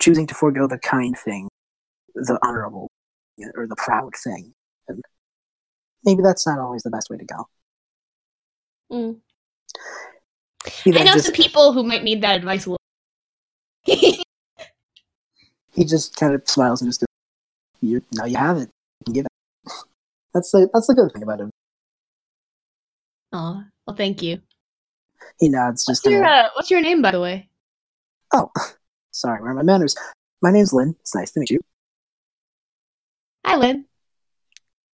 choosing 0.00 0.26
to 0.28 0.34
forego 0.34 0.68
the 0.68 0.78
kind 0.78 1.18
thing, 1.18 1.48
the 2.26 2.38
honorable, 2.42 2.90
or 3.54 3.66
the 3.66 3.76
proud 3.76 4.14
thing. 4.16 4.52
And 4.88 5.02
maybe 6.04 6.22
that's 6.22 6.46
not 6.46 6.58
always 6.58 6.82
the 6.82 6.90
best 6.90 7.10
way 7.10 7.18
to 7.18 7.24
go. 7.24 7.48
Mm. 8.90 9.20
I 10.86 10.90
know 11.04 11.12
just- 11.14 11.26
some 11.26 11.34
people 11.34 11.72
who 11.72 11.82
might 11.82 12.02
need 12.04 12.22
that 12.22 12.36
advice 12.36 12.66
he 15.78 15.84
just 15.84 16.16
kind 16.16 16.34
of 16.34 16.42
smiles 16.46 16.82
and 16.82 16.88
just 16.90 17.00
goes, 17.00 17.06
you, 17.80 18.02
"Now 18.12 18.26
you 18.26 18.36
have 18.36 18.58
it. 18.58 18.68
You 19.00 19.04
can 19.06 19.14
give 19.14 19.26
it." 19.26 19.32
That's 20.34 20.50
the 20.50 20.68
that's 20.74 20.86
the 20.88 20.94
good 20.94 21.10
thing 21.12 21.22
about 21.22 21.40
him. 21.40 21.50
Oh, 23.32 23.62
well, 23.86 23.96
thank 23.96 24.22
you. 24.22 24.42
He 25.40 25.48
nods, 25.48 25.84
What's 25.86 26.00
just 26.00 26.04
your 26.04 26.22
kinda, 26.22 26.28
uh, 26.28 26.48
What's 26.54 26.70
your 26.70 26.80
name, 26.82 27.00
by 27.00 27.12
the 27.12 27.20
way? 27.20 27.48
oh, 28.34 28.50
sorry, 29.10 29.40
where 29.40 29.52
are 29.52 29.54
my 29.54 29.62
manners? 29.62 29.96
My 30.42 30.50
name's 30.50 30.72
Lynn. 30.72 30.94
It's 31.00 31.14
nice 31.14 31.30
to 31.32 31.40
meet 31.40 31.50
you. 31.50 31.60
Hi, 33.44 33.56
Lynn. 33.56 33.84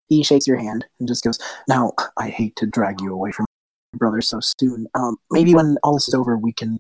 He 0.08 0.24
shakes 0.24 0.48
your 0.48 0.58
hand 0.58 0.86
and 1.00 1.08
just 1.08 1.24
goes, 1.24 1.40
"Now 1.68 1.94
I 2.18 2.30
hate 2.30 2.56
to 2.58 2.66
drag 2.66 3.02
you 3.02 3.14
away 3.14 3.32
from 3.32 3.46
your 3.94 3.98
brother 4.00 4.22
so 4.22 4.40
soon. 4.42 4.88
Um, 4.94 5.18
maybe 5.32 5.56
when 5.56 5.78
all 5.84 5.94
this 5.94 6.08
is 6.08 6.14
over, 6.14 6.38
we 6.38 6.54
can 6.54 6.80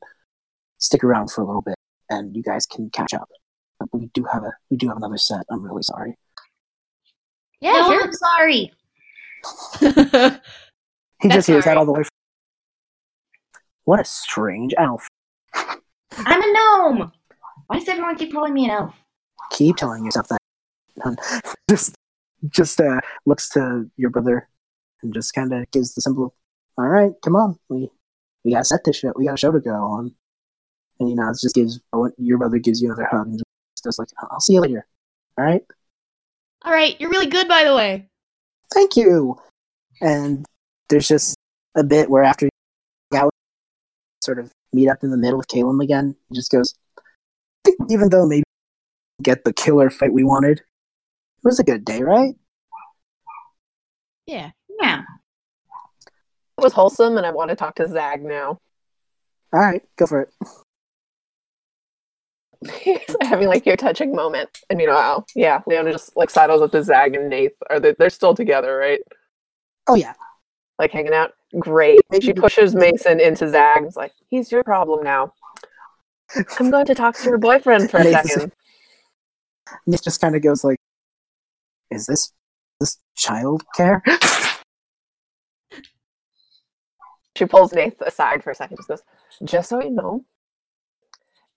stick 0.77 1.03
around 1.03 1.31
for 1.31 1.41
a 1.41 1.45
little 1.45 1.61
bit, 1.61 1.75
and 2.09 2.35
you 2.35 2.43
guys 2.43 2.65
can 2.65 2.89
catch 2.91 3.13
up. 3.13 3.29
But 3.79 3.89
we 3.93 4.07
do 4.13 4.23
have 4.25 4.43
a 4.43 4.51
we 4.69 4.77
do 4.77 4.87
have 4.89 4.97
another 4.97 5.17
set. 5.17 5.45
I'm 5.49 5.63
really 5.63 5.83
sorry." 5.83 6.15
Yeah, 7.59 7.73
no, 7.73 7.91
sure. 7.91 8.03
I'm 8.03 8.13
sorry. 8.13 8.71
He 11.21 11.29
That's 11.29 11.37
just 11.37 11.47
hears 11.47 11.63
that 11.63 11.77
all 11.77 11.85
the 11.85 11.93
way. 11.93 12.03
From- 12.03 12.09
what 13.85 14.01
a 14.01 14.03
strange 14.03 14.73
elf. 14.77 15.07
I'm 15.53 16.41
a 16.41 16.53
gnome. 16.53 17.13
Why 17.67 17.79
does 17.79 17.87
everyone 17.87 18.17
keep 18.17 18.33
calling 18.33 18.53
me 18.53 18.65
an 18.65 18.71
elf? 18.71 18.93
keep 19.51 19.77
telling 19.77 20.03
yourself 20.03 20.27
that. 20.27 20.37
just 21.69 21.95
just 22.49 22.79
uh, 22.81 22.99
looks 23.25 23.49
to 23.49 23.89
your 23.97 24.09
brother 24.09 24.47
and 25.01 25.13
just 25.13 25.33
kind 25.33 25.53
of 25.53 25.69
gives 25.71 25.93
the 25.93 26.01
symbol. 26.01 26.35
All 26.77 26.87
right, 26.87 27.11
come 27.23 27.35
on, 27.35 27.57
we 27.69 27.89
we 28.43 28.51
got 28.53 28.65
set 28.65 28.83
this 28.83 28.97
show. 28.97 29.13
We 29.15 29.25
got 29.25 29.35
a 29.35 29.37
show 29.37 29.51
to 29.51 29.59
go 29.59 29.71
on. 29.71 30.13
And 30.99 31.09
you 31.09 31.15
know, 31.15 31.29
it 31.29 31.37
just 31.41 31.55
gives 31.55 31.79
your 32.17 32.37
brother 32.37 32.57
gives 32.59 32.81
you 32.81 32.89
another 32.89 33.07
hug 33.09 33.27
and 33.27 33.39
just 33.39 33.83
goes 33.83 33.99
like, 33.99 34.09
"I'll 34.31 34.39
see 34.39 34.53
you 34.53 34.61
later." 34.61 34.85
All 35.37 35.45
right, 35.45 35.63
All 36.63 36.71
right, 36.71 36.99
you're 36.99 37.09
really 37.09 37.25
good, 37.27 37.47
by 37.47 37.63
the 37.63 37.75
way. 37.75 38.07
thank 38.73 38.95
you. 38.95 39.39
And 40.01 40.45
there's 40.89 41.07
just 41.07 41.35
a 41.75 41.83
bit 41.83 42.09
where 42.09 42.23
after 42.23 42.45
you 42.45 43.17
out, 43.17 43.31
sort 44.21 44.37
of 44.39 44.51
meet 44.73 44.89
up 44.89 45.03
in 45.03 45.09
the 45.11 45.17
middle 45.17 45.37
with 45.37 45.47
Caleb 45.47 45.79
again. 45.81 46.15
He 46.29 46.35
just 46.35 46.51
goes, 46.51 46.75
even 47.89 48.09
though 48.09 48.27
maybe 48.27 48.43
get 49.21 49.43
the 49.43 49.53
killer 49.53 49.89
fight 49.89 50.13
we 50.13 50.23
wanted, 50.23 50.61
it 51.43 51.47
was 51.47 51.59
a 51.59 51.63
good 51.63 51.83
day, 51.85 52.01
right? 52.01 52.35
Yeah. 54.25 54.51
Yeah. 54.81 55.01
It 56.57 56.63
was 56.63 56.73
wholesome, 56.73 57.17
and 57.17 57.25
I 57.25 57.31
want 57.31 57.49
to 57.49 57.55
talk 57.55 57.75
to 57.75 57.87
Zag 57.87 58.23
now. 58.23 58.59
All 59.51 59.59
right, 59.59 59.81
go 59.97 60.05
for 60.07 60.21
it. 60.21 60.29
He's 62.81 62.99
having 63.21 63.47
like 63.47 63.65
your 63.65 63.75
touching 63.75 64.15
moment, 64.15 64.49
and 64.69 64.79
you 64.79 64.87
know 64.87 64.95
how? 64.95 65.25
Yeah, 65.35 65.61
Leona 65.67 65.91
just 65.91 66.15
like 66.15 66.29
sidles 66.29 66.61
up 66.61 66.71
to 66.71 66.83
Zag 66.83 67.15
and 67.15 67.29
Nath. 67.29 67.51
Are 67.69 67.79
they? 67.79 67.93
They're 67.97 68.09
still 68.09 68.33
together, 68.35 68.77
right? 68.77 68.99
Oh 69.87 69.95
yeah, 69.95 70.13
Like 70.79 70.91
hanging 70.91 71.13
out. 71.13 71.31
Great. 71.59 71.99
She 72.21 72.33
pushes 72.33 72.73
Mason 72.73 73.19
into 73.19 73.49
Zag. 73.49 73.83
It's 73.83 73.97
like 73.97 74.13
he's 74.29 74.51
your 74.51 74.63
problem 74.63 75.03
now. 75.03 75.33
I'm 76.59 76.71
going 76.71 76.85
to 76.85 76.95
talk 76.95 77.15
to 77.17 77.29
your 77.29 77.37
boyfriend 77.37 77.91
for 77.91 77.97
a 77.97 78.03
Nathan's- 78.05 78.33
second. 78.33 78.51
Nick 79.85 80.01
just 80.03 80.21
kind 80.21 80.35
of 80.35 80.41
goes 80.41 80.63
like, 80.63 80.77
"Is 81.93 82.07
this 82.07 82.31
this 82.79 82.97
child 83.15 83.63
care?" 83.75 84.03
She 87.35 87.45
pulls 87.45 87.73
Nath 87.73 87.99
aside 88.01 88.43
for 88.43 88.51
a 88.51 88.55
second. 88.55 88.77
Just 88.77 88.87
goes, 88.87 89.01
just 89.43 89.69
so 89.69 89.81
you 89.81 89.89
know, 89.89 90.23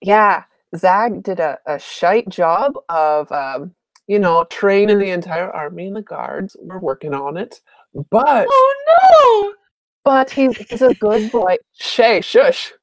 yeah, 0.01 0.43
Zag 0.75 1.23
did 1.23 1.39
a, 1.39 1.59
a 1.65 1.79
shite 1.79 2.29
job 2.29 2.73
of, 2.89 3.31
um, 3.31 3.73
you 4.07 4.19
know, 4.19 4.43
training 4.45 4.99
the 4.99 5.11
entire 5.11 5.49
army 5.49 5.87
and 5.87 5.95
the 5.95 6.01
guards. 6.01 6.55
We're 6.59 6.79
working 6.79 7.13
on 7.13 7.37
it, 7.37 7.61
but 8.09 8.47
Oh 8.49 8.75
no! 8.99 9.53
but 10.03 10.29
he, 10.29 10.51
he's 10.51 10.81
a 10.81 10.93
good 10.95 11.31
boy. 11.31 11.57
Shay, 11.73 12.21
shush. 12.21 12.73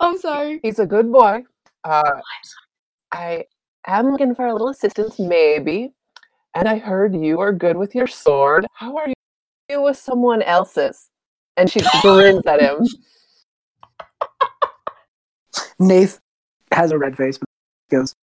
I'm 0.00 0.18
sorry. 0.18 0.60
He's 0.62 0.78
a 0.78 0.86
good 0.86 1.10
boy. 1.12 1.44
Uh, 1.84 2.20
I 3.12 3.44
am 3.86 4.10
looking 4.10 4.34
for 4.34 4.46
a 4.46 4.52
little 4.52 4.68
assistance, 4.68 5.18
maybe. 5.18 5.92
And 6.54 6.68
I 6.68 6.78
heard 6.78 7.14
you 7.14 7.40
are 7.40 7.52
good 7.52 7.76
with 7.76 7.94
your 7.94 8.06
sword. 8.06 8.66
How 8.74 8.96
are 8.96 9.08
you 9.68 9.82
with 9.82 9.96
someone 9.96 10.42
else's? 10.42 11.08
And 11.56 11.70
she 11.70 11.80
grins 12.02 12.46
at 12.46 12.60
him. 12.60 12.86
Nath 15.78 16.20
has 16.72 16.90
a 16.90 16.98
red 16.98 17.16
face, 17.16 17.38
but 17.38 17.48
goes, 17.90 18.14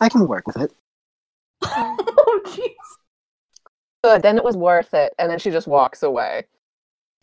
"I 0.00 0.08
can 0.08 0.26
work 0.26 0.46
with 0.46 0.56
it." 0.56 0.72
oh 1.62 2.40
jeez. 2.46 2.74
Good, 4.02 4.22
then 4.22 4.36
it 4.36 4.44
was 4.44 4.56
worth 4.56 4.92
it. 4.94 5.14
And 5.18 5.30
then 5.30 5.38
she 5.38 5.50
just 5.50 5.66
walks 5.66 6.02
away. 6.02 6.44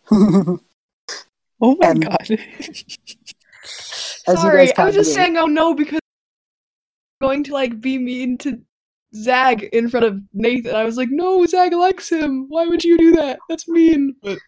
Oh 1.63 1.77
my 1.79 1.89
And- 1.89 2.03
god. 2.03 2.17
As 2.31 2.37
you 4.27 4.35
Sorry, 4.35 4.65
guys 4.65 4.73
I 4.79 4.85
was 4.85 4.95
just 4.95 5.13
saying 5.13 5.37
oh 5.37 5.45
no 5.45 5.75
because 5.75 5.99
I'm 7.21 7.27
going 7.27 7.43
to 7.43 7.53
like 7.53 7.79
be 7.79 7.99
mean 7.99 8.39
to 8.39 8.59
Zag 9.15 9.63
in 9.73 9.89
front 9.89 10.05
of 10.05 10.21
Nathan. 10.33 10.75
I 10.75 10.83
was 10.83 10.97
like, 10.97 11.09
no, 11.11 11.45
Zag 11.45 11.73
likes 11.73 12.09
him. 12.09 12.45
Why 12.49 12.65
would 12.67 12.83
you 12.83 12.97
do 12.97 13.11
that? 13.13 13.39
That's 13.49 13.67
mean. 13.67 14.15
But 14.21 14.39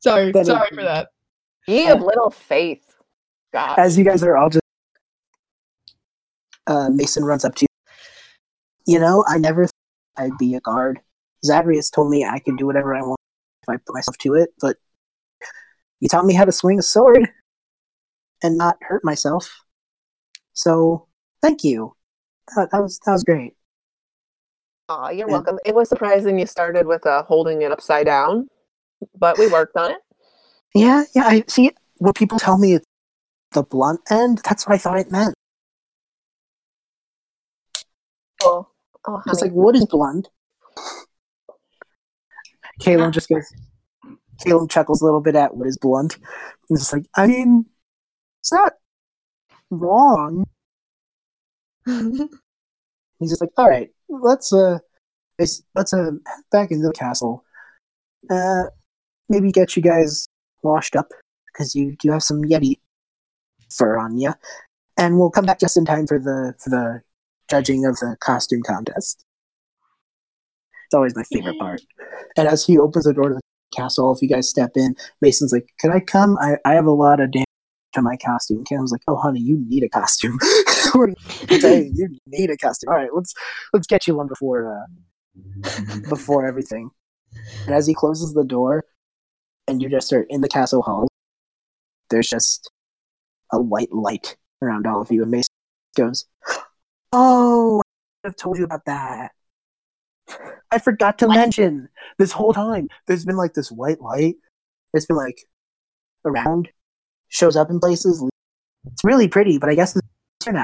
sorry, 0.00 0.32
That 0.32 0.40
is- 0.40 0.46
sorry 0.46 0.68
for 0.74 0.82
that. 0.82 1.08
Ye 1.66 1.88
of 1.88 2.00
little 2.00 2.30
faith. 2.30 2.84
God. 3.52 3.78
As 3.78 3.98
you 3.98 4.04
guys 4.04 4.22
are 4.22 4.36
all 4.36 4.48
just, 4.48 4.62
uh, 6.66 6.88
Mason 6.90 7.24
runs 7.24 7.44
up 7.44 7.54
to 7.56 7.62
you. 8.86 8.94
You 8.94 9.00
know, 9.00 9.24
I 9.28 9.38
never 9.38 9.66
thought 9.66 9.72
I'd 10.16 10.38
be 10.38 10.54
a 10.54 10.60
guard. 10.60 11.00
Zagreus 11.44 11.90
told 11.90 12.10
me 12.10 12.24
I 12.24 12.38
could 12.38 12.56
do 12.56 12.66
whatever 12.66 12.94
I 12.94 13.02
want 13.02 13.18
if 13.62 13.68
I 13.68 13.76
put 13.76 13.94
myself 13.94 14.16
to 14.18 14.34
it, 14.34 14.50
but 14.60 14.76
you 16.00 16.08
taught 16.08 16.24
me 16.26 16.34
how 16.34 16.44
to 16.44 16.52
swing 16.52 16.78
a 16.78 16.82
sword 16.82 17.28
and 18.42 18.56
not 18.56 18.78
hurt 18.82 19.04
myself. 19.04 19.60
So, 20.52 21.08
thank 21.42 21.62
you. 21.64 21.94
That, 22.56 22.70
that 22.72 22.82
was 22.82 22.98
that 23.06 23.12
was 23.12 23.24
great. 23.24 23.54
Aw, 24.88 25.10
you're 25.10 25.28
Yeah. 25.28 25.34
welcome. 25.34 25.58
It 25.64 25.74
was 25.74 25.88
surprising 25.88 26.38
you 26.38 26.46
started 26.46 26.86
with 26.86 27.06
uh, 27.06 27.22
holding 27.22 27.62
it 27.62 27.70
upside 27.70 28.06
down, 28.06 28.48
but 29.18 29.38
we 29.38 29.46
worked 29.46 29.76
on 29.76 29.92
it. 29.92 29.98
Yeah, 30.74 31.04
yeah. 31.14 31.24
I 31.26 31.44
see. 31.48 31.70
When 31.98 32.12
people 32.12 32.38
tell 32.38 32.58
me 32.58 32.74
it's 32.74 32.86
the 33.52 33.62
blunt 33.62 34.00
end, 34.10 34.40
that's 34.44 34.66
what 34.66 34.74
I 34.74 34.78
thought 34.78 34.98
it 34.98 35.10
meant. 35.10 35.34
Oh, 38.42 38.68
oh 39.06 39.22
It's 39.26 39.40
honey. 39.40 39.50
like, 39.50 39.52
what 39.52 39.76
is 39.76 39.86
blunt? 39.86 40.28
Caleb 42.80 43.12
just 43.12 43.28
goes. 43.28 43.52
Caleb 44.42 44.70
chuckles 44.70 45.02
a 45.02 45.04
little 45.04 45.20
bit 45.20 45.36
at 45.36 45.54
what 45.54 45.68
is 45.68 45.76
blunt. 45.76 46.16
He's 46.68 46.80
just 46.80 46.92
like, 46.94 47.04
I 47.14 47.26
mean, 47.26 47.66
it's 48.40 48.52
not 48.52 48.72
wrong. 49.70 50.46
He's 53.18 53.30
just 53.30 53.40
like, 53.40 53.50
all 53.56 53.68
right, 53.68 53.90
let's 54.08 54.52
uh, 54.52 54.78
let's 55.38 55.92
uh, 55.92 56.04
head 56.04 56.20
back 56.50 56.70
into 56.70 56.86
the 56.86 56.92
castle. 56.92 57.44
Uh, 58.28 58.64
maybe 59.28 59.52
get 59.52 59.76
you 59.76 59.82
guys 59.82 60.26
washed 60.62 60.96
up 60.96 61.08
because 61.46 61.74
you 61.74 61.96
do 61.96 62.10
have 62.10 62.22
some 62.22 62.42
yeti 62.42 62.78
fur 63.70 63.98
on 63.98 64.18
you, 64.18 64.32
and 64.96 65.18
we'll 65.18 65.30
come 65.30 65.46
back 65.46 65.60
just 65.60 65.76
in 65.76 65.84
time 65.84 66.06
for 66.06 66.18
the 66.18 66.54
for 66.58 66.70
the 66.70 67.02
judging 67.48 67.84
of 67.84 67.96
the 67.96 68.16
costume 68.20 68.62
contest. 68.62 69.24
It's 70.86 70.94
always 70.94 71.14
my 71.14 71.22
favorite 71.24 71.58
part. 71.58 71.80
And 72.36 72.48
as 72.48 72.66
he 72.66 72.78
opens 72.78 73.04
the 73.04 73.14
door 73.14 73.28
to 73.28 73.34
the 73.34 73.40
castle, 73.74 74.12
if 74.14 74.22
you 74.22 74.28
guys 74.28 74.48
step 74.48 74.72
in, 74.76 74.96
Mason's 75.20 75.52
like, 75.52 75.68
"Can 75.78 75.92
I 75.92 76.00
come? 76.00 76.36
I, 76.38 76.56
I 76.64 76.74
have 76.74 76.86
a 76.86 76.90
lot 76.90 77.20
of 77.20 77.30
damage 77.30 77.46
to 77.92 78.02
my 78.02 78.16
costume." 78.16 78.64
Cam 78.64 78.82
was 78.82 78.92
like, 78.92 79.02
"Oh, 79.08 79.16
honey, 79.16 79.40
you 79.40 79.62
need 79.68 79.82
a 79.82 79.88
costume. 79.88 80.38
You 80.94 81.60
saying? 81.60 81.92
you 81.94 82.08
need 82.26 82.50
a 82.50 82.56
costume. 82.56 82.90
All 82.90 82.96
right, 82.96 83.10
let's 83.14 83.34
let's 83.72 83.86
get 83.86 84.06
you 84.06 84.16
one 84.16 84.26
before 84.26 84.76
uh, 84.76 86.00
before 86.08 86.46
everything." 86.46 86.90
And 87.66 87.74
as 87.74 87.86
he 87.86 87.94
closes 87.94 88.34
the 88.34 88.44
door, 88.44 88.84
and 89.68 89.80
you 89.80 89.88
just 89.88 90.12
are 90.12 90.22
in 90.22 90.40
the 90.40 90.48
castle 90.48 90.82
hall, 90.82 91.08
there's 92.10 92.28
just 92.28 92.70
a 93.52 93.60
white 93.60 93.92
light 93.92 94.36
around 94.62 94.86
all 94.86 95.00
of 95.00 95.10
you, 95.10 95.22
and 95.22 95.30
Mason 95.30 95.52
goes, 95.96 96.26
"Oh, 97.12 97.80
I 98.24 98.28
have 98.28 98.36
told 98.36 98.58
you 98.58 98.64
about 98.64 98.84
that." 98.86 99.32
I 100.70 100.78
forgot 100.78 101.18
to 101.18 101.28
mention 101.28 101.88
this 102.18 102.32
whole 102.32 102.52
time. 102.52 102.88
There's 103.06 103.24
been 103.24 103.36
like 103.36 103.54
this 103.54 103.70
white 103.72 104.00
light. 104.00 104.36
It's 104.94 105.06
been 105.06 105.16
like 105.16 105.38
around, 106.24 106.68
shows 107.30 107.56
up 107.56 107.70
in 107.70 107.80
places. 107.80 108.22
It's 108.86 109.04
really 109.04 109.26
pretty, 109.28 109.58
but 109.58 109.70
I 109.70 109.74
guess 109.74 109.96
it's 109.96 110.06
here 110.44 110.52
now. 110.52 110.62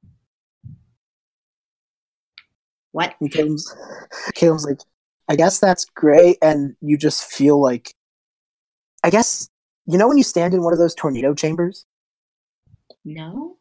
What? 2.93 3.15
And 3.21 3.31
Caleb's, 3.33 3.75
Caleb's 4.35 4.65
like, 4.65 4.81
I 5.29 5.37
guess 5.37 5.59
that's 5.59 5.85
great, 5.85 6.39
and 6.41 6.77
you 6.81 6.97
just 6.97 7.25
feel 7.25 7.61
like, 7.61 7.93
I 9.03 9.11
guess 9.11 9.49
you 9.87 9.99
know 9.99 10.09
when 10.09 10.17
you 10.19 10.25
stand 10.25 10.55
in 10.55 10.63
one 10.63 10.73
of 10.73 10.79
those 10.79 10.95
tornado 10.95 11.35
chambers, 11.35 11.85
No? 13.05 13.57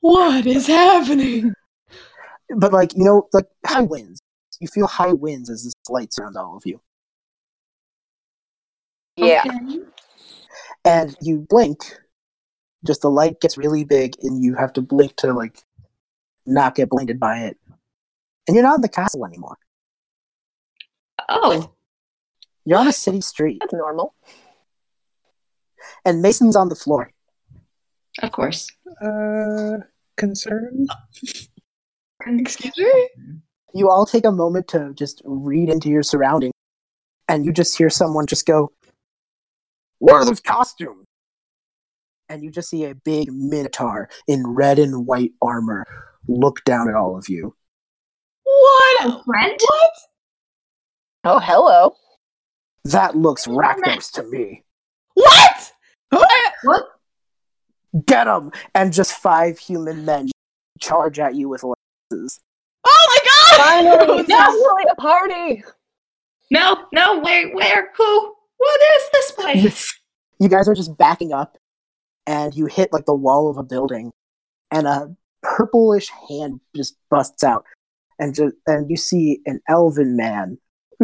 what 0.00 0.46
is 0.46 0.66
happening? 0.66 1.52
but 2.56 2.72
like 2.72 2.94
you 2.94 3.04
know, 3.04 3.28
like 3.32 3.46
high 3.66 3.82
winds. 3.82 4.20
You 4.60 4.68
feel 4.68 4.86
high 4.86 5.12
winds 5.12 5.50
as 5.50 5.64
this 5.64 5.72
light 5.88 6.12
surrounds 6.12 6.36
all 6.36 6.56
of 6.56 6.62
you, 6.66 6.80
Yeah. 9.16 9.42
Okay. 9.46 9.80
and 10.84 11.16
you 11.20 11.46
blink. 11.48 11.98
Just 12.86 13.02
the 13.02 13.10
light 13.10 13.40
gets 13.40 13.56
really 13.56 13.84
big, 13.84 14.14
and 14.22 14.42
you 14.42 14.54
have 14.54 14.72
to 14.74 14.82
blink 14.82 15.16
to 15.16 15.32
like 15.32 15.62
not 16.46 16.74
get 16.74 16.90
blinded 16.90 17.18
by 17.18 17.38
it. 17.40 17.56
And 18.46 18.54
you're 18.54 18.62
not 18.64 18.76
in 18.76 18.82
the 18.82 18.88
castle 18.88 19.24
anymore. 19.24 19.56
Oh. 21.28 21.72
You're 22.66 22.78
on 22.78 22.88
a 22.88 22.92
city 22.92 23.20
street, 23.20 23.58
That's 23.60 23.72
normal. 23.72 24.14
and 26.04 26.22
Mason's 26.22 26.56
on 26.56 26.68
the 26.68 26.74
floor. 26.74 27.10
Of 28.22 28.32
course. 28.32 28.70
Uh, 29.02 29.78
concern? 30.16 30.86
Excuse 32.26 32.72
me? 32.78 33.08
You 33.74 33.90
all 33.90 34.06
take 34.06 34.24
a 34.24 34.32
moment 34.32 34.68
to 34.68 34.92
just 34.94 35.20
read 35.24 35.68
into 35.68 35.88
your 35.88 36.02
surroundings, 36.02 36.54
and 37.28 37.44
you 37.44 37.52
just 37.52 37.76
hear 37.76 37.90
someone 37.90 38.26
just 38.26 38.46
go, 38.46 38.72
What 39.98 40.14
are 40.14 40.24
those 40.24 40.40
costumes? 40.40 41.06
And 42.28 42.42
you 42.42 42.50
just 42.50 42.68
see 42.70 42.84
a 42.84 42.94
big 42.94 43.28
minotaur 43.32 44.08
in 44.26 44.46
red 44.46 44.78
and 44.78 45.06
white 45.06 45.32
armor 45.42 45.84
look 46.26 46.64
down 46.64 46.88
at 46.88 46.94
all 46.94 47.16
of 47.18 47.28
you. 47.28 47.54
What? 48.44 49.24
Friend? 49.24 49.60
What? 49.60 49.90
Oh, 51.24 51.38
hello. 51.38 51.96
That 52.84 53.16
looks 53.16 53.46
Rakdos 53.46 54.10
to 54.12 54.22
me. 54.24 54.62
What? 55.14 55.72
What? 56.62 56.84
Get 58.06 58.26
him! 58.26 58.50
And 58.74 58.92
just 58.92 59.12
five 59.12 59.58
human 59.58 60.04
men 60.04 60.30
charge 60.80 61.18
at 61.18 61.34
you 61.34 61.48
with 61.48 61.62
lances. 61.62 62.40
Oh 62.84 63.06
my 63.08 63.18
god! 63.24 63.64
Finally, 64.06 64.18
it's 64.20 64.28
No. 64.28 64.36
actually 64.38 64.84
a 64.90 64.94
party. 64.96 65.64
No, 66.50 66.86
no, 66.92 67.20
where, 67.20 67.54
where, 67.54 67.90
who? 67.96 68.34
What 68.56 68.80
is 68.96 69.02
this 69.12 69.30
place? 69.32 70.00
You 70.40 70.48
guys 70.48 70.68
are 70.68 70.74
just 70.74 70.96
backing 70.98 71.32
up, 71.32 71.56
and 72.26 72.54
you 72.54 72.66
hit 72.66 72.92
like 72.92 73.06
the 73.06 73.14
wall 73.14 73.50
of 73.50 73.58
a 73.58 73.62
building, 73.62 74.10
and 74.70 74.86
a 74.86 75.14
purplish 75.42 76.10
hand 76.28 76.60
just 76.74 76.96
busts 77.10 77.44
out, 77.44 77.64
and 78.18 78.34
just 78.34 78.54
and 78.66 78.90
you 78.90 78.96
see 78.96 79.40
an 79.46 79.60
elven 79.68 80.16
man, 80.16 80.58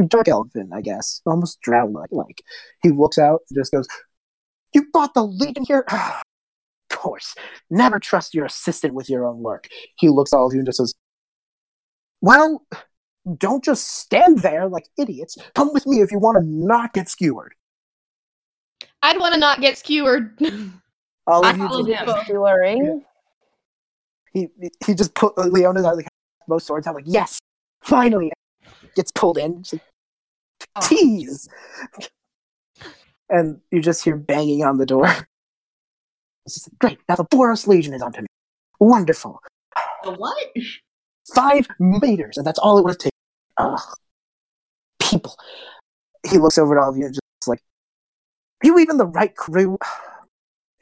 dark 0.09 0.29
elven, 0.29 0.71
I 0.73 0.81
guess, 0.81 1.21
almost 1.27 1.61
drow 1.61 1.87
like. 1.87 2.11
Like 2.13 2.43
he 2.83 2.91
looks 2.91 3.19
out 3.19 3.41
and 3.51 3.59
just 3.59 3.73
goes, 3.73 3.87
"You 4.75 4.87
brought 4.93 5.15
the 5.15 5.25
legion 5.25 5.65
here." 5.67 5.85
of 5.91 6.99
course, 6.99 7.35
never 7.71 7.99
trust 7.99 8.35
your 8.35 8.47
assistant 8.47 8.95
with 8.95 9.09
your 9.09 9.27
own 9.27 9.39
work. 9.39 9.69
He 9.97 10.09
looks 10.09 10.33
at 10.33 10.39
all 10.39 10.47
of 10.47 10.53
you 10.53 10.61
and 10.61 10.67
just 10.67 10.79
says, 10.79 10.95
"Well." 12.21 12.67
Don't 13.37 13.63
just 13.63 13.87
stand 13.99 14.39
there 14.39 14.67
like 14.67 14.87
idiots. 14.99 15.37
Come 15.55 15.75
with 15.75 15.87
me 15.87 16.01
if 16.01 16.11
you 16.11 16.19
want 16.19 16.39
to 16.39 16.43
not 16.43 16.95
get 16.95 17.07
skewered. 17.07 17.55
I'd 19.03 19.19
want 19.19 19.35
to 19.35 19.41
not 19.41 19.61
get 19.61 19.79
skewered. 19.79 20.39
All 21.27 21.45
I 21.45 21.51
of 21.51 21.59
you 21.59 21.69
followed 21.69 21.87
just- 21.87 22.29
him. 22.29 22.37
Skewering. 22.37 23.03
he 24.33 24.49
he 24.87 24.95
just 24.95 25.15
put 25.15 25.37
Leona's 25.39 25.85
out 25.85 25.97
like 25.97 26.09
both 26.49 26.63
swords 26.63 26.87
I'm 26.87 26.95
like 26.95 27.05
yes, 27.07 27.39
finally 27.83 28.33
gets 28.97 29.13
pulled 29.13 29.39
in. 29.39 29.63
She's 29.63 29.75
like, 29.75 29.83
Oh. 30.77 30.87
Tease, 30.87 31.49
and 33.31 33.61
you 33.71 33.81
just 33.81 34.05
hear 34.05 34.15
banging 34.17 34.63
on 34.63 34.77
the 34.79 34.87
door. 34.87 35.07
It's 36.47 36.55
just 36.55 36.69
like, 36.73 36.79
great. 36.79 36.99
Now 37.09 37.17
the 37.17 37.25
Boros 37.25 37.67
Legion 37.67 37.93
is 37.95 38.03
onto 38.03 38.23
me. 38.23 38.27
Wonderful. 38.79 39.41
The 40.05 40.13
what? 40.13 40.37
Five 41.35 41.69
meters, 41.79 42.37
and 42.39 42.47
that's 42.47 42.59
all 42.59 42.79
it 42.79 42.83
would 42.85 42.91
have 42.93 42.99
taken. 42.99 43.11
Ugh. 43.59 43.81
People. 45.01 45.37
He 46.29 46.39
looks 46.39 46.57
over 46.59 46.79
at 46.79 46.83
all 46.83 46.91
of 46.91 46.97
you 46.97 47.05
and 47.07 47.15
just 47.15 47.23
like, 47.47 47.61
you 48.63 48.79
even 48.79 48.97
the 48.97 49.07
right 49.07 49.35
crew? 49.37 49.79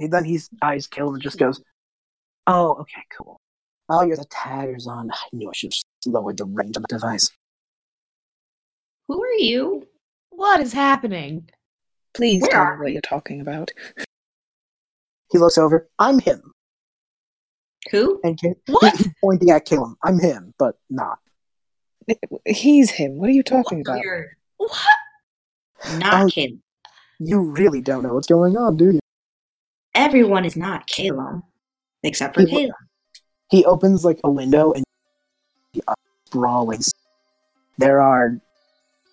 And 0.00 0.12
then 0.12 0.24
his 0.24 0.48
eyes 0.62 0.86
kill 0.86 1.12
and 1.12 1.22
just 1.22 1.38
goes, 1.38 1.60
oh, 2.46 2.74
okay, 2.80 3.02
cool. 3.16 3.40
Oh, 3.88 4.02
you're 4.04 4.16
the 4.16 4.26
taggers 4.30 4.86
on. 4.86 5.10
I 5.10 5.16
knew 5.32 5.48
I 5.48 5.52
should 5.54 5.72
have 5.72 6.12
lowered 6.12 6.36
the 6.38 6.44
range 6.44 6.76
of 6.76 6.82
the 6.82 6.88
device. 6.96 7.30
Who 9.08 9.22
are 9.22 9.32
you? 9.38 9.86
what 10.30 10.60
is 10.60 10.72
happening? 10.72 11.48
Please 12.14 12.42
Where 12.42 12.50
tell 12.50 12.76
me 12.76 12.82
what 12.82 12.92
you're 12.92 13.00
talking 13.00 13.40
about. 13.40 13.70
He 15.32 15.38
looks 15.38 15.58
over. 15.58 15.88
I'm 15.98 16.20
him. 16.20 16.52
Who? 17.90 18.20
And 18.22 18.38
Ki- 18.38 18.54
What? 18.68 18.96
he's 18.96 19.08
pointing 19.20 19.50
at 19.50 19.66
Killam. 19.66 19.94
I'm 20.04 20.18
him, 20.20 20.54
but 20.58 20.76
not. 20.90 21.18
He's 22.46 22.90
him. 22.90 23.16
What 23.18 23.28
are 23.30 23.32
you 23.32 23.42
talking 23.42 23.84
So 23.84 23.92
about? 23.92 24.02
you're 24.04 24.36
What? 24.58 24.70
not 25.98 26.24
Oh. 26.24 26.28
Caleb. 26.28 26.60
You 27.18 27.40
really 27.40 27.80
don't 27.82 28.02
know 28.04 28.14
what's 28.14 28.26
going 28.28 28.56
on, 28.56 28.76
do 28.76 28.92
you? 28.92 29.00
Everyone 29.98 30.44
is 30.44 30.56
not 30.56 30.86
Caleb, 30.86 31.42
except 32.04 32.36
for 32.36 32.42
He-. 32.46 32.70
He 33.50 33.64
opens 33.64 34.04
like 34.04 34.20
a 34.22 34.30
window 34.30 34.72
and 34.72 34.84
brawling. 36.30 36.82
There 37.78 38.00
are 38.00 38.38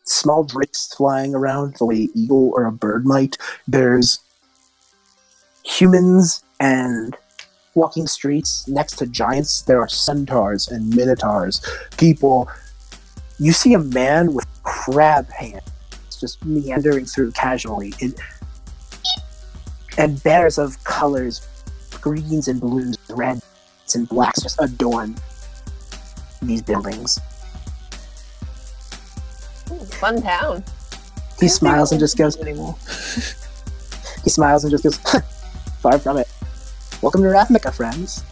small 0.03 0.43
drakes 0.43 0.93
flying 0.95 1.33
around 1.33 1.77
the 1.77 1.85
way 1.85 2.03
an 2.03 2.09
eagle 2.13 2.51
or 2.53 2.65
a 2.65 2.71
bird 2.71 3.03
might. 3.03 3.35
There's 3.67 4.19
humans 5.63 6.43
and 6.59 7.17
walking 7.73 8.05
streets 8.05 8.67
next 8.67 8.97
to 8.97 9.07
giants. 9.07 9.63
There 9.63 9.81
are 9.81 9.89
centaurs 9.89 10.67
and 10.67 10.95
minotaurs. 10.95 11.65
People. 11.97 12.47
You 13.39 13.53
see 13.53 13.73
a 13.73 13.79
man 13.79 14.35
with 14.35 14.45
crab 14.61 15.29
hands 15.31 15.63
just 16.19 16.43
meandering 16.45 17.05
through 17.05 17.31
casually. 17.31 17.93
It, 17.99 18.19
and 19.97 20.21
banners 20.23 20.57
of 20.57 20.83
colors, 20.83 21.47
greens 22.01 22.47
and 22.47 22.59
blues, 22.59 22.97
reds 23.09 23.41
and 23.93 24.07
blacks 24.09 24.41
just 24.41 24.59
adorn 24.61 25.15
these 26.41 26.61
buildings. 26.61 27.19
Fun 29.99 30.21
town. 30.21 30.63
He 31.39 31.47
smiles 31.47 31.91
and 31.91 31.99
just 31.99 32.17
goes, 32.17 32.37
anymore. 32.37 32.75
he 34.23 34.29
smiles 34.29 34.63
and 34.63 34.71
just 34.71 34.83
goes, 34.83 34.97
far 35.81 35.99
from 35.99 36.17
it. 36.17 36.27
Welcome 37.01 37.21
to 37.23 37.29
Ravnica, 37.29 37.73
friends. 37.73 38.23